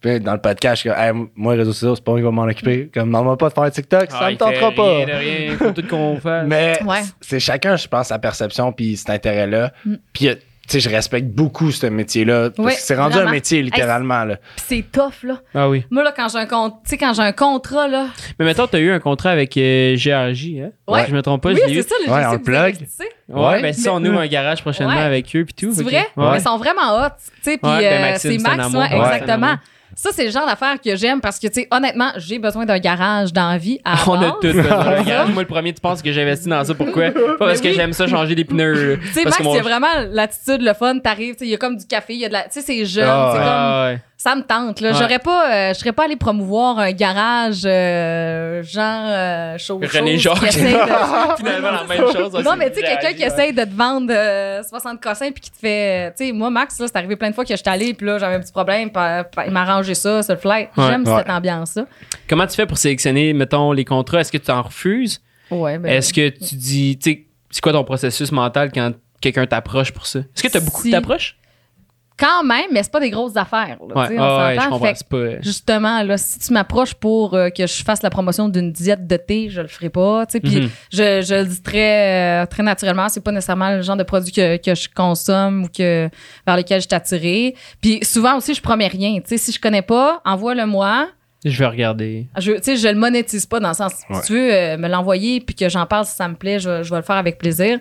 Puis 0.00 0.20
dans 0.20 0.32
le 0.34 0.40
podcast, 0.40 0.76
je 0.76 0.80
suis 0.80 0.90
comme, 0.90 0.98
Hey, 0.98 1.12
moi, 1.34 1.54
les 1.54 1.60
réseaux 1.60 1.72
sociaux, 1.72 1.96
c'est 1.96 2.04
pas 2.04 2.12
moi 2.12 2.20
qui 2.20 2.24
va 2.24 2.30
m'en 2.30 2.42
occuper. 2.44 2.90
Comme, 2.92 3.10
non, 3.10 3.36
pas 3.36 3.48
de 3.48 3.54
faire 3.54 3.70
TikTok, 3.70 4.10
ça 4.10 4.18
Ah, 4.20 4.26
me 4.26 4.32
il 4.32 4.36
tentera 4.36 4.70
pas. 4.72 4.96
Rien 4.98 5.06
de 5.06 5.12
rien, 5.12 5.56
faut 5.58 5.70
tout 5.72 5.86
qu'on 5.88 6.16
fasse. 6.20 6.46
Mais 6.46 6.78
Ouais. 6.84 7.00
c'est 7.20 7.40
chacun, 7.40 7.76
je 7.76 7.88
pense, 7.88 8.08
sa 8.08 8.18
perception 8.18 8.72
puis 8.72 8.96
cet 8.96 9.10
intérêt-là. 9.10 9.72
Mm. 9.84 9.94
Puis, 10.12 10.28
sais, 10.68 10.80
je 10.80 10.88
respecte 10.88 11.28
beaucoup 11.28 11.70
ce 11.70 11.86
métier-là. 11.86 12.50
Parce 12.50 12.66
Ouais, 12.66 12.74
que 12.74 12.80
c'est 12.80 12.96
rendu 12.96 13.14
vraiment. 13.14 13.30
un 13.30 13.32
métier, 13.32 13.62
littéralement. 13.62 14.24
Puis 14.56 14.64
c'est 14.68 14.84
tough, 14.92 15.22
là. 15.22 15.40
Ah 15.54 15.68
oui. 15.68 15.84
Moi, 15.90 16.02
là, 16.02 16.12
quand 16.16 16.28
j'ai 16.28 16.38
un 16.38 16.72
sais, 16.84 16.96
quand 16.96 17.12
j'ai 17.14 17.22
un 17.22 17.32
contrat, 17.32 17.88
là. 17.88 18.06
Mais 18.38 18.44
maintenant, 18.44 18.66
t'as 18.66 18.78
eu 18.78 18.90
un 18.90 19.00
contrat 19.00 19.30
avec 19.30 19.56
euh, 19.56 19.96
GRJ, 19.96 20.60
hein? 20.60 20.70
Ouais. 20.88 21.04
Si 21.04 21.10
je 21.10 21.16
me 21.16 21.22
trompe 21.22 21.42
pas, 21.42 21.50
oui, 21.50 21.60
je 21.62 21.66
l'ai 21.68 21.72
eu. 21.78 21.82
c'est 21.82 21.88
ça, 21.88 21.94
le 22.06 22.12
Ouais, 22.12 22.26
on 22.26 22.32
le 22.32 22.38
plug. 22.42 22.72
dit, 22.76 22.84
tu 22.84 22.90
sais. 22.90 23.08
Ouais, 23.28 23.40
Ouais. 23.44 23.62
ben 23.62 23.72
ça, 23.72 23.92
on 23.92 24.04
ouvre 24.04 24.18
un 24.20 24.26
garage 24.26 24.60
prochainement 24.62 24.94
Ouais. 24.94 25.00
avec 25.02 25.34
eux 25.34 25.44
puis 25.44 25.54
tout. 25.54 25.72
C'est 25.74 25.82
vrai? 25.82 26.06
Mais 26.16 26.36
ils 26.38 26.40
sont 26.40 26.56
vraiment 26.58 26.96
hot. 27.04 27.08
Tu 27.18 27.50
sais, 27.50 27.58
puis 27.58 27.60
ben 27.62 27.82
euh, 27.82 28.14
c'est 28.18 28.38
Max, 28.38 28.72
Ouais, 28.72 28.86
exactement. 28.96 29.56
C'est 29.98 30.08
Ça, 30.10 30.14
c'est 30.14 30.24
le 30.26 30.30
genre 30.30 30.46
d'affaire 30.46 30.78
que 30.78 30.94
j'aime 30.94 31.22
parce 31.22 31.38
que, 31.38 31.46
tu 31.46 31.62
sais, 31.62 31.68
honnêtement, 31.70 32.12
j'ai 32.18 32.38
besoin 32.38 32.66
d'un 32.66 32.78
garage 32.78 33.32
dans 33.32 33.48
la 33.48 33.56
vie. 33.56 33.80
À 33.82 33.96
On 34.06 34.20
a 34.20 34.32
tout 34.32 34.40
besoin 34.42 34.62
d'un 34.62 35.02
garage. 35.02 35.30
Moi, 35.30 35.42
le 35.42 35.48
premier, 35.48 35.72
tu 35.72 35.80
penses 35.80 36.02
que 36.02 36.12
j'ai 36.12 36.22
investi 36.22 36.48
dans 36.48 36.62
ça. 36.62 36.74
Pourquoi? 36.74 37.10
Pas 37.38 37.46
parce 37.46 37.62
que 37.62 37.72
j'aime 37.72 37.94
ça 37.94 38.06
changer 38.06 38.34
des 38.34 38.44
pneus. 38.44 38.98
Tu 39.02 39.12
sais, 39.12 39.24
Max, 39.24 39.40
a 39.40 39.62
vraiment 39.62 39.86
l'attitude, 40.10 40.60
le 40.60 40.74
fun. 40.74 40.98
T'arrives, 40.98 41.34
tu 41.34 41.38
sais, 41.40 41.44
il 41.46 41.50
y 41.50 41.54
a 41.54 41.58
comme 41.58 41.76
du 41.76 41.86
café, 41.86 42.12
il 42.12 42.20
y 42.20 42.24
a 42.26 42.28
de 42.28 42.34
la. 42.34 42.42
Tu 42.42 42.50
sais, 42.52 42.60
c'est 42.60 42.84
jeune. 42.84 43.08
Ah, 43.08 43.30
c'est 43.32 43.38
ouais. 43.38 43.94
comme. 43.94 44.00
Ça 44.26 44.34
me 44.34 44.42
tente, 44.42 44.80
là. 44.80 44.90
Ouais. 44.90 44.96
J'aurais 44.98 45.20
pas. 45.20 45.54
euh, 45.54 45.74
je 45.74 45.78
serais 45.78 45.92
pas 45.92 46.04
allé 46.06 46.16
promouvoir 46.16 46.80
un 46.80 46.90
garage, 46.90 47.60
euh, 47.64 48.60
genre, 48.64 49.04
euh, 49.06 49.56
chaud. 49.56 49.78
René 49.80 50.18
chose, 50.18 50.38
qui 50.40 50.46
Jacques. 50.46 50.54
de- 50.62 51.36
Finalement, 51.36 51.70
la 51.70 51.84
même 51.84 52.12
chose. 52.12 52.32
Non, 52.44 52.56
mais 52.56 52.70
tu 52.70 52.80
sais, 52.80 52.82
quelqu'un 52.86 53.12
qui 53.12 53.22
essaye 53.22 53.52
de 53.52 53.62
te 53.62 53.74
vendre 53.74 54.12
euh, 54.12 54.62
60 54.64 55.00
cossins 55.00 55.30
puis 55.30 55.40
qui 55.42 55.50
te 55.52 55.58
fait. 55.58 56.12
Tu 56.18 56.26
sais, 56.26 56.32
moi, 56.32 56.50
Max, 56.50 56.78
là, 56.80 56.86
c'est 56.88 56.96
arrivé 56.96 57.14
plein 57.14 57.30
de 57.30 57.34
fois 57.36 57.44
que 57.44 57.54
j'étais 57.56 57.70
allé 57.70 57.94
puis 57.94 58.04
là, 58.06 58.18
j'avais 58.18 58.34
un 58.34 58.40
petit 58.40 58.50
problème. 58.52 58.90
puis, 58.90 59.00
euh, 59.00 59.22
il 59.46 59.52
m'a 59.52 59.62
arrangé 59.62 59.94
ça, 59.94 60.22
ce 60.24 60.34
flight. 60.34 60.70
Ouais. 60.76 60.86
J'aime 60.88 61.06
Ouais. 61.06 61.18
cette 61.18 61.30
ambiance-là. 61.30 61.84
Comment 62.28 62.46
tu 62.48 62.56
fais 62.56 62.66
pour 62.66 62.78
sélectionner, 62.78 63.32
mettons, 63.32 63.70
les 63.70 63.84
contrats? 63.84 64.20
Est-ce 64.22 64.32
que 64.32 64.38
tu 64.38 64.50
en 64.50 64.62
refuses? 64.62 65.20
Ouais, 65.52 65.78
ben. 65.78 65.88
Est-ce 65.92 66.12
que 66.12 66.30
tu 66.30 66.56
dis, 66.56 66.98
tu 67.00 67.10
sais, 67.12 67.26
c'est 67.50 67.60
quoi 67.60 67.72
ton 67.72 67.84
processus 67.84 68.32
mental 68.32 68.72
quand 68.74 68.90
quelqu'un 69.20 69.46
t'approche 69.46 69.92
pour 69.92 70.06
ça? 70.06 70.18
Est-ce 70.18 70.42
que 70.42 70.48
tu 70.48 70.56
as 70.56 70.60
beaucoup 70.60 70.82
Si- 70.82 70.90
t'approchent? 70.90 71.36
Quand 72.18 72.42
même, 72.44 72.66
mais 72.72 72.82
c'est 72.82 72.90
pas 72.92 73.00
des 73.00 73.10
grosses 73.10 73.36
affaires. 73.36 73.76
Là, 73.86 74.08
Ouais, 74.08 74.18
on 74.18 74.78
ouais. 74.78 74.88
Fait 74.88 74.94
C'est 74.96 75.08
pas. 75.08 75.40
Justement, 75.42 76.02
là, 76.02 76.16
si 76.16 76.38
tu 76.38 76.52
m'approches 76.54 76.94
pour 76.94 77.34
euh, 77.34 77.50
que 77.50 77.66
je 77.66 77.84
fasse 77.84 78.02
la 78.02 78.08
promotion 78.08 78.48
d'une 78.48 78.72
diète 78.72 79.06
de 79.06 79.16
thé, 79.18 79.48
je 79.50 79.60
le 79.60 79.68
ferai 79.68 79.90
pas. 79.90 80.24
Puis 80.26 80.40
Mhm. 80.62 80.70
je, 80.92 81.20
je 81.22 81.34
le 81.34 81.44
dis 81.44 81.60
très, 81.62 82.42
euh, 82.42 82.46
très 82.46 82.62
naturellement. 82.62 83.10
C'est 83.10 83.22
pas 83.22 83.32
nécessairement 83.32 83.70
le 83.76 83.82
genre 83.82 83.96
de 83.96 84.02
produit 84.02 84.32
que, 84.32 84.56
que 84.56 84.74
je 84.74 84.88
consomme 84.94 85.64
ou 85.64 85.68
que, 85.68 86.08
vers 86.46 86.56
lequel 86.56 86.80
je 86.80 86.86
suis 86.86 86.94
attirée. 86.94 87.54
Puis 87.82 87.98
souvent 88.02 88.36
aussi, 88.38 88.54
je 88.54 88.62
promets 88.62 88.88
rien. 88.88 89.18
Si 89.26 89.52
je 89.52 89.60
connais 89.60 89.82
pas, 89.82 90.22
envoie-le-moi. 90.24 91.08
Je 91.44 91.58
vais 91.58 91.66
regarder. 91.66 92.28
Je, 92.38 92.52
je 92.52 92.88
le 92.88 92.98
monétise 92.98 93.44
pas 93.44 93.60
dans 93.60 93.68
le 93.68 93.74
sens, 93.74 93.92
Ouais. 94.08 94.16
si 94.20 94.26
tu 94.28 94.32
veux 94.32 94.52
euh, 94.54 94.76
me 94.78 94.88
l'envoyer 94.88 95.40
puis 95.40 95.54
que 95.54 95.68
j'en 95.68 95.84
parle 95.84 96.06
si 96.06 96.16
ça 96.16 96.26
me 96.28 96.34
plaît, 96.34 96.58
je, 96.58 96.82
je 96.82 96.90
vais 96.90 96.96
le 96.96 97.02
faire 97.02 97.16
avec 97.16 97.36
plaisir. 97.38 97.78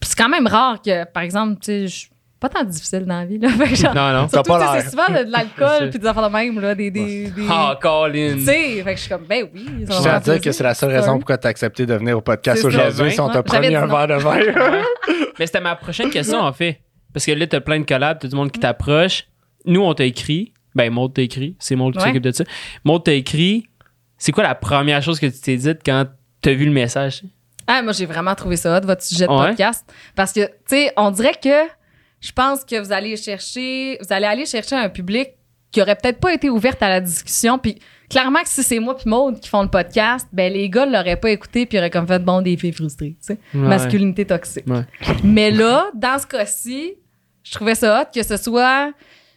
Puis 0.00 0.10
c'est 0.10 0.18
quand 0.18 0.28
même 0.28 0.46
rare 0.48 0.82
que, 0.82 1.04
par 1.04 1.22
exemple, 1.22 1.60
tu 1.62 1.88
sais, 1.88 2.08
pas 2.40 2.48
tant 2.48 2.62
difficile 2.64 3.04
dans 3.04 3.18
la 3.18 3.24
vie, 3.26 3.38
là. 3.38 3.48
Fait 3.58 3.68
que 3.70 3.74
genre, 3.74 3.94
Non, 3.94 4.12
non. 4.12 4.28
surtout, 4.28 4.50
pas 4.52 4.80
c'est 4.80 4.90
souvent 4.90 5.06
de, 5.08 5.24
de 5.24 5.30
l'alcool 5.32 5.68
ça. 5.78 5.86
puis 5.88 5.98
des 5.98 6.06
affaires 6.06 6.28
de 6.28 6.32
même, 6.36 6.60
là, 6.60 6.74
des... 6.74 6.90
des, 6.90 7.30
des- 7.30 7.46
Ah, 7.50 7.76
Colin. 7.80 8.34
tu 8.34 8.44
sais, 8.44 8.82
fait 8.82 8.92
que 8.92 8.96
je 8.96 9.00
suis 9.00 9.08
comme, 9.10 9.24
ben 9.28 9.48
oui. 9.52 9.66
Je 9.80 9.86
tiens 10.00 10.14
à 10.14 10.20
dire 10.20 10.40
que 10.40 10.52
c'est 10.52 10.62
la 10.64 10.74
seule 10.74 10.90
raison 10.92 11.16
pourquoi 11.18 11.36
tu 11.38 11.46
as 11.46 11.50
accepté 11.50 11.84
de 11.86 11.94
venir 11.94 12.16
au 12.16 12.20
podcast 12.20 12.64
aujourd'hui 12.64 13.10
si 13.10 13.20
on 13.20 13.28
t'a 13.28 13.42
promis 13.42 13.74
un 13.74 13.86
verre 13.86 14.06
de 14.08 14.14
vin. 14.14 14.38
Mais 15.38 15.46
c'était 15.46 15.60
ma 15.60 15.76
prochaine 15.76 16.10
question, 16.10 16.38
en 16.40 16.52
fait. 16.52 16.80
Parce 17.12 17.24
que 17.26 17.32
là, 17.32 17.46
t'as 17.46 17.60
plein 17.60 17.80
de 17.80 17.84
collabs, 17.86 18.18
t'as 18.20 18.28
du 18.28 18.36
monde 18.36 18.50
qui 18.52 18.60
t'approche. 18.60 19.24
Nous, 19.64 19.80
on 19.82 19.94
t'a 19.94 20.04
écrit. 20.04 20.52
Ben, 20.74 20.90
Maud 20.92 21.14
t'a 21.14 21.22
écrit. 21.22 21.56
C'est 21.58 21.74
Maud 21.74 21.92
qui 21.94 21.98
Ouais. 22.00 22.06
s'occupe 22.06 22.22
de 22.22 22.30
ça. 22.32 22.44
Maud 22.84 23.02
t'a 23.04 23.12
écrit. 23.14 23.66
C'est 24.16 24.30
quoi 24.32 24.42
la 24.44 24.54
première 24.54 25.02
chose 25.02 25.18
que 25.18 25.26
tu 25.26 25.40
t'es 25.40 25.56
dite 25.56 25.78
quand 25.84 26.06
t'as 26.42 26.52
vu 26.52 26.64
le 26.66 26.70
message? 26.72 27.22
Ah, 27.66 27.82
moi, 27.82 27.92
j'ai 27.92 28.06
vraiment 28.06 28.34
trouvé 28.34 28.56
ça 28.56 28.76
hot, 28.78 28.86
votre 28.86 29.02
sujet 29.02 29.26
de 29.26 29.32
Ouais. 29.32 29.48
podcast. 29.48 29.84
Parce 30.16 30.32
que, 30.32 30.46
tu 30.46 30.52
sais, 30.68 30.92
on 30.96 31.10
dirait 31.10 31.34
que 31.42 31.66
je 32.20 32.32
pense 32.32 32.64
que 32.64 32.78
vous 32.78 32.92
allez 32.92 33.16
chercher, 33.16 33.98
vous 34.00 34.12
allez 34.12 34.26
aller 34.26 34.46
chercher 34.46 34.76
un 34.76 34.88
public 34.88 35.30
qui 35.70 35.82
aurait 35.82 35.96
peut-être 35.96 36.18
pas 36.18 36.32
été 36.32 36.48
ouverte 36.50 36.82
à 36.82 36.88
la 36.88 37.00
discussion. 37.00 37.58
Puis, 37.58 37.78
clairement 38.08 38.40
que 38.40 38.48
si 38.48 38.62
c'est 38.62 38.78
moi 38.78 38.96
puis 38.96 39.08
Maude 39.08 39.38
qui 39.38 39.48
font 39.48 39.62
le 39.62 39.68
podcast, 39.68 40.26
ben, 40.32 40.52
les 40.52 40.68
gars 40.70 40.86
l'auraient 40.86 41.16
pas 41.16 41.30
écouté 41.30 41.66
puis 41.66 41.78
auraient 41.78 41.90
comme 41.90 42.06
fait, 42.06 42.20
bon, 42.20 42.40
des 42.40 42.56
filles 42.56 42.72
frustrées, 42.72 43.16
tu 43.20 43.34
sais. 43.34 43.38
Ouais. 43.54 43.60
Masculinité 43.60 44.24
toxique. 44.24 44.66
Ouais. 44.66 44.84
Mais 45.22 45.50
là, 45.50 45.90
dans 45.94 46.18
ce 46.18 46.26
cas-ci, 46.26 46.94
je 47.42 47.52
trouvais 47.52 47.74
ça 47.74 48.02
hot 48.02 48.06
que 48.14 48.22
ce 48.22 48.36
soit. 48.36 48.92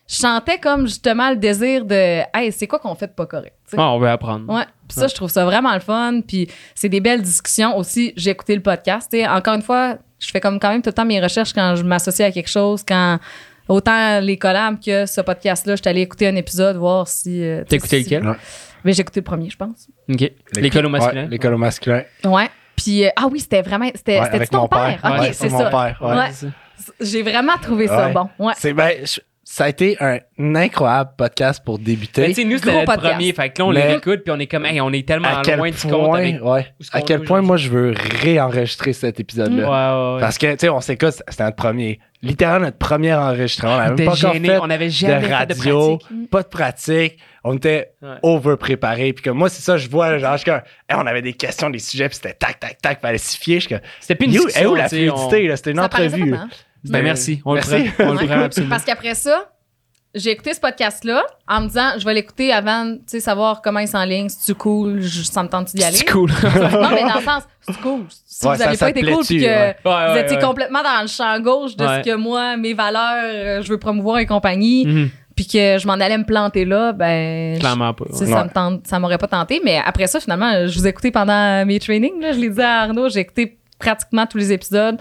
Je 0.07 0.15
sentais 0.15 0.57
comme 0.57 0.87
justement 0.87 1.29
le 1.29 1.37
désir 1.37 1.85
de, 1.85 2.21
hey, 2.33 2.51
c'est 2.51 2.67
quoi 2.67 2.79
qu'on 2.79 2.95
fait 2.95 3.07
de 3.07 3.13
pas 3.13 3.25
correct? 3.25 3.55
Ah, 3.77 3.91
on 3.93 3.99
veut 3.99 4.09
apprendre. 4.09 4.53
Ouais. 4.53 4.65
Puis 4.87 4.99
ça, 4.99 5.07
je 5.07 5.15
trouve 5.15 5.29
ça 5.29 5.45
vraiment 5.45 5.73
le 5.73 5.79
fun. 5.79 6.19
Puis 6.27 6.49
c'est 6.75 6.89
des 6.89 6.99
belles 6.99 7.21
discussions. 7.21 7.77
Aussi, 7.77 8.11
j'ai 8.17 8.31
écouté 8.31 8.55
le 8.55 8.61
podcast. 8.61 9.15
encore 9.29 9.53
une 9.53 9.61
fois, 9.61 9.97
je 10.21 10.29
fais 10.31 10.39
comme 10.39 10.59
quand 10.59 10.69
même 10.69 10.81
tout 10.81 10.89
le 10.89 10.93
temps 10.93 11.05
mes 11.05 11.19
recherches 11.19 11.53
quand 11.53 11.75
je 11.75 11.83
m'associe 11.83 12.27
à 12.27 12.31
quelque 12.31 12.49
chose. 12.49 12.83
Quand 12.87 13.19
autant 13.67 14.19
les 14.19 14.37
collabs 14.37 14.79
que 14.83 15.05
ce 15.05 15.21
podcast-là, 15.21 15.75
je 15.75 15.81
suis 15.81 15.89
allée 15.89 16.01
écouter 16.01 16.27
un 16.27 16.35
épisode, 16.35 16.77
voir 16.77 17.07
si. 17.07 17.43
euh, 17.43 17.63
T'as 17.67 17.75
écouté 17.77 17.97
si- 17.99 18.03
lequel? 18.05 18.27
Ouais. 18.27 18.35
Mais 18.83 18.93
j'ai 18.93 19.01
écouté 19.01 19.19
le 19.19 19.23
premier, 19.25 19.49
je 19.49 19.57
pense. 19.57 19.87
OK. 20.09 20.31
L'école 20.55 20.85
au 20.85 20.89
masculin. 20.89 21.23
Ouais, 21.23 21.29
L'école 21.29 21.53
au 21.53 21.57
masculin. 21.57 22.03
Ouais. 22.23 22.49
Puis, 22.75 23.05
euh, 23.05 23.09
ah 23.15 23.27
oui, 23.31 23.39
c'était 23.39 23.61
vraiment. 23.61 23.89
C'était 23.93 24.19
Ouais, 24.19 24.45
ton 24.47 24.61
mon 24.61 24.67
père. 24.67 24.99
père. 25.01 25.11
Ok, 25.13 25.19
Ouais, 25.21 25.33
c'est 25.33 25.49
mon 25.49 25.59
ça. 25.59 25.65
père, 25.69 25.97
ouais. 26.01 26.15
Ouais. 26.17 26.27
c'est 26.31 26.47
ça. 26.47 26.91
J'ai 26.99 27.21
vraiment 27.21 27.57
trouvé 27.61 27.87
ça 27.87 28.07
Ouais. 28.07 28.13
bon. 28.13 28.27
Ouais. 28.39 28.53
C'est 28.57 28.73
ben, 28.73 28.91
je- 29.05 29.19
ça 29.53 29.65
a 29.65 29.67
été 29.69 29.97
un 29.99 30.19
incroyable 30.55 31.09
podcast 31.17 31.61
pour 31.65 31.77
Mais 31.77 31.83
débuter. 31.83 32.25
tu 32.27 32.33
sais, 32.35 32.43
nous, 32.45 32.57
c'était 32.57 32.85
podcast. 32.85 33.01
premier. 33.15 33.33
Fait 33.33 33.49
que 33.49 33.59
là, 33.61 33.65
on 33.65 33.71
Mais- 33.73 33.95
l'écoute, 33.95 34.21
puis 34.23 34.31
on 34.31 34.39
est 34.39 34.47
comme, 34.47 34.65
hey, 34.65 34.79
on 34.79 34.93
est 34.93 35.05
tellement 35.05 35.27
à 35.27 35.41
quel 35.43 35.57
loin 35.57 35.69
du 35.71 35.77
compte 35.77 35.91
point, 36.05 36.19
avec. 36.19 36.41
ouais, 36.41 36.67
à 36.93 37.01
quel 37.01 37.23
point 37.23 37.41
moi 37.41 37.57
je 37.57 37.67
veux 37.69 37.93
réenregistrer 38.21 38.93
cet 38.93 39.19
épisode-là. 39.19 39.63
Ouais, 39.63 39.69
ouais, 40.09 40.13
ouais. 40.15 40.19
Parce 40.21 40.37
que, 40.37 40.51
tu 40.53 40.59
sais, 40.59 40.69
on 40.69 40.79
s'écoute, 40.79 41.21
c'était 41.27 41.43
notre 41.43 41.57
premier. 41.57 41.99
Littéralement 42.21 42.67
notre 42.67 42.77
premier 42.77 43.13
enregistrement. 43.13 43.73
On 43.73 43.77
n'avait 43.77 43.89
même 43.95 44.05
pas 44.05 44.11
encore 44.13 44.33
fait 44.35 44.57
on 44.61 44.69
avait 44.69 44.89
jamais 44.89 45.15
de 45.15 45.19
fait 45.21 45.27
de 45.27 45.33
radio, 45.33 45.97
pratique. 45.97 46.29
pas 46.29 46.43
de 46.43 46.47
pratique. 46.47 47.17
On 47.43 47.55
était 47.57 47.91
Ouais. 48.01 48.15
over-préparés. 48.21 49.11
Puis 49.13 49.23
que 49.23 49.31
moi, 49.31 49.49
c'est 49.49 49.63
ça, 49.63 49.75
je 49.77 49.89
vois, 49.89 50.17
genre, 50.19 50.33
je 50.33 50.37
suis 50.43 50.45
comme, 50.51 50.61
hey, 50.87 50.95
on 50.97 51.07
avait 51.07 51.23
des 51.23 51.33
questions, 51.33 51.69
des 51.71 51.79
sujets, 51.79 52.07
puis 52.07 52.15
c'était 52.15 52.33
tac, 52.35 52.59
tac, 52.59 52.77
tac, 52.81 53.01
fallait 53.01 53.17
s'y 53.17 53.37
fier. 53.37 53.55
Je 53.55 53.59
suis 53.67 53.69
comme, 53.69 53.83
C'était 53.99 54.15
plus 54.15 54.27
une 54.27 54.33
You, 54.33 54.45
discussion. 54.45 54.71
où 54.71 54.75
la 54.75 54.81
on- 54.81 55.47
là? 55.47 55.55
C'était 55.57 55.71
une 55.71 55.77
Ça 55.81 55.89
paraissait 55.89 56.15
entrevue. 56.15 56.35
Ben 56.85 57.03
merci, 57.03 57.41
on 57.45 57.53
Merci. 57.53 57.83
le 57.83 57.91
prend. 57.91 58.05
On 58.09 58.13
le 58.13 58.17
prend 58.27 58.41
absolument. 58.41 58.69
Parce 58.71 58.83
qu'après 58.85 59.13
ça, 59.15 59.51
j'ai 60.13 60.31
écouté 60.31 60.53
ce 60.53 60.59
podcast-là 60.59 61.23
en 61.47 61.61
me 61.61 61.67
disant, 61.67 61.91
je 61.97 62.03
vais 62.03 62.13
l'écouter 62.13 62.51
avant, 62.51 62.95
tu 62.95 63.01
sais, 63.07 63.19
savoir 63.21 63.61
comment 63.61 63.79
il 63.79 63.87
s'enligne, 63.87 64.27
si 64.29 64.45
tu 64.45 64.55
cool, 64.55 64.99
je- 65.01 65.23
ça 65.23 65.41
me 65.43 65.47
tente 65.47 65.73
d'y 65.73 65.83
aller. 65.83 65.95
C'est 65.97 66.11
cool? 66.11 66.29
non, 66.43 66.89
mais 66.91 67.03
dans 67.03 67.15
le 67.19 67.23
sens, 67.23 67.43
c'est 67.61 67.77
cool? 67.81 68.01
Si 68.25 68.45
Ouais, 68.45 68.55
vous 68.55 68.59
n'avez 68.63 68.77
pas 68.77 68.89
été 68.89 69.03
cool, 69.03 69.23
puis 69.23 69.37
que 69.39 69.45
ouais. 69.45 69.75
Vous 69.85 69.89
ouais, 69.89 70.21
étiez 70.23 70.39
complètement 70.39 70.81
dans 70.83 71.01
le 71.01 71.07
champ 71.07 71.39
gauche 71.39 71.75
de 71.77 71.85
ce 71.85 72.01
que 72.03 72.15
moi, 72.15 72.57
mes 72.57 72.73
valeurs, 72.73 73.23
euh, 73.23 73.61
je 73.61 73.69
veux 73.69 73.77
promouvoir 73.77 74.17
et 74.19 74.25
compagnie, 74.25 74.85
Mhm. 74.85 75.09
puis 75.35 75.45
que 75.47 75.77
je 75.77 75.87
m'en 75.87 75.93
allais 75.93 76.17
me 76.17 76.25
planter 76.25 76.65
là, 76.65 76.91
ben. 76.91 77.57
Clairement 77.59 77.93
pas. 77.93 78.05
ça 78.11 78.43
me 78.43 78.49
tente, 78.49 78.87
ça 78.87 78.99
m'aurait 78.99 79.17
pas 79.17 79.27
tenté, 79.29 79.61
mais 79.63 79.79
après 79.85 80.07
ça, 80.07 80.19
finalement, 80.19 80.67
je 80.67 80.77
vous 80.77 80.85
ai 80.87 80.89
écouté 80.89 81.11
pendant 81.11 81.65
mes 81.65 81.79
trainings. 81.79 82.19
Là, 82.19 82.33
je 82.33 82.39
l'ai 82.39 82.49
dit 82.49 82.61
à 82.61 82.81
Arnaud, 82.81 83.07
j'ai 83.07 83.21
écouté 83.21 83.57
pratiquement 83.79 84.25
tous 84.27 84.37
les 84.37 84.51
épisodes. 84.51 84.97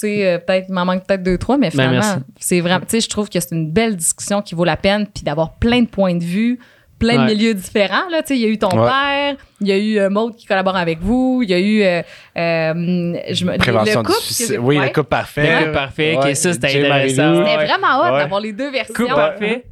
Tu 0.00 0.06
sais, 0.06 0.26
euh, 0.26 0.38
peut-être, 0.38 0.66
il 0.68 0.74
m'en 0.74 0.84
manque 0.84 1.04
peut-être 1.06 1.24
deux, 1.24 1.38
trois, 1.38 1.56
mais 1.58 1.70
Ben, 1.70 1.72
finalement, 1.72 2.22
c'est 2.38 2.60
vraiment, 2.60 2.80
tu 2.80 2.86
sais, 2.90 3.00
je 3.00 3.08
trouve 3.08 3.28
que 3.28 3.40
c'est 3.40 3.50
une 3.52 3.70
belle 3.72 3.96
discussion 3.96 4.42
qui 4.42 4.54
vaut 4.54 4.64
la 4.64 4.76
peine, 4.76 5.06
puis 5.12 5.24
d'avoir 5.24 5.54
plein 5.54 5.82
de 5.82 5.88
points 5.88 6.14
de 6.14 6.22
vue, 6.22 6.60
plein 7.00 7.24
de 7.26 7.32
milieux 7.32 7.52
différents. 7.54 8.08
Là, 8.08 8.22
tu 8.22 8.28
sais, 8.28 8.36
il 8.36 8.42
y 8.42 8.44
a 8.44 8.48
eu 8.48 8.58
ton 8.58 8.68
Ouais. 8.68 8.88
père, 8.88 9.36
il 9.60 9.66
y 9.66 9.72
a 9.72 9.76
eu 9.76 9.98
euh, 9.98 10.08
Maud 10.08 10.36
qui 10.36 10.46
collabore 10.46 10.76
avec 10.76 11.00
vous, 11.00 11.40
il 11.42 11.50
y 11.50 11.54
a 11.54 11.58
eu 11.58 11.82
euh, 11.82 12.02
euh, 12.36 13.18
je 13.32 13.44
me, 13.44 13.56
Prévention 13.58 14.02
le 14.02 14.06
couple. 14.06 14.46
du 14.52 14.58
Oui, 14.58 14.78
ouais. 14.78 14.86
le 14.86 14.92
couple 14.92 15.08
parfait. 15.08 15.50
Le 15.52 15.58
couple 15.64 15.72
parfait, 15.72 16.16
Ouais. 16.16 16.28
que 16.30 16.34
ça, 16.34 16.52
c'était 16.52 16.68
intéressant. 16.68 17.44
C'était 17.44 17.64
vraiment 17.66 18.00
hot 18.00 18.12
Ouais. 18.12 18.18
d'avoir 18.20 18.40
les 18.40 18.52
deux 18.52 18.70
versions. 18.70 18.94
Couple 18.94 19.14
parfait. 19.14 19.64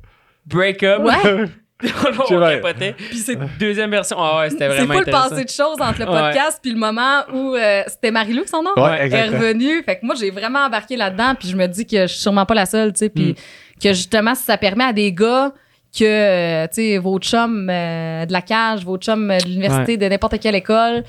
Break 0.47 0.83
up. 0.83 1.03
Ouais. 1.05 1.45
on 1.85 2.25
C'est 2.27 2.35
vrai. 2.37 2.61
capotait. 2.63 2.95
Puis 2.95 3.19
c'est 3.19 3.37
deuxième 3.59 3.91
version. 3.91 4.17
Ah 4.19 4.39
ouais, 4.41 4.51
c'était 4.51 4.69
C'est 4.71 4.77
vraiment 4.77 4.95
pas 4.95 5.01
le 5.01 5.09
intéressant. 5.09 5.29
passé 5.31 5.45
de 5.45 5.51
choses 5.51 5.77
entre 5.81 6.01
le 6.01 6.07
podcast 6.07 6.59
puis 6.63 6.73
le 6.73 6.79
moment 6.79 7.21
où 7.35 7.55
euh, 7.55 7.83
c'était 7.87 8.11
Marilou 8.11 8.45
son 8.47 8.63
nom 8.63 8.71
Ouais, 8.77 8.99
est 9.01 9.05
exactement. 9.07 9.39
revenu. 9.41 9.83
Fait 9.83 9.97
que 9.99 10.07
moi 10.07 10.15
j'ai 10.19 10.31
vraiment 10.31 10.61
embarqué 10.61 10.97
là-dedans 10.97 11.35
puis 11.39 11.49
je 11.49 11.57
me 11.57 11.67
dis 11.67 11.87
que 11.87 12.03
je 12.03 12.07
suis 12.13 12.21
sûrement 12.21 12.47
pas 12.47 12.55
la 12.55 12.65
seule, 12.67 12.93
tu 12.93 13.01
sais, 13.01 13.09
puis 13.11 13.33
Mm. 13.33 13.83
que 13.83 13.89
justement 13.91 14.35
si 14.35 14.45
ça 14.45 14.57
permet 14.57 14.85
à 14.85 14.93
des 14.95 15.13
gars 15.13 15.53
que 15.99 16.05
euh, 16.05 16.67
tu 16.69 16.75
sais 16.75 16.99
vos 16.99 17.19
chums 17.19 17.69
euh, 17.71 18.25
de 18.27 18.33
la 18.33 18.41
cage, 18.43 18.85
vos 18.85 18.97
chums 18.97 19.29
de 19.29 19.45
l'université, 19.47 19.97
de 19.99 20.07
n'importe 20.09 20.39
quelle 20.41 20.55
école 20.55 21.05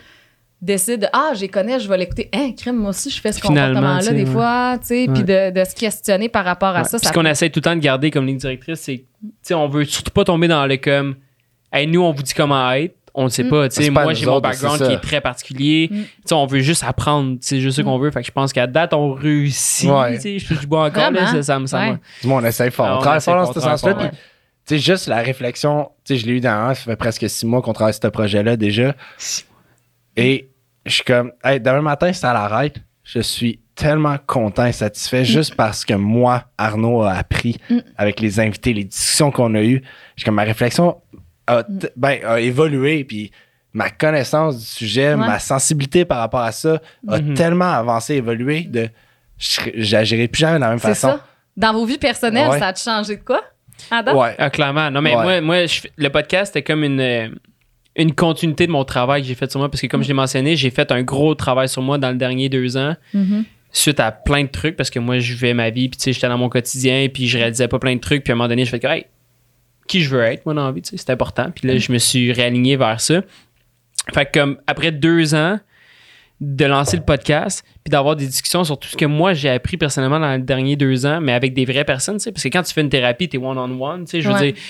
décident 0.61 1.01
de, 1.05 1.07
ah, 1.13 1.31
j'y 1.35 1.47
connais, 1.49 1.79
je 1.79 1.87
vais 1.87 1.97
l'écouter. 1.97 2.29
Hein, 2.33 2.51
crème, 2.57 2.77
moi 2.77 2.89
aussi, 2.89 3.09
je 3.09 3.21
fais 3.21 3.31
ce 3.31 3.39
tu 3.99 4.05
sais, 4.05 4.13
des 4.13 4.23
ouais. 4.23 4.31
fois, 4.31 4.77
tu 4.79 4.87
sais, 4.87 5.07
puis 5.13 5.23
de, 5.23 5.51
de 5.51 5.63
se 5.63 5.75
questionner 5.75 6.29
par 6.29 6.45
rapport 6.45 6.69
à 6.75 6.79
Ouais. 6.79 6.83
ça. 6.83 6.97
Puis 6.97 7.05
ça 7.05 7.09
ce 7.09 7.13
qu'on 7.13 7.25
essaie 7.25 7.49
tout 7.49 7.59
le 7.59 7.63
temps 7.63 7.75
de 7.75 7.81
garder 7.81 8.09
comme 8.11 8.25
ligne 8.25 8.37
directrice, 8.37 8.79
c'est, 8.79 8.97
tu 8.97 9.05
sais, 9.41 9.53
on 9.53 9.67
veut 9.67 9.85
surtout 9.85 10.11
pas 10.11 10.23
tomber 10.23 10.47
dans 10.47 10.65
le 10.65 10.77
comme, 10.77 11.15
hey, 11.71 11.85
nous, 11.87 12.01
on 12.01 12.11
vous 12.11 12.23
dit 12.23 12.33
comment 12.33 12.71
être. 12.71 12.95
On 13.19 13.23
ne 13.23 13.29
sait 13.29 13.43
Mm. 13.43 13.49
pas. 13.49 13.67
Tu 13.69 13.83
sais, 13.83 13.89
moi, 13.89 14.13
j'ai 14.13 14.27
mon 14.27 14.39
background 14.39 14.79
qui 14.85 14.93
est 14.93 14.99
très 14.99 15.21
particulier. 15.21 15.89
Mm. 15.91 15.95
Tu 15.95 16.07
sais, 16.25 16.35
on 16.35 16.45
veut 16.45 16.59
juste 16.59 16.83
apprendre. 16.83 17.37
C'est 17.41 17.59
juste 17.59 17.77
ce 17.77 17.81
qu'on 17.81 17.97
veut. 17.97 18.11
Fait 18.11 18.21
que 18.21 18.27
je 18.27 18.31
pense 18.31 18.53
qu'à 18.53 18.67
date, 18.67 18.93
on 18.93 19.13
réussit. 19.13 19.89
Ouais. 19.89 20.15
Tu 20.17 20.21
sais, 20.21 20.39
je 20.39 20.53
du 20.53 20.67
bois 20.67 20.85
encore. 20.85 21.01
Là, 21.01 21.09
Vraiment? 21.23 21.31
ça, 21.31 21.41
ça 21.43 21.59
me 21.59 21.65
Ouais. 21.93 21.97
Du 22.21 22.27
moins, 22.27 22.43
on 22.43 22.45
essaie 22.45 22.69
fort. 22.69 22.85
Ah, 22.85 22.97
on 22.97 22.99
travaille 23.01 23.21
fort 23.21 23.45
dans 23.47 23.53
ce 23.53 23.59
sens-là. 23.59 23.95
fort, 23.95 23.97
Puis, 24.09 24.09
tu 24.11 24.17
sais, 24.67 24.77
juste 24.77 25.07
la 25.07 25.17
réflexion, 25.23 25.89
tu 26.05 26.13
sais, 26.13 26.19
je 26.21 26.27
l'ai 26.27 26.33
eu 26.33 26.39
dans 26.41 26.51
un, 26.69 26.73
ça 26.75 26.83
fait 26.83 26.95
presque 26.95 27.27
six 27.27 27.45
mois 27.47 27.63
qu'on 27.63 27.73
travaille 27.73 27.93
sur 27.95 28.03
ce 28.03 28.07
projet-là 28.09 28.55
déjà. 28.55 28.95
Et 30.17 30.49
je 30.85 30.91
suis 30.93 31.03
comme, 31.03 31.31
hey, 31.43 31.59
demain 31.59 31.81
matin, 31.81 32.11
ça 32.13 32.33
l'arrête. 32.33 32.77
Je 33.03 33.19
suis 33.19 33.59
tellement 33.75 34.17
content 34.25 34.65
et 34.65 34.71
satisfait 34.71 35.23
juste 35.23 35.55
parce 35.55 35.85
que 35.85 35.93
moi, 35.93 36.45
Arnaud 36.57 37.03
a 37.03 37.13
appris 37.13 37.57
Mm. 37.69 37.77
avec 37.97 38.19
les 38.19 38.39
invités, 38.39 38.73
les 38.73 38.83
discussions 38.83 39.31
qu'on 39.31 39.53
a 39.55 39.61
eues. 39.61 39.81
Je 40.15 40.21
suis 40.21 40.25
comme, 40.25 40.35
ma 40.35 40.43
réflexion 40.43 40.97
a, 41.45 41.63
t- 41.63 41.89
ben, 41.95 42.19
a 42.25 42.39
évolué. 42.39 43.03
Puis 43.03 43.31
ma 43.73 43.89
connaissance 43.91 44.57
du 44.57 44.65
sujet, 44.65 45.09
Ouais. 45.09 45.15
ma 45.15 45.39
sensibilité 45.39 46.03
par 46.05 46.17
rapport 46.19 46.41
à 46.41 46.51
ça 46.51 46.81
a 47.07 47.19
Mhm. 47.21 47.33
tellement 47.35 47.71
avancé, 47.71 48.15
évolué 48.15 48.61
de. 48.61 48.89
J'agirai 49.75 50.27
plus 50.27 50.39
jamais 50.39 50.55
de 50.55 50.61
la 50.61 50.69
même 50.69 50.79
C'est 50.79 50.87
façon. 50.89 51.09
ça. 51.09 51.25
Dans 51.55 51.73
vos 51.73 51.85
vies 51.85 51.97
personnelles, 51.99 52.49
Ouais. 52.49 52.59
ça 52.59 52.69
a 52.69 52.75
changé 52.75 53.17
de 53.17 53.23
quoi? 53.23 53.41
Adam? 53.91 54.19
Ouais. 54.19 54.35
Ah, 54.39 54.49
clairement. 54.49 54.89
Non, 54.89 55.01
mais 55.01 55.15
Ouais. 55.15 55.23
moi, 55.23 55.41
moi 55.41 55.65
je 55.67 55.81
le 55.95 56.09
podcast, 56.09 56.53
c'était 56.53 56.63
comme 56.63 56.83
une, 56.83 56.99
euh, 56.99 57.29
une 57.97 58.13
continuité 58.13 58.67
de 58.67 58.71
mon 58.71 58.85
travail 58.85 59.21
que 59.23 59.27
j'ai 59.27 59.35
fait 59.35 59.49
sur 59.49 59.59
moi. 59.59 59.69
Parce 59.69 59.81
que, 59.81 59.87
comme 59.87 60.03
je 60.03 60.07
l'ai 60.07 60.13
mentionné, 60.13 60.55
j'ai 60.55 60.69
fait 60.69 60.91
un 60.91 61.01
gros 61.03 61.35
travail 61.35 61.67
sur 61.67 61.81
moi 61.81 61.97
dans 61.97 62.11
le 62.11 62.17
dernier 62.17 62.47
deux 62.49 62.77
ans. 62.77 62.95
Mhm. 63.13 63.43
suite 63.73 63.99
à 63.99 64.11
plein 64.11 64.43
de 64.43 64.49
trucs 64.49 64.75
parce 64.77 64.89
que 64.89 64.97
moi 64.97 65.19
je 65.19 65.33
vivais 65.33 65.53
ma 65.53 65.69
vie 65.69 65.89
puis 65.89 65.97
tu 65.97 66.03
sais 66.05 66.13
j'étais 66.13 66.29
dans 66.29 66.37
mon 66.37 66.47
quotidien 66.49 67.07
puis 67.13 67.27
je 67.27 67.37
réalisais 67.37 67.67
pas 67.67 67.77
plein 67.79 67.93
de 67.95 67.99
trucs 67.99 68.23
puis 68.23 68.31
à 68.31 68.33
un 68.33 68.37
moment 68.37 68.47
donné 68.47 68.63
je 68.65 68.69
fais 68.71 68.79
que 68.79 68.87
hey, 68.87 69.05
qui 69.87 70.01
je 70.01 70.09
veux 70.09 70.21
être 70.21 70.45
moi 70.45 70.55
dans 70.55 70.65
la 70.65 70.71
vie 70.71 70.81
tu 70.81 70.91
sais 70.91 70.97
c'est 70.97 71.11
important 71.11 71.51
puis 71.53 71.67
là 71.67 71.77
je 71.77 71.91
me 71.91 71.97
suis 71.97 72.31
réaligné 72.31 72.75
vers 72.77 72.99
ça 73.01 73.21
fait 74.13 74.25
que 74.25 74.39
comme 74.39 74.57
après 74.67 74.91
deux 74.93 75.35
ans 75.35 75.59
de 76.39 76.65
lancer 76.65 76.95
le 76.97 77.03
podcast 77.03 77.63
puis 77.83 77.91
d'avoir 77.91 78.15
des 78.15 78.25
discussions 78.25 78.63
sur 78.63 78.79
tout 78.79 78.87
ce 78.87 78.95
que 78.95 79.05
moi 79.05 79.33
j'ai 79.33 79.49
appris 79.49 79.75
personnellement 79.77 80.19
dans 80.19 80.31
les 80.31 80.39
derniers 80.41 80.77
deux 80.77 81.05
ans 81.05 81.19
mais 81.21 81.33
avec 81.33 81.53
des 81.53 81.65
vraies 81.65 81.85
personnes 81.85 82.17
tu 82.17 82.23
sais 82.23 82.31
parce 82.31 82.43
que 82.43 82.49
quand 82.49 82.63
tu 82.63 82.73
fais 82.73 82.81
une 82.81 82.89
thérapie 82.89 83.27
t'es 83.27 83.37
one 83.37 83.57
on 83.57 83.79
one 83.81 84.05
tu 84.05 84.11
sais 84.11 84.21
je 84.21 84.29
veux 84.29 84.33
Ouais. 84.35 84.53
dire 84.53 84.61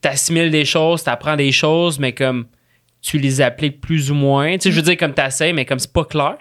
t'assimiles 0.00 0.50
des 0.50 0.64
choses 0.64 1.02
t'apprends 1.02 1.36
des 1.36 1.52
choses 1.52 1.98
mais 1.98 2.12
comme 2.12 2.46
tu 3.02 3.18
les 3.18 3.40
appliques 3.40 3.80
plus 3.80 4.10
ou 4.10 4.14
moins 4.14 4.52
tu 4.58 4.62
sais 4.64 4.70
je 4.70 4.76
veux 4.76 4.82
dire 4.82 4.96
comme 4.96 5.14
t'essayes 5.14 5.52
mais 5.52 5.64
comme 5.64 5.78
c'est 5.78 5.92
pas 5.92 6.04
clair 6.04 6.36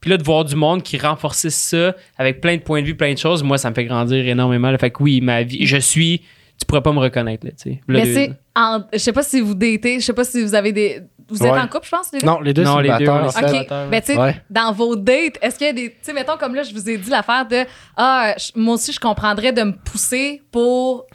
puis 0.00 0.10
là, 0.10 0.16
de 0.16 0.22
voir 0.22 0.44
du 0.44 0.54
monde 0.54 0.84
qui 0.84 0.96
renforçait 0.96 1.50
ça 1.50 1.92
avec 2.18 2.40
plein 2.40 2.56
de 2.56 2.62
points 2.62 2.82
de 2.82 2.86
vue, 2.86 2.94
plein 2.96 3.12
de 3.12 3.18
choses, 3.18 3.42
moi, 3.42 3.58
ça 3.58 3.68
me 3.68 3.74
fait 3.74 3.84
grandir 3.84 4.28
énormément. 4.28 4.70
là. 4.70 4.78
Fait 4.78 4.92
que 4.92 5.02
oui, 5.02 5.20
ma 5.20 5.42
vie, 5.42 5.66
je 5.66 5.76
suis. 5.76 6.20
Tu 6.56 6.64
pourrais 6.68 6.82
pas 6.82 6.92
me 6.92 7.00
reconnaître, 7.00 7.44
là, 7.44 7.50
tu 7.50 7.72
sais. 7.72 7.80
Là, 7.88 8.04
Mais 8.04 8.14
c'est, 8.14 8.30
en- 8.54 8.84
je 8.92 8.98
sais 8.98 9.12
pas 9.12 9.24
si 9.24 9.40
vous 9.40 9.54
datez, 9.56 9.98
je 9.98 10.04
sais 10.04 10.12
pas 10.12 10.22
si 10.22 10.40
vous 10.44 10.54
avez 10.54 10.70
des, 10.72 11.00
vous 11.28 11.42
êtes 11.42 11.50
Ouais. 11.50 11.58
en 11.58 11.66
couple, 11.66 11.86
je 11.86 11.90
pense, 11.90 12.12
les 12.12 12.20
deux? 12.20 12.26
Non, 12.28 12.38
les 12.38 12.54
deux 12.54 12.62
Non, 12.62 12.78
les 12.78 12.96
deux, 12.96 13.08
en 13.08 13.28
fait. 13.28 13.40
OK. 13.44 13.48
célibataire. 13.48 13.88
Ben, 13.90 14.00
tu 14.00 14.06
sais, 14.12 14.16
Ouais. 14.20 14.36
dans 14.48 14.72
vos 14.72 14.94
dates, 14.94 15.36
est-ce 15.42 15.58
qu'il 15.58 15.66
y 15.66 15.70
a 15.70 15.72
des. 15.72 15.90
Tu 15.90 15.96
sais, 16.02 16.12
mettons, 16.12 16.36
comme 16.36 16.54
là, 16.54 16.62
je 16.62 16.72
vous 16.72 16.88
ai 16.88 16.96
dit 16.96 17.10
l'affaire 17.10 17.48
de 17.48 17.64
Ah, 17.96 18.36
moi 18.54 18.74
aussi, 18.76 18.92
je 18.92 19.00
comprendrais 19.00 19.52
de 19.52 19.62
me 19.64 19.72
pousser 19.72 20.42
pour. 20.52 21.06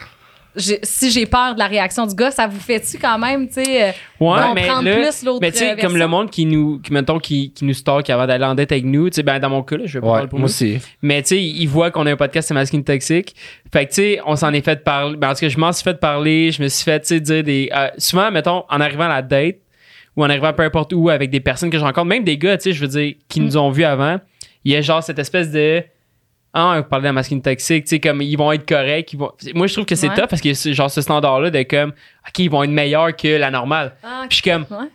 Si 0.56 1.12
j'ai 1.12 1.26
peur 1.26 1.54
de 1.56 1.60
la 1.60 1.68
réaction 1.68 2.06
du 2.06 2.14
gars, 2.16 2.32
ça 2.32 2.48
vous 2.48 2.60
fait-tu 2.60 2.98
quand 3.00 3.18
même, 3.18 3.48
tu 3.48 3.64
sais, 3.64 3.84
euh, 3.84 3.92
Ouais, 4.20 4.54
mais 4.54 4.68
là, 4.68 4.80
plus 4.82 5.24
l'autre 5.24 5.40
mais 5.42 5.52
tu 5.52 5.58
sais, 5.60 5.72
euh, 5.72 5.76
comme 5.82 5.98
le 5.98 6.08
monde 6.08 6.30
qui 6.30 6.46
nous, 6.46 6.80
qui, 6.80 6.94
mettons, 6.94 7.20
qui, 7.20 7.52
qui 7.54 7.66
nous 7.66 7.74
stalk 7.74 8.10
avant 8.10 8.28
d'aller 8.28 8.46
en 8.46 8.56
dette 8.56 8.72
avec 8.72 8.86
nous, 8.86 9.10
tu 9.10 9.16
sais, 9.16 9.24
ben, 9.24 9.40
dans 9.40 9.50
mon 9.50 9.64
cas, 9.64 9.78
là, 9.78 9.84
je 9.86 9.98
vais 9.98 10.02
pas 10.02 10.08
Ouais, 10.08 10.14
parler 10.14 10.28
pour 10.30 10.40
moi 10.40 10.48
nous. 10.48 10.52
aussi. 10.54 10.80
Mais 11.02 11.22
tu 11.24 11.30
sais, 11.30 11.42
ils 11.44 11.66
voient 11.68 11.92
qu'on 11.92 12.06
a 12.06 12.12
un 12.12 12.16
podcast, 12.16 12.48
c'est 12.48 12.54
masculine 12.54 12.84
toxique. 12.84 13.36
Fait 13.72 13.86
que 13.86 13.90
tu 13.90 13.96
sais, 13.96 14.20
on 14.26 14.36
s'en 14.36 14.54
est 14.54 14.64
fait 14.64 14.84
parler. 14.84 15.18
Ben, 15.18 15.28
parce 15.28 15.40
que 15.40 15.50
je 15.50 15.58
m'en 15.58 15.72
suis 15.72 15.84
fait 15.84 16.00
parler, 16.00 16.52
je 16.52 16.62
me 16.62 16.68
suis 16.68 16.84
fait, 16.84 17.00
tu 17.02 17.08
sais, 17.08 17.20
dire 17.20 17.44
des. 17.44 17.70
euh, 17.76 17.88
souvent, 17.98 18.30
mettons, 18.32 18.64
en 18.70 18.80
arrivant 18.80 19.06
à 19.06 19.10
la 19.10 19.22
date, 19.22 19.56
ou 20.16 20.24
en 20.24 20.30
arrivant 20.30 20.54
peu 20.54 20.64
importe 20.64 20.94
où 20.94 21.10
avec 21.10 21.32
des 21.32 21.40
personnes 21.40 21.72
que 21.72 21.78
je 21.80 21.84
rencontre, 21.84 22.06
même 22.08 22.24
des 22.24 22.38
gars, 22.38 22.58
tu 22.58 22.66
sais, 22.66 22.74
je 22.74 22.82
veux 22.82 22.88
dire, 22.88 23.16
qui 23.30 23.42
Mm. 23.42 23.44
nous 23.46 23.58
ont 23.58 23.72
vus 23.72 23.84
avant, 23.86 24.18
il 24.64 24.72
y 24.72 24.76
a 24.76 24.82
genre 24.82 25.02
cette 25.04 25.20
espèce 25.20 25.50
de. 25.52 25.84
Ah, 26.56 26.76
vous 26.82 26.88
parlez 26.88 27.04
de 27.04 27.08
la 27.08 27.14
masculine 27.14 27.42
toxique, 27.42 27.86
tu 27.86 27.90
sais, 27.90 28.00
comme 28.00 28.22
ils 28.22 28.36
vont 28.36 28.52
être 28.52 28.68
corrects. 28.68 29.12
Ils 29.14 29.18
vont... 29.20 29.32
Moi, 29.56 29.66
je 29.68 29.74
trouve 29.74 29.86
que 29.86 29.96
c'est 29.96 30.10
Ouais. 30.10 30.16
top 30.16 30.30
parce 30.30 30.42
que 30.42 30.54
genre 30.54 30.92
ce 30.92 31.02
standard-là 31.02 31.50
de 31.50 31.64
comme, 31.64 31.90
OK, 32.28 32.40
ils 32.40 32.50
vont 32.50 32.62
être 32.64 32.70
meilleurs 32.70 33.16
que 33.16 33.28
la 33.40 33.50
normale. 33.50 33.96
Ah, 34.04 34.26
Puis 34.30 34.38
je 34.38 34.42
suis 34.44 34.52
comme, 34.52 34.66
ouais. 34.70 34.88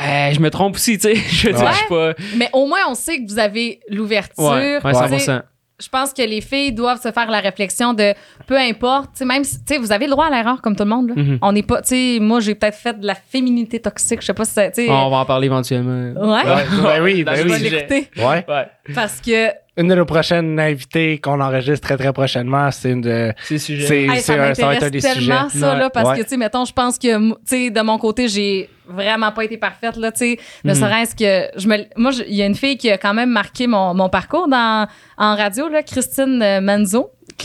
Euh, 0.00 0.32
je 0.32 0.40
me 0.40 0.48
trompe 0.50 0.76
aussi, 0.76 0.98
tu 0.98 1.08
sais. 1.08 1.14
Je 1.30 1.48
veux 1.48 1.54
dire, 1.54 1.70
je 1.70 1.76
suis 1.76 1.88
pas. 1.88 2.14
Mais 2.36 2.48
au 2.54 2.66
moins, 2.66 2.80
on 2.88 2.94
sait 2.94 3.18
que 3.22 3.28
vous 3.30 3.38
avez 3.38 3.80
l'ouverture. 3.90 4.42
Ouais, 4.44 4.78
ouais, 4.82 4.92
Tu 4.92 4.98
100%. 5.14 5.18
sais, 5.18 5.40
Je 5.78 5.88
pense 5.90 6.14
que 6.14 6.22
les 6.22 6.40
filles 6.40 6.72
doivent 6.72 7.00
se 7.00 7.12
faire 7.12 7.30
la 7.30 7.40
réflexion 7.40 7.92
de 7.92 8.14
peu 8.46 8.56
importe, 8.58 9.10
tu 9.12 9.18
sais, 9.18 9.24
même 9.26 9.44
si, 9.44 9.58
tu 9.58 9.74
sais, 9.74 9.78
vous 9.78 9.92
avez 9.92 10.06
le 10.06 10.12
droit 10.12 10.26
à 10.26 10.30
l'erreur 10.30 10.62
comme 10.62 10.74
tout 10.74 10.84
le 10.84 10.90
monde. 10.90 11.08
là. 11.10 11.14
Mhm. 11.22 11.38
On 11.42 11.52
n'est 11.52 11.62
pas, 11.62 11.82
tu 11.82 11.88
sais, 11.88 12.18
moi, 12.20 12.40
j'ai 12.40 12.54
peut-être 12.54 12.76
fait 12.78 12.98
de 12.98 13.06
la 13.06 13.14
féminité 13.14 13.80
toxique, 13.80 14.22
je 14.22 14.26
sais 14.26 14.34
pas 14.34 14.46
si 14.46 14.52
ça, 14.54 14.70
tu 14.70 14.86
sais. 14.86 14.90
On 14.90 15.10
va 15.10 15.18
en 15.18 15.24
parler 15.26 15.46
éventuellement. 15.46 16.18
Ouais. 16.20 16.42
Ouais, 16.42 16.64
ben 16.82 17.02
oui, 17.02 17.22
ben 17.24 17.32
le 17.32 17.36
Je 17.38 17.42
vais 17.42 17.50
oui. 17.50 17.58
sujet. 17.58 17.76
l'écouter. 17.88 18.10
Ouais. 18.16 18.44
Ouais, 18.48 18.66
Parce 18.94 19.20
que 19.20 19.50
Une 19.78 19.88
de 19.88 19.94
nos 19.94 20.04
prochaines 20.04 20.60
invitées 20.60 21.18
qu'on 21.18 21.40
enregistre 21.40 21.86
très 21.86 21.96
très 21.96 22.12
prochainement, 22.12 22.70
c'est 22.70 22.90
une 22.90 23.00
de. 23.00 23.32
c'est 23.42 23.56
sujet. 23.58 23.86
C'est 23.86 24.02
Hey, 24.02 24.08
ça 24.20 24.20
c'est 24.20 24.38
un- 24.38 24.54
ça 24.54 24.66
va 24.66 24.74
être 24.74 24.82
un 24.82 24.86
m'intéresse 24.86 24.90
des 24.90 25.00
tellement 25.00 25.48
sujets. 25.48 25.60
ça, 25.64 25.74
là, 25.76 25.88
parce 25.88 26.10
Ouais. 26.10 26.18
que, 26.18 26.22
tu 26.24 26.28
sais, 26.28 26.36
mettons, 26.36 26.66
je 26.66 26.72
pense 26.74 26.98
que, 26.98 27.30
tu 27.30 27.34
sais, 27.46 27.70
de 27.70 27.80
mon 27.80 27.96
côté, 27.96 28.28
j'ai 28.28 28.68
vraiment 28.86 29.32
pas 29.32 29.44
été 29.44 29.56
parfaite, 29.56 29.96
là, 29.96 30.12
tu 30.12 30.18
sais. 30.18 30.38
Ne 30.64 30.74
Mhm. 30.74 30.78
serait-ce 30.78 31.14
que, 31.16 31.58
je 31.58 31.66
me, 31.68 31.78
moi, 31.96 32.10
il 32.28 32.34
y 32.34 32.42
a 32.42 32.46
une 32.46 32.54
fille 32.54 32.76
qui 32.76 32.90
a 32.90 32.98
quand 32.98 33.14
même 33.14 33.30
marqué 33.30 33.66
mon, 33.66 33.94
mon 33.94 34.10
parcours 34.10 34.46
dans, 34.46 34.86
en 35.16 35.36
radio, 35.36 35.68
là, 35.70 35.82
Christine 35.82 36.42
euh, 36.42 36.60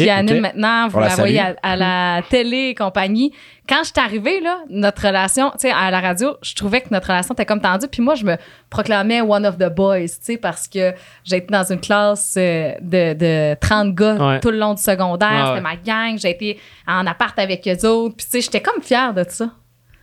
Qui 0.04 0.10
anime 0.10 0.40
maintenant. 0.42 0.88
Vous 0.88 1.00
la 1.00 1.08
la 1.10 1.16
voyez 1.16 1.42
à, 1.62 1.76
la 1.76 2.22
télé 2.30 2.70
et 2.70 2.76
compagnie. 2.76 3.34
Quand 3.68 3.80
je 3.84 3.90
suis 3.90 3.94
arrivée, 4.00 4.40
là, 4.40 4.60
notre 4.70 5.06
relation, 5.06 5.50
tu 5.52 5.68
sais, 5.68 5.72
à 5.72 5.92
la 5.92 6.00
radio, 6.00 6.38
je 6.42 6.56
trouvais 6.56 6.82
que 6.82 6.88
notre 6.92 7.08
relation 7.08 7.34
était 7.34 7.46
comme 7.46 7.60
tendue. 7.62 7.88
Puis 7.88 8.02
moi, 8.02 8.16
je 8.16 8.24
me 8.26 8.36
proclamais 8.70 9.22
one 9.22 9.46
of 9.46 9.58
the 9.58 9.68
boys, 9.70 10.00
tu 10.08 10.16
sais, 10.22 10.38
parce 10.38 10.68
que 10.68 10.94
j'ai 11.24 11.38
été 11.38 11.48
dans 11.52 11.70
une 11.72 11.82
classe 11.82 12.36
euh, 12.38 12.72
de, 12.82 13.14
de 13.14 13.56
30 13.60 13.94
gars 13.94 14.14
Ouais. 14.16 14.40
tout 14.40 14.52
le 14.52 14.58
long 14.58 14.74
du 14.74 14.82
secondaire. 14.82 15.30
Ouais, 15.30 15.38
C'était 15.40 15.54
ouais. 15.56 15.62
ma 15.62 15.76
gang. 15.76 16.18
J'ai 16.18 16.30
été 16.30 16.60
en 16.88 17.06
appart 17.06 17.38
avec 17.40 17.68
eux 17.68 17.88
autres. 17.88 18.16
Puis, 18.16 18.26
tu 18.26 18.32
sais, 18.32 18.42
j'étais 18.42 18.62
comme 18.62 18.82
fière 18.82 19.14
de 19.14 19.26
ça. 19.28 19.46
Tu 19.46 19.52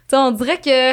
sais, 0.08 0.16
on 0.16 0.30
dirait 0.32 0.58
que 0.58 0.92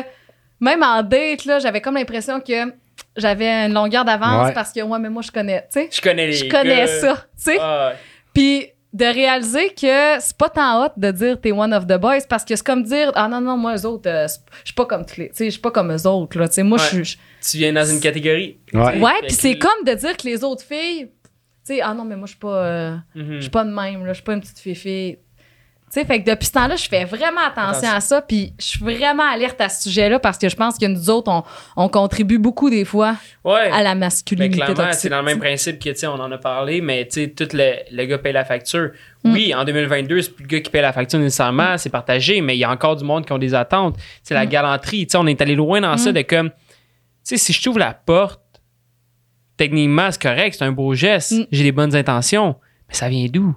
même 0.61 0.83
en 0.83 1.03
date, 1.03 1.43
là, 1.45 1.59
j'avais 1.59 1.81
comme 1.81 1.95
l'impression 1.95 2.39
que 2.39 2.71
j'avais 3.17 3.49
une 3.65 3.73
longueur 3.73 4.05
d'avance 4.05 4.47
Ouais. 4.47 4.53
parce 4.53 4.71
que, 4.71 4.79
ouais, 4.81 4.99
mais 4.99 5.09
moi, 5.09 5.21
je 5.21 5.31
connais, 5.31 5.61
tu 5.63 5.81
sais. 5.81 5.89
Je 5.91 5.99
connais 6.01 6.27
les 6.27 6.33
Je 6.33 6.47
connais 6.49 6.77
gars. 6.85 6.87
ça, 6.87 7.15
tu 7.15 7.21
sais. 7.35 7.57
Ah, 7.59 7.91
Puis 8.33 8.67
de 8.93 9.05
réaliser 9.05 9.69
que 9.69 10.19
c'est 10.19 10.35
pas 10.37 10.49
tant 10.49 10.83
hot 10.85 10.89
de 10.97 11.11
dire 11.11 11.39
t'es 11.39 11.51
one 11.53 11.73
of 11.73 11.87
the 11.87 11.97
boys 11.97 12.19
parce 12.27 12.43
que 12.43 12.55
c'est 12.55 12.65
comme 12.65 12.83
dire 12.83 13.11
ah 13.15 13.29
non 13.29 13.39
non 13.39 13.55
moi 13.55 13.75
eux 13.77 13.85
autres 13.85 14.09
euh, 14.09 14.27
je 14.63 14.65
suis 14.65 14.73
pas 14.75 14.85
comme 14.85 15.05
tous 15.05 15.17
les 15.17 15.29
tu 15.29 15.35
sais 15.37 15.45
je 15.45 15.51
suis 15.51 15.61
pas 15.61 15.71
comme 15.71 15.93
eux 15.93 16.07
autres 16.07 16.37
là 16.37 16.47
tu 16.49 16.55
sais 16.55 16.63
moi 16.63 16.77
je 16.77 16.97
Ouais. 16.97 17.03
suis 17.05 17.19
tu 17.41 17.57
viens 17.57 17.71
dans 17.73 17.85
une 17.85 17.99
catégorie. 18.01 18.59
Ouais. 18.73 18.99
ouais 18.99 19.13
puis 19.21 19.31
c'est 19.31 19.57
comme 19.57 19.85
de 19.85 19.93
dire 19.93 20.17
que 20.17 20.27
les 20.27 20.43
autres 20.43 20.63
filles 20.63 21.07
tu 21.65 21.75
sais 21.75 21.81
ah 21.81 21.93
non 21.93 22.03
mais 22.03 22.17
moi 22.17 22.25
je 22.25 22.31
suis 22.31 22.39
pas 22.39 22.65
euh, 22.65 22.95
Mhm. 23.15 23.35
je 23.35 23.41
suis 23.41 23.49
pas 23.49 23.63
de 23.63 23.69
même 23.71 24.05
là 24.05 24.09
je 24.11 24.15
suis 24.15 24.23
pas 24.23 24.33
une 24.33 24.41
petite 24.41 24.59
fille 24.59 25.19
sais, 25.99 26.05
fait 26.05 26.23
que 26.23 26.29
depuis 26.31 26.45
ce 26.47 26.51
temps-là, 26.53 26.75
je 26.75 26.87
fais 26.87 27.03
vraiment 27.05 27.41
attention 27.45 27.87
Attention. 27.89 27.95
à 27.97 27.99
ça, 28.01 28.21
puis 28.21 28.53
je 28.59 28.65
suis 28.65 28.79
vraiment 28.79 29.23
alerte 29.29 29.59
à 29.59 29.67
ce 29.69 29.83
sujet-là 29.83 30.19
parce 30.19 30.37
que 30.37 30.47
je 30.49 30.55
pense 30.55 30.77
que 30.77 30.85
nous 30.85 31.09
autres, 31.09 31.29
on, 31.31 31.43
on 31.75 31.89
contribue 31.89 32.37
beaucoup 32.37 32.69
des 32.69 32.85
fois 32.85 33.15
Ouais. 33.43 33.69
à 33.71 33.83
la 33.83 33.93
Mais 33.95 34.01
masculinité 34.01 34.55
clairement, 34.57 34.75
toxique. 34.75 34.93
c'est 35.01 35.09
dans 35.09 35.19
le 35.19 35.25
même 35.25 35.39
principe 35.39 35.79
que, 35.79 35.89
tu 35.89 35.95
sais, 35.97 36.07
on 36.07 36.13
en 36.13 36.31
a 36.31 36.37
parlé, 36.37 36.81
mais 36.81 37.07
tu 37.07 37.21
sais, 37.21 37.27
tout 37.29 37.47
le, 37.53 37.73
le 37.91 38.05
gars 38.05 38.17
paye 38.19 38.33
la 38.33 38.45
facture. 38.45 38.91
Mm. 39.23 39.33
Oui, 39.33 39.53
en 39.53 39.63
2022, 39.65 40.21
c'est 40.21 40.31
plus 40.35 40.43
le 40.43 40.47
gars 40.47 40.59
qui 40.61 40.69
paye 40.71 40.81
la 40.81 40.93
facture 40.93 41.19
nécessairement, 41.19 41.77
c'est 41.77 41.89
partagé, 41.89 42.41
mais 42.41 42.55
il 42.55 42.59
y 42.59 42.63
a 42.63 42.69
encore 42.71 42.95
du 42.95 43.03
monde 43.03 43.25
qui 43.25 43.33
ont 43.33 43.37
des 43.37 43.53
attentes. 43.53 43.95
C'est 44.23 44.33
la 44.33 44.45
Mm. 44.45 44.49
galanterie. 44.49 45.07
Tu 45.07 45.11
sais, 45.11 45.17
on 45.17 45.27
est 45.27 45.41
allé 45.41 45.55
loin 45.55 45.81
dans 45.81 45.97
ça 45.97 46.11
Mm. 46.11 46.13
de 46.13 46.21
comme, 46.21 46.49
tu 46.51 46.55
sais, 47.23 47.37
si 47.37 47.53
je 47.53 47.61
t'ouvre 47.61 47.79
la 47.79 47.93
porte, 47.93 48.39
techniquement, 49.57 50.09
c'est 50.11 50.21
correct, 50.21 50.55
c'est 50.57 50.65
un 50.65 50.71
beau 50.71 50.93
geste, 50.93 51.31
Mm. 51.33 51.45
j'ai 51.51 51.63
des 51.63 51.71
bonnes 51.71 51.95
intentions, 51.95 52.55
mais 52.87 52.95
ça 52.95 53.09
vient 53.09 53.27
d'où? 53.31 53.55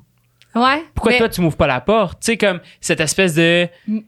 Ouais. 0.55 0.85
Pourquoi 0.95 1.13
mais- 1.13 1.19
toi, 1.19 1.29
tu 1.29 1.41
m'ouvres 1.41 1.57
pas 1.57 1.67
la 1.67 1.81
porte? 1.81 2.21
Tu 2.21 2.27
sais, 2.33 2.37
comme 2.37 2.61
cette 2.81 3.01
espèce 3.01 3.35
de. 3.35 3.69
Mm. 3.89 4.01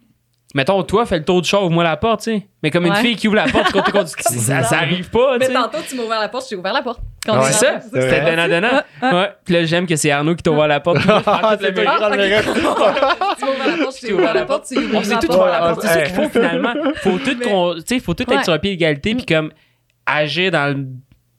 Mettons, 0.55 0.83
toi, 0.85 1.05
fais 1.05 1.19
le 1.19 1.25
tour 1.25 1.43
de 1.43 1.47
chat, 1.47 1.59
ouvre-moi 1.61 1.85
la 1.85 1.99
porte, 1.99 2.23
tu 2.23 2.31
sais. 2.37 2.47
Mais 2.63 2.71
comme 2.71 2.87
une 2.87 2.95
fille 2.95 3.15
qui 3.17 3.29
ouvre 3.29 3.37
la 3.37 3.47
porte, 3.47 3.67
tu 3.67 3.73
comptes- 3.73 3.91
comptes- 3.93 4.09
ça, 4.09 4.63
ça 4.63 4.77
arrive 4.79 5.11
pas, 5.11 5.33
tu 5.35 5.41
Mais 5.41 5.47
sais. 5.47 5.53
tantôt, 5.53 5.79
tu 5.87 5.97
m'as 5.97 6.03
ouvert 6.05 6.21
la 6.21 6.29
porte, 6.31 6.47
j'ai 6.49 6.57
ouvert 6.57 6.73
la 6.73 6.81
porte. 6.83 7.01
Quand 7.27 7.39
Ouais. 7.41 7.47
C'est 7.51 7.67
ça, 7.67 7.81
c'était 7.83 8.21
vrai. 8.21 8.31
donnant-donnant. 8.31 8.81
Ouais. 9.03 9.31
Puis 9.45 9.53
là, 9.55 9.65
j'aime 9.65 9.87
que 9.87 9.97
c'est 9.97 10.11
Arnaud 10.11 10.35
qui 10.35 10.43
t'ouvre 10.45 10.67
la 10.67 10.81
porte. 10.81 10.99
tout 11.03 11.09
le 11.09 11.15
C'est 11.19 11.23
toi 11.25 11.57
qui 11.59 11.65
le 11.67 11.73
tu 13.39 13.45
m'as 13.45 13.51
ouvert 13.51 13.65
la 13.67 13.77
porte, 13.77 13.97
je 14.01 14.07
t'ai 14.07 14.13
ouvert 14.15 14.35
la 14.35 14.45
porte, 14.47 14.67
tu 14.67 14.79
On 14.79 14.91
porte. 14.93 15.25
ouvert 15.35 15.61
la 15.61 15.69
porte. 15.75 15.81
C'est 15.83 15.89
ça 15.89 16.03
qu'il 16.03 16.15
faut 16.15 16.29
finalement. 16.31 16.73
Faut 17.03 17.19
tout, 17.19 17.37
Mais- 17.39 17.83
tu 17.83 18.01
faut 18.01 18.15
tout 18.15 18.33
être 18.33 18.45
sur 18.45 18.53
un 18.55 18.59
pied 18.59 18.71
d'égalité 18.71 19.15
puis 19.15 19.27
comme 19.27 19.51
agir 20.07 20.53
dans 20.53 20.75
le, 20.75 20.87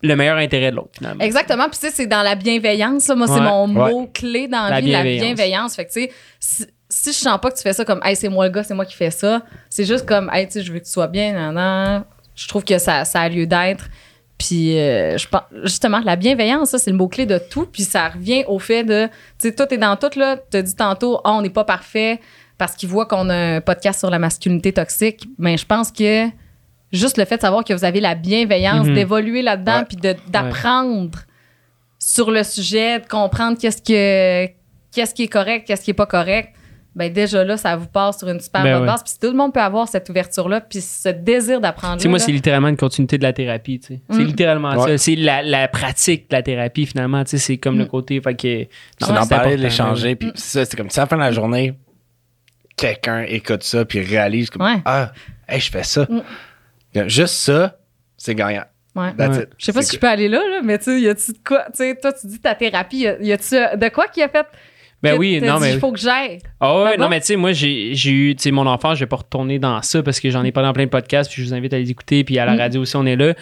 le 0.04 0.16
meilleur 0.16 0.38
intérêt 0.38 0.72
de 0.72 0.76
l'autre 0.76 0.92
finalement. 0.98 1.24
Exactement. 1.24 1.64
Puis, 1.70 1.80
tu 1.80 1.88
sais, 1.88 1.92
c'est 1.92 2.08
dans 2.08 2.22
la 2.22 2.36
bienveillance. 2.36 3.08
là. 3.08 3.16
Moi, 3.16 3.28
c'est 3.28 3.42
mon 3.42 3.68
Ouais. 3.68 3.92
mot-clé 3.92 4.48
dans 4.48 4.68
la, 4.70 4.80
vie, 4.80 4.92
la 4.92 5.02
bienveillance. 5.04 5.24
bienveillance. 5.36 5.76
Fait 5.76 5.86
que, 5.86 5.92
tu 5.92 6.02
sais, 6.02 6.12
si, 6.40 6.66
si 6.90 7.12
je 7.14 7.18
sens 7.18 7.40
pas 7.42 7.50
que 7.52 7.56
tu 7.58 7.64
fais 7.64 7.74
ça 7.74 7.84
comme, 7.84 8.00
hey, 8.04 8.16
c'est 8.16 8.30
moi 8.30 8.46
le 8.48 8.52
gars, 8.52 8.64
c'est 8.64 8.74
moi 8.76 8.86
qui 8.86 8.96
fais 8.96 9.12
ça, 9.12 9.42
c'est 9.70 9.86
juste 9.86 10.06
comme, 10.06 10.30
hey, 10.34 10.46
tu 10.46 10.54
sais, 10.54 10.62
je 10.62 10.72
veux 10.72 10.80
que 10.80 10.86
tu 10.86 10.92
sois 10.92 11.08
bien, 11.08 11.34
nan, 11.34 11.56
nan. 11.56 12.04
Je 12.36 12.48
trouve 12.48 12.64
que 12.64 12.78
ça, 12.78 13.04
ça 13.06 13.22
a 13.22 13.30
lieu 13.30 13.48
d'être. 13.48 13.88
Puis, 14.38 14.78
euh, 14.78 15.18
je 15.18 15.28
pense, 15.28 15.42
justement, 15.64 16.00
la 16.06 16.16
bienveillance, 16.16 16.70
ça, 16.70 16.78
c'est 16.78 16.92
le 16.92 16.98
mot-clé 16.98 17.26
de 17.26 17.40
tout. 17.40 17.66
Puis, 17.66 17.82
ça 17.84 18.10
revient 18.10 18.44
au 18.48 18.60
fait 18.60 18.84
de, 18.84 19.08
tu 19.40 19.48
sais, 19.50 19.56
tout 19.56 19.74
est 19.74 19.78
dans 19.80 19.96
tout, 19.96 20.12
là. 20.20 20.38
Tu 20.52 20.58
as 20.58 20.62
dit 20.62 20.76
tantôt, 20.76 21.20
Ah, 21.24 21.34
on 21.34 21.42
n'est 21.42 21.50
pas 21.50 21.64
parfait 21.64 22.20
parce 22.60 22.76
qu'ils 22.76 22.90
voient 22.90 23.08
qu'on 23.08 23.30
a 23.30 23.36
un 23.56 23.62
podcast 23.62 24.00
sur 24.00 24.12
la 24.12 24.20
masculinité 24.20 24.72
toxique. 24.74 25.28
Mais 25.40 25.58
je 25.58 25.66
pense 25.66 25.92
que 25.92 26.28
juste 26.92 27.18
le 27.18 27.26
fait 27.26 27.38
de 27.38 27.42
savoir 27.42 27.64
que 27.64 27.74
vous 27.74 27.86
avez 27.86 28.00
la 28.00 28.16
bienveillance, 28.16 28.88
Mhm. 28.88 28.94
d'évoluer 28.96 29.42
là-dedans, 29.42 29.80
Ouais. 29.80 29.86
puis 29.86 29.98
de- 29.98 30.16
d'apprendre 30.30 31.20
sur 32.00 32.32
le 32.32 32.44
sujet, 32.44 33.00
de 33.00 33.08
comprendre 33.08 33.58
qu'est-ce 33.60 33.82
que 33.82 34.52
qu'est-ce 34.94 35.14
qui 35.14 35.24
est 35.24 35.28
correct, 35.28 35.66
qu'est-ce 35.68 35.84
qui 35.84 35.92
est 35.92 35.94
pas 35.94 36.06
correct. 36.06 36.54
Ben 36.96 37.14
déjà 37.14 37.44
là, 37.44 37.58
ça 37.58 37.76
vous 37.76 37.86
passe 37.86 38.18
sur 38.18 38.28
une 38.30 38.40
super 38.40 38.64
Ben 38.64 38.74
bonne 38.74 38.82
ouais. 38.82 38.88
base. 38.88 39.04
Puis 39.04 39.12
si 39.14 39.20
tout 39.20 39.28
le 39.28 39.34
monde 39.38 39.54
peut 39.54 39.60
avoir 39.62 39.88
cette 39.88 40.10
ouverture-là, 40.10 40.62
puis 40.62 40.82
ce 40.82 41.10
désir 41.10 41.62
d'apprendre. 41.62 41.98
Tu 41.98 42.04
sais, 42.04 42.08
moi, 42.10 42.18
là, 42.18 42.24
c'est 42.26 42.32
littéralement 42.32 42.70
une 42.70 42.78
continuité 42.78 43.20
de 43.20 43.24
la 43.24 43.34
thérapie. 43.34 43.80
tu 43.80 43.88
sais. 43.96 44.02
C'est 44.10 44.18
Mm. 44.24 44.26
littéralement 44.26 44.72
Ouais. 44.76 44.92
ça. 44.94 44.98
C'est 44.98 45.16
la, 45.16 45.44
la 45.44 45.68
pratique 45.68 46.32
de 46.32 46.36
la 46.36 46.42
thérapie, 46.42 46.88
finalement. 46.88 47.24
tu 47.24 47.32
sais, 47.32 47.38
C'est 47.38 47.58
comme 47.58 47.76
Mm. 47.76 47.80
le 47.80 47.86
côté. 47.86 48.20
Fait 48.22 48.34
que, 48.34 48.66
C'est 49.00 49.14
d'en 49.14 49.22
c'est 49.24 49.30
parler, 49.30 49.58
de 49.58 49.62
l'échanger. 49.62 50.16
Puis 50.16 50.32
c'est 50.34 50.60
ça, 50.60 50.66
c'est 50.66 50.76
comme 50.76 50.90
si 50.90 51.00
à 51.00 51.04
la 51.04 51.08
fin 51.08 51.18
de 51.18 51.22
la 51.22 51.32
journée, 51.32 51.74
quelqu'un 52.76 53.24
écoute 53.28 53.64
ça 53.64 53.86
puis 53.86 54.00
réalise 54.02 54.50
comme 54.50 54.64
Ouais. 54.66 54.82
Ah, 54.86 55.12
hey, 55.48 55.60
je 55.60 55.70
fais 55.70 55.84
ça. 55.84 56.08
Mm. 56.10 56.22
Juste 57.08 57.36
ça, 57.36 57.78
c'est 58.18 58.36
gagnant. 58.36 58.64
Ouais. 58.96 59.14
That's 59.16 59.38
Ouais. 59.38 59.44
it. 59.44 59.50
Je 59.58 59.66
sais 59.66 59.74
pas 59.74 59.82
si 59.84 59.96
je 59.96 60.00
peux 60.00 60.08
aller 60.08 60.28
là, 60.28 60.40
là 60.50 60.62
mais 60.64 60.78
tu 60.80 60.86
sais, 60.86 61.00
y 61.02 61.08
a-tu 61.08 61.32
de 61.34 61.38
quoi? 61.46 61.66
Tu 61.68 61.72
sais, 61.76 61.96
toi, 62.02 62.12
tu 62.14 62.26
dis 62.28 62.40
ta 62.40 62.56
thérapie, 62.56 63.06
y 63.22 63.32
a-tu 63.32 63.56
de 63.56 63.90
quoi 63.90 64.08
qui 64.08 64.24
a 64.24 64.30
fait? 64.30 64.46
Ben 65.04 65.14
que 65.14 65.20
oui, 65.20 65.40
non, 65.40 65.56
dit, 65.58 65.62
mais. 65.62 65.74
Il 65.76 65.80
faut 65.80 65.92
que 65.92 66.00
j'aille? 66.00 66.40
Ah 66.60 66.82
ouais, 66.84 66.98
non, 66.98 67.04
bon? 67.06 67.10
mais 67.12 67.20
tu 67.20 67.28
sais, 67.28 67.36
moi, 67.36 67.52
j'ai 67.52 67.94
j'ai 67.94 68.10
eu, 68.10 68.36
tu 68.36 68.42
sais, 68.42 68.52
mon 68.52 68.66
enfant, 68.66 68.96
je 68.96 69.02
vais 69.02 69.06
pas 69.06 69.18
retourner 69.18 69.60
dans 69.60 69.80
ça 69.84 70.02
parce 70.02 70.20
que 70.20 70.32
j'en 70.32 70.44
ai 70.44 70.52
parlé 70.52 70.68
dans 70.70 70.74
plein 70.74 70.86
de 70.86 70.90
podcasts, 70.90 71.32
puis 71.32 71.44
je 71.44 71.48
vous 71.48 71.54
invite 71.54 71.72
à 71.74 71.78
les 71.78 71.92
écouter, 71.92 72.24
puis 72.24 72.40
à 72.40 72.46
la 72.46 72.56
Mm. 72.56 72.60
radio 72.60 72.82
aussi, 72.82 72.96
on 72.96 73.06
est 73.06 73.16
là. 73.16 73.36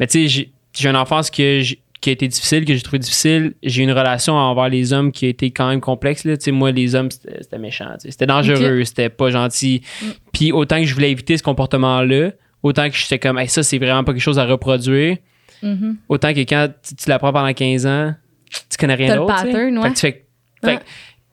Mais 0.00 0.06
tu 0.06 0.22
sais, 0.22 0.28
j'ai- 0.28 0.52
j'ai 0.72 0.88
une 0.88 0.96
enfance 0.96 1.30
que 1.30 1.60
j'ai- 1.60 1.78
qui 2.00 2.08
a 2.08 2.12
été 2.14 2.26
difficile, 2.26 2.64
que 2.64 2.74
j'ai 2.74 2.80
trouvé 2.80 2.98
difficile. 2.98 3.52
J'ai 3.62 3.82
une 3.82 3.92
relation 3.92 4.32
envers 4.32 4.68
les 4.70 4.92
hommes 4.94 5.12
qui 5.12 5.26
a 5.26 5.28
été 5.28 5.50
quand 5.52 5.68
même 5.68 5.80
complexe. 5.82 6.24
Là. 6.24 6.36
Tu 6.38 6.44
sais, 6.44 6.50
moi, 6.50 6.72
les 6.72 6.94
hommes, 6.96 7.10
c'était 7.10 7.42
c'était 7.42 7.58
méchant. 7.58 7.90
C'était 7.98 8.26
dangereux, 8.26 8.82
c'était 8.84 9.10
pas 9.10 9.30
gentil. 9.30 9.82
Mm. 10.00 10.06
Puis 10.32 10.50
autant 10.52 10.78
que 10.80 10.86
je 10.86 10.94
voulais 10.94 11.10
éviter 11.12 11.36
ce 11.36 11.42
comportement-là, 11.44 12.30
autant 12.62 12.88
que 12.88 12.96
j'étais 12.96 13.18
comme, 13.18 13.38
hey, 13.38 13.48
ça, 13.48 13.62
c'est 13.62 13.78
vraiment 13.78 14.04
pas 14.04 14.12
quelque 14.12 14.22
chose 14.22 14.38
à 14.38 14.44
reproduire. 14.46 15.16
Mhm. 15.62 15.96
Autant 16.08 16.32
que 16.32 16.40
quand 16.40 16.68
tu, 16.82 16.94
tu 16.94 17.08
l'apprends 17.08 17.32
pendant 17.32 17.52
15 17.52 17.86
ans, 17.86 18.14
tu 18.70 18.76
connais 18.78 18.94
rien 18.94 19.08
d'autre. 19.16 19.34
ouais. 20.64 20.78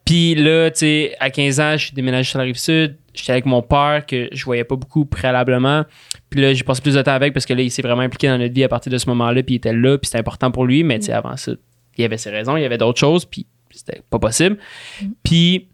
Puis 0.05 0.33
là, 0.33 0.71
tu 0.71 0.79
sais, 0.79 1.15
à 1.19 1.29
15 1.29 1.59
ans, 1.59 1.71
je 1.77 1.85
suis 1.85 1.93
déménagé 1.93 2.29
sur 2.29 2.39
la 2.39 2.45
rive 2.45 2.57
sud. 2.57 2.97
J'étais 3.13 3.31
avec 3.31 3.45
mon 3.45 3.61
père 3.61 4.05
que 4.07 4.27
je 4.31 4.43
voyais 4.45 4.63
pas 4.63 4.75
beaucoup 4.75 5.05
préalablement. 5.05 5.83
Puis 6.29 6.41
là, 6.41 6.53
j'ai 6.53 6.63
passé 6.63 6.81
plus 6.81 6.95
de 6.95 7.01
temps 7.01 7.11
avec 7.11 7.33
parce 7.33 7.45
que 7.45 7.53
là, 7.53 7.61
il 7.61 7.69
s'est 7.69 7.81
vraiment 7.81 8.01
impliqué 8.01 8.27
dans 8.27 8.37
notre 8.37 8.53
vie 8.53 8.63
à 8.63 8.69
partir 8.69 8.91
de 8.91 8.97
ce 8.97 9.07
moment-là. 9.09 9.43
Puis 9.43 9.55
il 9.55 9.57
était 9.57 9.73
là, 9.73 9.97
puis 9.97 10.07
c'était 10.07 10.19
important 10.19 10.49
pour 10.51 10.65
lui. 10.65 10.83
Mais 10.83 10.97
tu 10.99 11.07
sais, 11.07 11.13
avant 11.13 11.37
ça, 11.37 11.51
il 11.97 12.01
y 12.01 12.05
avait 12.05 12.17
ses 12.17 12.29
raisons, 12.31 12.55
il 12.57 12.61
y 12.61 12.65
avait 12.65 12.77
d'autres 12.77 12.99
choses, 12.99 13.25
puis 13.25 13.45
c'était 13.71 14.01
pas 14.09 14.19
possible. 14.19 14.57
Puis 15.23 15.67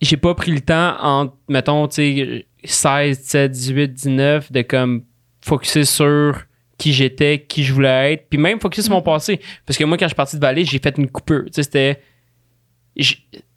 j'ai 0.00 0.16
pas 0.16 0.34
pris 0.34 0.52
le 0.52 0.60
temps 0.60 0.96
en, 1.00 1.32
mettons, 1.48 1.88
tu 1.88 1.94
sais, 1.96 2.46
16, 2.64 3.18
17, 3.22 3.50
18, 3.50 3.92
19, 3.92 4.52
de 4.52 4.62
comme 4.62 5.04
focuser 5.40 5.84
sur 5.84 6.42
qui 6.76 6.92
j'étais, 6.92 7.44
qui 7.48 7.64
je 7.64 7.72
voulais 7.72 8.12
être, 8.14 8.28
puis 8.28 8.38
même 8.38 8.60
focuser 8.60 8.82
sur 8.82 8.92
mon 8.92 9.02
passé. 9.02 9.40
Parce 9.66 9.76
que 9.78 9.84
moi, 9.84 9.96
quand 9.96 10.04
je 10.06 10.10
suis 10.10 10.14
parti 10.16 10.36
de 10.36 10.40
Vallée, 10.40 10.64
j'ai 10.64 10.78
fait 10.78 10.96
une 10.98 11.08
coupure. 11.10 11.44
Tu 11.46 11.52
sais, 11.54 11.62
c'était. 11.64 12.02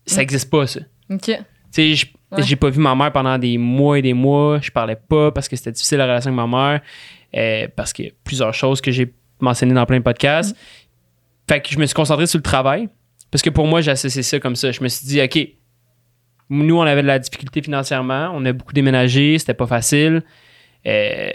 Ça 0.05 0.21
existe 0.21 0.49
pas, 0.49 0.67
ça. 0.67 0.81
OK. 1.09 1.25
Tu 1.25 1.33
sais, 1.71 1.93
j- 1.93 2.13
Ouais. 2.31 2.43
j'ai 2.43 2.55
pas 2.55 2.69
vu 2.69 2.79
ma 2.79 2.95
mère 2.95 3.11
pendant 3.11 3.37
des 3.37 3.57
mois 3.57 3.99
et 3.99 4.01
des 4.01 4.13
mois. 4.13 4.59
Je 4.61 4.71
parlais 4.71 4.95
pas 4.95 5.31
parce 5.33 5.49
que 5.49 5.55
c'était 5.57 5.73
difficile 5.73 5.97
la 5.97 6.05
relation 6.05 6.29
avec 6.31 6.37
ma 6.37 6.47
mère. 6.47 6.81
euh, 7.35 7.67
parce 7.75 7.91
qu'il 7.93 8.05
y 8.05 8.07
a 8.07 8.11
plusieurs 8.23 8.53
choses 8.53 8.79
que 8.81 8.89
j'ai 8.91 9.13
mentionnées 9.39 9.73
dans 9.73 9.85
plein 9.85 9.97
de 9.99 10.03
podcasts. 10.03 10.55
Fait 11.49 11.61
que 11.61 11.69
je 11.69 11.77
me 11.79 11.85
suis 11.85 11.93
concentré 11.93 12.25
sur 12.27 12.37
le 12.39 12.43
travail. 12.43 12.87
Parce 13.31 13.41
que 13.41 13.49
pour 13.49 13.67
moi, 13.67 13.79
j'ai 13.81 13.91
associé 13.91 14.21
ça 14.23 14.39
comme 14.39 14.55
ça. 14.57 14.71
Je 14.71 14.81
me 14.83 14.87
suis 14.89 15.05
dit, 15.07 15.21
OK, 15.21 15.39
nous, 16.51 16.77
on 16.77 16.81
avait 16.81 17.01
de 17.01 17.07
la 17.07 17.17
difficulté 17.19 17.61
financièrement. 17.61 18.31
On 18.33 18.45
a 18.45 18.51
beaucoup 18.53 18.73
déménagé. 18.73 19.37
C'était 19.39 19.53
pas 19.53 19.67
facile. 19.67 20.21
Euh, 20.85 21.29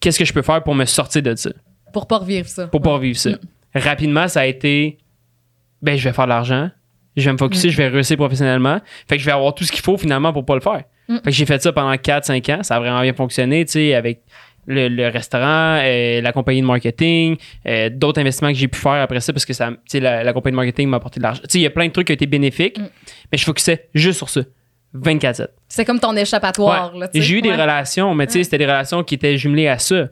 Qu'est-ce 0.00 0.18
que 0.18 0.24
je 0.24 0.32
peux 0.32 0.42
faire 0.42 0.62
pour 0.64 0.74
me 0.74 0.84
sortir 0.84 1.22
de 1.22 1.34
ça? 1.36 1.50
Pour 1.92 2.08
pas 2.08 2.18
revivre 2.18 2.48
ça. 2.48 2.66
pour 2.66 2.80
pas 2.82 2.98
vivre 2.98 3.18
ça. 3.18 3.30
Rapidement, 3.74 4.26
ça 4.28 4.40
a 4.40 4.46
été 4.46 4.98
ben 5.80 5.96
je 5.96 6.04
vais 6.08 6.12
faire 6.14 6.24
de 6.24 6.30
l'argent, 6.30 6.70
je 7.16 7.24
vais 7.24 7.32
me 7.32 7.38
focuser, 7.38 7.70
je 7.70 7.76
vais 7.76 7.88
réussir 7.88 8.16
professionnellement. 8.16 8.80
Fait 9.08 9.16
que 9.16 9.20
je 9.20 9.26
vais 9.26 9.32
avoir 9.32 9.54
tout 9.54 9.64
ce 9.64 9.72
qu'il 9.72 9.80
faut 9.82 9.96
finalement 9.98 10.32
pour 10.32 10.44
pas 10.44 10.54
le 10.54 10.60
faire. 10.60 10.82
Mm. 11.08 11.16
Fait 11.16 11.22
que 11.24 11.30
j'ai 11.32 11.46
fait 11.46 11.60
ça 11.62 11.72
pendant 11.72 11.92
4-5 11.94 12.54
ans, 12.54 12.62
ça 12.62 12.76
a 12.76 12.80
vraiment 12.80 13.00
bien 13.02 13.12
fonctionné, 13.12 13.64
tu 13.64 13.72
sais, 13.72 13.94
avec 13.94 14.22
le, 14.66 14.88
le 14.88 15.08
restaurant, 15.08 15.78
euh, 15.82 16.20
la 16.20 16.32
compagnie 16.32 16.60
de 16.62 16.66
marketing, 16.66 17.36
euh, 17.66 17.90
d'autres 17.90 18.20
investissements 18.20 18.50
que 18.52 18.58
j'ai 18.58 18.68
pu 18.68 18.78
faire 18.78 18.92
après 18.92 19.20
ça 19.20 19.32
parce 19.32 19.44
que 19.44 19.52
ça, 19.52 19.70
la, 19.94 20.22
la 20.24 20.32
compagnie 20.32 20.52
de 20.52 20.56
marketing 20.56 20.88
m'a 20.88 20.98
apporté 20.98 21.18
de 21.18 21.24
l'argent. 21.24 21.42
Tu 21.42 21.50
sais, 21.50 21.58
il 21.58 21.62
y 21.62 21.66
a 21.66 21.70
plein 21.70 21.86
de 21.88 21.92
trucs 21.92 22.06
qui 22.06 22.12
ont 22.12 22.14
été 22.14 22.26
bénéfiques, 22.26 22.78
Mm. 22.78 22.88
mais 23.32 23.38
je 23.38 23.44
focusais 23.44 23.88
juste 23.94 24.18
sur 24.18 24.28
ça. 24.28 24.42
24-7. 24.96 25.48
C'est 25.68 25.84
comme 25.84 26.00
ton 26.00 26.14
échappatoire. 26.16 26.94
Ouais. 26.94 27.08
J'ai 27.14 27.38
eu 27.38 27.42
des 27.42 27.52
relations, 27.52 28.14
mais 28.14 28.26
tu 28.26 28.34
sais, 28.34 28.44
c'était 28.44 28.58
des 28.58 28.66
relations 28.66 29.02
qui 29.02 29.14
étaient 29.14 29.36
jumelées 29.36 29.68
à 29.68 29.78
ça. 29.78 30.08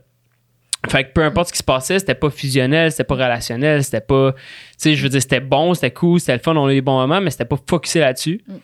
Fait 0.89 1.05
que 1.05 1.13
peu 1.13 1.23
importe 1.23 1.49
ce 1.49 1.53
qui 1.53 1.59
se 1.59 1.65
passait, 1.65 1.99
c'était 1.99 2.15
pas 2.15 2.31
fusionnel, 2.31 2.91
c'était 2.91 3.05
pas 3.05 3.15
relationnel, 3.15 3.85
c'était 3.85 4.01
pas. 4.01 4.33
Tu 4.33 4.41
sais, 4.79 4.95
je 4.95 5.03
veux 5.03 5.11
dire, 5.11 5.21
c'était 5.21 5.41
bon, 5.41 5.75
c'était 5.75 5.91
cool, 5.91 6.21
c'était 6.21 6.33
le 6.33 6.39
fun, 6.39 6.57
on 6.57 6.67
a 6.67 6.71
eu 6.71 6.77
des 6.77 6.81
bons 6.81 6.97
moments, 6.97 7.21
mais 7.21 7.31
c'était 7.31 7.45
pas 7.45 7.59
focusé 7.69 8.01
là-dessus. 8.01 8.41
Mm. 8.47 8.55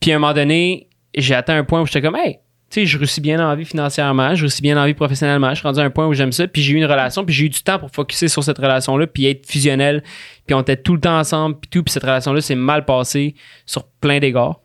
Puis 0.00 0.12
à 0.12 0.16
un 0.16 0.18
moment 0.18 0.32
donné, 0.32 0.88
j'ai 1.14 1.34
atteint 1.34 1.56
un 1.56 1.64
point 1.64 1.82
où 1.82 1.86
j'étais 1.86 2.00
comme, 2.00 2.16
hey, 2.16 2.38
tu 2.70 2.80
tu 2.80 2.80
sais, 2.80 2.86
je 2.86 2.98
réussis 2.98 3.20
bien 3.20 3.36
dans 3.36 3.48
la 3.48 3.54
vie 3.54 3.66
financièrement, 3.66 4.34
je 4.34 4.40
réussis 4.40 4.62
bien 4.62 4.74
dans 4.74 4.80
la 4.80 4.86
vie 4.86 4.94
professionnellement, 4.94 5.50
je 5.50 5.56
suis 5.56 5.66
rendu 5.66 5.80
à 5.80 5.84
un 5.84 5.90
point 5.90 6.06
où 6.06 6.14
j'aime 6.14 6.32
ça, 6.32 6.48
puis 6.48 6.62
j'ai 6.62 6.72
eu 6.72 6.76
une 6.76 6.86
relation, 6.86 7.24
puis 7.24 7.34
j'ai 7.34 7.44
eu 7.44 7.48
du 7.50 7.62
temps 7.62 7.78
pour 7.78 7.90
focuser 7.90 8.26
sur 8.26 8.42
cette 8.42 8.58
relation-là, 8.58 9.06
puis 9.06 9.26
être 9.26 9.46
fusionnel, 9.46 10.02
puis 10.46 10.54
on 10.54 10.62
était 10.62 10.78
tout 10.78 10.94
le 10.94 11.00
temps 11.00 11.18
ensemble, 11.18 11.56
puis 11.60 11.70
tout, 11.70 11.84
puis 11.84 11.92
cette 11.92 12.02
relation-là 12.02 12.40
s'est 12.40 12.54
mal 12.54 12.84
passée 12.84 13.34
sur 13.64 13.86
plein 14.00 14.18
d'égards 14.18 14.60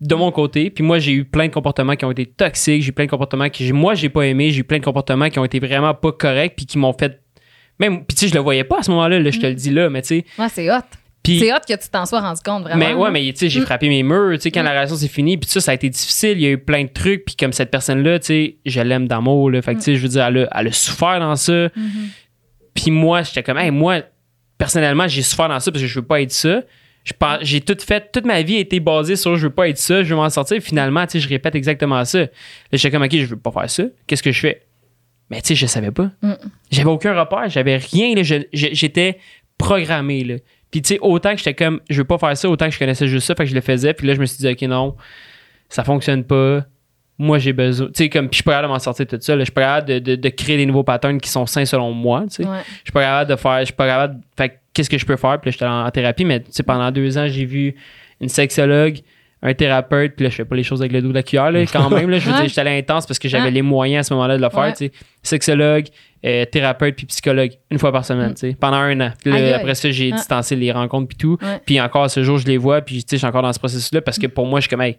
de 0.00 0.14
mon 0.14 0.30
côté. 0.30 0.70
Puis 0.70 0.84
moi, 0.84 0.98
j'ai 0.98 1.12
eu 1.12 1.24
plein 1.24 1.46
de 1.48 1.52
comportements 1.52 1.96
qui 1.96 2.04
ont 2.04 2.10
été 2.10 2.26
toxiques. 2.26 2.82
J'ai 2.82 2.88
eu 2.90 2.92
plein 2.92 3.06
de 3.06 3.10
comportements 3.10 3.48
que 3.48 3.72
moi, 3.72 3.94
j'ai 3.94 4.08
pas 4.08 4.22
aimé. 4.22 4.50
J'ai 4.50 4.60
eu 4.60 4.64
plein 4.64 4.78
de 4.78 4.84
comportements 4.84 5.28
qui 5.30 5.38
ont 5.38 5.44
été 5.44 5.58
vraiment 5.58 5.94
pas 5.94 6.12
corrects 6.12 6.54
puis 6.56 6.66
qui 6.66 6.78
m'ont 6.78 6.92
fait. 6.92 7.20
Même, 7.78 8.04
puis 8.04 8.14
tu 8.14 8.20
sais, 8.20 8.28
je 8.28 8.34
le 8.34 8.40
voyais 8.40 8.64
pas 8.64 8.78
à 8.78 8.82
ce 8.82 8.90
moment-là, 8.90 9.18
là, 9.18 9.30
je 9.30 9.38
te 9.38 9.46
le 9.46 9.54
dis 9.54 9.70
là, 9.70 9.88
mais 9.90 10.02
tu 10.02 10.08
sais. 10.08 10.24
Ouais, 10.38 10.48
c'est 10.50 10.70
hot. 10.70 10.80
C'est 11.26 11.52
hot 11.52 11.56
que 11.68 11.72
tu 11.74 11.88
t'en 11.90 12.06
sois 12.06 12.20
rendu 12.20 12.40
compte, 12.44 12.62
vraiment. 12.62 12.78
Mais 12.78 12.94
ouais, 12.94 13.10
mais 13.10 13.20
tu 13.32 13.38
sais, 13.38 13.48
j'ai 13.48 13.58
Mm. 13.60 13.64
frappé 13.64 13.88
mes 13.88 14.02
murs, 14.04 14.34
tu 14.36 14.42
sais, 14.42 14.50
quand 14.52 14.62
la 14.62 14.70
relation 14.70 14.94
s'est 14.94 15.08
finie, 15.08 15.36
puis 15.36 15.50
ça, 15.50 15.60
ça 15.60 15.72
a 15.72 15.74
été 15.74 15.88
difficile, 15.90 16.38
il 16.38 16.42
y 16.42 16.46
a 16.46 16.50
eu 16.50 16.58
plein 16.58 16.84
de 16.84 16.88
trucs, 16.88 17.24
puis 17.24 17.34
comme 17.34 17.52
cette 17.52 17.72
personne-là, 17.72 18.20
tu 18.20 18.26
sais, 18.26 18.56
je 18.64 18.80
l'aime 18.80 19.08
d'amour, 19.08 19.50
là, 19.50 19.60
fait 19.60 19.72
que 19.74 19.78
tu 19.78 19.84
sais, 19.86 19.96
je 19.96 20.02
veux 20.02 20.08
dire, 20.08 20.24
elle 20.24 20.38
a, 20.44 20.48
elle 20.60 20.68
a 20.68 20.72
souffert 20.72 21.18
dans 21.18 21.34
ça, 21.34 21.52
Mm-hmm. 21.66 21.70
puis 22.74 22.90
moi, 22.92 23.22
j'étais 23.22 23.42
comme, 23.42 23.58
hey, 23.58 23.72
moi, 23.72 24.02
personnellement, 24.56 25.08
j'ai 25.08 25.22
souffert 25.22 25.48
dans 25.48 25.58
ça 25.58 25.72
parce 25.72 25.82
que 25.82 25.88
je 25.88 25.98
veux 25.98 26.06
pas 26.06 26.20
être 26.22 26.30
ça. 26.32 26.62
J'ai 27.42 27.60
tout 27.60 27.76
fait, 27.80 28.10
toute 28.12 28.24
ma 28.26 28.42
vie 28.42 28.56
a 28.56 28.60
été 28.60 28.80
basée 28.80 29.16
sur 29.16 29.36
je 29.36 29.46
veux 29.46 29.52
pas 29.54 29.68
être 29.68 29.78
ça, 29.78 30.02
je 30.02 30.08
veux 30.10 30.16
m'en 30.16 30.28
sortir. 30.30 30.60
Finalement, 30.60 31.06
tu 31.06 31.12
sais, 31.12 31.20
je 31.20 31.28
répète 31.28 31.54
exactement 31.54 32.04
ça. 32.04 32.20
Là, 32.20 32.28
j'étais 32.72 32.90
comme, 32.90 33.02
ok, 33.04 33.12
je 33.16 33.26
veux 33.26 33.36
pas 33.36 33.52
faire 33.52 33.70
ça. 33.70 33.84
Qu'est-ce 34.06 34.22
que 34.22 34.32
je 34.32 34.40
fais? 34.40 34.62
Mais 35.30 35.40
tu 35.40 35.48
sais, 35.48 35.54
je 35.54 35.66
savais 35.66 35.90
pas. 35.92 36.10
Mm. 36.22 36.32
J'avais 36.70 36.88
aucun 36.90 37.18
repère, 37.18 37.48
j'avais 37.48 37.76
rien. 37.76 38.14
là. 38.14 38.22
Je- 38.22 38.46
je- 38.52 38.68
j'étais 38.72 39.18
programmé. 39.58 40.24
Là. 40.24 40.34
Puis 40.70 40.82
tu 40.82 40.88
sais, 40.94 40.98
autant 41.00 41.32
que 41.32 41.38
j'étais 41.38 41.54
comme, 41.54 41.80
je 41.88 41.98
veux 41.98 42.04
pas 42.06 42.18
faire 42.18 42.36
ça, 42.36 42.48
autant 42.50 42.66
que 42.66 42.72
je 42.74 42.78
connaissais 42.78 43.06
juste 43.08 43.26
ça, 43.26 43.34
fait 43.34 43.44
que 43.44 43.50
je 43.50 43.54
le 43.54 43.60
faisais. 43.60 43.94
Puis 43.94 44.06
là, 44.06 44.14
je 44.14 44.20
me 44.20 44.26
suis 44.26 44.38
dit, 44.38 44.48
ok, 44.48 44.62
non, 44.62 44.96
ça 45.68 45.84
fonctionne 45.84 46.24
pas. 46.24 46.64
Moi, 47.18 47.38
j'ai 47.38 47.52
besoin. 47.52 47.86
Tu 47.88 47.92
sais, 47.94 48.08
comme, 48.10 48.26
puis 48.28 48.34
je 48.34 48.36
suis 48.36 48.42
pas 48.44 48.52
capable 48.52 48.68
de 48.68 48.72
m'en 48.74 48.78
sortir 48.78 49.06
tout 49.06 49.16
ça. 49.20 49.32
là. 49.34 49.40
Je 49.40 49.44
suis 49.44 49.52
pas 49.52 49.62
capable 49.62 49.88
de, 49.88 49.98
de- 50.00 50.16
de 50.16 50.28
créer 50.28 50.56
des 50.58 50.66
nouveaux 50.66 50.82
patterns 50.84 51.18
qui 51.20 51.30
sont 51.30 51.46
sains 51.46 51.64
selon 51.64 51.92
moi. 51.92 52.24
Tu 52.28 52.42
sais. 52.42 52.44
Ouais. 52.44 52.58
Je 52.66 52.84
suis 52.84 52.92
pas 52.92 53.00
capable 53.02 53.30
de 53.30 53.36
faire. 53.36 53.58
Je 53.60 53.64
suis 53.66 53.74
pas 53.74 53.86
capable. 53.86 54.20
Fait 54.36 54.48
que 54.50 54.54
qu'est-ce 54.74 54.90
que 54.90 54.98
je 54.98 55.06
peux 55.06 55.16
faire? 55.16 55.40
Puis 55.40 55.48
là, 55.48 55.52
j'étais 55.52 55.64
en, 55.64 55.86
en 55.86 55.90
thérapie, 55.90 56.24
mais 56.26 56.40
tu 56.40 56.46
sais, 56.50 56.62
pendant 56.62 56.90
deux 56.90 57.16
ans, 57.16 57.26
j'ai 57.26 57.46
vu 57.46 57.74
une 58.20 58.28
sexologue, 58.28 58.98
un 59.42 59.54
thérapeute, 59.54 60.14
puis 60.16 60.24
là, 60.24 60.30
je 60.30 60.34
fais 60.36 60.44
pas 60.44 60.56
les 60.56 60.62
choses 60.62 60.80
avec 60.82 60.92
le 60.92 61.00
dos 61.02 61.08
de 61.08 61.14
la 61.14 61.22
cuillère, 61.22 61.50
là, 61.50 61.64
quand 61.66 61.88
même. 61.90 62.10
Là, 62.10 62.18
je 62.18 62.26
veux 62.26 62.32
Ouais. 62.32 62.40
dire, 62.40 62.48
j'étais 62.48 62.60
allé 62.62 62.78
intense 62.78 63.06
parce 63.06 63.18
que 63.18 63.28
j'avais 63.28 63.44
Ouais. 63.44 63.50
les 63.50 63.62
moyens 63.62 64.00
à 64.06 64.08
ce 64.08 64.14
moment-là 64.14 64.36
de 64.36 64.42
le 64.42 64.50
faire. 64.50 64.72
Tu 64.72 64.86
sais. 64.86 64.92
Sexologue, 65.22 65.86
euh, 66.24 66.44
thérapeute, 66.46 66.96
puis 66.96 67.06
psychologue, 67.06 67.52
une 67.70 67.78
fois 67.78 67.92
par 67.92 68.04
semaine, 68.04 68.34
tu 68.34 68.40
sais, 68.50 68.56
pendant 68.58 68.76
un 68.78 68.98
an. 69.00 69.12
Puis 69.22 69.32
là, 69.32 69.38
Mm. 69.40 69.60
Après 69.60 69.74
ça, 69.74 69.90
j'ai 69.90 70.10
Ouais. 70.10 70.16
distancé 70.16 70.56
les 70.56 70.72
rencontres, 70.72 71.08
puis 71.08 71.16
tout. 71.18 71.38
Puis 71.64 71.80
encore, 71.80 72.10
ce 72.10 72.22
jour, 72.22 72.38
je 72.38 72.46
les 72.46 72.56
vois, 72.58 72.80
puis 72.82 72.96
tu 72.96 73.00
sais, 73.00 73.06
je 73.12 73.18
suis 73.18 73.26
encore 73.26 73.42
dans 73.42 73.52
ce 73.52 73.58
processus-là 73.58 74.00
parce 74.02 74.18
que 74.18 74.26
pour 74.26 74.46
moi, 74.46 74.60
je 74.60 74.64
suis 74.64 74.70
comme, 74.70 74.82
hey, 74.82 74.98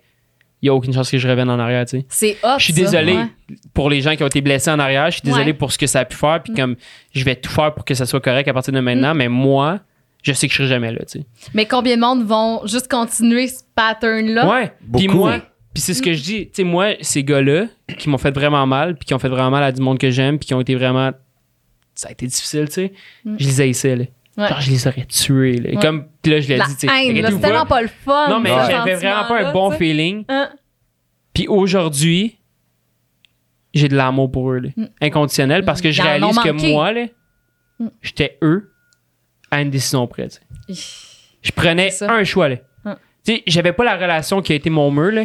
il 0.61 0.65
y 0.67 0.69
a 0.69 0.73
aucune 0.73 0.93
chance 0.93 1.09
que 1.11 1.17
je 1.17 1.27
revienne 1.27 1.49
en 1.49 1.59
arrière, 1.59 1.85
tu 1.85 1.99
sais. 1.99 2.05
C'est 2.09 2.38
hot. 2.43 2.57
Je 2.57 2.63
suis 2.65 2.73
désolé 2.73 3.13
Ouais. 3.15 3.25
pour 3.73 3.89
les 3.89 4.01
gens 4.01 4.15
qui 4.15 4.23
ont 4.23 4.27
été 4.27 4.41
blessés 4.41 4.71
en 4.71 4.79
arrière. 4.79 5.05
Je 5.07 5.17
suis 5.17 5.21
désolé 5.21 5.45
Ouais. 5.51 5.53
pour 5.53 5.71
ce 5.71 5.77
que 5.77 5.85
ça 5.88 5.99
a 5.99 6.05
pu 6.05 6.15
faire. 6.17 6.38
Mm. 6.39 6.43
Puis 6.43 6.53
comme 6.53 6.75
je 7.13 7.23
vais 7.23 7.35
tout 7.35 7.51
faire 7.51 7.73
pour 7.73 7.85
que 7.85 7.93
ça 7.93 8.05
soit 8.05 8.21
correct 8.21 8.47
à 8.47 8.53
partir 8.53 8.73
de 8.73 8.79
maintenant. 8.79 9.13
Mais 9.13 9.27
moi, 9.27 9.79
je 10.23 10.34
sais 10.34 10.47
que 10.47 10.53
je 10.53 10.57
serai 10.57 10.67
jamais 10.69 10.91
là. 10.91 10.99
Tu 11.05 11.19
sais. 11.19 11.25
Mais 11.53 11.65
combien 11.65 11.95
de 11.95 12.01
monde 12.01 12.23
vont 12.25 12.65
juste 12.65 12.89
continuer 12.89 13.47
ce 13.47 13.61
pattern-là? 13.75 14.49
Ouais. 14.49 14.71
Puis 14.97 15.07
Beaucoup. 15.07 15.19
moi, 15.19 15.39
puis 15.73 15.81
c'est 15.81 15.93
ce 15.93 16.01
que 16.01 16.13
je 16.13 16.23
dis. 16.23 16.45
Tu 16.47 16.51
sais, 16.53 16.63
moi, 16.63 16.93
ces 17.01 17.23
gars-là 17.23 17.67
qui 17.99 18.09
m'ont 18.09 18.17
fait 18.17 18.31
vraiment 18.31 18.65
mal, 18.65 18.95
puis 18.95 19.05
qui 19.05 19.13
ont 19.13 19.19
fait 19.19 19.29
vraiment 19.29 19.51
mal 19.51 19.63
à 19.63 19.71
du 19.71 19.81
monde 19.81 19.99
que 19.99 20.09
j'aime, 20.09 20.39
puis 20.39 20.47
qui 20.47 20.53
ont 20.55 20.61
été 20.61 20.73
vraiment. 20.75 21.11
Ça 21.93 22.09
a 22.09 22.11
été 22.11 22.25
difficile, 22.27 22.65
tu 22.67 22.73
sais. 22.73 22.93
Mm. 23.25 23.35
Je 23.39 23.45
les 23.45 23.61
haïssais, 23.61 23.95
là. 23.95 24.05
Ouais. 24.38 24.47
Genre, 24.47 24.61
je 24.61 24.69
les 24.69 24.88
aurais 24.88 25.05
tués, 25.05 25.57
là. 25.59 25.69
Ouais. 25.72 25.81
Comme, 25.81 26.05
là, 26.26 26.39
je 26.39 26.47
l'ai 26.47 26.57
La 26.57 26.65
dit, 26.68 26.85
pas. 26.85 27.47
tellement 27.47 27.65
pas 27.65 27.81
le 27.81 27.88
fun. 27.88 28.30
Non, 28.30 28.39
mais 28.39 28.49
j'avais 28.49 28.95
vraiment 28.95 29.26
pas 29.27 29.39
un 29.47 29.51
bon 29.51 29.72
feeling. 29.72 30.26
Hein? 30.30 30.49
Puis 31.34 31.47
aujourd'hui, 31.47 32.38
j'ai 33.73 33.88
de 33.88 33.95
l'amour 33.95 34.31
pour 34.31 34.51
eux, 34.51 34.59
là. 34.59 34.69
Mm. 34.76 34.85
inconditionnel, 35.01 35.65
parce 35.65 35.81
que 35.81 35.91
je 35.91 36.01
Ils 36.01 36.05
réalise 36.05 36.38
que 36.39 36.49
moi, 36.72 36.93
là, 36.93 37.05
Mm. 37.80 37.88
j'étais 38.01 38.38
eux 38.41 38.73
à 39.51 39.61
une 39.61 39.69
décision 39.69 40.07
près. 40.07 40.27
Je 40.69 41.51
prenais 41.51 41.89
un 42.01 42.23
choix. 42.23 42.49
Là. 42.49 42.55
Mm. 42.85 42.93
Tu 43.26 43.35
sais, 43.35 43.43
j'avais 43.47 43.73
pas 43.73 43.84
la 43.84 43.95
relation 43.95 44.41
qui 44.41 44.53
a 44.53 44.55
été 44.55 44.69
mon 44.69 44.89
mur. 44.91 45.11
Là. 45.11 45.23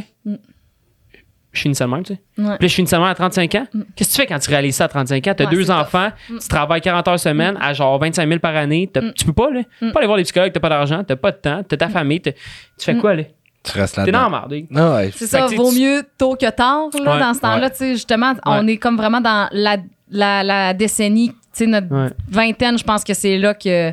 Mm. 1.55 1.75
Je 1.75 1.85
le 1.85 1.87
même, 1.91 2.03
tu 2.03 2.15
sais. 2.15 2.21
Ouais. 2.39 2.57
Puis 2.57 2.65
là, 2.65 2.69
je 2.69 2.75
finis 2.75 2.89
seulement 2.89 3.07
à 3.07 3.15
35 3.15 3.55
ans. 3.57 3.67
Qu'est-ce 3.95 4.09
que 4.11 4.15
tu 4.15 4.21
fais 4.23 4.27
quand 4.27 4.39
tu 4.39 4.49
réalises 4.51 4.77
ça 4.77 4.85
à 4.85 4.89
35 4.89 5.27
ans? 5.27 5.35
T'as 5.37 5.45
Ouais, 5.45 5.51
deux 5.51 5.71
enfants. 5.71 6.09
Mm. 6.31 6.39
tu 6.39 6.49
travailles 6.49 6.81
40 6.81 7.09
heures 7.09 7.21
semaine 7.21 7.57
à 7.61 7.73
genre 7.75 7.99
25 7.99 8.27
000 8.27 8.41
par 8.41 8.57
année. 8.57 8.89
Mm. 8.95 9.11
Tu 9.17 9.25
peux 9.27 9.33
pas, 9.33 9.51
là. 9.51 9.61
Tu 9.63 9.85
Mm. 9.85 9.89
peux 9.89 9.93
pas 9.93 9.99
aller 10.01 10.07
voir 10.07 10.17
les 10.17 10.25
psychologues, 10.25 10.53
t'as 10.53 10.61
pas 10.61 10.69
d'argent, 10.71 11.05
t'as 11.05 11.17
pas 11.17 11.31
de 11.31 11.37
temps, 11.37 11.63
t'as 11.69 11.77
ta 11.77 11.89
famille. 11.89 12.21
Tu 12.21 12.33
fais 12.81 12.95
Mm. 12.95 13.01
quoi, 13.01 13.15
là? 13.15 13.23
Tu 13.65 13.79
restes 13.79 13.95
T'es 14.05 14.11
dans 14.11 14.29
la 14.31 14.39
là-dedans. 14.41 14.57
merde. 14.59 14.67
Ah 14.75 14.97
ouais. 14.97 15.11
C'est 15.15 15.27
ça, 15.27 15.47
tu 15.49 15.55
vaut 15.57 15.71
tu- 15.71 15.79
mieux 15.81 16.03
tôt 16.19 16.35
que 16.37 16.51
tard, 16.51 16.89
là, 17.05 17.13
Ouais. 17.15 17.21
dans 17.21 17.33
ce 17.35 17.41
temps-là. 17.41 17.71
Tu 17.71 17.77
sais, 17.77 17.93
justement, 17.93 18.33
on 18.45 18.67
est 18.67 18.77
comme 18.79 18.97
vraiment 18.97 19.21
dans 19.21 19.49
la, 19.53 19.77
la, 20.11 20.43
la 20.43 20.75
décennie, 20.75 21.29
tu 21.31 21.37
sais, 21.53 21.67
notre 21.67 21.87
Ouais. 21.95 22.11
vingtaine, 22.29 22.77
je 22.77 22.83
pense 22.83 23.05
que 23.05 23.15
c'est 23.15 23.39
là 23.39 23.55
que 23.55 23.91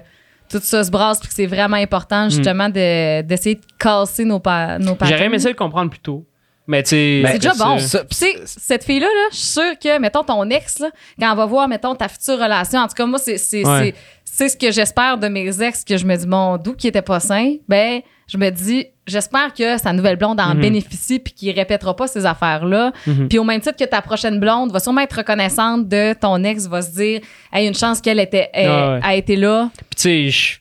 tout 0.49 0.59
ça 0.63 0.83
se 0.83 0.89
brasse 0.89 1.19
puis 1.19 1.27
que 1.27 1.35
c'est 1.35 1.45
vraiment 1.45 1.75
important, 1.77 2.29
justement, 2.29 2.69
de- 2.69 3.21
d'essayer 3.21 3.55
de 3.55 3.61
casser 3.77 4.25
nos, 4.25 4.39
pa 4.39 4.79
nos 4.79 4.95
patterns. 4.95 5.09
J'aurais 5.11 5.25
aimé 5.25 5.37
ça 5.37 5.49
le 5.49 5.55
comprendre 5.55 5.91
plus 5.91 5.99
tôt. 5.99 6.25
Mais 6.69 6.83
tu 6.83 6.89
sais. 6.89 7.23
C'est 7.25 7.39
déjà 7.39 7.53
bon. 7.55 7.77
Puis, 8.09 8.27
cette 8.45 8.83
fille-là, 8.83 9.07
là, 9.07 9.27
je 9.31 9.37
suis 9.37 9.47
sûre 9.47 9.79
que, 9.83 9.97
mettons, 9.97 10.23
ton 10.23 10.47
ex, 10.51 10.77
là, 10.77 10.91
quand 11.19 11.33
on 11.33 11.35
va 11.35 11.45
voir, 11.47 11.67
mettons, 11.67 11.95
ta 11.95 12.07
future 12.07 12.35
relation, 12.37 12.79
en 12.79 12.87
tout 12.87 12.93
cas, 12.93 13.07
moi, 13.07 13.17
c'est 13.17 13.39
c'est- 13.39 13.65
Ouais. 13.65 13.79
c'est- 13.85 13.95
c'est 14.23 14.49
ce 14.49 14.55
que 14.57 14.71
j'espère 14.71 15.17
de 15.17 15.27
mes 15.29 15.61
ex, 15.63 15.83
que 15.83 15.97
je 15.97 16.05
me 16.05 16.15
dis, 16.15 16.27
bon, 16.27 16.57
d'où 16.57 16.73
qui 16.75 16.87
était 16.87 17.01
pas 17.01 17.19
sain, 17.19 17.55
ben, 17.67 18.01
je 18.27 18.37
me 18.37 18.51
dis, 18.51 18.85
j'espère 19.07 19.51
que 19.55 19.79
sa 19.79 19.91
nouvelle 19.93 20.15
blonde 20.17 20.39
en 20.39 20.53
Mhm. 20.53 20.61
bénéficie 20.61 21.17
puis 21.17 21.33
qu'il 21.33 21.51
répétera 21.55 21.95
pas 21.95 22.05
ces 22.05 22.27
affaires-là. 22.27 22.91
Mhm. 23.07 23.27
Puis 23.29 23.39
au 23.39 23.43
même 23.43 23.61
titre 23.61 23.75
que 23.75 23.89
ta 23.89 24.03
prochaine 24.03 24.39
blonde 24.39 24.71
va 24.71 24.79
sûrement 24.79 25.01
être 25.01 25.17
reconnaissante 25.17 25.87
de 25.89 26.13
ton 26.13 26.43
ex, 26.43 26.67
va 26.67 26.83
se 26.83 26.91
dire, 26.91 27.21
hey, 27.51 27.67
une 27.67 27.73
chance 27.73 27.99
qu'elle 27.99 28.19
était, 28.19 28.47
elle- 28.53 28.69
Ah 28.69 28.93
ouais. 28.93 28.99
a 29.03 29.15
été 29.15 29.35
là. 29.35 29.71
Puis 29.75 29.95
tu 29.95 30.31
sais, 30.31 30.59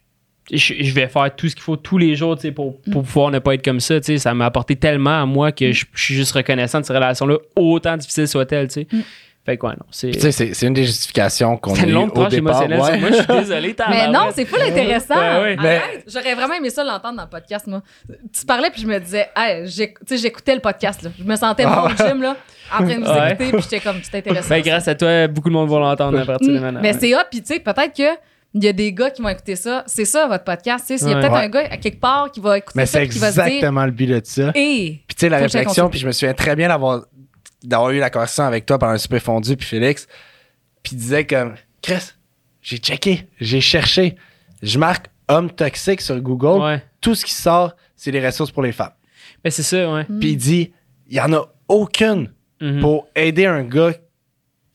je, 0.52 0.92
vais 0.94 1.08
faire 1.08 1.34
tout 1.36 1.48
ce 1.48 1.54
qu'il 1.54 1.62
faut 1.64 1.76
tous 1.76 1.98
les 1.98 2.16
jours 2.16 2.36
tu 2.36 2.42
sais, 2.42 2.52
pour, 2.52 2.78
Mm. 2.86 2.90
pour 2.92 3.02
pouvoir 3.02 3.30
ne 3.30 3.38
pas 3.38 3.54
être 3.54 3.64
comme 3.64 3.80
ça. 3.80 4.00
tu 4.00 4.06
sais. 4.06 4.18
Ça 4.18 4.34
m'a 4.34 4.46
apporté 4.46 4.76
tellement 4.76 5.22
à 5.22 5.26
moi 5.26 5.52
que 5.52 5.72
je, 5.72 5.84
je 5.92 6.04
suis 6.04 6.14
juste 6.14 6.32
reconnaissant 6.32 6.80
de 6.80 6.84
ces 6.86 6.92
relations-là, 6.94 7.36
autant 7.56 7.96
tu 7.98 8.08
sais. 8.10 8.24
Mm. 8.92 9.00
Fait 9.46 9.56
que 9.56 9.66
ouais, 9.66 9.72
non. 9.72 9.86
C'est 9.90 10.08
Puis 10.08 10.16
tu 10.16 10.22
sais, 10.24 10.32
c'est- 10.32 10.52
c'est 10.52 10.66
une 10.66 10.74
des 10.74 10.84
justifications 10.84 11.56
qu'on 11.56 11.72
a 11.72 11.76
c'est 11.76 11.84
une 11.84 11.88
eues 11.88 11.92
longue 11.92 12.10
au 12.10 12.20
tranche 12.20 12.28
départ. 12.32 12.62
émotionnelle 12.62 12.80
Ouais. 12.80 12.86
sur 12.92 13.00
moi. 13.00 13.08
Je 13.12 13.16
suis 13.16 13.48
désolé. 13.48 13.76
Mais 13.88 14.08
non, 14.08 14.26
c'est 14.34 14.44
full 14.44 14.60
intéressant. 14.60 15.14
Ben. 15.14 15.80
J'aurais 16.06 16.34
vraiment 16.34 16.52
aimé 16.54 16.68
ça 16.68 16.84
l'entendre 16.84 17.16
dans 17.16 17.22
le 17.22 17.30
podcast, 17.30 17.66
moi. 17.66 17.82
Tu 18.30 18.44
parlais, 18.44 18.68
puis 18.70 18.82
je 18.82 18.86
me 18.86 18.98
disais, 19.00 19.26
hey, 19.34 19.66
j'ai- 19.66 19.94
tu 19.94 19.94
sais, 20.06 20.16
j'écoutais 20.18 20.54
le 20.54 20.60
podcast. 20.60 21.02
Là. 21.02 21.10
Je 21.18 21.24
me 21.24 21.34
sentais 21.36 21.64
Ah 21.66 21.86
au 21.86 21.88
gym, 21.88 22.20
là, 22.20 22.36
en 22.74 22.84
train 22.84 22.98
de 22.98 23.04
vous 23.04 23.10
Ouais. 23.10 23.32
écouter, 23.32 23.50
puis 23.52 23.62
j'étais 23.62 23.80
comme, 23.80 23.96
c'était 24.02 24.18
intéressant. 24.18 24.48
Ben, 24.50 24.60
grâce 24.62 24.86
à 24.86 24.94
toi, 24.94 25.26
beaucoup 25.28 25.48
de 25.48 25.54
monde 25.54 25.70
va 25.70 25.78
l'entendre 25.78 26.18
à 26.20 26.26
partir 26.26 26.48
de 26.52 26.58
Mm. 26.58 26.60
maintenant. 26.60 26.80
Mais 26.82 26.92
ouais. 26.92 26.98
c'est 27.00 27.14
hot, 27.14 27.20
puis 27.30 27.40
tu 27.40 27.54
sais, 27.54 27.60
peut-être 27.60 27.96
que. 27.96 28.18
Il 28.54 28.64
y 28.64 28.68
a 28.68 28.72
des 28.72 28.92
gars 28.92 29.10
qui 29.10 29.20
vont 29.22 29.28
écouter 29.28 29.56
ça. 29.56 29.84
C'est 29.86 30.04
ça, 30.06 30.26
votre 30.26 30.44
podcast. 30.44 30.86
tu 30.88 30.96
sais. 30.98 31.04
Il 31.04 31.10
y 31.10 31.12
a 31.14 31.18
peut-être 31.20 31.32
Ouais. 31.32 31.44
un 31.44 31.48
gars 31.48 31.68
à 31.70 31.76
quelque 31.76 32.00
part 32.00 32.30
qui 32.32 32.40
va 32.40 32.58
écouter 32.58 32.78
Mais 32.78 32.86
ça 32.86 32.98
c'est 32.98 33.04
et 33.04 33.08
qui 33.08 33.18
va 33.18 33.28
se 33.30 33.34
dire 33.34 33.44
exactement 33.44 33.84
le 33.84 33.90
but 33.92 34.06
de 34.06 34.20
ça. 34.24 34.52
Hey! 34.54 35.02
Puis 35.06 35.14
tu 35.16 35.20
sais, 35.20 35.28
la 35.28 35.38
réflexion, 35.38 35.88
puis 35.90 35.98
je 35.98 36.06
me 36.06 36.12
souviens 36.12 36.34
très 36.34 36.56
bien 36.56 36.68
d'avoir 36.68 37.04
d'avoir 37.62 37.90
eu 37.90 37.98
la 37.98 38.08
conversation 38.08 38.44
avec 38.44 38.64
toi 38.66 38.78
pendant 38.78 38.92
un 38.92 38.98
super 38.98 39.20
fondu, 39.20 39.56
puis 39.56 39.66
Félix, 39.66 40.06
puis 40.82 40.94
il 40.94 40.98
disait 40.98 41.26
comme, 41.26 41.54
Chris, 41.82 42.12
j'ai 42.62 42.78
checké, 42.78 43.28
j'ai 43.40 43.60
cherché, 43.60 44.14
je 44.62 44.78
marque 44.78 45.06
homme 45.28 45.50
toxique 45.50 46.00
sur 46.00 46.18
Google, 46.20 46.62
Ouais. 46.62 46.82
tout 47.00 47.14
ce 47.16 47.24
qui 47.24 47.34
sort, 47.34 47.74
c'est 47.96 48.12
des 48.12 48.24
ressources 48.24 48.52
pour 48.52 48.62
les 48.62 48.70
femmes. 48.72 48.92
Ben, 49.44 49.50
c'est 49.50 49.64
ça, 49.64 49.92
ouais. 49.92 50.06
Mm. 50.08 50.18
Puis 50.20 50.30
il 50.30 50.36
dit, 50.36 50.72
il 51.08 51.16
y 51.16 51.20
en 51.20 51.32
a 51.32 51.46
aucune 51.68 52.32
Mhm. 52.60 52.80
pour 52.80 53.08
aider 53.16 53.46
un 53.46 53.62
gars 53.64 53.92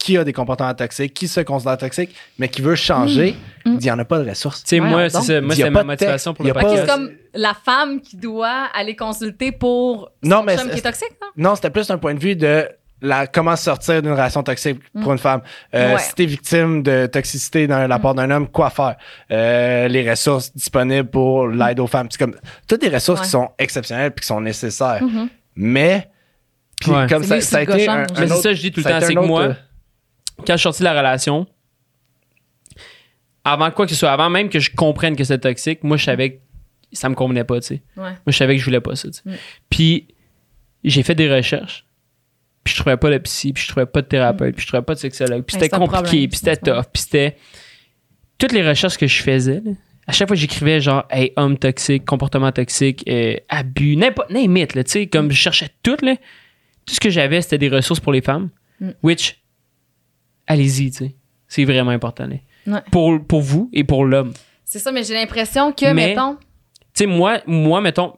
qui 0.04 0.18
a 0.18 0.26
des 0.26 0.34
comportements 0.34 0.74
toxiques, 0.74 1.14
qui 1.14 1.30
se 1.30 1.40
considère 1.40 1.78
toxique, 1.78 2.14
mais 2.38 2.50
qui 2.50 2.62
veut 2.62 2.76
changer. 2.76 3.38
Mm. 3.66 3.72
Il 3.72 3.78
dit, 3.78 3.86
il 3.86 3.88
n'y 3.88 3.92
en 3.92 4.00
a 4.00 4.04
pas 4.04 4.20
de 4.20 4.30
ressources. 4.30 4.62
Tu 4.62 4.70
sais, 4.76 4.80
Ouais, 4.82 4.90
moi, 4.90 5.10
c'est 5.10 5.22
ça. 5.22 5.40
Moi, 5.40 5.56
c'est 5.56 5.64
pas 5.64 5.70
ma 5.70 5.84
motivation 5.86 6.34
pour 6.34 6.44
il 6.46 6.50
y 6.50 6.52
le 6.52 6.58
a 6.58 6.62
pas- 6.62 6.68
podcast. 6.68 6.86
C'est 6.90 6.94
comme 6.94 7.12
la 7.36 7.54
femme 7.54 8.02
qui 8.02 8.18
doit 8.18 8.66
aller 8.76 8.98
consulter 8.98 9.54
pour 9.54 10.12
Non, 10.22 10.40
son 10.40 10.44
mais 10.44 10.58
chum 10.58 10.66
c'est- 10.68 10.74
qui 10.74 10.80
est 10.80 10.82
toxique, 10.82 11.14
non? 11.22 11.28
Non, 11.50 11.56
c'était 11.56 11.70
plus 11.70 11.90
un 11.90 11.98
point 11.98 12.14
de 12.16 12.20
vue 12.20 12.36
de 12.36 12.68
la, 13.02 13.28
comment 13.28 13.56
sortir 13.56 14.02
d'une 14.02 14.12
relation 14.12 14.44
toxique 14.44 14.82
pour 15.02 15.14
une 15.14 15.18
femme. 15.20 15.40
Euh. 15.74 15.94
Ouais. 15.94 16.00
Si 16.00 16.14
t'es 16.16 16.26
victime 16.26 16.84
de 16.84 17.06
toxicité 17.06 17.66
dans 17.68 17.88
la 17.88 18.00
part 18.00 18.14
d'un 18.14 18.30
homme, 18.30 18.50
quoi 18.50 18.70
faire? 18.72 18.96
Euh, 19.32 19.88
les 19.88 20.10
ressources 20.10 20.54
disponibles 20.54 21.10
pour 21.10 21.48
l'aide 21.48 21.80
aux 21.80 21.88
femmes. 21.88 22.08
C'est 22.10 22.18
comme 22.20 22.36
toutes 22.68 22.82
des 22.82 22.90
ressources 22.90 23.22
Ouais. 23.22 23.26
qui 23.26 23.32
sont 23.32 23.50
exceptionnelles 23.58 24.12
puis 24.12 24.22
qui 24.24 24.28
sont 24.28 24.42
nécessaires. 24.42 25.02
Mhm. 25.02 25.30
Mais 25.56 26.10
puis 26.82 26.92
Ouais. 26.92 27.08
comme 27.08 27.24
ça, 27.24 27.40
ça 27.40 27.58
a 27.60 27.62
été 27.62 27.88
un, 27.88 28.06
Mais 28.18 28.20
un 28.20 28.26
autre- 28.32 28.42
ça 28.42 28.54
je 28.54 28.60
dis 28.62 28.72
tout 28.74 28.82
le 28.82 28.90
temps, 28.90 29.00
c'est 29.02 29.16
que 29.16 29.20
moi, 29.22 29.46
autre, 29.48 29.56
quand 30.46 30.54
je 30.54 30.58
suis 30.58 30.64
sorti 30.64 30.80
de 30.80 30.86
la 30.86 30.98
relation, 30.98 31.48
avant 33.44 33.72
quoi 33.72 33.86
que 33.86 33.92
ce 33.92 33.98
soit, 33.98 34.12
avant 34.12 34.30
même 34.30 34.50
que 34.50 34.60
je 34.60 34.72
comprenne 34.74 35.16
que 35.16 35.24
c'est 35.24 35.40
toxique, 35.40 35.84
moi, 35.84 35.98
je 35.98 36.06
savais 36.06 36.32
que 36.32 36.40
ça 36.92 37.10
me 37.10 37.16
convenait 37.16 37.44
pas, 37.44 37.60
tu 37.60 37.68
sais. 37.68 37.82
Ouais. 37.98 38.04
Moi, 38.04 38.20
je 38.28 38.38
savais 38.38 38.56
que 38.56 38.60
je 38.60 38.66
voulais 38.66 38.82
pas 38.82 38.96
ça, 38.96 39.10
tu 39.10 39.16
sais. 39.16 39.30
Mm. 39.30 39.34
Puis, 39.70 40.08
j'ai 40.84 41.04
fait 41.04 41.16
des 41.16 41.34
recherches, 41.34 41.86
puis 42.64 42.74
je 42.74 42.80
trouvais 42.80 42.98
pas 42.98 43.10
de 43.10 43.18
psy, 43.20 43.54
puis 43.54 43.64
je 43.64 43.68
trouvais 43.70 43.86
pas 43.86 44.02
de 44.02 44.08
thérapeute, 44.08 44.56
puis 44.56 44.64
je 44.64 44.68
trouvais 44.68 44.84
pas 44.84 44.94
de 44.94 45.00
sexologue, 45.00 45.44
puis 45.44 45.56
Ouais, 45.56 45.64
c'était 45.64 45.70
compliqué, 45.70 46.04
problème, 46.04 46.30
puis 46.30 46.38
c'était 46.38 46.58
tough, 46.58 46.86
puis 46.92 47.02
c'était... 47.02 47.38
Toutes 48.38 48.52
les 48.52 48.68
recherches 48.68 48.98
que 48.98 49.08
je 49.08 49.22
faisais, 49.22 49.62
là, 49.64 49.72
à 50.08 50.12
chaque 50.12 50.28
fois, 50.28 50.36
j'écrivais 50.36 50.82
genre, 50.82 51.06
hey, 51.10 51.32
homme 51.38 51.58
toxique, 51.58 52.06
comportement 52.06 52.52
toxique, 52.52 53.04
euh, 53.08 53.36
abus, 53.48 53.96
n'importe, 53.96 54.32
n'importe, 54.32 54.76
là, 54.76 54.84
tu 54.84 54.92
sais, 54.92 55.08
comme 55.08 55.32
je 55.32 55.38
cherchais 55.38 55.70
tout, 55.82 55.98
là. 56.02 56.16
tout 56.86 56.94
ce 56.94 57.00
que 57.00 57.10
j'avais, 57.10 57.42
c'était 57.42 57.58
des 57.58 57.70
ressources 57.70 58.02
pour 58.02 58.12
les 58.12 58.22
femmes. 58.22 58.50
Mm. 58.82 58.90
Which, 59.02 59.43
allez-y, 60.48 60.92
tu 60.92 60.98
sais. 60.98 61.16
C'est 61.48 61.66
vraiment 61.66 61.92
important. 61.92 62.28
là. 62.28 62.36
Ouais. 62.66 62.82
Pour, 62.92 63.24
pour 63.26 63.42
vous 63.42 63.70
et 63.74 63.84
pour 63.84 64.06
l'homme. 64.06 64.34
C'est 64.64 64.80
ça, 64.80 64.92
mais 64.92 65.04
j'ai 65.04 65.14
l'impression 65.14 65.72
que, 65.72 65.86
Mais- 65.94 66.10
mettons. 66.10 66.36
Tu 66.36 66.40
sais, 66.96 67.06
moi, 67.06 67.40
moi, 67.46 67.82
mettons, 67.82 68.14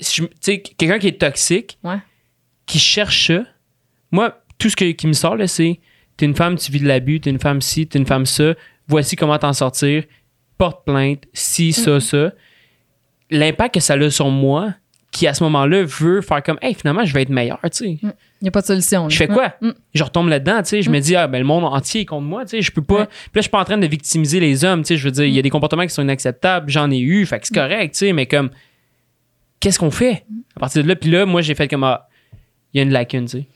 si 0.00 0.22
tu 0.22 0.28
sais, 0.40 0.60
quelqu'un 0.60 0.98
qui 0.98 1.08
est 1.08 1.20
toxique, 1.20 1.78
Ouais. 1.84 1.98
qui 2.66 2.78
cherche 2.78 3.28
ça, 3.28 3.44
moi, 4.10 4.40
tout 4.58 4.68
ce 4.70 4.76
que- 4.76 4.90
qui 4.92 5.06
me 5.06 5.12
sort, 5.12 5.36
là, 5.36 5.46
c'est 5.46 5.80
t'es 6.16 6.26
une 6.26 6.34
femme, 6.34 6.56
tu 6.56 6.70
vis 6.72 6.80
de 6.80 6.86
l'abus, 6.86 7.20
t'es 7.20 7.30
une 7.30 7.40
femme 7.40 7.60
ci, 7.60 7.86
t'es 7.86 7.98
une 7.98 8.06
femme 8.06 8.26
ça, 8.26 8.54
voici 8.88 9.16
comment 9.16 9.38
t'en 9.38 9.52
sortir, 9.52 10.04
porte 10.58 10.84
plainte, 10.84 11.24
ci, 11.32 11.72
ça, 11.72 12.00
ça. 12.00 12.32
L'impact 13.30 13.74
que 13.74 13.80
ça 13.80 13.94
a 13.94 14.10
sur 14.10 14.28
moi, 14.30 14.74
qui 15.10 15.26
à 15.26 15.34
ce 15.34 15.42
moment-là 15.44 15.84
veut 15.84 16.20
faire 16.20 16.42
comme, 16.42 16.58
hey, 16.62 16.74
finalement, 16.74 17.04
je 17.04 17.14
vais 17.14 17.22
être 17.22 17.30
meilleur, 17.30 17.58
tu 17.64 17.70
sais. 17.72 17.98
Il 18.44 18.48
n'y 18.48 18.48
a 18.48 18.52
pas 18.52 18.60
de 18.60 18.66
solution. 18.66 19.08
Je 19.08 19.16
fais 19.16 19.26
quoi? 19.26 19.54
Mm. 19.62 19.70
Je 19.94 20.04
retombe 20.04 20.28
là-dedans, 20.28 20.58
tu 20.58 20.68
sais. 20.68 20.82
Je 20.82 20.90
me 20.90 21.00
dis, 21.00 21.16
ah, 21.16 21.26
ben, 21.26 21.38
le 21.38 21.46
monde 21.46 21.64
entier 21.64 22.02
est 22.02 22.04
contre 22.04 22.26
moi, 22.26 22.44
tu 22.44 22.50
sais. 22.50 22.60
Je 22.60 22.70
peux 22.72 22.82
pas. 22.82 22.94
Ouais. 23.00 23.06
Puis 23.06 23.16
là, 23.36 23.36
je 23.36 23.40
suis 23.40 23.50
pas 23.50 23.60
en 23.60 23.64
train 23.64 23.78
de 23.78 23.86
victimiser 23.86 24.38
les 24.38 24.66
hommes, 24.66 24.82
tu 24.82 24.88
sais. 24.88 24.96
Je 24.98 25.04
veux 25.04 25.10
dire, 25.12 25.24
il 25.24 25.32
y 25.32 25.38
a 25.38 25.42
des 25.42 25.48
comportements 25.48 25.84
qui 25.84 25.94
sont 25.94 26.02
inacceptables, 26.02 26.70
j'en 26.70 26.90
ai 26.90 26.98
eu, 26.98 27.24
fait 27.24 27.40
que 27.40 27.46
c'est 27.46 27.54
correct, 27.54 27.94
tu 27.94 28.00
sais. 28.00 28.12
Mais 28.12 28.26
comme, 28.26 28.50
qu'est-ce 29.60 29.78
qu'on 29.78 29.90
fait? 29.90 30.26
À 30.56 30.60
partir 30.60 30.82
de 30.82 30.88
là, 30.88 30.94
puis 30.94 31.10
là, 31.10 31.24
moi, 31.24 31.40
j'ai 31.40 31.54
fait 31.54 31.68
comme, 31.68 31.84
ah, 31.84 32.06
il 32.74 32.78
y 32.78 32.80
a 32.80 32.82
une 32.82 32.92
lacune, 32.92 33.24
tu 33.24 33.38
sais. 33.38 33.46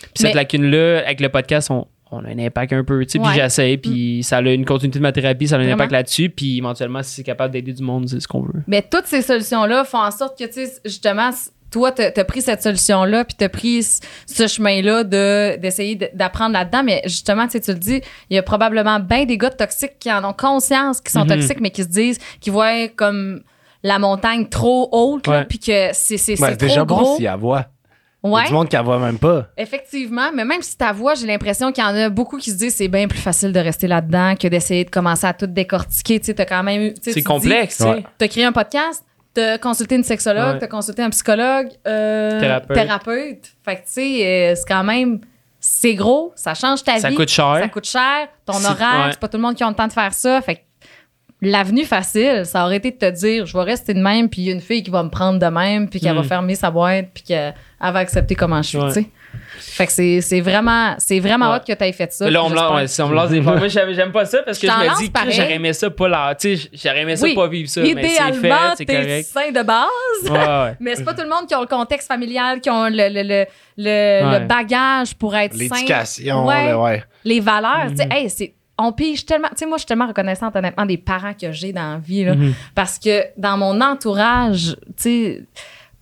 Puis 0.00 0.10
cette 0.16 0.30
Mais- 0.30 0.34
lacune-là, 0.34 1.00
avec 1.04 1.20
le 1.20 1.28
podcast, 1.28 1.70
on, 1.70 1.86
on 2.10 2.24
a 2.24 2.28
un 2.30 2.38
impact 2.38 2.72
un 2.72 2.84
peu, 2.84 3.04
tu 3.04 3.12
sais. 3.12 3.18
Puis 3.18 3.34
j'essaie, 3.34 3.76
puis 3.76 4.22
ça 4.22 4.38
a 4.38 4.40
une 4.40 4.64
continuité 4.64 4.98
de 4.98 5.02
ma 5.02 5.12
thérapie, 5.12 5.46
ça 5.46 5.56
a 5.56 5.58
un 5.58 5.62
Vraiment. 5.62 5.74
impact 5.74 5.92
là-dessus. 5.92 6.30
Puis 6.30 6.56
éventuellement, 6.56 7.02
si 7.02 7.16
c'est 7.16 7.22
capable 7.22 7.52
d'aider 7.52 7.74
du 7.74 7.82
monde, 7.82 8.08
c'est 8.08 8.20
ce 8.20 8.26
qu'on 8.26 8.40
veut. 8.40 8.62
Mais 8.66 8.80
toutes 8.80 9.04
ces 9.04 9.20
solutions-là 9.20 9.84
font 9.84 9.98
en 9.98 10.10
sorte 10.10 10.38
que, 10.38 10.44
tu 10.46 10.52
sais, 10.64 10.72
justement, 10.86 11.30
toi, 11.70 11.92
t'as 11.92 12.10
as 12.16 12.24
pris 12.24 12.42
cette 12.42 12.62
solution-là, 12.62 13.24
puis 13.24 13.34
t'as 13.38 13.48
pris 13.48 13.82
c- 13.82 14.00
ce 14.26 14.46
chemin-là 14.46 15.04
de- 15.04 15.56
d'essayer 15.56 15.96
de- 15.96 16.08
d'apprendre 16.14 16.52
là-dedans. 16.54 16.82
Mais 16.84 17.02
justement, 17.04 17.46
tu 17.48 17.60
tu 17.60 17.72
le 17.72 17.78
dis, 17.78 18.00
il 18.30 18.34
y 18.36 18.38
a 18.38 18.42
probablement 18.42 19.00
bien 19.00 19.24
des 19.24 19.36
gars 19.38 19.50
toxiques 19.50 19.98
qui 19.98 20.10
en 20.12 20.24
ont 20.24 20.32
conscience, 20.32 21.00
qui 21.00 21.12
sont 21.12 21.20
Mhm. 21.24 21.28
toxiques, 21.28 21.60
mais 21.60 21.70
qui 21.70 21.82
se 21.82 21.88
disent, 21.88 22.18
qui 22.40 22.50
voient 22.50 22.88
comme 22.88 23.42
la 23.82 23.98
montagne 23.98 24.46
trop 24.48 24.88
haute, 24.92 25.28
Ouais. 25.28 25.44
puis 25.44 25.58
que 25.58 25.90
c'est 25.92 26.16
c'est- 26.16 26.32
Ouais, 26.32 26.36
c'est 26.36 26.46
c'est 26.50 26.56
déjà 26.56 26.76
trop 26.76 26.86
bon 26.86 26.96
gros. 27.02 27.14
s'il 27.16 27.24
y 27.24 27.28
a 27.28 27.36
voix. 27.36 27.66
Il 28.24 28.30
y 28.30 28.32
a 28.32 28.34
Ouais. 28.36 28.46
du 28.48 28.52
monde 28.52 28.68
qui 28.68 28.74
la 28.74 28.82
voit 28.82 28.98
même 28.98 29.16
pas. 29.18 29.46
Effectivement, 29.56 30.32
mais 30.34 30.44
même 30.44 30.60
si 30.60 30.76
ta 30.76 30.90
voix, 30.92 31.14
j'ai 31.14 31.26
l'impression 31.28 31.70
qu'il 31.70 31.84
y 31.84 31.86
en 31.86 31.94
a 31.94 32.08
beaucoup 32.08 32.36
qui 32.38 32.50
se 32.50 32.56
disent 32.56 32.74
c'est 32.74 32.88
bien 32.88 33.06
plus 33.06 33.20
facile 33.20 33.52
de 33.52 33.60
rester 33.60 33.86
là-dedans 33.86 34.34
que 34.34 34.48
d'essayer 34.48 34.84
de 34.84 34.90
commencer 34.90 35.24
à 35.26 35.32
tout 35.32 35.46
décortiquer. 35.46 36.18
Tu 36.18 36.26
sais, 36.26 36.34
t'as 36.34 36.44
quand 36.44 36.64
même 36.64 36.94
tu 36.94 37.00
tu 37.00 37.12
C'est 37.12 37.22
complexe, 37.22 37.76
tu. 37.78 37.84
Ouais. 37.84 38.04
T'as 38.18 38.26
créé 38.26 38.44
un 38.44 38.50
podcast, 38.50 39.04
t'as 39.40 39.58
consulté 39.58 39.94
une 39.96 40.04
sexologue, 40.04 40.54
Ouais. 40.54 40.58
t'as 40.58 40.66
consulté 40.66 41.02
un 41.02 41.10
psychologue, 41.10 41.68
euh, 41.86 42.40
Thérapeute. 42.40 42.76
thérapeute. 42.76 43.52
Fait 43.64 43.76
que 43.76 43.80
tu 43.80 43.92
sais, 43.92 44.26
euh, 44.26 44.54
c'est 44.56 44.66
quand 44.68 44.84
même. 44.84 45.20
C'est 45.60 45.94
gros, 45.94 46.32
ça 46.36 46.54
change 46.54 46.84
ta 46.84 46.98
Ça 46.98 47.08
vie. 47.08 47.14
coûte 47.16 47.28
cher. 47.30 47.58
Ça 47.60 47.68
coûte 47.68 47.84
cher. 47.86 48.28
Ton 48.46 48.54
horaire, 48.64 49.06
ouais. 49.06 49.10
c'est 49.10 49.18
pas 49.20 49.28
tout 49.28 49.36
le 49.36 49.42
monde 49.42 49.54
qui 49.56 49.64
a 49.64 49.68
le 49.68 49.74
temps 49.74 49.88
de 49.88 49.92
faire 49.92 50.12
ça. 50.14 50.40
Fait 50.40 50.54
que 50.56 50.60
l'avenue 51.42 51.84
facile, 51.84 52.42
ça 52.44 52.64
aurait 52.64 52.76
été 52.76 52.90
de 52.92 52.96
te 52.96 53.10
dire 53.10 53.44
je 53.46 53.56
vais 53.56 53.64
rester 53.64 53.92
de 53.94 54.00
même, 54.00 54.28
puis 54.28 54.42
il 54.42 54.44
y 54.46 54.50
a 54.50 54.54
une 54.54 54.60
fille 54.60 54.82
qui 54.84 54.90
va 54.90 55.02
me 55.02 55.10
prendre 55.10 55.38
de 55.38 55.46
même, 55.46 55.88
puis 55.88 55.98
qu'elle 56.00 56.14
va 56.16 56.22
fermer 56.22 56.54
sa 56.54 56.70
boîte, 56.70 57.06
puis 57.14 57.22
qu'elle 57.24 57.54
elle 57.80 57.92
va 57.92 57.98
accepter 58.00 58.34
comment 58.36 58.62
je 58.62 58.68
suis, 58.68 58.78
Ouais. 58.78 58.88
tu 58.88 58.94
sais. 59.02 59.06
Fait 59.60 59.86
que 59.86 59.92
c'est 59.92 60.20
c'est 60.20 60.40
vraiment, 60.40 60.94
c'est 60.98 61.20
vraiment 61.20 61.50
Ouais. 61.50 61.56
hot 61.56 61.60
que 61.66 61.72
tu 61.72 61.84
aies 61.84 61.92
fait 61.92 62.12
ça. 62.12 62.28
Là, 62.30 62.44
on 62.44 62.48
me 62.50 62.54
lance, 62.54 62.74
ouais, 62.74 62.86
si 62.86 63.00
on 63.02 63.08
me 63.08 63.14
lance 63.14 63.30
des 63.30 63.42
fois. 63.42 63.56
Moi, 63.56 63.68
j'aime 63.68 64.12
pas 64.12 64.24
ça 64.24 64.42
parce 64.42 64.58
que 64.58 64.66
Je 64.66 64.72
me 64.72 64.98
dis 64.98 65.10
que 65.10 65.30
j'aurais 65.30 65.54
aimé 65.54 65.72
ça 65.72 65.90
pas 65.90 66.08
là. 66.08 66.34
Tu 66.34 66.56
sais, 66.56 66.68
j'aurais 66.72 67.02
aimé 67.02 67.16
ça 67.16 67.24
Oui. 67.24 67.34
pas 67.34 67.48
vivre 67.48 67.68
ça. 67.68 67.80
Mais 67.80 67.88
c'est 67.88 67.94
fait, 68.00 68.08
Idéalement, 68.38 68.74
c'est 68.76 68.84
t'es 68.84 68.94
correct. 68.94 69.26
sain 69.26 69.50
de 69.50 69.62
base. 69.66 69.88
Ouais, 70.24 70.30
ouais. 70.38 70.76
Mais 70.80 70.94
c'est 70.96 71.04
pas 71.04 71.14
tout 71.14 71.22
le 71.22 71.28
monde 71.28 71.46
qui 71.48 71.54
a 71.54 71.60
le 71.60 71.66
contexte 71.66 72.08
familial, 72.08 72.60
qui 72.60 72.70
ont 72.70 72.84
le, 72.84 72.90
le, 73.08 73.22
le, 73.22 73.44
le, 73.76 73.84
Ouais. 74.30 74.40
le 74.40 74.46
bagage 74.46 75.14
pour 75.14 75.34
être 75.36 75.54
sain. 75.56 75.58
L'éducation, 75.74 76.46
Ouais. 76.46 77.02
Les 77.24 77.40
valeurs. 77.40 77.86
tu 77.90 77.96
sais, 77.96 78.04
Mhm. 78.06 78.12
hey, 78.12 78.30
c'est 78.30 78.54
on 78.80 78.92
pige 78.92 79.26
tellement. 79.26 79.48
Tu 79.48 79.56
sais, 79.58 79.66
moi, 79.66 79.76
je 79.76 79.80
suis 79.80 79.86
tellement 79.88 80.06
reconnaissante, 80.06 80.54
honnêtement, 80.54 80.86
des 80.86 80.98
parents 80.98 81.34
que 81.34 81.50
j'ai 81.50 81.72
dans 81.72 81.94
la 81.94 81.98
vie. 81.98 82.24
Là, 82.24 82.34
Mhm. 82.36 82.54
Parce 82.76 82.98
que 82.98 83.24
dans 83.36 83.56
mon 83.56 83.80
entourage, 83.80 84.76
tu 84.88 84.92
sais, 84.96 85.42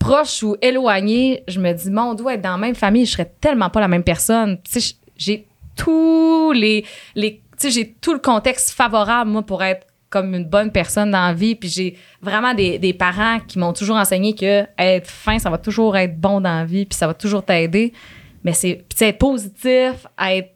proche 0.07 0.43
ou 0.43 0.57
éloigné, 0.63 1.43
je 1.49 1.61
me 1.61 1.73
dis, 1.73 1.91
mon 1.91 2.11
on 2.11 2.15
doit 2.15 2.35
être 2.35 2.43
dans 2.43 2.53
la 2.53 2.57
même 2.59 2.75
famille, 2.75 3.07
je 3.07 3.13
serais 3.13 3.33
tellement 3.41 3.71
pas 3.71 3.81
la 3.81 3.89
même 3.89 4.05
personne. 4.05 4.59
Tu 4.63 4.81
sais, 4.81 4.95
j'ai 5.17 5.47
tous 5.77 6.53
les. 6.53 6.85
les 7.15 7.43
tu 7.59 7.69
sais, 7.69 7.71
j'ai 7.71 7.93
tout 8.01 8.13
le 8.13 8.19
contexte 8.19 8.71
favorable, 8.71 9.31
moi, 9.31 9.43
pour 9.43 9.63
être 9.63 9.87
comme 10.11 10.35
une 10.35 10.45
bonne 10.45 10.71
personne 10.71 11.11
dans 11.11 11.27
la 11.27 11.33
vie. 11.35 11.55
Puis 11.55 11.69
j'ai 11.69 11.99
vraiment 12.23 12.55
des, 12.55 12.79
des 12.79 12.93
parents 12.93 13.41
qui 13.41 13.59
m'ont 13.59 13.73
toujours 13.73 13.97
enseigné 13.97 14.35
que 14.35 14.65
être 14.79 15.11
fin, 15.11 15.39
ça 15.39 15.51
va 15.51 15.59
toujours 15.59 15.97
être 15.97 16.19
bon 16.21 16.41
dans 16.41 16.59
la 16.59 16.65
vie, 16.65 16.85
puis 16.87 16.97
ça 16.97 17.07
va 17.07 17.15
toujours 17.15 17.45
t'aider. 17.45 17.93
Mais 18.45 18.53
c'est 18.53 18.75
puis 18.75 18.87
tu 18.91 18.97
sais, 18.99 19.09
être 19.09 19.19
positif, 19.19 20.07
être 20.23 20.51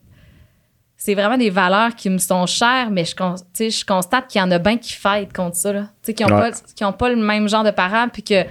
c'est 0.97 1.15
vraiment 1.15 1.39
des 1.39 1.49
valeurs 1.49 1.95
qui 1.97 2.11
me 2.11 2.19
sont 2.19 2.45
chères, 2.45 2.91
mais 2.91 3.07
je, 3.07 3.17
con- 3.17 3.35
tu 3.35 3.43
sais, 3.55 3.71
je 3.71 3.87
constate 3.87 4.27
qu'il 4.29 4.39
y 4.39 4.45
en 4.45 4.51
a 4.51 4.59
bien 4.59 4.77
qui 4.77 4.93
fight 4.93 5.33
contre 5.33 5.57
ça, 5.57 5.73
là. 5.73 5.81
Tu 5.81 5.89
sais, 6.03 6.15
qui 6.15 6.23
n'ont 6.25 6.37
Ouais. 6.39 6.51
pas, 6.51 6.57
qui 6.77 6.85
ont 6.85 6.93
pas 6.93 7.09
le 7.09 7.17
même 7.17 7.49
genre 7.49 7.65
de 7.65 7.71
parents, 7.71 8.09
puis 8.13 8.23
que, 8.23 8.45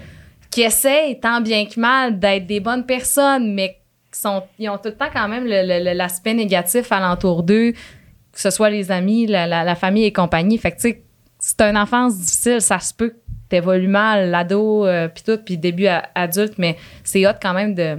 qui 0.51 0.61
essayent 0.61 1.19
tant 1.19 1.41
bien 1.41 1.65
que 1.65 1.79
mal 1.79 2.19
d'être 2.19 2.47
des 2.47 2.59
bonnes 2.59 2.85
personnes, 2.85 3.53
mais 3.53 3.77
qui 4.11 4.19
sont, 4.19 4.43
ils 4.57 4.69
ont 4.69 4.77
tout 4.77 4.89
le 4.89 4.95
temps 4.95 5.09
quand 5.13 5.27
même 5.27 5.45
l'aspect 5.45 6.33
négatif 6.33 6.91
alentour 6.91 7.43
d'eux, 7.43 7.71
que 7.71 8.39
ce 8.41 8.49
soit 8.49 8.69
les 8.69 8.91
amis, 8.91 9.27
la, 9.27 9.45
la- 9.47 9.63
la 9.63 9.75
famille 9.75 10.05
et 10.05 10.13
compagnie. 10.13 10.57
Fait 10.57 10.71
que, 10.71 10.77
tu 10.77 10.81
sais, 10.89 11.03
c'est 11.39 11.61
une 11.61 11.77
enfance 11.77 12.17
difficile, 12.17 12.61
ça 12.61 12.79
se 12.79 12.93
peut 12.93 13.09
que 13.09 13.15
t'évolues 13.49 13.87
mal, 13.87 14.29
l'ado, 14.31 14.85
euh, 14.87 15.07
puis 15.07 15.23
tout, 15.23 15.37
puis 15.43 15.57
début 15.57 15.87
à- 15.87 16.09
adulte, 16.15 16.53
mais 16.57 16.77
c'est 17.03 17.25
hot 17.27 17.33
quand 17.41 17.53
même 17.53 17.75
de, 17.75 17.97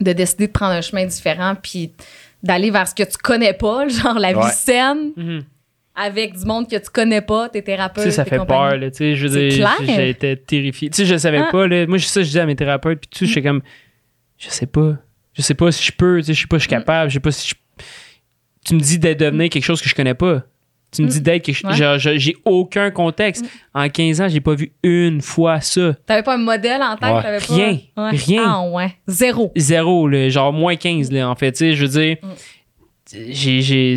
de 0.00 0.12
décider 0.12 0.46
de 0.46 0.52
prendre 0.52 0.72
un 0.72 0.80
chemin 0.80 1.04
différent, 1.06 1.54
puis 1.60 1.92
d'aller 2.42 2.70
vers 2.70 2.86
ce 2.88 2.94
que 2.94 3.02
tu 3.04 3.16
connais 3.18 3.52
pas, 3.54 3.86
genre 3.88 4.18
la 4.18 4.32
vie 4.32 4.38
saine, 4.54 5.12
Mhm. 5.16 5.42
Avec 5.94 6.38
du 6.38 6.44
monde 6.44 6.68
que 6.70 6.76
tu 6.76 6.90
connais 6.90 7.20
pas, 7.20 7.48
tes 7.48 7.60
Tu 7.60 7.64
thérapeutes. 7.66 8.04
sais, 8.04 8.10
ça 8.10 8.24
fait 8.24 8.44
peur, 8.44 8.76
là. 8.76 8.90
Tu 8.90 8.96
sais, 8.98 9.14
je 9.14 9.28
j'ai 9.28 10.08
été 10.10 10.36
terrifié. 10.36 10.88
Tu 10.90 10.96
sais, 10.96 11.04
je 11.06 11.16
savais 11.16 11.38
Ah. 11.46 11.48
pas, 11.52 11.66
là. 11.66 11.86
Moi, 11.86 11.98
ça, 11.98 12.20
je 12.22 12.26
disais 12.26 12.40
à 12.40 12.46
mes 12.46 12.56
thérapeutes, 12.56 13.00
puis 13.00 13.08
tout, 13.18 13.26
je 13.26 13.30
suis 13.30 13.42
comme, 13.42 13.60
je 14.38 14.48
sais 14.48 14.66
pas. 14.66 14.96
Je 15.34 15.42
sais 15.42 15.54
pas 15.54 15.70
si 15.72 15.82
je 15.84 15.92
peux, 15.92 16.18
tu 16.18 16.26
sais, 16.26 16.34
je 16.34 16.40
sais 16.42 16.46
pas 16.46 16.58
si 16.58 16.64
je 16.64 16.68
suis 16.68 16.76
capable, 16.76 17.10
je 17.10 17.14
sais 17.14 17.20
pas 17.20 17.30
si 17.30 17.48
je. 17.48 17.54
Tu 18.64 18.74
me 18.74 18.80
dis 18.80 18.98
de 18.98 19.12
devenir 19.14 19.48
quelque 19.50 19.64
chose 19.64 19.80
que 19.82 19.88
je 19.88 19.94
connais 19.94 20.14
pas. 20.14 20.42
Tu 20.94 21.02
me 21.02 21.08
dis 21.08 21.22
d'être 21.22 21.42
quelque 21.42 21.56
chose. 21.56 21.80
Ouais. 21.80 22.18
J'ai 22.18 22.36
aucun 22.44 22.90
contexte. 22.90 23.44
En 23.72 23.88
15 23.88 24.20
ans, 24.20 24.28
j'ai 24.28 24.40
pas 24.42 24.54
vu 24.54 24.72
une 24.82 25.22
fois 25.22 25.60
ça. 25.62 25.94
T'avais 26.06 26.22
pas 26.22 26.34
un 26.34 26.38
modèle 26.38 26.82
en 26.82 26.96
tête? 26.96 27.10
Ouais. 27.14 27.22
t'avais 27.22 27.38
pas- 27.38 27.54
Rien. 27.54 27.78
Ouais. 27.96 28.10
Rien. 28.10 28.44
Ah 28.46 28.62
ouais. 28.68 28.94
Zéro. 29.06 29.52
Zéro, 29.56 30.06
là, 30.06 30.28
genre 30.28 30.52
moins 30.52 30.76
15, 30.76 31.10
là, 31.10 31.28
en 31.30 31.34
fait. 31.34 31.52
Tu 31.52 31.58
sais, 31.58 31.72
je 31.74 31.86
veux 31.86 31.88
dire, 32.00 32.16
Mm. 32.22 32.28
j'ai- 33.32 33.96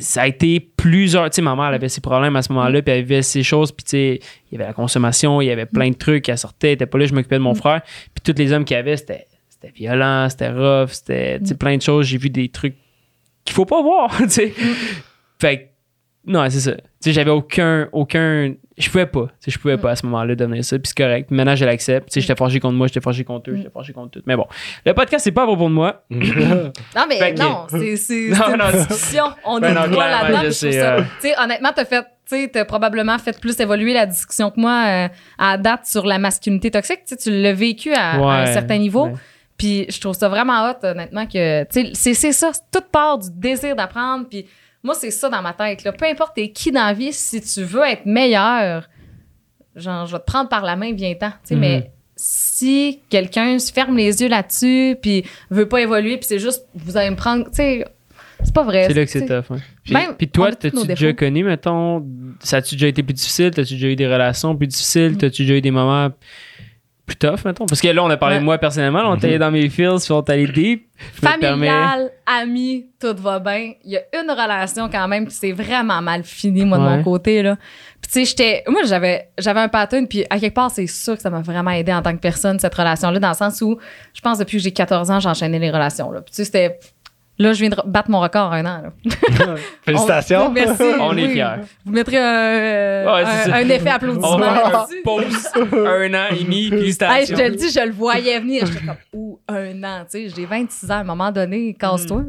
ça 0.00 0.22
a 0.22 0.26
été 0.26 0.60
plusieurs. 0.60 1.28
Tu 1.30 1.36
sais, 1.36 1.42
ma 1.42 1.54
mère, 1.54 1.68
elle 1.68 1.74
avait 1.74 1.88
ses 1.88 2.00
problèmes 2.00 2.36
à 2.36 2.42
ce 2.42 2.52
moment-là, 2.52 2.82
puis 2.82 2.94
elle 2.94 3.02
avait 3.02 3.22
ses 3.22 3.42
choses, 3.42 3.72
puis 3.72 3.84
tu 3.84 3.90
sais, 3.90 4.20
il 4.50 4.54
y 4.54 4.56
avait 4.56 4.66
la 4.66 4.72
consommation, 4.72 5.40
il 5.40 5.46
y 5.46 5.50
avait 5.50 5.66
plein 5.66 5.90
de 5.90 5.94
trucs, 5.94 6.28
elle 6.28 6.38
sortait, 6.38 6.68
elle 6.68 6.74
était 6.74 6.86
pas 6.86 6.98
là, 6.98 7.06
je 7.06 7.14
m'occupais 7.14 7.36
de 7.36 7.42
mon 7.42 7.54
frère, 7.54 7.82
puis 8.14 8.22
tous 8.22 8.38
les 8.38 8.52
hommes 8.52 8.64
qu'il 8.64 8.76
y 8.76 8.80
avait, 8.80 8.96
c'était, 8.96 9.26
c'était 9.48 9.72
violent, 9.72 10.28
c'était 10.30 10.50
rough, 10.50 10.90
c'était 10.90 11.38
tu 11.40 11.46
sais, 11.46 11.54
plein 11.54 11.76
de 11.76 11.82
choses. 11.82 12.06
J'ai 12.06 12.18
vu 12.18 12.30
des 12.30 12.48
trucs 12.48 12.76
qu'il 13.44 13.54
faut 13.54 13.66
pas 13.66 13.82
voir, 13.82 14.16
tu 14.22 14.30
sais. 14.30 14.54
Fait 15.38 15.58
que, 15.58 15.62
non, 16.30 16.48
c'est 16.50 16.60
ça. 16.60 16.72
Tu 16.72 16.82
sais, 17.00 17.12
j'avais 17.12 17.30
aucun, 17.30 17.88
aucun. 17.92 18.54
Je 18.80 18.90
pouvais 18.90 19.06
pas. 19.06 19.28
Je 19.46 19.58
pouvais 19.58 19.76
pas 19.76 19.90
à 19.92 19.96
ce 19.96 20.04
moment-là 20.06 20.34
devenir 20.34 20.64
ça. 20.64 20.78
Puis 20.78 20.88
c'est 20.96 21.02
correct. 21.04 21.30
Maintenant, 21.30 21.54
je 21.54 21.64
l'accepte. 21.64 22.08
J'étais 22.18 22.34
forgé 22.34 22.58
contre 22.60 22.74
moi, 22.74 22.86
j'étais 22.86 23.00
forgé 23.00 23.22
contre 23.24 23.50
eux, 23.50 23.56
j'étais 23.56 23.70
forgé 23.70 23.92
contre 23.92 24.10
tout. 24.12 24.22
Mais 24.26 24.36
bon, 24.36 24.46
le 24.86 24.92
podcast, 24.94 25.24
c'est 25.24 25.32
pas 25.32 25.42
à 25.42 25.46
propos 25.46 25.68
de 25.68 25.74
moi. 25.74 26.02
Non, 26.10 27.04
mais 27.08 27.18
Fait 27.18 27.32
non, 27.34 27.66
c'est 27.68 27.78
une 27.78 27.94
discussion. 28.88 29.24
On 29.44 29.60
Ben 29.60 29.70
est 29.70 29.74
non, 29.88 30.40
je 30.44 30.50
sais, 30.50 30.72
ça- 30.72 30.94
euh. 30.96 31.02
Tu 31.20 31.28
sais, 31.28 31.34
honnêtement, 31.42 31.70
t'as 31.74 31.84
fait, 31.84 32.04
t'as 32.52 32.64
probablement 32.64 33.18
fait 33.18 33.38
plus 33.38 33.58
évoluer 33.60 33.92
la 33.92 34.06
discussion 34.06 34.50
que 34.50 34.60
moi 34.60 34.84
euh, 34.86 35.08
à 35.38 35.58
date 35.58 35.86
sur 35.86 36.06
la 36.06 36.18
masculinité 36.18 36.70
toxique. 36.70 37.00
Tu 37.20 37.30
l'as 37.42 37.52
vécu 37.52 37.92
à, 37.92 38.12
à 38.12 38.42
un 38.42 38.46
certain 38.46 38.78
niveau. 38.78 39.06
ouais. 39.06 39.14
Puis 39.56 39.84
je 39.90 40.00
trouve 40.00 40.14
ça 40.14 40.28
vraiment 40.30 40.70
hot, 40.70 40.86
honnêtement, 40.86 41.26
que, 41.26 41.66
c'est- 41.70 41.92
c'est 42.14 42.32
ça, 42.32 42.50
toute 42.72 42.86
part 42.90 43.18
du 43.18 43.28
désir 43.30 43.76
d'apprendre. 43.76 44.26
Puis 44.28 44.46
moi, 44.82 44.94
c'est 44.94 45.10
ça 45.10 45.28
dans 45.28 45.42
ma 45.42 45.52
tête, 45.52 45.84
là. 45.84 45.92
Peu 45.92 46.06
importe 46.06 46.34
t'es 46.36 46.50
qui 46.50 46.72
dans 46.72 46.86
la 46.86 46.92
vie, 46.92 47.12
si 47.12 47.40
tu 47.40 47.62
veux 47.62 47.84
être 47.84 48.06
meilleur, 48.06 48.88
genre, 49.76 50.06
je 50.06 50.12
vais 50.12 50.18
te 50.20 50.24
prendre 50.24 50.48
par 50.48 50.64
la 50.64 50.76
main, 50.76 50.92
viens-t'en. 50.92 51.32
Mais 51.50 51.90
si 52.16 53.00
quelqu'un 53.08 53.58
se 53.58 53.72
ferme 53.72 53.96
les 53.96 54.20
yeux 54.20 54.28
là-dessus, 54.28 54.96
puis 55.00 55.24
veut 55.50 55.68
pas 55.68 55.80
évoluer, 55.80 56.16
puis 56.16 56.26
c'est 56.26 56.38
juste, 56.38 56.66
vous 56.74 56.96
allez 56.96 57.10
me 57.10 57.16
prendre, 57.16 57.44
tu 57.46 57.56
sais, 57.56 57.84
c'est 58.42 58.54
pas 58.54 58.64
vrai. 58.64 58.86
C'est 58.88 58.94
là 58.94 59.04
que 59.04 59.10
c'est 59.10 59.26
tough. 59.26 59.58
Puis, 60.16 60.28
toi, 60.28 60.54
t'as-tu 60.54 60.86
déjà 60.86 61.12
connu, 61.12 61.44
mettons, 61.44 62.06
ça 62.40 62.58
a-tu 62.58 62.74
déjà 62.74 62.88
été 62.88 63.02
plus 63.02 63.14
difficile? 63.14 63.50
T'as-tu 63.50 63.74
déjà 63.74 63.88
eu 63.88 63.96
des 63.96 64.06
relations 64.06 64.56
plus 64.56 64.66
difficiles? 64.66 65.18
T'as-tu 65.18 65.42
déjà 65.42 65.56
eu 65.56 65.60
des 65.60 65.70
moments 65.70 66.10
plus 67.10 67.28
tough, 67.28 67.44
mettons? 67.44 67.66
Parce 67.66 67.80
que 67.80 67.88
là, 67.88 68.02
on 68.04 68.10
a 68.10 68.16
parlé 68.16 68.36
Ouais. 68.36 68.40
de 68.40 68.44
moi 68.44 68.58
personnellement, 68.58 69.02
on 69.06 69.16
était 69.16 69.38
dans 69.38 69.50
mes 69.50 69.68
feels, 69.68 69.98
on 70.10 70.22
est 70.22 70.30
allé 70.30 70.46
deep. 70.46 70.86
Familial, 71.14 72.10
ami, 72.26 72.86
tout 73.00 73.14
va 73.18 73.38
bien. 73.38 73.72
Il 73.84 73.92
y 73.92 73.96
a 73.96 74.00
une 74.22 74.30
relation 74.30 74.88
quand 74.90 75.08
même 75.08 75.26
qui 75.26 75.34
s'est 75.34 75.52
vraiment 75.52 76.00
mal 76.02 76.22
finie, 76.24 76.64
moi, 76.64 76.78
de 76.78 76.82
Ouais. 76.84 76.96
mon 76.98 77.02
côté, 77.02 77.42
là. 77.42 77.56
Puis, 78.00 78.10
tu 78.12 78.18
sais, 78.20 78.24
j'étais. 78.24 78.64
Moi, 78.68 78.82
j'avais, 78.84 79.28
j'avais 79.38 79.60
un 79.60 79.68
pattern, 79.68 80.06
puis 80.06 80.24
à 80.30 80.38
quelque 80.38 80.54
part, 80.54 80.70
c'est 80.70 80.86
sûr 80.86 81.16
que 81.16 81.22
ça 81.22 81.30
m'a 81.30 81.40
vraiment 81.40 81.70
aidé 81.70 81.92
en 81.92 82.02
tant 82.02 82.12
que 82.12 82.20
personne, 82.20 82.58
cette 82.58 82.74
relation-là, 82.74 83.18
dans 83.18 83.28
le 83.30 83.34
sens 83.34 83.60
où, 83.62 83.78
je 84.14 84.20
pense, 84.20 84.38
depuis 84.38 84.58
que 84.58 84.62
j'ai 84.64 84.72
14 84.72 85.10
ans, 85.10 85.20
j'enchaînais 85.20 85.58
les 85.58 85.70
relations, 85.70 86.10
là. 86.10 86.20
Puis, 86.20 86.30
tu 86.30 86.36
sais, 86.36 86.44
c'était. 86.44 86.78
Là, 87.40 87.54
je 87.54 87.60
viens 87.60 87.70
de 87.70 87.76
battre 87.86 88.10
mon 88.10 88.20
record 88.20 88.52
un 88.52 88.66
an, 88.66 88.82
là. 88.82 89.54
Félicitations. 89.82 90.46
On- 90.46 90.50
merci. 90.50 90.82
On 91.00 91.16
est 91.16 91.28
fiers. 91.28 91.56
Vous 91.86 91.92
mettrez 91.92 92.18
un, 92.18 93.04
Ouais, 93.14 93.24
un 93.50 93.68
effet 93.70 93.88
applaudissement. 93.88 94.34
un 94.42 94.70
là-dessus. 94.70 95.02
pause, 95.02 95.48
un 95.72 96.14
an 96.14 96.26
et 96.38 96.44
demi, 96.44 96.64
Hey, 96.66 96.70
je 96.70 96.76
félicitations. 96.76 97.36
te 97.36 97.42
le 97.42 97.56
dis, 97.56 97.70
je 97.70 97.80
le 97.86 97.92
voyais 97.92 98.38
venir. 98.40 98.66
J'étais 98.66 98.84
comme, 98.84 98.94
ouh, 99.14 99.38
un 99.48 99.82
an, 99.84 100.00
tu 100.10 100.28
sais. 100.28 100.34
J'ai 100.36 100.44
26 100.44 100.90
ans, 100.90 100.94
à 100.94 100.98
un 100.98 101.04
moment 101.04 101.32
donné, 101.32 101.72
casse-toi. 101.80 102.24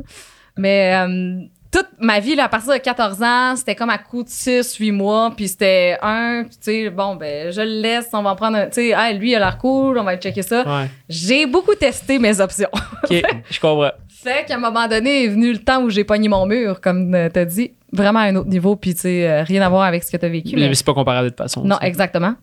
Mais 0.58 0.96
euh, 0.96 1.42
toute 1.72 1.88
ma 2.00 2.20
vie, 2.22 2.36
là, 2.36 2.46
à 2.46 2.50
partir 2.50 2.72
de 2.74 2.78
14 2.78 3.22
ans, 3.22 3.56
c'était 3.58 3.76
comme 3.76 3.90
à 3.90 3.98
coup 3.98 4.24
de 4.24 4.30
6, 4.30 4.76
8 4.76 4.92
mois. 4.92 5.34
Puis 5.36 5.50
c'était 5.50 5.98
un, 6.02 6.44
puis 6.44 6.52
tu 6.58 6.58
sais, 6.62 6.90
bon, 6.90 7.16
ben, 7.18 7.52
je 7.52 7.60
le 7.62 7.82
laisse, 7.82 8.08
on 8.14 8.22
va 8.24 8.30
en 8.32 8.36
prendre 8.38 8.58
un. 8.58 8.66
Tu 8.68 8.76
sais, 8.76 8.94
hey, 8.96 9.18
lui, 9.18 9.32
il 9.32 9.36
a 9.36 9.40
l'air 9.40 9.58
cool, 9.58 9.98
on 9.98 10.04
va 10.04 10.16
checker 10.16 10.42
ça. 10.42 10.64
Ouais. 10.66 10.88
J'ai 11.10 11.46
beaucoup 11.48 11.76
testé 11.76 12.18
mes 12.18 12.40
options. 12.40 12.70
Ok, 13.04 13.22
je 13.50 13.60
comprends. 13.60 13.92
Fait 14.24 14.46
qu'à 14.48 14.56
un 14.56 14.60
moment 14.60 14.88
donné 14.88 15.26
est 15.26 15.28
venu 15.28 15.52
le 15.54 15.60
temps 15.60 15.82
où 15.84 15.90
j'ai 15.90 16.04
pogné 16.04 16.28
mon 16.30 16.46
mur, 16.46 16.80
comme 16.82 17.14
euh, 17.16 17.30
t'as 17.32 17.46
dit. 17.46 17.72
Vraiment 17.94 18.20
à 18.20 18.24
un 18.24 18.36
autre 18.38 18.48
niveau, 18.50 18.76
puis 18.78 18.94
tu 18.96 19.02
sais, 19.02 19.28
euh, 19.30 19.44
rien 19.44 19.62
à 19.62 19.68
voir 19.70 19.84
avec 19.84 20.04
ce 20.04 20.12
que 20.12 20.18
t'as 20.18 20.30
vécu. 20.30 20.56
mais- 20.56 20.70
Mais 20.70 20.76
c'est 20.76 20.86
pas 20.86 20.94
comparable 20.94 21.26
de 21.26 21.30
toute 21.30 21.40
façon. 21.40 21.64
non, 21.64 21.76
ça. 21.78 21.86
exactement. 21.88 22.36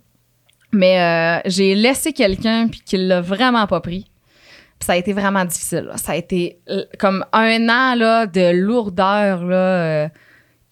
Mais 0.73 1.01
euh, 1.01 1.41
j'ai 1.47 1.75
laissé 1.75 2.13
quelqu'un 2.13 2.69
puis 2.69 2.81
qu'il 2.85 3.09
l'a 3.09 3.21
vraiment 3.23 3.67
pas 3.67 3.81
pris. 3.81 4.11
Puis 4.79 4.87
ça 4.87 4.93
a 4.93 4.97
été 4.97 5.13
vraiment 5.15 5.45
difficile. 5.47 5.87
là. 5.89 5.97
Ça 5.97 6.13
a 6.13 6.17
été 6.17 6.59
comme 6.99 7.25
un 7.33 7.69
an 7.69 7.95
là, 7.95 8.27
de 8.27 8.53
lourdeur 8.55 9.45
là, 9.45 9.57
euh, 9.57 10.09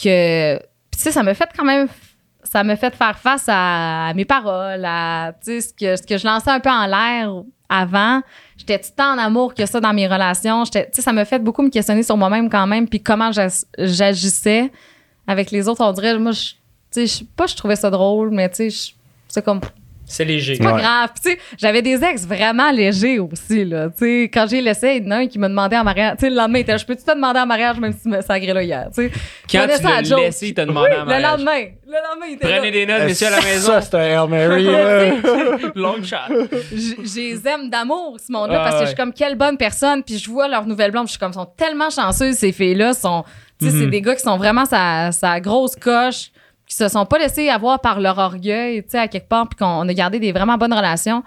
que 0.03 0.57
tu 0.59 0.99
sais 0.99 1.11
ça 1.13 1.23
m'a 1.23 1.33
fait 1.35 1.49
quand 1.57 1.65
même 1.65 1.89
ça 2.43 2.63
m'a 2.63 2.77
fait 2.77 2.95
faire 2.95 3.19
face 3.19 3.47
à, 3.49 4.13
mes 4.15 4.25
paroles, 4.25 4.85
à 4.85 5.33
ce 5.45 5.73
que 5.73 5.97
ce 5.97 6.03
que 6.07 6.19
je 6.19 6.27
lançais 6.27 6.51
un 6.51 6.61
peu 6.61 6.71
en 6.71 6.87
l'air 6.87 7.33
avant. 7.69 8.21
J'étais 8.57 8.79
tant 8.79 9.15
en 9.15 9.19
amour 9.19 9.55
que 9.55 9.67
ça 9.67 9.81
dans 9.81 9.93
mes 9.93 10.07
relations? 10.07 10.65
J'étais- 10.65 10.89
ça 10.93 11.13
m'a 11.13 11.25
fait 11.25 11.39
beaucoup 11.39 11.63
me 11.63 11.69
questionner 11.71 12.03
sur 12.03 12.17
moi-même 12.17 12.49
quand 12.51 12.67
même 12.67 12.89
puis 12.89 13.03
comment 13.03 13.31
j'agissais 13.79 14.71
avec 15.27 15.51
les 15.51 15.69
autres. 15.69 15.85
On 15.85 15.93
dirait 15.93 16.19
moi 16.19 16.33
je 16.33 16.55
sais 17.07 17.25
pas 17.37 17.47
je 17.47 17.55
trouvais 17.55 17.77
ça 17.77 17.91
drôle 17.91 18.31
mais 18.31 18.49
tu 18.49 18.71
sais 18.71 18.95
c'est 19.29 19.45
comme 19.45 19.61
C'est 20.09 20.25
léger. 20.25 20.55
c'est 20.55 20.63
pas 20.63 20.75
Ouais. 20.75 20.81
grave. 20.81 21.11
Tu 21.23 21.31
sais, 21.31 21.39
j'avais 21.59 21.83
des 21.83 22.03
ex 22.05 22.25
vraiment 22.27 22.71
légers 22.71 23.19
aussi, 23.19 23.65
là. 23.65 23.89
Tu 23.89 23.95
sais, 23.99 24.31
quand 24.33 24.47
j'ai 24.49 24.61
laissé, 24.61 24.99
il 25.01 25.05
y 25.05 25.09
en 25.09 25.11
a 25.11 25.17
un 25.17 25.27
qui 25.27 25.39
me 25.39 25.49
demandait 25.49 25.77
en 25.77 25.83
mariage. 25.85 26.13
Tu 26.19 26.21
sais, 26.21 26.31
le 26.31 26.37
lendemain, 26.37 26.59
il 26.59 26.63
était, 26.63 26.79
je 26.79 26.87
peux-tu 26.87 27.03
te 27.05 27.13
demander 27.15 27.41
en 27.41 27.47
mariage 27.47 27.79
même 27.81 27.93
si 27.93 28.03
tu 28.03 28.09
me 28.09 28.21
sacrais 28.23 28.55
là 28.55 28.63
hier, 28.63 28.89
tu 28.95 29.03
sais? 29.09 29.11
Quand 29.51 29.67
tu 29.77 29.83
l'as 29.83 30.03
joke. 30.05 30.21
laissé, 30.21 30.49
il 30.49 30.55
t'a 30.55 30.65
demandé 30.65 30.91
Oui, 30.93 30.97
en 30.97 31.01
le 31.01 31.07
mariage. 31.07 31.31
lendemain. 31.33 31.61
Le 31.87 31.93
lendemain, 31.93 32.27
il 32.29 32.35
était 32.35 32.47
Prenez 32.49 32.65
là. 32.67 32.71
des 32.71 32.87
notes, 32.87 33.03
messieurs 33.09 33.27
à 33.27 33.31
la 33.31 33.41
maison. 33.43 33.67
Ça, 33.73 33.81
c'est 33.81 33.95
un 33.97 34.01
Hail 34.01 34.29
Mary. 34.29 34.67
Long 35.75 36.03
shot. 36.03 36.47
Je 36.73 37.17
les 37.17 37.49
aime 37.49 37.71
d'amour, 37.71 38.17
ce 38.25 38.33
monde-là, 38.33 38.61
Ah, 38.61 38.65
parce 38.65 38.75
que 38.77 38.81
je 38.83 38.87
suis 38.89 38.97
comme 38.97 39.13
quelle 39.13 39.35
bonne 39.37 39.57
personne. 39.57 40.03
Puis 40.03 40.19
je 40.19 40.31
vois 40.31 40.49
leur 40.49 40.67
nouvelle 40.67 40.91
blonde, 40.91 41.07
je 41.07 41.13
suis 41.13 41.19
comme, 41.19 41.33
sont 41.33 41.47
tellement 41.57 41.91
chanceuses, 41.91 42.37
ces 42.37 42.53
filles-là. 42.53 42.95
Sont, 42.95 43.25
tu 43.59 43.67
sais, 43.67 43.71
c'est 43.73 43.85
Mhm. 43.85 43.91
des 43.91 44.01
gars 44.03 44.15
qui 44.15 44.23
sont 44.23 44.37
vraiment 44.37 44.65
sa, 44.65 45.13
sa 45.13 45.41
grosse 45.41 45.77
coche, 45.77 46.31
qui 46.67 46.75
se 46.75 46.89
sont 46.89 47.07
pas 47.07 47.19
laissés 47.19 47.49
avoir 47.49 47.81
par 47.81 48.01
leur 48.01 48.19
orgueil, 48.19 48.83
tu 48.83 48.91
sais, 48.91 48.99
à 48.99 49.09
quelque 49.09 49.29
part, 49.29 49.49
puis 49.49 49.57
qu'on 49.59 49.89
a 49.89 49.95
gardé 49.95 50.19
des 50.19 50.33
vraiment 50.33 50.57
bonnes 50.59 50.75
relations. 50.75 51.23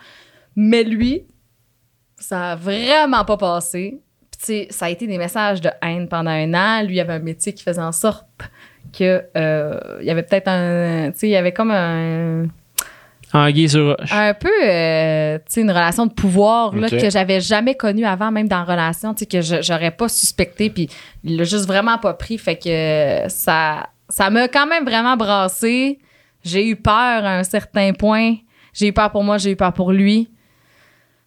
Mais 0.55 0.83
lui, 0.83 1.23
ça 2.17 2.51
a 2.51 2.55
vraiment 2.55 3.23
pas 3.23 3.37
passé. 3.37 4.01
Puis, 4.31 4.39
tu 4.39 4.45
sais, 4.45 4.67
ça 4.69 4.85
a 4.85 4.89
été 4.89 5.07
des 5.07 5.17
messages 5.17 5.61
de 5.61 5.69
haine 5.81 6.07
pendant 6.09 6.31
un 6.31 6.53
an. 6.53 6.83
Lui, 6.85 6.95
il 6.95 6.99
avait 6.99 7.13
un 7.13 7.19
métier 7.19 7.53
qui 7.53 7.63
faisait 7.63 7.81
en 7.81 7.91
sorte 7.93 8.25
que 8.97 9.23
euh, 9.37 9.79
il 10.01 10.05
y 10.07 10.09
avait 10.09 10.23
peut-être 10.23 10.47
un. 10.49 11.11
Tu 11.11 11.19
sais, 11.19 11.27
il 11.27 11.31
y 11.31 11.35
avait 11.37 11.53
comme 11.53 11.71
un 11.71 12.47
Anguille 13.31 13.69
sur 13.69 13.95
roche. 13.95 14.11
un 14.11 14.33
peu 14.33 14.49
euh, 14.63 15.37
tu 15.37 15.43
sais 15.47 15.61
une 15.61 15.69
relation 15.69 16.07
de 16.07 16.11
pouvoir 16.13 16.75
là, 16.75 16.89
que 16.99 17.09
j'avais 17.11 17.39
jamais 17.39 17.75
connue 17.75 18.03
avant 18.05 18.31
même 18.31 18.47
dans 18.47 18.57
la 18.57 18.63
relation 18.63 19.13
tu 19.13 19.19
sais 19.19 19.25
que 19.27 19.41
je- 19.41 19.61
j'aurais 19.61 19.91
pas 19.91 20.09
suspecté 20.09 20.71
puis 20.71 20.89
il 21.23 21.37
l'a 21.37 21.43
juste 21.43 21.67
vraiment 21.67 21.99
pas 21.99 22.15
pris 22.15 22.39
fait 22.39 22.55
que 22.57 23.29
ça 23.31 23.89
ça 24.09 24.29
m'a 24.29 24.47
quand 24.47 24.67
même 24.67 24.83
vraiment 24.83 25.15
brassé 25.15 25.99
j'ai 26.43 26.67
eu 26.67 26.75
peur 26.75 26.93
à 27.25 27.37
un 27.37 27.43
certain 27.43 27.93
point 27.93 28.35
j'ai 28.73 28.87
eu 28.87 28.93
peur 28.93 29.11
pour 29.11 29.23
moi 29.23 29.37
j'ai 29.37 29.51
eu 29.51 29.55
peur 29.55 29.73
pour 29.73 29.91
lui 29.91 30.29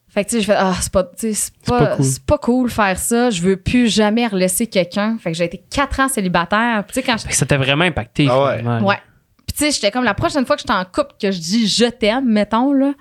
fait 0.08 0.24
que 0.24 0.30
tu 0.30 0.36
sais 0.36 0.40
j'ai 0.40 0.46
fait 0.46 0.58
ah 0.58 0.74
c'est 0.78 0.92
pas 0.92 1.10
c'est 1.16 1.54
pas 1.64 1.78
pas 1.78 1.96
cool. 1.96 2.04
c'est 2.04 2.26
pas 2.26 2.38
cool 2.38 2.70
faire 2.70 2.98
ça 2.98 3.30
je 3.30 3.40
veux 3.40 3.56
plus 3.56 3.88
jamais 3.88 4.26
relaisser 4.26 4.66
quelqu'un 4.66 5.16
fait 5.18 5.32
que 5.32 5.38
j'ai 5.38 5.44
été 5.44 5.62
quatre 5.70 6.00
ans 6.00 6.08
célibataire 6.08 6.84
Puis 6.84 6.94
tu 6.94 7.00
sais 7.00 7.06
quand 7.06 7.16
je 7.16 7.22
Fait 7.22 7.30
que 7.30 7.36
Ça 7.36 7.46
t'a 7.46 7.56
vraiment 7.56 7.84
impacté. 7.84 8.26
Ah 8.28 8.44
ouais. 8.44 8.58
finalement. 8.58 8.88
Ouais. 8.88 8.98
Puis 9.46 9.56
tu 9.56 9.64
sais, 9.64 9.70
j'étais 9.70 9.90
comme 9.90 10.04
la 10.04 10.14
prochaine 10.14 10.46
fois 10.46 10.56
que 10.56 10.62
j'étais 10.62 10.72
en 10.72 10.84
couple 10.84 11.14
que 11.20 11.30
je 11.30 11.38
dis 11.38 11.66
je 11.66 11.86
t'aime, 11.86 12.26
mettons 12.26 12.72
là, 12.72 12.92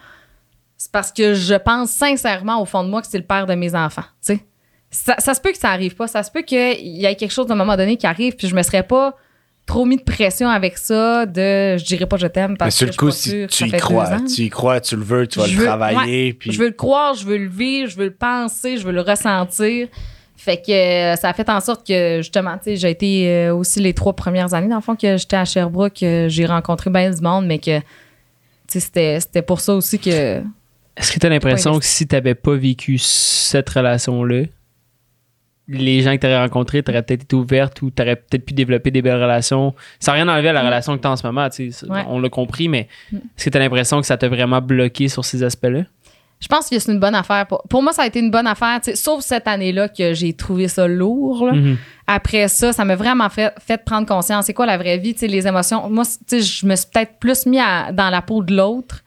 c'est 0.78 0.92
parce 0.92 1.12
que 1.12 1.34
je 1.34 1.56
pense 1.56 1.92
sincèrement 1.92 2.62
au 2.62 2.66
fond 2.66 2.84
de 2.84 2.90
moi 2.90 3.02
que 3.02 3.08
c'est 3.08 3.18
le 3.18 3.26
père 3.26 3.46
de 3.46 3.56
mes 3.56 3.76
enfants, 3.76 4.02
tu 4.26 4.36
sais. 4.36 4.46
Ça, 4.90 5.16
ça 5.20 5.34
se 5.34 5.40
peut 5.40 5.52
que 5.52 5.58
ça 5.58 5.70
arrive 5.70 5.96
pas, 5.96 6.08
ça 6.08 6.22
se 6.22 6.32
peut 6.32 6.42
qu'il 6.42 6.58
y 6.58 7.06
ait 7.06 7.16
quelque 7.16 7.32
chose 7.32 7.50
à 7.50 7.54
un 7.54 7.56
moment 7.56 7.78
donné 7.78 7.96
qui 7.96 8.06
arrive 8.06 8.36
puis 8.36 8.50
je 8.50 8.56
me 8.56 8.62
serais 8.62 8.84
pas 8.84 9.16
trop 9.72 9.86
mis 9.86 9.96
de 9.98 10.04
pression 10.04 10.50
avec 10.50 10.78
ça 10.78 11.26
de 11.26 11.78
je 11.78 11.86
dirais 11.86 12.06
pas 12.06 12.18
je 12.18 12.28
t'aime 12.28 12.52
Mais 12.52 12.58
parce 12.58 12.76
sur 12.76 12.86
que 12.88 12.90
le 12.90 12.94
je 12.94 12.98
coup, 12.98 13.12
suis 13.12 13.32
pas 13.32 13.38
sûre 13.38 13.52
si 13.54 13.64
tu 13.64 13.70
y 13.70 13.80
crois, 13.80 14.20
tu 14.22 14.42
y 14.44 14.50
crois, 14.50 14.82
tu 14.82 14.96
le 14.98 15.04
veux, 15.04 15.28
tu 15.28 15.40
vas 15.40 15.46
Je 15.46 15.54
le 15.54 15.60
veux- 15.60 15.66
travailler. 15.66 16.34
Puis... 16.34 16.52
Je 16.52 16.60
veux 16.60 16.68
le 16.68 16.74
croire, 16.74 17.14
je 17.14 17.26
veux 17.26 17.38
le 17.38 17.48
vivre, 17.50 17.90
je 17.90 17.96
veux 17.96 18.06
le 18.06 18.14
penser, 18.14 18.78
je 18.78 18.86
veux 18.86 18.92
le 18.92 19.02
ressentir. 19.02 19.88
Fait 20.36 20.58
que 20.58 20.72
euh, 20.72 21.16
ça 21.16 21.30
a 21.30 21.34
fait 21.34 21.48
en 21.50 21.60
sorte 21.60 21.86
que, 21.88 22.18
justement, 22.18 22.58
tu 22.58 22.64
sais, 22.64 22.76
j'ai 22.76 22.90
été 22.90 23.30
euh, 23.30 23.56
aussi 23.56 23.80
les 23.80 23.94
trois 23.94 24.14
premières 24.16 24.54
années, 24.56 24.68
dans 24.70 24.78
le 24.78 24.82
fond, 24.82 24.96
que 24.96 25.16
j'étais 25.16 25.36
à 25.36 25.46
Sherbrooke, 25.46 26.02
euh, 26.02 26.30
j'ai 26.30 26.48
rencontré 26.48 26.90
bien 26.90 27.12
du 27.12 27.22
monde, 27.22 27.46
mais 27.46 27.60
que, 27.60 27.78
tu 27.80 27.84
sais, 28.68 28.80
c'était, 28.80 29.20
c'était 29.20 29.44
pour 29.44 29.60
ça 29.62 29.76
aussi 29.76 30.00
que. 30.00 30.40
Est-ce 30.98 31.12
que 31.14 31.20
t'as 31.20 31.30
l'impression 31.30 31.74
Pas 31.74 31.80
que 31.80 31.86
si 31.86 32.08
t'avais 32.08 32.34
pas 32.34 32.56
vécu 32.56 32.98
cette 32.98 33.70
relation-là, 33.70 34.46
les 35.68 36.02
gens 36.02 36.12
que 36.16 36.22
t'aurais 36.22 36.42
rencontrés, 36.42 36.84
t'aurais 36.84 37.02
peut-être 37.04 37.24
été 37.24 37.36
ouverte 37.36 37.82
ou 37.82 37.90
t'aurais 37.92 38.16
peut-être 38.18 38.46
pu 38.46 38.54
développer 38.54 38.92
des 38.92 39.02
belles 39.02 39.22
relations 39.22 39.74
sans 40.00 40.14
rien 40.14 40.28
enlever 40.28 40.50
à 40.50 40.54
la 40.54 40.64
relation 40.64 40.96
que 40.98 41.02
t'as 41.02 41.10
en 41.10 41.16
ce 41.16 41.26
moment, 41.26 41.50
tu 41.50 41.72
Ouais. 41.90 42.04
on 42.08 42.20
l'a 42.20 42.30
compris, 42.30 42.68
mais 42.68 42.88
Mm. 43.12 43.18
est-ce 43.18 43.46
que 43.46 43.50
t'as 43.52 43.60
l'impression 43.60 44.00
que 44.02 44.06
ça 44.08 44.18
t'a 44.18 44.28
vraiment 44.28 44.62
bloqué 44.62 45.08
sur 45.08 45.24
ces 45.24 45.44
aspects-là? 45.44 45.84
Je 46.42 46.48
pense 46.48 46.68
que 46.70 46.80
c'est 46.80 46.92
une 46.92 47.00
bonne 47.00 47.14
affaire. 47.14 47.46
Pour, 47.46 47.62
pour 47.70 47.84
moi, 47.84 47.94
ça 47.94 48.02
a 48.02 48.08
été 48.08 48.20
une 48.20 48.32
bonne 48.32 48.48
affaire, 48.48 48.82
tu 48.82 48.96
sauf 48.96 49.22
cette 49.24 49.48
année-là 49.48 49.90
que 49.90 50.16
j'ai 50.16 50.34
trouvé 50.34 50.68
ça 50.68 50.88
lourd. 50.88 51.46
là. 51.46 51.54
Mhm. 51.54 51.78
Après 52.08 52.48
ça, 52.48 52.74
ça 52.74 52.84
m'a 52.84 52.96
vraiment 52.96 53.30
fait, 53.30 53.54
fait 53.60 53.78
prendre 53.86 54.08
conscience. 54.08 54.46
C'est 54.48 54.54
quoi 54.56 54.66
la 54.66 54.78
vraie 54.78 54.98
vie, 54.98 55.14
tu 55.14 55.28
les 55.28 55.48
émotions? 55.48 55.88
Moi, 55.90 56.04
tu 56.28 56.42
je 56.42 56.66
me 56.66 56.76
suis 56.76 56.88
peut-être 56.92 57.20
plus 57.20 57.46
mis 57.46 57.60
à- 57.60 57.92
dans 57.92 58.10
la 58.10 58.24
peau 58.24 58.42
de 58.44 58.56
l'autre. 58.56 59.04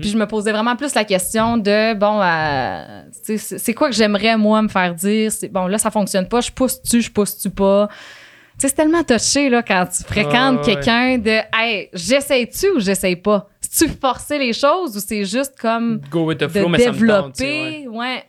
Puis 0.00 0.10
je 0.10 0.16
me 0.16 0.26
posais 0.26 0.52
vraiment 0.52 0.76
plus 0.76 0.94
la 0.94 1.04
question 1.04 1.56
de, 1.56 1.94
bon, 1.94 2.20
euh, 2.22 3.02
c'est 3.22 3.38
c'est 3.38 3.74
quoi 3.74 3.88
que 3.88 3.94
j'aimerais, 3.94 4.36
moi, 4.36 4.62
me 4.62 4.68
faire 4.68 4.94
dire? 4.94 5.32
C'est, 5.32 5.48
bon, 5.48 5.66
là, 5.66 5.78
ça 5.78 5.90
fonctionne 5.90 6.28
pas. 6.28 6.40
Je 6.40 6.50
pousse-tu, 6.50 7.00
je 7.00 7.10
pousse-tu 7.10 7.50
pas? 7.50 7.88
Tu 7.90 8.62
sais, 8.62 8.68
c'est 8.68 8.74
tellement 8.74 9.04
touché, 9.04 9.48
là, 9.48 9.62
quand 9.62 9.86
tu 9.86 10.02
fréquentes 10.02 10.34
Ah, 10.62 10.66
ouais. 10.66 10.74
quelqu'un 10.74 11.18
de, 11.18 11.40
hey, 11.56 11.88
j'essaye-tu 11.92 12.70
ou 12.70 12.80
j'essaye 12.80 13.16
pas? 13.16 13.48
Tu 13.78 13.86
forcer 13.88 14.38
les 14.38 14.52
choses 14.52 14.96
ou 14.96 15.00
c'est 15.00 15.24
juste 15.24 15.54
comme 15.60 16.00
Go 16.10 16.24
with 16.24 16.38
the 16.38 16.44
de 16.44 16.48
flow, 16.48 16.62
ça 16.62 16.68
me 16.68 16.72
tente, 16.74 16.80
ouais. 16.80 16.90
développer? 16.90 17.88
ouais. 17.88 18.24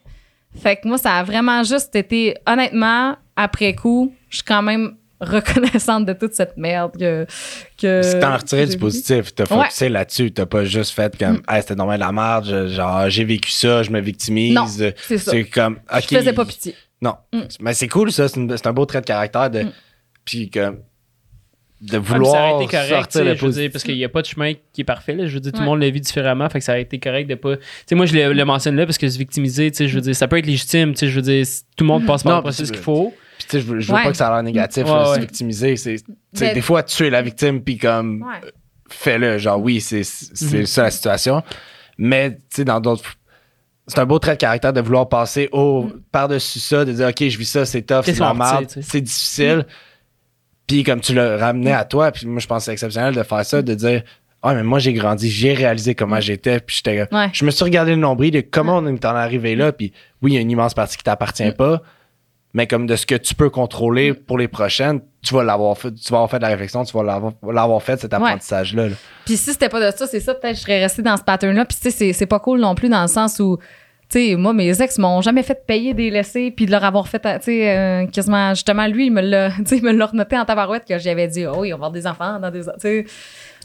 Fait 0.61 0.75
que 0.75 0.87
moi, 0.87 0.97
ça 0.97 1.13
a 1.15 1.23
vraiment 1.23 1.63
juste 1.63 1.95
été, 1.95 2.35
honnêtement, 2.45 3.15
après 3.35 3.73
coup, 3.73 4.13
je 4.29 4.37
suis 4.37 4.43
quand 4.45 4.61
même 4.61 4.95
reconnaissante 5.19 6.05
de 6.05 6.13
toute 6.13 6.33
cette 6.33 6.57
merde 6.57 6.91
que. 6.97 7.25
que 7.81 8.01
Si 8.01 8.19
t'en 8.19 8.35
retiré 8.37 8.65
du 8.65 8.77
positif, 8.77 9.33
t'as 9.35 9.43
Ouais. 9.55 9.63
focusé 9.65 9.89
là-dessus. 9.89 10.31
T'as 10.31 10.45
pas 10.45 10.63
juste 10.65 10.91
fait 10.91 11.17
comme, 11.17 11.41
hey, 11.49 11.61
c'était 11.61 11.75
normal 11.75 11.99
de 11.99 12.05
la 12.05 12.11
merde, 12.11 12.45
je- 12.49 12.67
genre, 12.67 13.09
j'ai 13.09 13.23
vécu 13.25 13.51
ça, 13.51 13.83
je 13.83 13.91
me 13.91 13.99
victimise. 13.99 14.53
Non, 14.55 14.65
c'est 14.67 14.95
ça. 15.17 15.31
C'est 15.31 15.43
comme, 15.45 15.77
ok. 15.93 16.03
Je 16.09 16.17
faisais 16.17 16.33
pas 16.33 16.45
pitié. 16.45 16.75
Non. 17.01 17.15
Mm. 17.33 17.39
Mais 17.61 17.73
c'est 17.73 17.87
cool, 17.87 18.11
ça. 18.11 18.27
C'est 18.27 18.39
une- 18.39 18.49
c'est 18.55 18.67
un 18.67 18.73
beau 18.73 18.85
trait 18.85 19.01
de 19.01 19.05
caractère 19.05 19.49
de. 19.49 19.63
Mm. 19.63 19.71
Puis 20.25 20.49
comme. 20.49 20.79
De 21.81 21.91
Ah, 21.91 21.91
ça 21.93 21.99
vouloir 21.99 22.55
aurait 22.55 22.65
été 22.65 22.75
correct, 22.75 22.89
sortir 23.13 23.35
je 23.37 23.45
veux 23.45 23.51
dire, 23.53 23.69
parce 23.71 23.85
qu'il 23.85 23.95
n'y 23.95 24.03
a 24.03 24.09
pas 24.09 24.21
de 24.21 24.27
chemin 24.27 24.51
qui 24.73 24.81
est 24.81 24.83
parfait. 24.83 25.15
là. 25.15 25.27
Je 25.27 25.33
veux 25.35 25.39
dire, 25.39 25.53
tout 25.53 25.59
le 25.59 25.63
Ouais. 25.63 25.69
monde 25.69 25.79
le 25.79 25.89
vit 25.89 26.01
différemment. 26.01 26.49
Fait 26.49 26.59
que 26.59 26.65
ça 26.65 26.73
aurait 26.73 26.81
été 26.81 26.99
correct 26.99 27.25
de 27.29 27.35
pas. 27.35 27.55
Tu 27.55 27.63
sais, 27.87 27.95
moi, 27.95 28.05
je 28.05 28.13
le, 28.17 28.33
le 28.33 28.43
mentionne 28.43 28.75
là 28.75 28.85
parce 28.85 28.97
que 28.97 29.07
se 29.07 29.17
victimiser, 29.17 29.71
tu 29.71 29.77
sais, 29.77 29.87
je 29.87 29.95
veux 29.95 30.01
dire, 30.01 30.13
ça 30.13 30.27
peut 30.27 30.37
être 30.37 30.45
légitime. 30.45 30.91
Tu 30.91 30.99
sais, 30.99 31.07
je 31.07 31.15
veux 31.15 31.21
dire, 31.21 31.45
tout 31.77 31.85
le 31.85 31.87
monde 31.87 32.05
passe 32.05 32.23
par 32.23 32.35
le 32.35 32.41
processus 32.41 32.69
qu'il 32.71 32.81
faut. 32.81 33.13
Puis 33.49 33.57
tu 33.57 33.57
sais, 33.57 33.67
je 33.67 33.73
veux, 33.73 33.79
je 33.79 33.87
veux 33.87 33.95
Ouais. 33.97 34.03
pas 34.03 34.11
que 34.11 34.17
ça 34.17 34.27
a 34.27 34.33
l'air 34.35 34.43
négatif, 34.43 34.83
Ouais, 34.85 34.91
là, 34.91 35.15
se 35.15 35.19
victimiser. 35.19 35.75
C'est, 35.75 35.95
Mais- 36.39 36.53
des 36.53 36.61
fois, 36.61 36.83
tu 36.83 37.05
es 37.05 37.09
la 37.09 37.21
victime, 37.23 37.61
puis 37.63 37.77
comme, 37.77 38.21
Ouais. 38.21 38.49
fais-le. 38.89 39.37
Genre, 39.39 39.59
oui, 39.59 39.81
c'est, 39.81 40.03
c'est 40.03 40.65
ça 40.65 40.83
la 40.83 40.91
situation. 40.91 41.41
Mais, 41.97 42.31
tu 42.31 42.37
sais, 42.51 42.65
dans 42.65 42.79
d'autres. 42.79 43.03
C'est 43.87 43.97
un 43.99 44.05
beau 44.05 44.19
trait 44.19 44.33
de 44.33 44.37
caractère 44.37 44.71
de 44.71 44.81
vouloir 44.81 45.09
passer 45.09 45.49
au, 45.51 45.83
Mm. 45.85 46.01
par-dessus 46.11 46.59
ça, 46.59 46.85
de 46.85 46.93
dire, 46.93 47.07
OK, 47.07 47.27
je 47.27 47.37
vis 47.39 47.45
ça, 47.49 47.65
c'est 47.65 47.81
tough, 47.81 48.03
c'est 48.05 48.13
tu 48.13 48.19
sais. 48.19 48.81
c'est 48.83 49.01
difficile. 49.01 49.65
Puis 50.67 50.83
comme 50.83 51.01
tu 51.01 51.13
l'as 51.15 51.37
ramené 51.37 51.71
à 51.73 51.83
toi, 51.85 52.11
puis 52.11 52.27
moi, 52.27 52.39
je 52.39 52.45
pense 52.45 52.59
que 52.61 52.65
c'est 52.65 52.73
exceptionnel 52.73 53.15
de 53.15 53.23
faire 53.23 53.43
ça, 53.45 53.61
de 53.61 53.73
dire, 53.73 54.03
Ah, 54.41 54.53
mais 54.53 54.63
moi, 54.63 54.79
j'ai 54.79 54.93
grandi, 54.93 55.29
j'ai 55.29 55.53
réalisé 55.53 55.95
comment 55.95 56.21
j'étais, 56.21 56.61
puis 56.61 56.77
j'étais. 56.77 57.13
Ouais. 57.13 57.27
Je 57.33 57.43
me 57.43 57.51
suis 57.51 57.61
regardé 57.65 57.91
le 57.91 57.97
nombril 57.97 58.31
de 58.31 58.39
comment 58.39 58.77
on 58.77 58.87
est 58.87 59.03
en 59.03 59.13
arrivé 59.15 59.53
là, 59.53 59.73
puis 59.73 59.91
oui, 60.21 60.31
il 60.31 60.35
y 60.35 60.37
a 60.37 60.39
une 60.41 60.49
immense 60.51 60.73
partie 60.73 60.95
qui 60.95 61.03
t'appartient 61.03 61.43
Mm. 61.49 61.53
pas, 61.55 61.81
mais 62.53 62.65
comme 62.67 62.87
de 62.87 62.95
ce 62.95 63.05
que 63.05 63.15
tu 63.15 63.35
peux 63.35 63.49
contrôler 63.49 64.13
pour 64.13 64.37
les 64.37 64.47
prochaines, 64.47 65.01
tu 65.21 65.33
vas 65.33 65.43
l'avoir 65.43 65.77
fait, 65.77 65.91
tu 65.93 66.09
vas 66.11 66.17
avoir 66.17 66.29
fait 66.31 66.37
de 66.37 66.43
la 66.43 66.49
réflexion, 66.49 66.83
tu 66.83 66.93
vas 66.97 67.03
l'avoir, 67.03 67.33
l'avoir 67.51 67.81
fait 67.83 67.99
cet 67.99 68.13
apprentissage-là. 68.13 68.89
là. 68.89 68.95
Puis 69.25 69.37
si 69.37 69.51
c'était 69.51 69.69
pas 69.69 69.79
de 69.91 69.95
ça, 69.95 70.07
c'est 70.07 70.19
ça, 70.19 70.33
peut-être 70.33 70.55
je 70.55 70.61
serais 70.61 70.79
restée 70.81 71.01
dans 71.01 71.17
ce 71.17 71.23
pattern-là. 71.23 71.65
Puis 71.65 71.77
tu 71.77 71.83
sais, 71.83 71.91
c'est- 71.91 72.13
c'est 72.13 72.25
pas 72.25 72.39
cool 72.39 72.59
non 72.59 72.73
plus 72.75 72.89
dans 72.89 73.01
le 73.01 73.07
sens 73.07 73.39
où, 73.39 73.57
sais, 74.09 74.35
moi, 74.35 74.53
mes 74.53 74.81
ex 74.81 74.97
m'ont 74.97 75.21
jamais 75.21 75.43
fait 75.43 75.65
payer 75.67 75.93
des 75.93 76.09
laissés 76.09 76.51
puis 76.51 76.65
de 76.65 76.71
leur 76.71 76.83
avoir 76.83 77.07
fait, 77.07 77.19
tu 77.19 77.29
sais, 77.41 77.69
euh, 77.77 78.05
quasiment, 78.07 78.49
justement, 78.53 78.87
lui, 78.87 79.07
il 79.07 79.11
me 79.11 79.21
l'a, 79.21 79.49
me 79.81 79.91
l'a 79.91 80.09
en 80.41 80.45
tabarouette 80.45 80.85
que 80.87 80.97
j'avais 80.97 81.27
dit, 81.27 81.45
oh 81.45 81.57
on 81.57 81.61
va 81.67 81.73
avoir 81.73 81.91
des 81.91 82.07
enfants 82.07 82.39
dans 82.39 82.49
des, 82.51 82.61
tu 82.61 82.69
sais. 82.79 83.05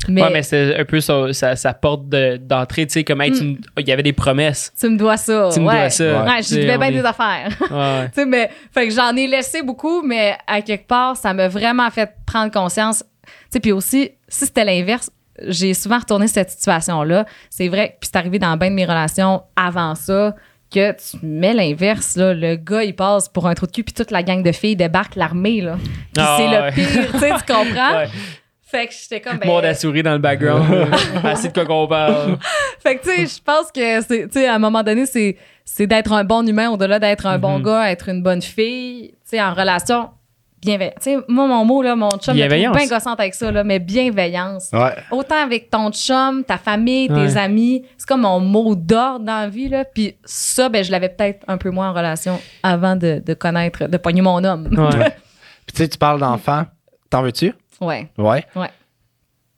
Mais, 0.09 0.23
Ouais, 0.23 0.31
mais 0.31 0.43
c'est 0.43 0.77
un 0.79 0.85
peu 0.85 1.01
sa, 1.01 1.33
sa- 1.33 1.57
sa 1.57 1.73
porte 1.73 2.09
de- 2.11 2.37
d'entrée, 2.37 2.87
tu 2.87 2.93
sais, 2.93 3.05
comme 3.05 3.23
hey, 3.23 3.31
me- 3.31 3.57
il 3.79 3.89
y 3.89 3.93
avait 3.93 4.03
des 4.03 4.13
promesses. 4.13 4.73
tu 4.79 4.89
me 4.91 4.99
dois 4.99 5.17
ça. 5.17 5.49
Tu 5.53 5.61
me 5.61 5.65
dois 5.65 5.89
ça. 5.89 6.25
Ouais, 6.25 6.43
je 6.43 6.57
devais 6.57 6.77
bien 6.79 6.89
est- 6.89 6.93
des 6.93 7.05
affaires. 7.05 7.49
Ouais. 7.71 8.07
tu 8.15 8.21
sais, 8.21 8.27
mais, 8.27 8.51
fait 8.73 8.89
que 8.89 8.93
j'en 8.93 9.17
ai 9.17 9.27
laissé 9.27 9.63
beaucoup, 9.63 10.03
mais 10.03 10.37
à 10.47 10.61
quelque 10.61 10.87
part, 10.87 11.17
ça 11.17 11.33
m'a 11.33 11.49
vraiment 11.49 11.89
fait 11.91 12.11
prendre 12.27 12.51
conscience. 12.53 13.03
Tu 13.25 13.31
sais, 13.51 13.61
puis 13.61 13.73
aussi, 13.73 14.11
si 14.29 14.45
c'était 14.45 14.65
l'inverse, 14.65 15.11
j'ai 15.47 15.75
souvent 15.75 15.99
retourné 15.99 16.27
cette 16.29 16.51
situation-là. 16.51 17.27
C'est 17.51 17.69
vrai, 17.69 17.97
puis 18.01 18.09
c'est 18.13 18.19
arrivé 18.19 18.39
dans 18.39 18.57
bien 18.57 18.71
de 18.71 18.75
mes 18.75 18.85
relations 18.85 19.43
avant 19.57 19.95
ça, 19.95 20.35
que 20.73 20.93
tu 20.93 21.25
mets 21.25 21.53
l'inverse, 21.55 22.17
là, 22.17 22.35
le 22.35 22.57
gars, 22.57 22.83
il 22.83 22.97
passe 22.97 23.29
pour 23.29 23.47
un 23.47 23.55
trou 23.55 23.67
de 23.67 23.73
cul, 23.73 23.85
puis 23.85 23.95
toute 23.95 24.11
la 24.11 24.23
gang 24.23 24.43
de 24.43 24.51
filles 24.53 24.75
débarque 24.77 25.15
l'armée, 25.15 25.61
là. 25.61 25.77
Ah, 26.19 26.37
c'est 26.39 26.49
ouais. 26.49 26.67
le 26.67 26.73
pire, 26.75 27.13
tu 27.13 27.19
sais, 27.19 27.31
tu 27.47 27.53
comprends? 27.53 27.97
Ouais. 27.99 28.09
Fait 28.63 28.89
que 28.89 28.93
j'étais 29.01 29.21
comme, 29.21 29.39
ben, 29.39 29.47
Monde 29.47 29.65
à 29.67 29.75
souris 29.75 30.03
dans 30.03 30.15
le 30.15 30.19
background. 30.19 30.89
Assez 31.25 31.49
de 31.49 31.53
quoi 31.53 31.65
qu'on 31.65 31.87
parle. 31.87 32.39
Fait 32.81 32.97
que, 32.97 33.05
tu 33.05 33.11
sais, 33.11 33.27
je 33.39 33.41
pense 33.43 33.71
que, 33.71 34.01
c'est- 34.03 34.27
tu 34.27 34.33
sais, 34.41 34.49
à 34.49 34.55
un 34.55 34.59
moment 34.59 34.83
donné, 34.83 35.07
c'est, 35.07 35.37
c'est 35.65 35.87
d'être 35.87 36.13
un 36.13 36.25
bon 36.25 36.45
humain 36.49 36.71
au-delà 36.71 36.99
d'être 36.99 37.27
un 37.27 37.39
bon 37.39 37.59
Mhm. 37.59 37.65
gars, 37.65 37.91
être 37.93 38.09
une 38.09 38.23
bonne 38.23 38.43
fille, 38.43 39.11
tu 39.13 39.17
sais, 39.37 39.41
en 39.43 39.55
relation 39.55 40.09
bienveillante. 40.65 40.95
Tu 41.01 41.11
sais, 41.15 41.19
moi, 41.29 41.47
mon 41.47 41.65
mot, 41.65 41.83
là, 41.83 41.95
mon 41.97 42.11
chum, 42.19 42.35
est 42.35 42.39
Bienveillance. 42.39 42.77
bien 42.77 42.87
gossante 42.87 43.21
avec 43.21 43.35
ça, 43.35 43.51
là, 43.53 43.65
mais 43.65 43.79
bienveillance. 43.79 44.71
Ouais. 44.73 44.95
Autant 45.11 45.43
avec 45.43 45.71
ton 45.71 45.91
chum, 45.93 46.45
ta 46.45 46.59
famille, 46.59 47.09
tes 47.09 47.15
Ouais. 47.15 47.37
amis, 47.37 47.85
c'est 47.99 48.07
comme 48.09 48.23
mon 48.23 48.41
mot 48.41 48.75
d'ordre 48.75 49.25
dans 49.25 49.41
la 49.41 49.49
vie, 49.49 49.69
là. 49.69 49.85
Puis 49.85 50.17
ça, 50.25 50.69
ben, 50.69 50.83
je 50.85 50.91
l'avais 50.91 51.09
peut-être 51.09 51.45
un 51.49 51.57
peu 51.59 51.71
moins 51.71 51.91
en 51.91 51.93
relation 51.95 52.41
avant 52.63 52.97
de, 52.97 53.23
de 53.25 53.35
connaître, 53.35 53.87
de 53.87 53.97
pogner 53.97 54.23
mon 54.23 54.43
homme. 54.45 54.69
Ouais. 54.79 55.11
Puis 55.67 55.75
tu 55.77 55.83
sais, 55.83 55.89
tu 55.89 55.97
parles 55.99 56.21
d'enfants, 56.21 56.65
t'en 57.11 57.23
veux-tu? 57.23 57.55
ouais. 57.81 58.09
Ouais. 58.19 58.45
Ouais. 58.55 58.69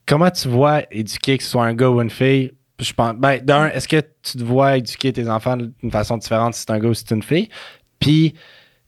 Comment 0.06 0.30
tu 0.30 0.46
vois 0.48 0.82
éduquer, 0.92 1.36
que 1.36 1.42
ce 1.42 1.50
soit 1.50 1.64
un 1.64 1.74
gars 1.74 1.88
ou 1.90 2.00
une 2.00 2.10
fille? 2.10 2.52
Je 2.78 2.92
pense, 2.92 3.14
ben, 3.14 3.40
d'un, 3.42 3.68
est-ce 3.70 3.88
que 3.88 4.00
tu 4.22 4.38
te 4.38 4.42
vois 4.44 4.76
éduquer 4.76 5.12
tes 5.12 5.28
enfants 5.28 5.56
d'une 5.56 5.90
façon 5.90 6.16
différente 6.16 6.54
si 6.54 6.60
c'est 6.60 6.70
un 6.70 6.78
gars 6.78 6.88
ou 6.88 6.94
si 6.94 7.04
c'est 7.08 7.14
une 7.14 7.22
fille? 7.22 7.48
Puis, 7.98 8.34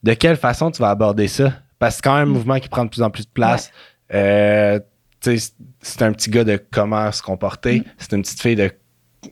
de 0.02 0.12
quelle 0.14 0.36
façon 0.36 0.70
tu 0.70 0.80
vas 0.80 0.90
aborder 0.90 1.26
ça? 1.26 1.54
Parce 1.78 1.94
que 1.94 1.96
c'est 1.96 2.10
quand 2.10 2.18
même 2.18 2.28
un 2.28 2.32
mouvement 2.32 2.58
qui 2.58 2.68
prend 2.68 2.84
de 2.84 2.90
plus 2.90 3.02
en 3.02 3.10
plus 3.10 3.24
de 3.24 3.30
place. 3.32 3.70
Euh, 4.12 4.80
tu 5.20 5.38
sais, 5.38 5.52
c'est 5.80 6.02
un 6.02 6.12
petit 6.12 6.30
gars 6.30 6.44
de 6.44 6.60
comment 6.70 7.10
se 7.12 7.22
comporter. 7.22 7.82
C'est 7.98 8.12
une 8.12 8.22
petite 8.22 8.40
fille 8.40 8.56
de, 8.56 8.70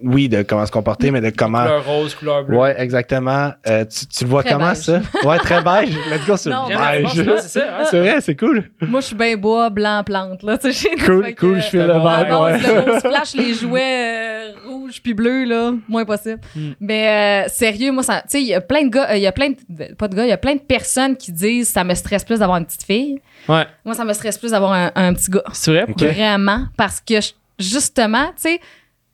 oui, 0.03 0.29
de 0.29 0.43
comment 0.43 0.67
se 0.67 0.73
comporter, 0.73 1.11
mais 1.13 1.21
de 1.21 1.31
comment. 1.31 1.63
Couleur 1.63 1.87
rose, 1.87 2.15
couleur 2.15 2.45
bleue. 2.45 2.57
Ouais, 2.59 2.75
exactement. 2.81 3.53
Euh, 3.69 3.85
tu, 3.85 4.07
tu 4.07 4.25
le 4.25 4.31
vois 4.31 4.43
Très 4.43 4.53
comment, 4.55 4.69
beige. 4.71 4.79
ça? 4.79 5.01
Ouais, 5.25 5.39
très 5.39 5.63
beige. 5.63 5.97
Let's 6.11 6.27
go 6.27 6.37
sur 6.37 6.51
Non, 6.53 6.67
beige. 6.67 7.25
c'est 7.43 7.63
hein? 7.63 7.85
Vrai, 7.93 8.21
c'est 8.21 8.35
cool. 8.37 8.65
Moi, 8.83 9.01
je 9.01 9.07
suis 9.07 9.15
bien 9.17 9.37
bois, 9.37 9.71
blanc, 9.71 10.03
plante, 10.05 10.43
là, 10.43 10.59
tu 10.59 10.73
sais. 10.73 10.91
Cool, 11.05 11.33
que- 11.35 11.41
cool, 11.41 11.57
je 11.63 11.67
fais 11.69 11.87
le 11.87 11.95
base, 11.95 12.25
ouais. 12.25 12.59
le 12.59 12.91
rose 12.91 13.01
flash, 13.01 13.35
les 13.35 13.55
jouets 13.55 13.83
euh, 13.85 14.53
rouges 14.67 15.01
puis 15.03 15.15
bleus, 15.15 15.45
là, 15.45 15.73
moins 15.89 16.05
possible. 16.05 16.41
Mm. 16.57 16.71
Mais 16.81 17.45
euh, 17.47 17.49
sérieux, 17.49 17.93
moi, 17.93 18.03
ça- 18.03 18.23
tu 18.23 18.31
sais, 18.31 18.41
il 18.43 18.49
y 18.49 18.55
a 18.55 18.61
plein 18.61 18.83
de 18.85 18.89
gars, 18.91 19.11
euh, 19.11 19.17
il 19.17 19.23
y 19.23 19.27
a 19.27 19.33
plein 19.33 19.51
de, 19.51 19.95
pas 19.95 20.09
de 20.09 20.17
gars, 20.17 20.25
il 20.25 20.31
y 20.31 20.33
a 20.33 20.37
plein 20.39 20.55
de 20.57 20.61
personnes 20.61 21.17
qui 21.17 21.31
disent 21.31 21.69
ça 21.69 21.85
me 21.85 21.95
stresse 21.95 22.25
plus 22.25 22.41
d'avoir 22.41 22.59
une 22.59 22.67
petite 22.67 22.83
fille. 22.83 23.21
Ouais. 23.49 23.65
Moi, 23.85 23.95
ça 23.95 24.05
me 24.05 24.13
stresse 24.13 24.37
plus 24.37 24.51
d'avoir 24.51 24.73
un, 24.73 24.91
un 24.97 25.15
petit 25.15 25.31
gars. 25.31 25.45
C'est 25.53 25.71
vrai? 25.71 25.85
Ok. 25.89 26.03
Vraiment, 26.03 26.65
parce 26.77 27.01
que 27.01 27.21
je- 27.21 27.33
justement, 27.59 28.27
tu 28.37 28.51
sais, 28.51 28.61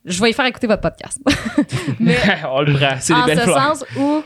je 0.05 0.21
vais 0.21 0.29
y 0.29 0.33
faire 0.33 0.45
écouter 0.45 0.67
votre 0.67 0.81
podcast. 0.81 1.19
Mais 1.99 2.17
On 2.51 2.61
le 2.61 2.73
prend. 2.73 2.95
C'est 2.99 3.13
des 3.13 3.19
en 3.21 3.25
belles 3.25 3.37
ce 3.39 3.43
fleurs. 3.43 3.75
sens 3.75 3.85
où 3.97 4.23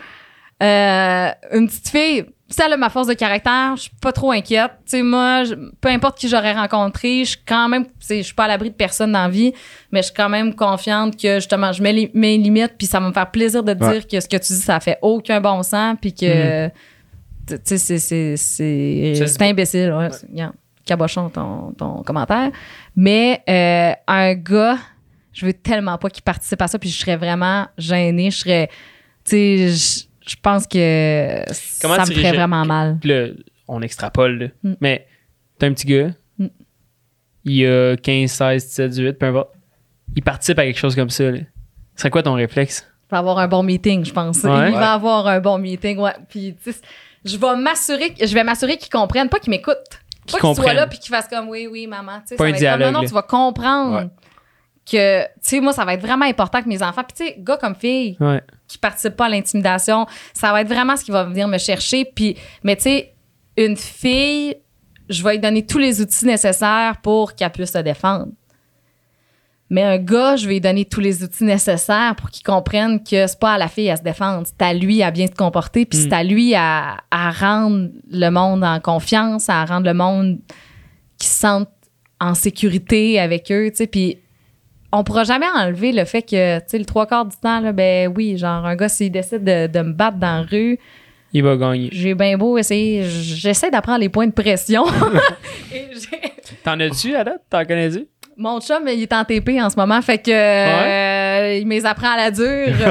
euh, 0.64 1.30
une 1.54 1.68
petite 1.68 1.88
fille, 1.90 2.26
elle 2.66 2.74
a 2.74 2.78
ma 2.78 2.90
force 2.90 3.08
de 3.08 3.14
caractère, 3.14 3.76
je 3.76 3.82
suis 3.84 3.92
pas 4.02 4.12
trop 4.12 4.32
inquiète. 4.32 4.72
Tu 4.86 4.92
sais, 4.98 5.04
moi, 5.04 5.44
je- 5.44 5.54
peu 5.80 5.90
importe 5.90 6.18
qui 6.18 6.28
j'aurais 6.30 6.54
rencontré, 6.54 7.20
je 7.26 7.32
suis 7.32 7.44
quand 7.46 7.70
même, 7.70 7.86
je 8.10 8.22
suis 8.22 8.34
pas 8.34 8.46
à 8.46 8.48
l'abri 8.48 8.70
de 8.72 8.76
personne 8.76 9.12
dans 9.12 9.24
la 9.24 9.30
vie, 9.30 9.54
mais 9.92 10.00
je 10.02 10.06
suis 10.08 10.16
quand 10.16 10.30
même 10.30 10.56
confiante 10.56 11.16
que 11.22 11.36
justement, 11.36 11.72
je 11.74 11.84
mets 11.84 11.94
les- 11.94 12.12
mes 12.14 12.38
limites, 12.38 12.74
puis 12.78 12.88
ça 12.88 13.00
va 13.00 13.08
me 13.10 13.14
faire 13.14 13.30
plaisir 13.30 13.64
de 13.64 13.74
te 13.74 13.84
Ouais. 13.84 13.94
dire 13.94 14.08
que 14.08 14.20
ce 14.20 14.28
que 14.28 14.38
tu 14.38 14.54
dis, 14.54 14.60
ça 14.62 14.80
fait 14.80 14.98
aucun 15.04 15.40
bon 15.42 15.62
sens, 15.62 15.96
puis 16.02 16.14
que, 16.14 16.68
tu 16.70 17.56
sais, 17.64 17.78
c'est- 17.78 18.00
c'est- 18.00 18.38
c'est 18.38 19.14
Ça, 19.16 19.28
c'est 19.28 19.34
c'est 19.38 19.44
imbécile. 19.50 19.94
Ouais, 19.94 20.10
cabochon 20.86 21.30
ton, 21.30 21.74
ton 21.78 22.02
commentaire. 22.02 22.50
Mais 22.96 23.44
euh, 23.50 23.92
un 24.08 24.34
gars, 24.36 24.78
je 25.38 25.46
veux 25.46 25.54
tellement 25.54 25.98
pas 26.00 26.10
qu'il 26.10 26.24
participe 26.24 26.62
à 26.62 26.68
ça, 26.68 26.80
puis 26.80 26.90
je 26.90 26.98
serais 27.00 27.16
vraiment 27.18 27.68
gênée. 27.78 28.32
Je 28.32 28.38
serais. 28.38 28.68
Tu 29.24 29.32
sais, 29.32 29.68
je- 29.70 30.30
je 30.32 30.36
pense 30.42 30.66
que 30.66 31.44
Comment 31.82 31.96
ça 31.96 32.06
me 32.06 32.12
ferait 32.16 32.32
vraiment 32.34 32.66
mal. 32.66 32.98
Puis 33.00 33.10
là, 33.10 33.28
on 33.68 33.82
extrapole, 33.82 34.38
là. 34.40 34.48
Mm. 34.64 34.74
Mais 34.82 35.08
t'as 35.60 35.68
un 35.68 35.74
petit 35.74 35.86
gars, 35.86 36.10
Mm. 36.40 36.48
il 37.46 37.66
a 37.66 37.96
15, 37.98 38.32
16, 38.32 38.66
17, 38.68 38.90
18, 38.92 39.14
peu 39.20 39.26
importe. 39.28 39.52
Il 40.16 40.24
participe 40.24 40.58
à 40.60 40.64
quelque 40.66 40.80
chose 40.80 40.96
comme 40.96 41.10
ça, 41.12 41.30
là. 41.30 41.40
Ce 41.96 42.02
serait 42.02 42.10
quoi 42.10 42.24
ton 42.24 42.34
réflexe? 42.34 42.88
Il 43.10 43.12
va 43.12 43.20
avoir 43.20 43.38
un 43.40 43.48
bon 43.48 43.64
meeting, 43.64 44.04
je 44.06 44.12
pense. 44.12 44.44
Ouais. 44.44 44.70
Il 44.70 44.74
va 44.76 44.94
avoir 44.94 45.28
un 45.28 45.40
bon 45.40 45.58
meeting, 45.60 45.98
ouais. 46.00 46.14
Puis, 46.30 46.56
tu 46.64 46.72
sais, 46.72 46.80
je 47.24 47.38
vais 47.38 47.56
m'assurer, 47.56 48.14
je 48.20 48.34
vais 48.34 48.44
m'assurer 48.44 48.78
qu'il 48.78 48.90
comprenne, 48.90 49.30
pas 49.30 49.40
qu'il 49.40 49.52
m'écoute. 49.52 49.76
Qu'il 50.26 50.34
Pas 50.34 50.40
qu'il 50.40 50.40
soit 50.40 50.56
comprenne. 50.56 50.76
là 50.76 50.88
puis 50.88 51.00
qu'il 51.00 51.10
fasse 51.16 51.28
comme 51.30 51.48
oui, 51.48 51.68
oui, 51.72 51.88
maman. 51.88 52.20
Tu 52.22 52.30
sais, 52.30 52.36
Pas 52.36 52.44
ça 52.44 52.48
un 52.48 52.52
va 52.52 52.58
être 52.58 52.64
comme, 52.64 52.78
dialogue, 52.80 52.94
non, 52.94 53.02
non, 53.02 53.08
tu 53.08 53.14
vas 53.14 53.22
comprendre 53.22 53.96
Ouais. 53.98 54.10
Que, 54.90 55.24
tu 55.24 55.30
sais, 55.42 55.60
moi, 55.60 55.74
ça 55.74 55.84
va 55.86 55.94
être 55.96 56.02
vraiment 56.02 56.26
important 56.26 56.62
que 56.62 56.70
mes 56.70 56.82
enfants, 56.82 57.04
puis 57.04 57.16
tu 57.18 57.26
sais, 57.26 57.36
gars 57.40 57.58
comme 57.58 57.76
filles, 57.76 58.16
Ouais. 58.20 58.42
qui 58.68 58.78
participent 58.78 59.16
pas 59.18 59.26
à 59.26 59.30
l'intimidation, 59.30 60.06
ça 60.34 60.52
va 60.52 60.62
être 60.62 60.68
vraiment 60.70 60.96
ce 60.96 61.04
qui 61.04 61.12
va 61.12 61.24
venir 61.26 61.48
me 61.48 61.58
chercher. 61.58 62.06
Puis, 62.06 62.38
mais 62.64 62.76
tu 62.76 62.84
sais, 62.84 63.14
une 63.58 63.76
fille, 63.76 64.56
je 65.10 65.24
vais 65.24 65.34
lui 65.34 65.40
donner 65.40 65.66
tous 65.66 65.78
les 65.80 66.02
outils 66.02 66.26
nécessaires 66.26 66.98
pour 67.02 67.36
qu'elle 67.36 67.52
puisse 67.52 67.72
se 67.74 67.78
défendre. 67.80 68.28
Mais 69.70 69.84
un 69.84 69.98
gars, 69.98 70.38
je 70.38 70.48
vais 70.48 70.54
lui 70.54 70.62
donner 70.62 70.86
tous 70.86 71.02
les 71.02 71.24
outils 71.24 71.44
nécessaires 71.44 72.16
pour 72.16 72.30
qu'il 72.30 72.44
comprenne 72.44 73.04
que 73.04 73.28
c'est 73.28 73.40
pas 73.40 73.54
à 73.54 73.58
la 73.58 73.68
fille 73.68 73.90
à 73.90 73.98
se 73.98 74.02
défendre, 74.02 74.48
c'est 74.48 74.62
à 74.66 74.74
lui 74.74 75.04
à 75.04 75.12
bien 75.12 75.28
se 75.28 75.34
comporter, 75.34 75.86
puis 75.86 76.00
Mm. 76.00 76.02
c'est 76.04 76.14
à 76.14 76.24
lui 76.24 76.56
à, 76.56 76.98
à 77.12 77.32
rendre 77.32 77.90
le 78.10 78.30
monde 78.30 78.64
en 78.64 78.80
confiance, 78.80 79.50
à 79.50 79.66
rendre 79.66 79.86
le 79.88 79.94
monde 79.94 80.40
qui 81.20 81.28
se 81.28 81.40
sente 81.40 81.68
en 82.22 82.34
sécurité 82.34 83.20
avec 83.20 83.52
eux, 83.52 83.70
tu 83.72 83.78
sais. 83.78 83.88
Puis 83.88 84.20
on 84.92 85.04
pourra 85.04 85.24
jamais 85.24 85.46
enlever 85.56 85.92
le 85.92 86.06
fait 86.06 86.22
que, 86.22 86.58
tu 86.60 86.64
sais, 86.68 86.78
le 86.80 86.86
trois 86.86 87.06
quarts 87.06 87.26
du 87.26 87.36
temps, 87.38 87.60
là, 87.60 87.72
ben 87.72 88.12
oui, 88.16 88.38
genre, 88.38 88.66
un 88.66 88.76
gars, 88.76 88.90
s'il 88.90 89.12
décide 89.12 89.44
de, 89.44 89.68
de 89.68 89.80
me 89.82 89.94
battre 89.94 90.18
dans 90.18 90.38
la 90.38 90.42
rue, 90.44 90.80
Il 91.34 91.44
va 91.44 91.56
gagner. 91.58 91.90
j'ai 91.92 92.16
bien 92.16 92.38
beau 92.38 92.58
essayer, 92.58 93.04
j'essaie 93.04 93.70
d'apprendre 93.70 94.00
les 94.00 94.10
points 94.10 94.28
de 94.28 94.32
pression. 94.34 94.86
T'en 96.64 96.80
as-tu 96.80 97.12
date? 97.12 97.42
T'en 97.50 97.66
connais-tu? 97.66 98.08
Mon 98.40 98.60
chum, 98.62 98.84
il 98.88 99.02
est 99.02 99.14
en 99.14 99.24
TP 99.26 99.60
en 99.60 99.70
ce 99.70 99.76
moment, 99.78 100.00
fait 100.04 100.20
que 100.20 100.30
euh, 100.30 101.56
il 101.58 101.66
me 101.66 101.74
les 101.74 101.86
apprend 101.88 102.12
à 102.12 102.18
la 102.18 102.30
dure. 102.32 102.46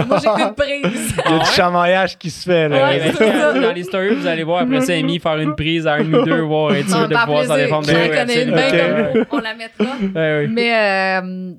Moi, 0.09 0.19
j'ai 0.21 0.43
une 0.43 0.55
prise. 0.55 1.15
Il 1.25 1.31
y 1.33 1.35
a 1.35 1.39
du 1.39 1.51
chamaillage 1.53 2.19
qui 2.19 2.31
se 2.31 2.43
fait, 2.51 2.69
là. 2.69 2.89
Ouais, 2.89 2.99
Dans 2.99 3.05
les- 3.05 3.13
c'est 3.13 3.39
ça. 3.39 3.53
dans 3.61 3.73
les 3.73 3.83
stories, 3.85 4.15
vous 4.17 4.27
allez 4.27 4.43
voir 4.43 4.63
après 4.63 4.81
ça, 4.81 4.95
Amy 4.95 5.21
faire 5.21 5.37
une 5.39 5.55
prise 5.55 5.87
à 5.87 5.95
un 5.95 6.13
ou 6.13 6.25
deux, 6.25 6.41
voir 6.41 6.75
être 6.75 6.89
sûr 6.89 7.07
de 7.09 7.15
pouvoir 7.15 7.45
s'en 7.45 7.55
défendre. 7.57 7.87
Je 7.89 7.93
Ben 7.95 8.49
une 8.49 8.55
bien 8.55 9.23
comme 9.31 9.39
on 9.39 9.41
la 9.43 9.55
mettra. 9.55 9.85
Ouais, 10.15 10.47
oui. 10.47 10.53
Mais, 10.53 10.75
euh, 11.23 11.53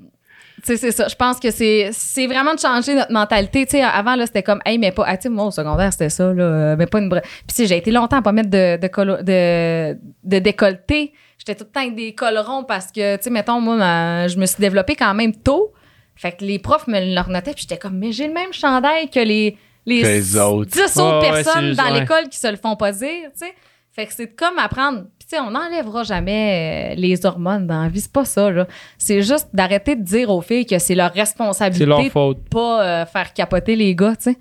c'est 0.75 0.91
ça. 0.91 1.07
Je 1.07 1.15
pense 1.15 1.39
que 1.39 1.49
c'est, 1.51 2.27
vraiment 2.27 2.53
de 2.53 2.59
changer 2.59 2.95
notre 2.95 3.13
mentalité. 3.13 3.65
Tu 3.65 3.77
sais, 3.77 3.83
avant, 3.83 4.15
là, 4.15 4.25
c'était 4.25 4.43
comme, 4.43 4.59
hey, 4.65 4.77
mais 4.77 4.91
pas. 4.91 5.05
ah, 5.07 5.15
moi, 5.29 5.45
au 5.45 5.51
secondaire, 5.51 5.93
c'était 5.93 6.09
ça, 6.09 6.33
là. 6.33 6.43
euh, 6.43 6.75
Mais 6.77 6.87
pas 6.87 6.99
une. 6.99 7.09
Puis, 7.09 7.21
tu 7.55 7.65
j'ai 7.67 7.77
été 7.77 7.91
longtemps 7.91 8.17
à 8.17 8.21
pas 8.21 8.33
mettre 8.33 8.49
de, 8.49 8.77
de, 8.77 8.87
colo- 8.87 9.23
de, 9.23 9.97
de 10.25 10.39
décolleté. 10.39 11.13
J'étais 11.37 11.55
tout 11.55 11.63
le 11.63 11.71
temps 11.71 11.79
avec 11.81 11.95
des 11.95 12.13
colerons 12.13 12.65
parce 12.65 12.91
que, 12.91 13.15
tu 13.15 13.23
sais, 13.23 13.29
mettons, 13.29 13.61
moi, 13.61 13.75
ma- 13.77 14.27
je 14.27 14.37
me 14.37 14.45
suis 14.45 14.59
développée 14.59 14.95
quand 14.95 15.13
même 15.13 15.33
tôt. 15.35 15.71
Fait 16.15 16.31
que 16.31 16.43
les 16.43 16.57
profs 16.59 16.87
me 16.87 16.99
le 16.99 17.21
renotaient, 17.21 17.53
puis 17.53 17.61
j'étais 17.61 17.77
comme, 17.77 17.97
mais 17.97 18.11
j'ai 18.11 18.27
le 18.27 18.33
même 18.33 18.51
chandail 18.51 19.07
que 19.09 19.19
les, 19.19 19.55
les, 19.85 20.01
Que 20.01 20.07
les 20.07 20.37
autres. 20.37 20.71
10 20.71 20.81
autres 20.99 21.21
ouais, 21.21 21.43
personnes 21.43 21.65
juste- 21.67 21.77
dans 21.79 21.91
ouais. 21.93 21.99
l'école 21.99 22.27
qui 22.27 22.39
se 22.39 22.47
le 22.47 22.57
font 22.57 22.75
pas 22.75 22.91
dire, 22.91 23.29
tu 23.39 23.45
sais. 23.45 23.53
Fait 23.91 24.05
que 24.07 24.13
c'est 24.13 24.35
comme 24.35 24.57
apprendre. 24.59 25.05
Puis, 25.27 25.35
tu 25.35 25.35
sais, 25.35 25.41
on 25.41 25.51
n'enlèvera 25.51 26.03
jamais 26.03 26.93
euh, 26.93 26.95
les 26.99 27.25
hormones 27.25 27.67
dans 27.67 27.81
la 27.83 27.89
vie. 27.89 27.99
C'est 28.01 28.11
pas 28.11 28.23
ça, 28.25 28.49
là. 28.49 28.65
C'est 28.97 29.21
juste 29.21 29.49
d'arrêter 29.53 29.95
de 29.97 30.03
dire 30.03 30.29
aux 30.29 30.41
filles 30.41 30.65
que 30.65 30.79
c'est 30.79 30.95
leur 30.95 31.11
C'est 31.13 31.19
responsabilité 31.19 31.85
leur 31.85 32.01
de 32.03 32.09
faute. 32.09 32.47
pas 32.49 32.83
euh, 33.01 33.05
faire 33.05 33.33
capoter 33.33 33.75
les 33.75 33.93
gars, 33.93 34.15
tu 34.15 34.31
sais. 34.31 34.37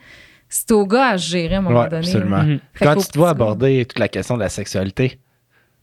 C'est 0.49 0.71
aux 0.71 0.87
gars 0.87 1.09
à 1.11 1.17
gérer 1.17 1.57
à 1.57 1.59
un 1.59 1.63
moment 1.63 1.81
Ouais, 1.81 1.89
donné. 1.89 2.07
absolument. 2.07 2.43
Mhm. 2.45 2.61
Fait 2.73 2.85
Quand 2.85 2.95
tu 2.95 3.09
te 3.09 3.19
vois 3.19 3.33
petit 3.35 3.39
gars- 3.39 3.45
aborder 3.45 3.85
toute 3.85 3.99
la 3.99 4.09
question 4.09 4.37
de 4.37 4.43
la 4.43 4.49
sexualité, 4.49 5.19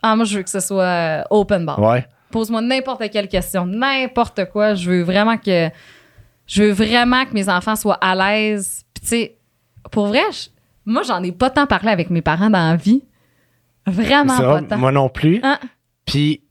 Ah, 0.01 0.15
moi, 0.15 0.23
je 0.25 0.38
veux 0.38 0.43
que 0.43 0.49
ce 0.49 0.59
soit 0.61 0.84
euh, 0.84 1.23
open 1.30 1.65
bar. 1.65 1.80
ouais. 1.80 2.05
pose-moi 2.31 2.61
n'importe 2.61 3.03
quelle 3.11 3.27
question, 3.27 3.65
n'importe 3.67 4.45
quoi. 4.45 4.73
Je 4.73 4.89
veux 4.89 5.01
vraiment 5.03 5.38
que 5.38 5.69
je 6.47 6.63
veux 6.63 6.71
vraiment 6.71 7.25
que 7.25 7.34
mes 7.34 7.47
enfants 7.47 7.75
soient 7.75 7.99
à 8.01 8.15
l'aise. 8.15 8.84
Puis 8.93 9.01
tu 9.01 9.07
sais, 9.07 9.35
pour 9.91 10.07
vrai, 10.07 10.23
je- 10.31 10.49
moi 10.85 11.03
j'en 11.03 11.21
ai 11.23 11.31
pas 11.31 11.49
tant 11.51 11.67
parlé 11.67 11.89
avec 11.89 12.09
mes 12.09 12.21
parents 12.23 12.49
dans 12.49 12.69
la 12.71 12.75
vie. 12.75 13.03
Vraiment 13.85 14.38
pas 14.38 14.61
tant. 14.61 14.77
moi 14.77 14.91
non 14.91 15.10
plus. 15.10 15.39
Hein? 15.43 15.60
Puis, 16.05 16.41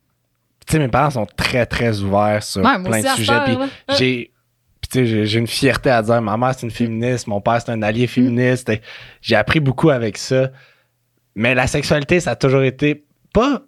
tu 0.66 0.72
sais, 0.72 0.78
mes 0.78 0.88
parents 0.88 1.10
sont 1.10 1.26
très, 1.36 1.66
très 1.66 2.00
ouverts 2.00 2.42
sur 2.42 2.62
Ouais, 2.62 2.82
plein 2.82 3.00
de 3.02 3.06
à 3.06 3.14
sujets. 3.14 3.40
Puis, 3.46 3.56
j'ai. 3.98 4.32
Puis, 4.80 4.88
tu 5.04 5.06
sais, 5.06 5.26
j'ai- 5.26 5.38
une 5.38 5.46
fierté 5.46 5.90
à 5.90 6.02
dire, 6.02 6.20
ma 6.20 6.36
mère, 6.36 6.54
c'est 6.54 6.66
une 6.66 6.70
féministe, 6.72 7.26
mon 7.26 7.40
père, 7.40 7.60
c'est 7.64 7.70
un 7.72 7.82
allié 7.82 8.06
féministe. 8.06 8.68
Et 8.68 8.80
J'ai 9.20 9.36
appris 9.36 9.60
beaucoup 9.60 9.90
avec 9.90 10.18
ça. 10.18 10.50
Mais 11.34 11.54
la 11.54 11.66
sexualité, 11.66 12.20
ça 12.20 12.32
a 12.32 12.36
toujours 12.36 12.62
été 12.62 13.04
pas 13.32 13.62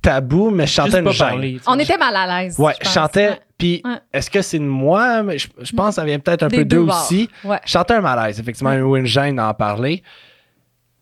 tabou, 0.00 0.50
mais 0.50 0.66
je 0.66 0.72
chantais 0.72 1.02
Juste 1.04 1.20
une 1.20 1.40
gêne. 1.42 1.60
On 1.66 1.78
était 1.78 1.98
mal 1.98 2.14
à 2.16 2.42
l'aise. 2.42 2.58
Ouais, 2.58 2.72
je 2.82 2.88
chantais. 2.88 3.38
Puis, 3.58 3.82
Ouais. 3.84 3.96
est-ce 4.12 4.30
que 4.30 4.42
c'est 4.42 4.58
de 4.58 4.64
moi? 4.64 5.22
Mais 5.22 5.38
Je, 5.38 5.48
je 5.62 5.72
pense 5.74 5.90
que 5.90 5.94
ça 5.96 6.04
vient 6.04 6.18
peut-être 6.18 6.42
un 6.42 6.48
Des 6.48 6.58
peu 6.58 6.64
d'eux 6.64 6.78
aussi. 6.80 7.28
Ouais. 7.44 7.58
Je 7.64 7.70
chantais 7.70 7.94
un 7.94 8.00
malaise, 8.00 8.38
effectivement, 8.40 8.74
ou 8.74 8.96
une 8.96 9.06
gêne 9.06 9.36
d'en 9.36 9.52
parler. 9.54 10.02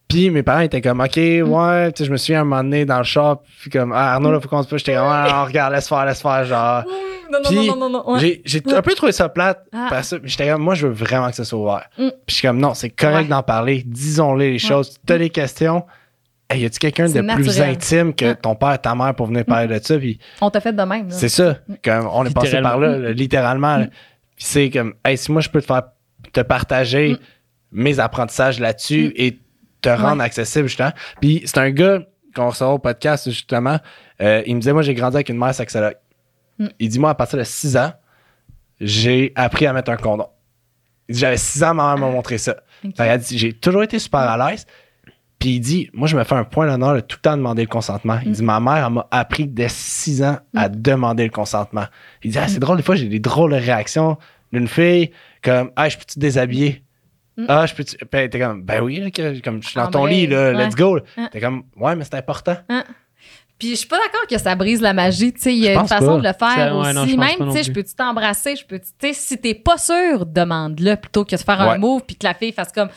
Puis 0.08 0.28
mes 0.30 0.42
parents 0.42 0.60
étaient 0.60 0.82
comme, 0.82 1.00
OK, 1.00 1.16
ouais, 1.16 1.92
tu 1.92 1.98
sais, 1.98 2.04
je 2.04 2.12
me 2.12 2.16
souviens 2.18 2.42
un 2.42 2.44
moment 2.44 2.62
donné 2.62 2.84
dans 2.84 2.98
le 2.98 3.04
shop, 3.04 3.42
puis 3.60 3.70
comme, 3.70 3.92
ah, 3.92 4.12
Arnaud, 4.14 4.30
là, 4.30 4.40
faut 4.40 4.48
qu'on 4.48 4.62
se 4.62 4.68
push. 4.68 4.80
J'étais 4.80 4.94
comme, 4.94 5.06
ah, 5.08 5.44
regarde, 5.44 5.72
laisse 5.72 5.88
faire, 5.88 6.04
laisse 6.04 6.20
faire, 6.22 6.44
genre. 6.44 6.84
Non, 7.32 7.38
non, 7.42 7.48
Puis, 7.48 7.66
non, 7.66 7.76
non, 7.76 7.88
non, 7.88 8.04
non. 8.06 8.12
ouais. 8.12 8.42
J'ai, 8.44 8.62
un 8.74 8.82
peu 8.82 8.92
trouvé 8.92 9.10
ça 9.12 9.26
plate. 9.30 9.64
Ah. 9.72 9.86
Parce 9.88 10.10
que 10.10 10.16
j'étais 10.28 10.48
comme, 10.50 10.60
moi, 10.60 10.74
je 10.74 10.86
veux 10.86 10.92
vraiment 10.92 11.30
que 11.30 11.36
ça 11.36 11.44
soit 11.46 11.58
ouvert. 11.58 11.88
Mm. 11.96 12.08
Puis 12.08 12.10
je 12.28 12.34
suis 12.34 12.46
comme, 12.46 12.58
non, 12.58 12.74
c'est 12.74 12.90
correct 12.90 13.22
Ouais. 13.22 13.28
d'en 13.28 13.42
parler. 13.42 13.82
Disons-les 13.86 14.50
les 14.52 14.58
choses. 14.58 14.98
Tu 15.06 15.12
as 15.14 15.16
des 15.16 15.30
questions. 15.30 15.86
Hey, 16.50 16.60
y 16.60 16.66
a-tu 16.66 16.78
quelqu'un 16.78 17.06
de 17.08 17.34
plus 17.34 17.58
intime 17.62 18.12
que 18.12 18.32
Mm. 18.32 18.36
ton 18.36 18.54
père 18.54 18.74
et 18.74 18.78
ta 18.78 18.94
mère 18.94 19.14
pour 19.14 19.28
venir 19.28 19.46
parler 19.46 19.66
de 19.66 19.82
ça? 19.82 19.96
Puis 19.96 20.18
On 20.42 20.50
t'a 20.50 20.60
fait 20.60 20.74
de 20.74 20.82
même. 20.82 21.06
c'est 21.08 21.30
ça. 21.30 21.56
Comme 21.82 22.06
on 22.12 22.26
est 22.26 22.34
passé 22.34 22.60
par 22.60 22.78
là, 22.78 22.98
là, 22.98 23.12
littéralement. 23.12 23.78
là. 23.78 23.86
Puis 24.36 24.44
c'est 24.44 24.68
comme, 24.68 24.92
hey, 25.02 25.16
si 25.16 25.32
moi 25.32 25.40
je 25.40 25.48
peux 25.48 25.62
te 25.62 25.66
faire 25.66 25.84
te 26.34 26.40
partager 26.42 27.16
mes 27.70 27.98
apprentissages 27.98 28.60
là-dessus 28.60 29.14
et 29.16 29.38
te 29.82 29.88
rendre 29.88 30.22
accessible, 30.22 30.68
justement. 30.68 30.92
Puis 31.20 31.42
c'est 31.44 31.58
un 31.58 31.70
gars 31.70 32.00
qu'on 32.34 32.48
recevra 32.48 32.74
au 32.74 32.78
podcast, 32.78 33.28
justement. 33.30 33.78
euh, 34.20 34.42
il 34.46 34.54
me 34.54 34.60
disait, 34.60 34.72
moi, 34.72 34.82
j'ai 34.82 34.94
grandi 34.94 35.16
avec 35.16 35.28
une 35.28 35.38
mère 35.38 35.54
sexologue. 35.54 35.96
Mm. 36.58 36.66
Il 36.78 36.88
dit, 36.88 36.98
moi, 36.98 37.10
à 37.10 37.14
partir 37.14 37.38
de 37.38 37.44
6 37.44 37.76
ans, 37.76 37.92
j'ai 38.80 39.32
appris 39.34 39.66
à 39.66 39.72
mettre 39.72 39.90
un 39.90 39.96
condom. 39.96 40.28
Il 41.08 41.14
dit, 41.14 41.20
j'avais 41.20 41.36
6 41.36 41.62
ans, 41.64 41.74
ma 41.74 41.94
mère 41.94 42.06
m'a 42.06 42.12
montré 42.12 42.38
ça. 42.38 42.56
Fait, 42.96 43.06
il 43.06 43.10
a 43.10 43.18
dit, 43.18 43.38
j'ai 43.38 43.52
toujours 43.52 43.82
été 43.82 43.98
super 43.98 44.20
à 44.20 44.50
l'aise. 44.50 44.66
Puis 45.38 45.56
il 45.56 45.60
dit, 45.60 45.90
moi, 45.92 46.06
je 46.06 46.16
me 46.16 46.22
fais 46.22 46.36
un 46.36 46.44
point 46.44 46.66
d'honneur 46.66 46.94
de 46.94 47.00
tout 47.00 47.16
le 47.18 47.22
temps 47.22 47.36
demander 47.36 47.62
le 47.62 47.68
consentement. 47.68 48.18
Il 48.24 48.32
dit, 48.32 48.44
ma 48.44 48.60
mère, 48.60 48.86
elle 48.86 48.92
m'a 48.92 49.08
appris 49.10 49.46
dès 49.46 49.68
6 49.68 50.22
ans 50.22 50.38
à 50.54 50.68
demander 50.68 51.24
le 51.24 51.30
consentement. 51.30 51.84
Il 52.22 52.30
dit, 52.30 52.38
ah, 52.38 52.46
c'est 52.48 52.60
drôle, 52.60 52.76
des 52.76 52.82
fois, 52.82 52.94
j'ai 52.94 53.08
des 53.08 53.18
drôles 53.18 53.50
de 53.50 53.56
réactions 53.56 54.18
d'une 54.52 54.68
fille, 54.68 55.10
comme, 55.42 55.70
ah, 55.76 55.88
je 55.88 55.96
peux-tu 55.96 56.14
te 56.14 56.20
déshabiller? 57.36 57.60
Ah, 57.62 57.66
je 57.66 57.74
peux-tu. 57.74 57.96
Puis 57.96 58.06
elle 58.12 58.24
était 58.26 58.38
comme, 58.40 58.62
ben 58.62 58.82
oui, 58.82 59.00
là, 59.00 59.10
que- 59.10 59.40
comme 59.40 59.62
je 59.62 59.68
suis 59.68 59.76
dans 59.76 59.86
En 59.86 59.90
ton 59.90 60.00
vrai, 60.02 60.12
lit, 60.12 60.26
là, 60.26 60.52
ouais. 60.52 60.66
let's 60.66 60.74
go. 60.74 60.98
Hein. 61.16 61.28
T'es 61.32 61.40
comme, 61.40 61.64
ouais, 61.76 61.96
mais 61.96 62.04
c'est 62.04 62.14
important. 62.14 62.56
Puis 63.58 63.70
je 63.70 63.74
suis 63.76 63.86
pas 63.86 63.98
d'accord 63.98 64.26
que 64.28 64.38
ça 64.38 64.56
brise 64.56 64.80
la 64.80 64.92
magie. 64.92 65.32
Tu 65.32 65.40
sais, 65.40 65.52
il 65.54 65.60
y 65.60 65.68
a 65.68 65.74
une 65.80 65.86
façon 65.86 66.06
pas. 66.06 66.16
de 66.16 66.22
le 66.26 66.32
faire 66.32 66.34
Ça, 66.56 66.74
ouais, 66.76 66.98
aussi. 66.98 67.16
non, 67.16 67.24
Même, 67.24 67.50
tu 67.52 67.56
sais, 67.56 67.62
je 67.62 67.70
peux-tu 67.72 67.94
t'embrasser, 67.94 68.56
je 68.56 68.64
peux 68.66 68.80
tu 68.80 68.86
sais, 69.00 69.12
si 69.12 69.38
t'es 69.38 69.54
pas 69.54 69.78
sûr, 69.78 70.26
demande-le 70.26 70.96
plutôt 70.96 71.24
que 71.24 71.36
de 71.36 71.40
faire 71.40 71.60
un 71.60 71.78
move 71.78 72.02
puis 72.04 72.16
que 72.16 72.26
la 72.26 72.34
fille 72.34 72.50
fasse 72.52 72.72
comme, 72.72 72.88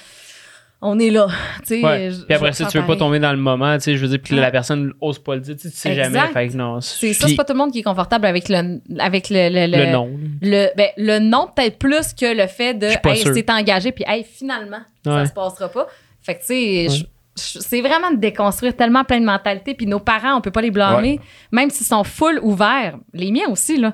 on 0.81 0.99
est 0.99 1.09
là. 1.09 1.27
Puis 1.65 1.83
après 1.83 2.53
ça, 2.53 2.65
vais 2.65 2.69
tu 2.71 2.77
veux 2.79 2.85
pas 2.85 2.95
tomber 2.95 3.19
dans 3.19 3.31
le 3.31 3.37
moment, 3.39 3.75
tu 3.77 3.83
sais, 3.83 3.95
je 3.97 4.01
veux 4.01 4.07
dire, 4.09 4.19
puis 4.23 4.35
la 4.35 4.51
personne 4.51 4.93
ose 5.01 5.17
pas 5.19 5.35
le 5.35 5.41
dire, 5.41 5.55
tu 5.59 5.69
sais, 5.69 5.95
jamais. 5.95 6.19
Fait 6.33 6.47
que 6.49 6.55
non. 6.55 6.81
C'est 6.81 7.13
ça, 7.13 7.27
c'est 7.27 7.35
pas 7.35 7.43
tout 7.43 7.53
le 7.53 7.57
monde 7.59 7.71
qui 7.71 7.79
est 7.79 7.83
confortable 7.83 8.25
avec 8.25 8.49
le, 8.49 8.79
avec 8.99 9.29
le, 9.29 9.49
le, 9.49 9.65
Le 9.85 9.91
nom. 9.91 10.09
Le, 10.41 10.67
ben, 10.77 10.89
le 10.97 11.19
non, 11.19 11.47
peut-être 11.55 11.77
plus 11.79 12.13
que 12.13 12.35
le 12.39 12.47
fait 12.47 12.73
de 12.73 12.87
hey, 12.87 13.23
c'est 13.33 13.49
engagé, 13.49 13.91
puis 13.91 14.03
hey, 14.07 14.23
finalement, 14.23 14.81
ça 15.03 15.25
se 15.25 15.33
passera 15.33 15.69
pas. 15.69 15.87
Fait 16.21 16.35
que, 16.35 16.39
tu 16.41 16.45
sais, 16.47 16.87
je- 16.89 17.03
je- 17.37 17.59
c'est 17.59 17.81
vraiment 17.81 18.11
de 18.11 18.17
déconstruire 18.17 18.75
tellement 18.75 19.03
plein 19.03 19.19
de 19.19 19.25
mentalités, 19.25 19.73
puis 19.75 19.85
nos 19.87 19.99
parents, 19.99 20.37
on 20.37 20.41
peut 20.41 20.51
pas 20.51 20.61
les 20.61 20.71
blâmer, 20.71 21.19
même 21.51 21.69
s'ils 21.69 21.85
sont 21.85 22.03
full 22.03 22.39
ouverts. 22.41 22.97
Les 23.13 23.31
miens 23.31 23.47
aussi, 23.49 23.77
là. 23.77 23.93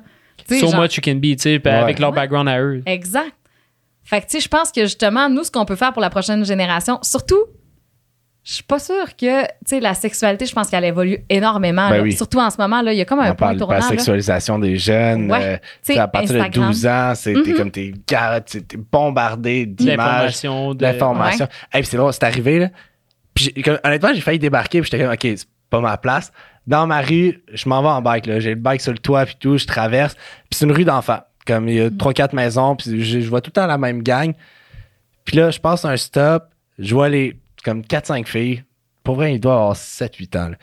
So 0.49 0.55
genre- 0.71 0.81
much 0.81 0.95
you 0.97 1.01
can 1.03 1.15
be, 1.15 1.35
tu 1.35 1.39
sais, 1.39 1.67
avec 1.67 1.99
leur 1.99 2.09
Ouais. 2.09 2.15
background 2.15 2.49
à 2.49 2.59
eux. 2.59 2.81
Exact. 2.85 3.31
Fait 4.03 4.19
que, 4.21 4.25
tu 4.25 4.31
sais, 4.31 4.39
je 4.39 4.47
pense 4.49 4.71
que 4.71 4.81
justement, 4.81 5.29
nous, 5.29 5.43
ce 5.43 5.51
qu'on 5.51 5.65
peut 5.65 5.75
faire 5.75 5.93
pour 5.93 6.01
la 6.01 6.09
prochaine 6.09 6.43
génération, 6.43 6.99
surtout, 7.03 7.43
je 8.43 8.53
suis 8.53 8.63
pas 8.63 8.79
sûre 8.79 9.15
que, 9.15 9.43
tu 9.43 9.47
sais, 9.65 9.79
la 9.79 9.93
sexualité, 9.93 10.47
je 10.47 10.53
pense 10.53 10.67
qu'elle 10.69 10.83
évolue 10.83 11.19
énormément. 11.29 11.89
Ben 11.89 11.97
là. 11.97 12.01
oui. 12.03 12.13
Surtout 12.13 12.39
en 12.39 12.49
ce 12.49 12.57
moment, 12.57 12.81
là, 12.81 12.91
il 12.91 12.97
y 12.97 13.01
a 13.01 13.05
comme 13.05 13.19
un 13.19 13.25
On 13.31 13.35
point 13.35 13.47
parle 13.49 13.57
tournant. 13.57 13.73
la 13.75 13.79
là. 13.81 13.87
sexualisation 13.87 14.57
des 14.57 14.77
jeunes. 14.77 15.31
Ouais. 15.31 15.61
euh, 15.89 15.99
à 15.99 16.07
partir 16.07 16.37
Instagram. 16.41 16.63
de 16.63 16.67
12 16.73 16.87
ans, 16.87 17.13
c'est 17.15 17.33
Mhm. 17.35 17.53
comme 17.55 17.69
t'es 17.71 17.93
t'es 18.05 18.61
t'es 18.63 18.77
bombardé 18.91 19.67
d'images, 19.67 19.97
L'information. 19.97 20.73
de- 20.73 20.79
d'informations. 20.79 21.47
Hey, 21.71 21.81
puis 21.81 21.85
c'est 21.91 21.97
drôle, 21.97 22.11
c'est 22.13 22.23
arrivé, 22.23 22.57
là. 22.59 22.69
Puis 23.35 23.53
comme, 23.61 23.77
honnêtement, 23.83 24.09
j'ai 24.13 24.21
failli 24.21 24.39
débarquer, 24.39 24.81
puis 24.81 24.89
j'étais 24.91 25.03
comme, 25.03 25.13
OK, 25.13 25.19
c'est 25.21 25.47
pas 25.69 25.79
ma 25.79 25.97
place. 25.97 26.31
Dans 26.65 26.87
ma 26.87 27.01
rue, 27.01 27.43
je 27.53 27.69
m'en 27.69 27.81
vais 27.83 27.87
en 27.89 28.01
bike, 28.01 28.25
là. 28.25 28.39
J'ai 28.39 28.49
le 28.49 28.55
bike 28.55 28.81
sur 28.81 28.91
le 28.91 28.97
toit, 28.97 29.25
puis 29.27 29.35
tout, 29.39 29.57
je 29.59 29.67
traverse. 29.67 30.15
Puis 30.15 30.57
c'est 30.57 30.65
une 30.65 30.71
rue 30.71 30.83
d'enfants. 30.83 31.19
Comme 31.45 31.67
il 31.69 31.75
y 31.75 31.81
a 31.81 31.89
trois, 31.89 32.13
quatre 32.13 32.33
maisons, 32.33 32.75
puis 32.75 33.03
je, 33.03 33.19
je 33.21 33.29
vois 33.29 33.41
tout 33.41 33.49
le 33.49 33.53
temps 33.53 33.67
la 33.67 33.77
même 33.77 34.03
gang. 34.03 34.33
Puis 35.25 35.37
là, 35.37 35.49
je 35.51 35.59
passe 35.59 35.85
un 35.85 35.97
stop, 35.97 36.49
je 36.77 36.93
vois 36.93 37.09
les, 37.09 37.39
comme 37.63 37.81
4-5 37.81 38.25
filles. 38.27 38.63
Pour 39.03 39.15
vrai, 39.15 39.33
il 39.33 39.39
doit 39.39 39.53
avoir 39.53 39.75
7-8 39.75 40.37
ans, 40.37 40.49
là. 40.49 40.55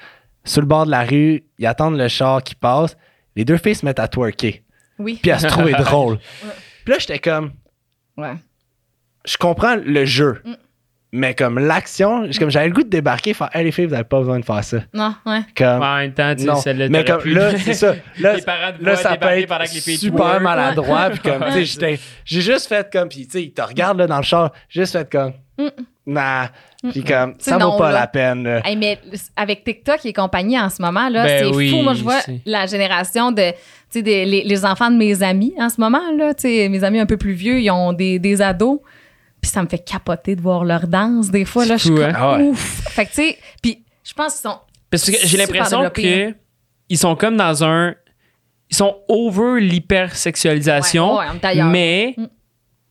Sur 0.44 0.62
le 0.62 0.66
bord 0.66 0.86
de 0.86 0.90
la 0.90 1.04
rue, 1.04 1.44
ils 1.58 1.66
attendent 1.66 1.98
le 1.98 2.08
char 2.08 2.42
qui 2.42 2.54
passe. 2.54 2.96
Les 3.36 3.44
deux 3.44 3.58
filles 3.58 3.74
se 3.74 3.84
mettent 3.84 3.98
à 3.98 4.08
twerker. 4.08 4.62
Oui. 4.98 5.18
Puis 5.20 5.30
à 5.30 5.38
se 5.38 5.46
trouver 5.46 5.72
drôle. 5.78 6.18
Puis 6.84 6.92
là, 6.92 6.98
j'étais 6.98 7.18
comme, 7.18 7.52
Ouais. 8.16 8.34
je 9.26 9.36
comprends 9.36 9.76
le 9.76 10.04
jeu. 10.06 10.40
Mm. 10.44 10.52
Mais 11.10 11.34
comme 11.34 11.58
l'action, 11.58 12.28
comme 12.38 12.50
j'avais 12.50 12.68
le 12.68 12.74
goût 12.74 12.82
de 12.82 12.88
débarquer 12.90 13.30
et 13.30 13.34
faire 13.34 13.48
Hey 13.54 13.64
les 13.64 13.72
filles, 13.72 13.86
vous 13.86 13.92
n'avez 13.92 14.04
pas 14.04 14.18
besoin 14.18 14.38
de 14.40 14.44
faire 14.44 14.62
ça. 14.62 14.78
Non, 14.92 15.14
ouais. 15.24 15.40
Comme, 15.56 15.80
Ouais, 15.80 15.86
en 15.86 15.96
même 15.96 16.12
temps, 16.12 16.34
tu 16.34 16.42
sais, 16.42 16.46
non. 16.48 16.56
celle-là, 16.56 16.88
mais 16.90 17.02
comme 17.04 17.22
pu- 17.22 17.32
là, 17.32 17.56
c'est 17.64 17.72
ça. 17.72 17.94
Là, 18.20 18.34
Les 18.36 18.42
parents 18.42 18.72
te 18.78 18.84
là 18.84 18.94
ça 18.96 19.16
peut 19.16 19.26
être 19.28 19.48
pendant 19.48 19.64
que 19.64 19.72
les 19.74 19.80
filles 19.80 19.96
super 19.96 20.26
twerk. 20.26 20.42
maladroit. 20.42 21.08
Puis 21.10 21.20
comme, 21.20 21.44
tu 21.52 21.64
sais, 21.66 21.98
j'ai 22.26 22.40
juste 22.42 22.66
fait 22.68 22.86
comme, 22.92 23.08
puis 23.08 23.24
tu 23.26 23.30
sais, 23.32 23.42
ils 23.44 23.52
te 23.52 23.62
regardent 23.62 23.98
là, 24.00 24.06
dans 24.06 24.18
le 24.18 24.22
char, 24.22 24.52
j'ai 24.68 24.82
juste 24.82 24.92
fait 24.92 25.10
comme, 25.10 25.32
Mm. 25.58 25.68
nah. 26.06 26.50
Puis 26.92 27.02
comme, 27.02 27.34
ça 27.38 27.54
vaut 27.54 27.70
non, 27.70 27.78
pas 27.78 27.90
là. 27.90 28.00
la 28.00 28.06
peine. 28.06 28.60
Hey, 28.64 28.76
mais 28.76 28.98
avec 29.34 29.64
TikTok 29.64 30.04
et 30.06 30.12
compagnie 30.12 30.56
en 30.60 30.68
ce 30.70 30.80
moment, 30.80 31.08
là, 31.08 31.24
Ben 31.24 31.44
c'est 31.48 31.56
oui, 31.56 31.70
fou. 31.70 31.82
Moi, 31.82 31.94
je 31.94 32.02
vois 32.04 32.20
la 32.46 32.66
génération 32.66 33.32
de, 33.32 33.50
tu 33.50 33.56
sais, 33.90 34.02
des- 34.02 34.24
les, 34.24 34.44
les 34.44 34.64
enfants 34.64 34.88
de 34.90 34.96
mes 34.96 35.20
amis 35.24 35.52
en 35.58 35.68
ce 35.70 35.80
moment, 35.80 36.12
là, 36.16 36.34
tu 36.34 36.42
sais, 36.42 36.68
mes 36.68 36.84
amis 36.84 37.00
un 37.00 37.06
peu 37.06 37.16
plus 37.16 37.32
vieux, 37.32 37.58
ils 37.60 37.70
ont 37.72 37.92
des, 37.92 38.18
des 38.20 38.40
ados. 38.42 38.78
Puis 39.40 39.50
ça 39.50 39.62
me 39.62 39.68
fait 39.68 39.78
capoter 39.78 40.34
de 40.36 40.40
voir 40.40 40.64
leur 40.64 40.86
danse 40.88 41.30
des 41.30 41.44
fois. 41.44 41.64
Là, 41.64 41.76
je 41.76 41.84
suis 41.84 41.94
comme, 41.94 42.04
hein? 42.04 42.40
Ouf. 42.40 42.58
Fait 42.90 43.04
que, 43.06 43.10
tu 43.10 43.14
sais, 43.16 43.38
puis 43.62 43.84
je 44.04 44.12
pense 44.14 44.34
qu'ils 44.40 44.50
sont. 44.50 44.58
Parce 44.90 45.10
que 45.10 45.16
j'ai 45.24 45.36
l'impression 45.38 45.78
développé, 45.78 46.24
hein. 46.24 46.32
que 46.32 46.36
ils 46.88 46.98
sont 46.98 47.14
comme 47.16 47.36
dans 47.36 47.62
un. 47.64 47.94
Ils 48.70 48.76
sont 48.76 48.96
over 49.08 49.60
l'hypersexualisation, 49.60 51.16
Ouais, 51.18 51.24
ouais, 51.42 51.62
mais 51.64 52.14
Mm. 52.18 52.26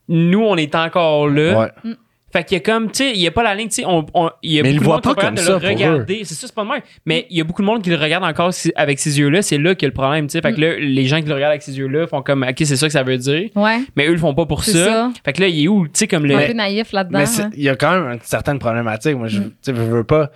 nous, 0.08 0.40
on 0.42 0.56
est 0.56 0.74
encore 0.74 1.28
là. 1.28 1.70
Ouais. 1.84 1.92
Fait 2.38 2.44
qu'il 2.44 2.56
y 2.58 2.60
a 2.60 2.64
comme, 2.64 2.86
tu 2.90 2.98
sais, 3.04 3.10
il 3.14 3.20
y 3.20 3.26
a 3.26 3.30
pas 3.32 3.42
la 3.42 3.54
ligne, 3.54 3.68
tu 3.68 3.74
sais, 3.76 3.84
on, 3.84 4.06
on- 4.14 4.30
il 4.42 4.52
y 4.52 4.60
a 4.60 4.62
Mais 4.62 4.74
beaucoup 4.74 4.84
le 4.84 4.86
de 4.86 4.92
monde 4.92 5.02
qui 5.02 5.08
pas 5.08 5.14
comme 5.26 5.36
ça 5.36 5.44
de 5.46 5.52
le 5.54 5.58
pour 5.60 5.68
regarder. 5.68 6.20
C'est 6.24 6.34
ça, 6.34 6.46
c'est 6.46 6.54
pas 6.54 6.62
de 6.64 6.68
même. 6.68 6.80
Mais 7.04 7.26
il 7.30 7.36
y 7.36 7.40
a 7.40 7.44
beaucoup 7.44 7.62
de 7.62 7.66
monde 7.66 7.82
qui 7.82 7.90
le 7.90 7.96
regarde 7.96 8.22
encore 8.24 8.54
si- 8.54 8.72
avec 8.76 8.98
ces 9.00 9.18
yeux-là. 9.18 9.42
C'est 9.42 9.58
là 9.58 9.74
qu'il 9.74 9.86
y 9.86 9.88
a 9.88 9.90
le 9.90 9.94
problème, 9.94 10.26
tu 10.28 10.32
sais. 10.32 10.40
Fait 10.40 10.52
que 10.52 10.60
là, 10.60 10.76
les 10.78 11.06
gens 11.06 11.20
qui 11.20 11.26
le 11.26 11.34
regardent 11.34 11.50
avec 11.50 11.62
ces 11.62 11.76
yeux-là 11.76 12.06
font 12.06 12.22
comme, 12.22 12.44
OK, 12.48 12.54
c'est 12.58 12.76
ça 12.76 12.86
que 12.86 12.92
ça 12.92 13.02
veut 13.02 13.18
dire. 13.18 13.50
Ouais. 13.56 13.80
Mais 13.96 14.06
eux 14.06 14.12
le 14.12 14.18
font 14.18 14.34
pas 14.34 14.46
pour 14.46 14.62
ça. 14.62 14.72
ça. 14.84 15.12
Fait 15.24 15.32
que 15.32 15.40
là, 15.40 15.48
il 15.48 15.64
est 15.64 15.68
où, 15.68 15.84
tu 15.86 15.92
sais, 15.94 16.06
comme 16.06 16.24
le. 16.26 16.36
un 16.36 16.46
peu 16.46 16.52
naïf 16.52 16.92
là-dedans. 16.92 17.18
Mais 17.18 17.40
hein. 17.42 17.50
il 17.56 17.62
y 17.64 17.68
a 17.68 17.74
quand 17.76 17.90
même 17.92 18.12
une 18.12 18.20
certaine 18.22 18.58
problématique. 18.60 19.16
Moi, 19.16 19.28
je, 19.28 19.40
je 19.66 19.72
veux 19.72 20.04
pas. 20.04 20.30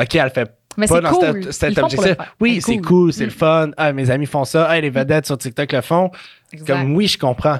OK, 0.00 0.14
elle 0.14 0.30
fait 0.30 0.50
Mais 0.76 0.86
pas 0.86 0.94
c'est 0.96 1.00
dans 1.02 1.10
cool. 1.10 1.52
cet, 1.52 1.76
le 1.76 1.82
objectif. 1.82 2.16
Oui, 2.40 2.60
C'est 2.60 2.72
c'est 2.74 2.78
cool. 2.78 3.12
c'est 3.12 3.24
le 3.24 3.30
fun. 3.30 3.70
Ah, 3.76 3.92
mes 3.92 4.10
amis 4.10 4.26
font 4.26 4.44
ça. 4.44 4.66
Ah, 4.68 4.80
les 4.80 4.90
vedettes 4.90 5.26
sur 5.26 5.36
TikTok 5.38 5.72
le 5.72 5.80
font. 5.80 6.10
Exact. 6.52 6.66
Comme 6.66 6.94
oui, 6.94 7.06
je 7.08 7.18
comprends. 7.18 7.58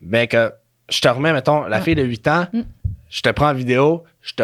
Mais 0.00 0.26
que 0.26 0.50
je 0.88 1.00
te 1.00 1.08
remets, 1.08 1.32
mettons, 1.32 1.64
la 1.64 1.80
fille 1.80 1.94
de 1.94 2.02
8 2.02 2.28
ans, 2.28 2.46
Mm. 2.52 2.60
je 3.10 3.20
te 3.22 3.28
prends 3.30 3.50
en 3.50 3.54
vidéo, 3.54 4.04
je 4.22 4.32
te 4.34 4.42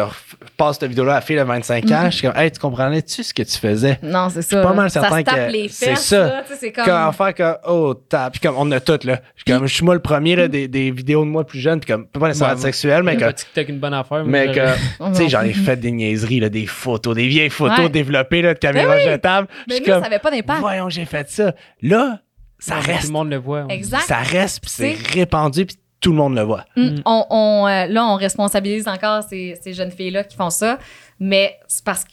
passe 0.57 0.77
cette 0.79 0.89
vidéo-là 0.89 1.13
à 1.13 1.15
la 1.15 1.21
fille 1.21 1.35
de 1.35 1.41
25 1.41 1.85
Mm. 1.85 1.93
ans, 1.93 2.05
je 2.05 2.15
suis 2.17 2.27
comme, 2.27 2.37
hey, 2.39 2.51
tu 2.51 2.59
comprenais-tu 2.59 3.23
ce 3.23 3.33
que 3.33 3.41
tu 3.43 3.57
faisais? 3.57 3.99
Non, 4.03 4.29
c'est 4.29 4.41
ça. 4.43 4.61
pas 4.61 4.73
mal 4.73 4.89
certain 4.89 5.09
ça 5.17 5.23
tape 5.23 5.47
que 5.47 5.51
les 5.51 5.67
c'est 5.69 5.87
fesses, 5.87 6.05
ça. 6.05 6.27
là, 6.27 6.43
tu 6.43 6.53
sais, 6.53 6.59
c'est 6.59 6.71
comme. 6.71 6.85
Quand 6.85 7.11
faire 7.11 7.33
que, 7.33 7.55
oh, 7.67 7.93
t'as. 7.93 8.29
Puis 8.29 8.39
comme, 8.39 8.55
on 8.57 8.71
a 8.71 8.79
toutes, 8.79 9.03
là. 9.03 9.21
Je 9.35 9.43
suis 9.43 9.57
comme, 9.57 9.67
je 9.67 9.73
suis 9.73 9.83
moi 9.83 9.93
le 9.95 10.01
premier, 10.01 10.35
là, 10.35 10.47
des, 10.47 10.67
des 10.67 10.89
vidéos 10.91 11.23
de 11.25 11.29
moi 11.29 11.45
plus 11.45 11.59
jeune, 11.59 11.79
puis 11.79 11.91
comme, 11.91 12.07
pas 12.07 12.27
nécessairement 12.27 12.55
Ouais, 12.55 12.61
sexuel, 12.61 13.03
mais 13.03 13.17
que. 13.17 13.31
TikTok 13.31 13.69
une 13.69 13.79
bonne 13.79 13.93
affaire. 13.93 14.23
Mais 14.25 14.51
que, 14.51 14.75
tu 15.09 15.15
sais, 15.15 15.29
j'en 15.29 15.41
ai 15.41 15.53
fait 15.53 15.75
des 15.77 15.91
niaiseries, 15.91 16.39
là, 16.39 16.49
des 16.49 16.65
photos, 16.67 17.15
des 17.15 17.27
vieilles 17.27 17.49
photos 17.49 17.79
Ouais. 17.79 17.89
développées, 17.89 18.41
là, 18.41 18.53
de 18.53 18.59
caméras 18.59 18.95
oui. 18.97 19.03
jetables. 19.03 19.47
Mais 19.67 19.75
Je 19.75 19.79
nous, 19.79 19.83
suis 19.85 19.91
comme, 19.93 20.01
ça 20.01 20.07
avait 20.07 20.19
pas 20.19 20.31
d'impact. 20.31 20.59
voyons, 20.59 20.89
j'ai 20.89 21.05
fait 21.05 21.29
ça. 21.29 21.53
Là, 21.81 22.19
ça 22.59 22.75
Tout 22.75 22.87
reste. 22.87 23.07
le 23.07 23.13
monde 23.13 23.29
le 23.31 23.37
voit. 23.37 23.65
Exact. 23.69 24.01
Ça 24.07 24.17
reste, 24.17 24.61
puis 24.61 24.69
c'est 24.71 24.95
C'est- 24.95 25.13
répandu, 25.13 25.65
puis 25.65 25.75
tout 26.01 26.11
le 26.11 26.17
monde 26.17 26.35
le 26.35 26.41
voit. 26.41 26.65
Mm. 26.75 26.97
On, 27.05 27.25
on, 27.29 27.67
euh, 27.67 27.85
là, 27.85 28.05
on 28.07 28.15
responsabilise 28.15 28.87
encore 28.87 29.23
ces, 29.23 29.57
ces 29.61 29.73
jeunes 29.73 29.91
filles-là 29.91 30.23
qui 30.25 30.35
font 30.35 30.49
ça, 30.49 30.77
mais 31.19 31.55
c'est 31.67 31.85
parce 31.85 32.03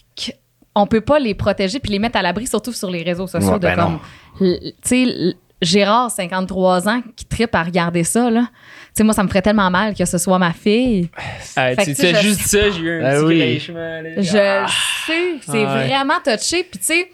on 0.75 0.85
peut 0.87 1.01
pas 1.01 1.19
les 1.19 1.33
protéger 1.33 1.79
puis 1.79 1.91
les 1.91 1.99
mettre 1.99 2.17
à 2.17 2.21
l'abri, 2.21 2.47
surtout 2.47 2.71
sur 2.71 2.89
les 2.91 3.01
réseaux 3.03 3.27
sociaux. 3.27 3.53
Ouais, 3.53 3.59
de 3.59 3.67
ben 3.67 3.75
comme, 3.75 3.99
tu 4.39 4.73
sais, 4.83 5.35
Gérard, 5.61 6.09
53 6.09 6.87
ans, 6.87 7.01
qui 7.17 7.25
trippe 7.25 7.53
à 7.53 7.63
regarder 7.63 8.05
ça, 8.05 8.29
là. 8.29 8.41
Tu 8.43 8.47
sais, 8.93 9.03
moi, 9.03 9.13
ça 9.13 9.23
me 9.23 9.27
ferait 9.27 9.41
tellement 9.41 9.69
mal 9.69 9.93
que 9.93 10.05
ce 10.05 10.17
soit 10.17 10.39
ma 10.39 10.53
fille. 10.53 11.09
Ah, 11.57 11.75
tu 11.75 11.95
sais, 11.95 12.15
juste 12.21 12.41
ça, 12.47 12.69
j'ai 12.69 12.79
eu 12.79 13.01
un 13.01 13.05
Ah 13.05 13.13
petit 13.15 13.25
oui. 13.25 13.59
Je 13.59 14.37
Ah. 14.37 14.67
sais, 15.05 15.23
c'est 15.41 15.65
Ah 15.65 15.75
ouais. 15.79 15.87
vraiment 15.87 16.19
touché. 16.23 16.63
Puis, 16.63 16.79
tu 16.79 16.85
sais, 16.85 17.11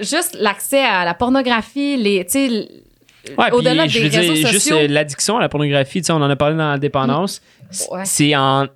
juste 0.00 0.38
l'accès 0.40 0.82
à 0.82 1.04
la 1.04 1.12
pornographie, 1.12 1.96
les, 1.98 2.24
tu 2.24 2.30
sais, 2.32 2.46
l- 2.46 2.68
Ouais, 3.38 3.46
puis 3.46 3.54
au-delà 3.56 3.86
je 3.86 3.98
des 4.00 4.08
veux 4.08 4.20
réseaux 4.20 4.32
dire, 4.34 4.48
juste 4.48 4.72
euh, 4.72 4.86
l'addiction 4.88 5.36
à 5.36 5.40
la 5.40 5.48
pornographie, 5.48 6.00
tu 6.02 6.06
sais, 6.06 6.12
on 6.12 6.16
en 6.16 6.28
a 6.30 6.36
parlé 6.36 6.56
dans 6.56 6.70
la 6.70 6.78
dépendance, 6.78 7.40
Ouais. 7.90 8.02
c'est 8.04 8.34
en 8.36 8.66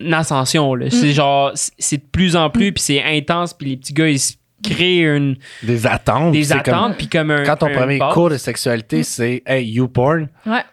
Mm. 0.00 0.12
ascension, 0.14 0.74
là. 0.74 0.86
C'est 0.90 1.12
genre, 1.12 1.52
c'est- 1.54 1.98
de 1.98 2.02
plus 2.10 2.34
en 2.34 2.48
plus, 2.50 2.72
puis 2.72 2.82
c'est 2.82 3.02
intense, 3.02 3.52
puis 3.52 3.70
les 3.70 3.76
petits 3.76 3.92
gars, 3.92 4.08
ils 4.08 4.18
se 4.18 4.32
créent 4.64 5.00
une, 5.02 5.36
Des 5.62 5.86
attentes. 5.86 6.32
des 6.32 6.50
attentes, 6.52 6.96
puis 6.96 7.08
comme 7.08 7.30
un. 7.30 7.44
quand 7.44 7.56
ton 7.56 7.66
un 7.66 7.74
premier 7.74 7.98
base. 7.98 8.14
cours 8.14 8.30
de 8.30 8.38
sexualité, 8.38 9.02
c'est 9.02 9.42
Hey, 9.44 9.66
YouPorn, 9.68 10.28
ouais. 10.46 10.64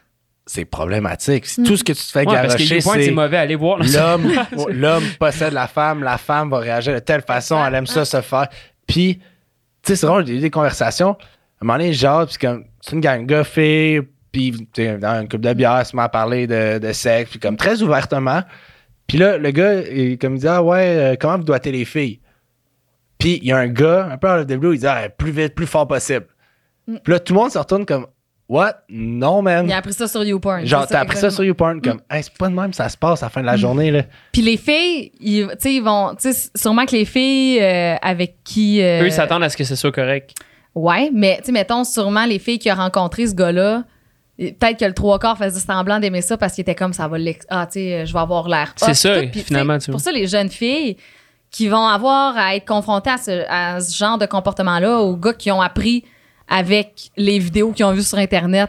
c'est 0.46 0.64
problématique. 0.64 1.44
C'est 1.44 1.62
Tout 1.64 1.76
ce 1.76 1.84
que 1.84 1.92
tu 1.92 1.98
te 2.02 2.10
fais 2.10 2.20
Ouais, 2.20 2.24
parce 2.24 2.54
que 2.56 2.62
garocher, 2.66 3.04
c'est 3.04 3.10
mauvais, 3.10 3.36
allez 3.36 3.56
voir. 3.56 3.78
l'homme 3.80 4.32
l'homme 4.72 5.04
possède 5.20 5.52
la 5.52 5.66
femme, 5.68 6.02
la 6.02 6.16
femme 6.16 6.48
va 6.48 6.58
réagir 6.60 6.94
de 6.94 6.98
telle 7.00 7.22
façon, 7.22 7.62
elle 7.64 7.74
aime 7.74 7.86
ça 7.86 8.06
se 8.06 8.20
faire. 8.22 8.48
Puis, 8.86 9.18
tu 9.18 9.22
sais, 9.82 9.96
c'est 9.96 10.06
drôle, 10.06 10.26
j'ai 10.26 10.36
eu 10.36 10.40
des 10.40 10.50
conversations. 10.50 11.10
À 11.10 11.16
un 11.62 11.66
moment 11.66 11.78
donné, 11.78 11.92
genre, 11.92 12.26
puis 12.26 12.36
comme, 12.40 12.64
c'est 12.84 12.92
une 12.94 13.00
gang 13.00 13.22
de 13.22 13.26
gars, 13.26 13.44
filles, 13.44 14.02
puis 14.30 14.52
dans 15.00 15.20
une 15.22 15.28
coupe 15.28 15.40
de 15.40 15.52
bière, 15.54 15.80
ils 15.80 15.86
se 15.86 15.96
met 15.96 16.02
à 16.02 16.08
parler 16.08 16.46
de, 16.46 16.78
de 16.78 16.92
sexe, 16.92 17.30
puis 17.30 17.38
comme 17.38 17.56
très 17.56 17.80
ouvertement. 17.82 18.42
Puis 19.06 19.16
là, 19.18 19.38
le 19.38 19.50
gars, 19.50 19.80
il, 19.80 20.18
comme 20.18 20.34
il 20.34 20.40
dit, 20.40 20.48
ah 20.48 20.62
ouais, 20.62 20.96
euh, 20.96 21.16
comment 21.18 21.38
vous 21.38 21.44
doigtez 21.44 21.72
les 21.72 21.84
filles? 21.84 22.20
Puis 23.18 23.38
il 23.42 23.48
y 23.48 23.52
a 23.52 23.56
un 23.58 23.68
gars, 23.68 24.08
un 24.10 24.18
peu 24.18 24.28
of 24.28 24.46
the 24.46 24.54
blue, 24.54 24.74
il 24.74 24.80
dit, 24.80 24.86
ah, 24.86 25.08
plus 25.08 25.30
vite, 25.30 25.54
plus 25.54 25.66
fort 25.66 25.86
possible. 25.86 26.26
Mm. 26.86 26.96
Puis 27.02 27.12
là, 27.12 27.20
tout 27.20 27.32
le 27.32 27.40
monde 27.40 27.50
se 27.50 27.58
retourne 27.58 27.86
comme, 27.86 28.06
what? 28.48 28.82
Non, 28.88 29.40
man. 29.40 29.66
Il 29.66 29.72
a 29.72 29.78
appris 29.78 29.92
ça 29.94 30.08
sur 30.08 30.24
YouPorn. 30.24 30.66
Genre, 30.66 30.86
t'as 30.86 31.00
appris 31.00 31.16
ça 31.16 31.30
sur. 31.30 31.44
YouPorn, 31.44 31.80
comme, 31.80 32.00
hey, 32.10 32.22
c'est 32.22 32.36
pas 32.36 32.48
de 32.48 32.54
même, 32.54 32.72
ça 32.72 32.88
se 32.88 32.96
passe 32.96 33.22
à 33.22 33.26
la 33.26 33.30
fin 33.30 33.40
de 33.40 33.46
la 33.46 33.56
journée, 33.56 33.90
là. 33.90 34.02
Puis 34.32 34.42
les 34.42 34.56
filles, 34.56 35.12
ils, 35.20 35.46
tu 35.48 35.54
sais, 35.58 35.74
ils 35.74 35.82
vont, 35.82 36.14
tu 36.20 36.32
sais, 36.32 36.50
sûrement 36.54 36.84
que 36.84 36.92
les 36.92 37.04
filles 37.04 37.62
euh, 37.62 37.96
avec 38.02 38.36
qui. 38.44 38.82
euh, 38.82 39.02
Eux, 39.02 39.06
ils 39.06 39.12
s'attendent 39.12 39.44
à 39.44 39.48
ce 39.48 39.56
que 39.56 39.64
ce 39.64 39.76
soit 39.76 39.92
correct. 39.92 40.34
Ouais, 40.74 41.10
mais 41.12 41.36
tu 41.38 41.46
sais, 41.46 41.52
mettons, 41.52 41.84
sûrement 41.84 42.24
les 42.24 42.38
filles 42.38 42.58
qui 42.58 42.70
ont 42.70 42.76
rencontré 42.76 43.26
ce 43.26 43.34
gars-là, 43.34 43.84
peut-être 44.38 44.78
que 44.78 44.84
le 44.84 44.94
trois 44.94 45.18
quarts 45.18 45.38
faisait 45.38 45.60
semblant 45.60 46.00
d'aimer 46.00 46.20
ça 46.20 46.36
parce 46.36 46.54
qu'il 46.54 46.62
était 46.62 46.74
comme 46.74 46.92
ça 46.92 47.06
va 47.06 47.16
ah 47.48 47.66
tu 47.66 47.72
sais 47.74 48.06
je 48.06 48.12
vais 48.12 48.18
avoir 48.18 48.48
l'air 48.48 48.72
C'est 48.76 48.94
ça, 48.94 49.22
tout. 49.22 49.38
Finalement, 49.38 49.78
tu 49.78 49.86
pour 49.90 50.00
vois. 50.00 50.04
ça 50.04 50.12
les 50.12 50.26
jeunes 50.26 50.50
filles 50.50 50.96
qui 51.50 51.68
vont 51.68 51.86
avoir 51.86 52.36
à 52.36 52.56
être 52.56 52.66
confrontées 52.66 53.10
à 53.10 53.18
ce, 53.18 53.44
à 53.48 53.80
ce 53.80 53.96
genre 53.96 54.18
de 54.18 54.26
comportement 54.26 54.80
là 54.80 54.98
aux 54.98 55.16
gars 55.16 55.34
qui 55.34 55.52
ont 55.52 55.60
appris 55.62 56.04
avec 56.48 57.10
les 57.16 57.38
vidéos 57.38 57.70
qu'ils 57.72 57.84
ont 57.84 57.92
vues 57.92 58.02
sur 58.02 58.18
internet 58.18 58.68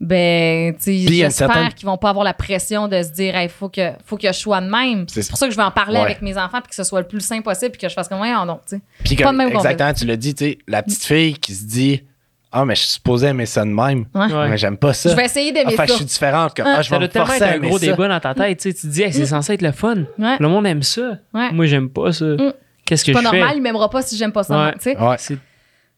ben 0.00 0.74
tu 0.76 0.82
sais 0.82 0.94
il 0.94 1.14
y 1.14 1.22
a 1.22 1.26
une 1.26 1.30
j'espère 1.30 1.74
qu'ils 1.74 1.86
vont 1.86 1.98
pas 1.98 2.08
avoir 2.10 2.24
la 2.24 2.32
pression 2.32 2.88
de 2.88 3.02
se 3.02 3.10
dire 3.10 3.34
il 3.40 3.48
faut 3.50 3.68
que 3.68 3.90
faut 4.04 4.16
que 4.16 4.26
je 4.28 4.32
sois 4.32 4.60
de 4.62 4.66
même 4.70 5.04
C'est 5.08 5.22
c'est 5.22 5.28
pour 5.28 5.38
ça 5.38 5.46
que 5.46 5.52
je 5.52 5.56
vais 5.58 5.62
en 5.62 5.70
parler 5.70 5.96
Ouais. 5.98 6.04
avec 6.04 6.22
mes 6.22 6.36
enfants 6.38 6.60
puis 6.62 6.70
que 6.70 6.74
ce 6.74 6.84
soit 6.84 7.00
le 7.00 7.06
plus 7.06 7.20
simple 7.20 7.42
possible 7.42 7.72
puis 7.72 7.80
que 7.82 7.88
je 7.88 7.94
fasse 7.94 8.08
comme 8.08 8.20
ouais 8.20 8.32
non 8.32 8.60
tu 8.68 8.76
sais 8.76 8.80
Puis 9.04 9.16
Pas 9.16 9.32
même 9.32 9.48
exactement, 9.48 9.92
tu 9.92 10.06
l'as 10.06 10.16
dit, 10.16 10.34
tu 10.34 10.44
sais, 10.44 10.58
la 10.66 10.82
petite 10.82 11.04
fille 11.04 11.34
qui 11.34 11.54
se 11.54 11.64
dit 11.64 12.02
Ah, 12.50 12.64
mais 12.64 12.74
je 12.74 12.80
suis 12.80 12.88
supposé 12.92 13.28
aimer 13.28 13.46
ça 13.46 13.62
de 13.64 13.70
même. 13.70 14.06
Ouais. 14.14 14.32
Ouais. 14.32 14.48
Mais 14.48 14.56
j'aime 14.56 14.76
pas 14.78 14.92
ça. 14.94 15.10
je 15.10 15.14
vais 15.16 15.26
essayer 15.26 15.52
d'aimer 15.52 15.74
Enfin, 15.74 15.86
ça 15.86 15.92
je 15.92 15.96
suis 15.98 16.04
différente. 16.06 16.56
Comme, 16.56 16.66
Ah. 16.66 16.76
ah, 16.78 16.82
je 16.82 16.88
Ça 16.88 16.94
vais 16.94 16.98
doit 17.00 17.06
me 17.08 17.12
tellement 17.12 17.26
forcer 17.26 17.44
être 17.44 17.50
à 17.50 17.54
un 17.54 17.58
gros 17.58 17.78
ça. 17.78 17.86
débat 17.86 18.08
dans 18.08 18.20
ta 18.20 18.34
tête. 18.34 18.58
Tu 18.58 18.70
sais, 18.70 18.74
tu 18.74 18.80
te 18.82 18.86
dis, 18.92 19.02
Hey, 19.02 19.12
c'est 19.12 19.26
censé 19.26 19.52
être 19.52 19.62
le 19.62 19.70
fun. 19.72 19.96
Ouais. 20.18 20.36
Le 20.40 20.48
monde 20.48 20.66
aime 20.66 20.82
ça. 20.82 21.18
Ouais. 21.34 21.52
Moi, 21.52 21.66
j'aime 21.66 21.90
pas 21.90 22.10
ça. 22.12 22.24
Mm. 22.24 22.52
Qu'est-ce 22.86 23.04
que 23.04 23.12
c'est 23.12 23.18
je 23.18 23.22
pas 23.24 23.30
fais? 23.30 23.38
normal, 23.38 23.56
il 23.56 23.62
m'aimera 23.62 23.88
pas 23.90 24.02
si 24.02 24.16
j'aime 24.16 24.32
pas 24.32 24.42
ça. 24.42 24.72
Tu 24.82 24.90
sais. 25.18 25.36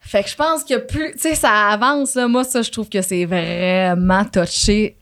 Fait 0.04 0.22
que 0.22 0.28
je 0.28 0.36
pense 0.36 0.64
que 0.64 0.78
plus, 0.78 1.12
tu 1.12 1.18
sais, 1.20 1.34
ça 1.34 1.68
avance, 1.68 2.14
là, 2.16 2.28
moi, 2.28 2.44
ça, 2.44 2.60
je 2.62 2.70
trouve 2.70 2.88
que 2.88 3.00
c'est 3.02 3.24
vraiment 3.24 4.24
touché. 4.24 4.96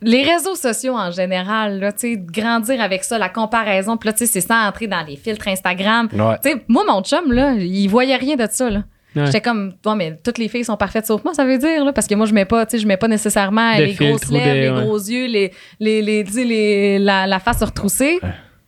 Les 0.00 0.22
réseaux 0.22 0.54
sociaux 0.54 0.94
en 0.94 1.10
général, 1.10 1.80
là, 1.80 1.92
tu 1.92 1.98
sais, 2.12 2.16
de 2.16 2.30
grandir 2.30 2.80
avec 2.80 3.04
ça, 3.04 3.18
la 3.18 3.28
comparaison, 3.28 3.96
puis 3.96 4.08
là, 4.08 4.12
tu 4.12 4.20
sais, 4.20 4.26
c'est 4.26 4.40
ça 4.40 4.66
entrer 4.68 4.86
dans 4.86 5.02
les 5.02 5.16
filtres 5.16 5.48
Instagram. 5.48 6.08
Ouais. 6.12 6.36
Tu 6.42 6.50
sais, 6.50 6.64
moi, 6.68 6.84
mon 6.88 7.02
chum, 7.02 7.32
là, 7.32 7.52
il 7.54 7.88
voyait 7.88 8.16
rien 8.16 8.36
de 8.36 8.46
ça, 8.50 8.70
là. 8.70 8.84
Ouais. 9.16 9.26
J'étais 9.26 9.40
comme, 9.40 9.72
toi, 9.82 9.96
mais 9.96 10.16
toutes 10.22 10.38
les 10.38 10.48
filles 10.48 10.64
sont 10.64 10.76
parfaites 10.76 11.06
sauf 11.06 11.24
moi, 11.24 11.34
ça 11.34 11.44
veut 11.44 11.58
dire, 11.58 11.84
là, 11.84 11.92
parce 11.92 12.06
que 12.06 12.14
moi, 12.14 12.26
je 12.26 12.32
mets 12.34 12.44
pas, 12.44 12.64
tu 12.66 12.76
sais, 12.76 12.82
je 12.82 12.86
mets 12.86 12.96
pas 12.96 13.08
nécessairement 13.08 13.72
les 13.74 13.94
grosses 13.94 14.30
lèvres, 14.30 14.44
des- 14.44 14.60
les 14.60 14.70
ouais. 14.70 14.84
gros 14.84 14.96
yeux, 14.98 15.26
les, 15.26 15.52
les, 15.80 16.02
les, 16.02 16.24
tu 16.24 16.32
sais, 16.32 16.44
les- 16.44 16.98
la, 16.98 17.26
la 17.26 17.38
face 17.40 17.62
retroussée, 17.62 18.20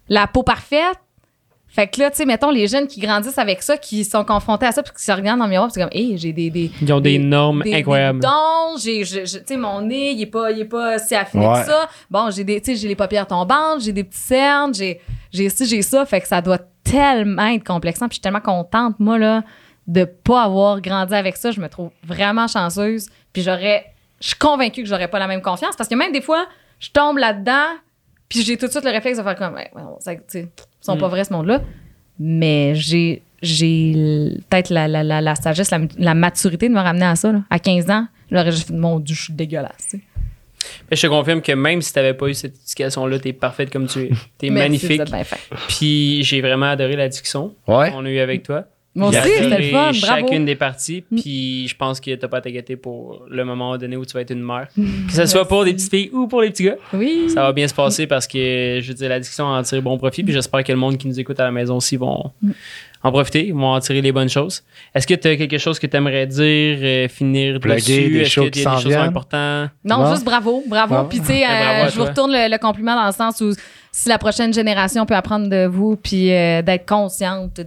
la 0.08 0.26
peau 0.26 0.42
parfaite. 0.42 0.98
Fait 1.72 1.86
que 1.86 2.00
là, 2.00 2.10
tu 2.10 2.16
sais, 2.16 2.26
mettons, 2.26 2.50
les 2.50 2.66
jeunes 2.66 2.88
qui 2.88 2.98
grandissent 3.00 3.38
avec 3.38 3.62
ça, 3.62 3.76
qui 3.76 4.04
sont 4.04 4.24
confrontés 4.24 4.66
à 4.66 4.72
ça, 4.72 4.82
puis 4.82 4.92
qui 4.96 5.04
se 5.04 5.12
regardent 5.12 5.38
dans 5.38 5.44
le 5.46 5.50
miroir, 5.50 5.68
puis 5.68 5.74
c'est 5.74 5.80
comme, 5.80 5.90
hé, 5.92 6.16
j'ai 6.18 6.32
des, 6.32 6.50
des. 6.50 6.70
Ils 6.82 6.92
ont 6.92 7.00
des, 7.00 7.18
normes 7.18 7.62
des- 7.62 7.74
incroyables. 7.74 8.18
Des 8.20 8.26
boutons, 8.26 8.76
j'ai, 8.82 9.02
tu 9.04 9.26
sais, 9.46 9.56
mon 9.56 9.80
nez, 9.82 10.10
il 10.12 10.22
est 10.22 10.26
pas, 10.26 10.50
il 10.50 10.60
est 10.60 10.64
pas 10.64 10.98
si 10.98 11.14
affiné 11.14 11.46
Ouais. 11.46 11.60
que 11.60 11.66
ça. 11.66 11.88
Bon, 12.10 12.28
j'ai 12.30 12.42
des, 12.42 12.60
tu 12.60 12.72
sais, 12.72 12.76
j'ai 12.76 12.88
les 12.88 12.96
paupières 12.96 13.26
tombantes, 13.26 13.80
j'ai 13.82 13.92
des 13.92 14.02
petits 14.04 14.18
cernes, 14.18 14.74
j'ai, 14.74 15.00
j'ai 15.32 15.48
ci, 15.48 15.64
j'ai 15.66 15.82
ça. 15.82 16.04
Fait 16.06 16.20
que 16.20 16.26
ça 16.26 16.40
doit 16.42 16.58
tellement 16.82 17.46
être 17.46 17.64
complexant. 17.64 18.06
Puis 18.08 18.14
je 18.14 18.16
suis 18.16 18.22
tellement 18.22 18.40
contente, 18.40 18.96
moi, 18.98 19.16
là, 19.18 19.42
de 19.86 20.04
pas 20.04 20.42
avoir 20.42 20.80
grandi 20.80 21.14
avec 21.14 21.36
ça. 21.36 21.52
Je 21.52 21.60
me 21.60 21.68
trouve 21.68 21.90
vraiment 22.04 22.48
chanceuse. 22.48 23.08
Puis 23.32 23.42
j'aurais, 23.42 23.86
je 24.20 24.26
suis 24.28 24.36
convaincue 24.38 24.82
que 24.82 24.88
j'aurais 24.88 25.08
pas 25.08 25.18
la 25.20 25.28
même 25.28 25.40
confiance 25.42 25.76
parce 25.76 25.88
que 25.88 25.94
même 25.94 26.10
des 26.12 26.20
fois, 26.20 26.46
je 26.80 26.90
tombe 26.90 27.18
là-dedans, 27.18 27.66
puis 28.30 28.42
j'ai 28.42 28.56
tout 28.56 28.66
de 28.66 28.70
suite 28.70 28.84
le 28.84 28.90
réflexe 28.92 29.18
de 29.18 29.22
faire 29.22 29.36
comme, 29.36 29.52
ouais, 29.54 29.70
ouais, 29.74 29.82
ça, 29.98 30.14
tu 30.14 30.22
sais, 30.28 30.40
ils 30.42 30.84
sont 30.84 30.96
Mm. 30.96 31.00
pas 31.00 31.08
vrais, 31.08 31.24
ce 31.24 31.32
monde-là. 31.34 31.60
Mais 32.18 32.74
j'ai, 32.74 33.22
j'ai 33.42 33.92
peut-être 34.48 34.70
la, 34.70 34.88
la, 34.88 35.02
la, 35.02 35.20
la 35.20 35.34
sagesse, 35.34 35.70
la, 35.70 35.80
la 35.98 36.14
maturité 36.14 36.68
de 36.68 36.74
me 36.74 36.80
ramener 36.80 37.06
à 37.06 37.16
ça. 37.16 37.32
là. 37.32 37.42
À 37.50 37.58
15 37.58 37.90
ans, 37.90 38.06
j'aurais 38.30 38.50
juste 38.52 38.68
fait, 38.68 38.74
mon 38.74 38.98
Dieu, 39.00 39.14
je 39.14 39.22
suis 39.24 39.32
dégueulasse. 39.34 39.88
tu 39.90 39.98
sais. 39.98 40.02
Mais 40.90 40.96
je 40.96 41.02
te 41.02 41.06
confirme 41.06 41.40
que 41.40 41.52
même 41.52 41.80
si 41.80 41.90
t'avais 41.92 42.12
pas 42.12 42.26
eu 42.28 42.34
cette 42.34 42.54
éducation-là, 42.64 43.18
t'es 43.18 43.32
parfaite 43.32 43.70
comme 43.70 43.86
tu 43.86 44.00
es. 44.00 44.10
T'es 44.36 44.50
Merci, 44.50 44.86
magnifique. 44.86 45.02
Puis 45.68 46.22
j'ai 46.22 46.42
vraiment 46.42 46.66
adoré 46.70 46.96
la 46.96 47.08
discussion 47.08 47.54
Ouais. 47.66 47.90
qu'on 47.90 48.04
a 48.04 48.10
eue 48.10 48.18
avec 48.18 48.42
toi. 48.42 48.66
Moi 49.00 49.08
aussi, 49.08 49.18
c'était 49.22 49.58
le 49.58 49.62
fun. 49.70 49.90
Bravo. 50.00 50.26
chacune 50.28 50.44
des 50.44 50.54
parties. 50.54 51.04
Mm. 51.10 51.20
Puis 51.20 51.68
je 51.68 51.76
pense 51.76 52.00
que 52.00 52.14
t'as 52.14 52.28
pas 52.28 52.38
à 52.38 52.40
t'inquiéter 52.40 52.76
pour 52.76 53.24
le 53.28 53.44
moment 53.44 53.76
donné 53.78 53.96
où 53.96 54.04
tu 54.04 54.12
vas 54.12 54.20
être 54.20 54.30
une 54.32 54.42
mère. 54.44 54.68
Que 54.76 55.12
ce 55.12 55.26
soit 55.26 55.46
pour 55.48 55.64
des 55.64 55.72
petites 55.74 55.90
filles 55.90 56.10
ou 56.12 56.26
pour 56.28 56.42
les 56.42 56.50
petits 56.50 56.64
gars. 56.64 56.76
Oui. 56.92 57.28
Ça 57.32 57.42
va 57.42 57.52
bien 57.52 57.66
se 57.66 57.74
passer 57.74 58.06
parce 58.06 58.26
que, 58.26 58.78
je 58.82 58.88
veux 58.88 58.94
dire, 58.94 59.08
la 59.08 59.18
discussion 59.18 59.46
en 59.46 59.62
tire 59.62 59.82
bon 59.82 59.98
profit. 59.98 60.22
Puis 60.22 60.32
j'espère 60.32 60.62
que 60.62 60.72
le 60.72 60.78
monde 60.78 60.96
qui 60.98 61.08
nous 61.08 61.18
écoute 61.18 61.40
à 61.40 61.44
la 61.44 61.50
maison 61.50 61.76
aussi 61.76 61.96
vont 61.96 62.30
Mm. 62.42 62.50
en 63.02 63.12
profiter, 63.12 63.50
vont 63.52 63.68
en 63.72 63.80
tirer 63.80 64.02
les 64.02 64.12
bonnes 64.12 64.28
choses. 64.28 64.62
Est-ce 64.94 65.06
que 65.06 65.14
tu 65.14 65.28
as 65.28 65.36
quelque 65.36 65.56
chose 65.58 65.78
que 65.78 65.86
tu 65.86 65.96
aimerais 65.96 66.26
dire, 66.26 66.78
euh, 66.82 67.08
finir 67.08 67.58
dessus? 67.58 67.92
des 68.10 68.18
Est-ce 68.20 68.30
shows 68.30 68.42
qu'il 68.42 68.50
qui 68.50 68.60
y 68.62 68.66
a 68.66 68.76
des 68.76 68.82
choses 68.82 68.94
importantes? 68.94 69.70
Non, 69.84 70.10
juste 70.12 70.24
bravo, 70.24 70.62
bravo. 70.66 70.94
Bravo. 70.94 71.08
Puis 71.08 71.20
tu 71.20 71.26
sais, 71.26 71.44
euh, 71.44 71.88
je 71.88 71.96
vous 71.98 72.04
retourne 72.04 72.30
le, 72.32 72.50
le 72.50 72.58
compliment 72.58 72.94
dans 72.94 73.06
le 73.06 73.12
sens 73.12 73.40
où 73.40 73.52
si 73.92 74.08
la 74.08 74.18
prochaine 74.18 74.52
génération 74.54 75.04
peut 75.06 75.14
apprendre 75.14 75.48
de 75.48 75.66
vous 75.66 75.96
puis 75.96 76.32
euh, 76.32 76.62
d'être 76.62 76.86
consciente 76.88 77.56
de, 77.56 77.64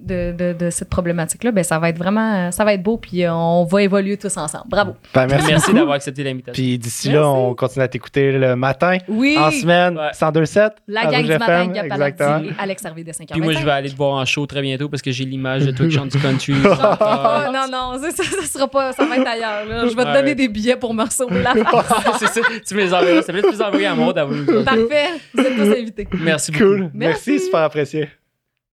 de, 0.00 0.32
de, 0.32 0.52
de 0.52 0.70
cette 0.70 0.88
problématique-là, 0.90 1.52
ben 1.52 1.64
ça 1.64 1.78
va 1.78 1.88
être 1.88 1.98
vraiment, 1.98 2.50
ça 2.52 2.64
va 2.64 2.74
être 2.74 2.82
beau 2.82 2.96
puis 2.98 3.24
euh, 3.24 3.32
on 3.32 3.64
va 3.64 3.82
évoluer 3.82 4.16
tous 4.16 4.36
ensemble. 4.36 4.64
Bravo. 4.68 4.94
Ben, 5.14 5.26
merci. 5.26 5.72
D'avoir 5.72 5.94
accepté 5.96 6.22
l'invitation. 6.22 6.52
Puis 6.52 6.78
d'ici 6.78 7.10
là, 7.10 7.28
on 7.28 7.54
continue 7.54 7.84
à 7.84 7.88
t'écouter 7.88 8.32
le 8.32 8.56
matin, 8.56 8.98
Oui. 9.08 9.36
en 9.38 9.50
semaine, 9.50 9.96
Ouais. 9.98 10.10
102.7. 10.12 10.70
La 10.88 11.06
gang 11.06 11.22
du 11.22 11.28
matin, 11.28 11.62
FM, 11.62 11.72
Gap 11.72 11.84
Exactement. 11.86 12.40
Alex 12.58 12.84
Hervé 12.84 13.04
de 13.04 13.12
5 13.12 13.28
h 13.28 13.32
Puis 13.32 13.40
moi, 13.40 13.52
je 13.52 13.64
vais 13.64 13.70
aller 13.70 13.90
te 13.90 13.96
voir 13.96 14.12
en 14.14 14.24
show 14.24 14.46
très 14.46 14.60
bientôt 14.62 14.88
parce 14.88 15.02
que 15.02 15.10
j'ai 15.12 15.24
l'image 15.24 15.64
de 15.66 15.70
toi 15.72 15.86
qui 15.86 15.92
chante 15.94 16.08
du 16.10 16.18
country. 16.20 16.54
Oh, 16.64 17.52
non, 17.52 17.66
non, 17.70 17.98
ça, 18.00 18.10
ça, 18.10 18.46
sera 18.46 18.68
pas, 18.68 18.92
ça 18.92 19.04
va 19.04 19.16
être 19.16 19.26
ailleurs. 19.26 19.64
là. 19.68 19.86
Je 19.88 19.94
vais 19.96 20.02
te 20.02 20.08
Ouais. 20.08 20.12
donner 20.14 20.34
des 20.34 20.48
billets 20.48 20.76
pour 20.76 20.92
me 20.94 21.04
la 21.04 21.54
face. 21.54 22.16
c'est 22.18 22.26
ça. 22.28 22.40
Tu 22.66 22.74
me 22.74 22.80
les 22.80 22.92
enverras. 22.94 23.22
Ça 23.22 23.32
fait 23.32 23.42
plus 23.42 23.60
envoyer 23.60 23.86
à 23.86 23.94
moi 23.94 24.12
d'avoir 24.12 24.38
Parfait. 24.64 25.08
Tous 25.56 25.72
invités. 25.72 26.08
Merci 26.20 26.52
beaucoup. 26.52 26.64
Cool. 26.64 26.90
Merci. 26.94 27.30
Merci, 27.30 27.44
super 27.44 27.60
apprécié. 27.60 28.08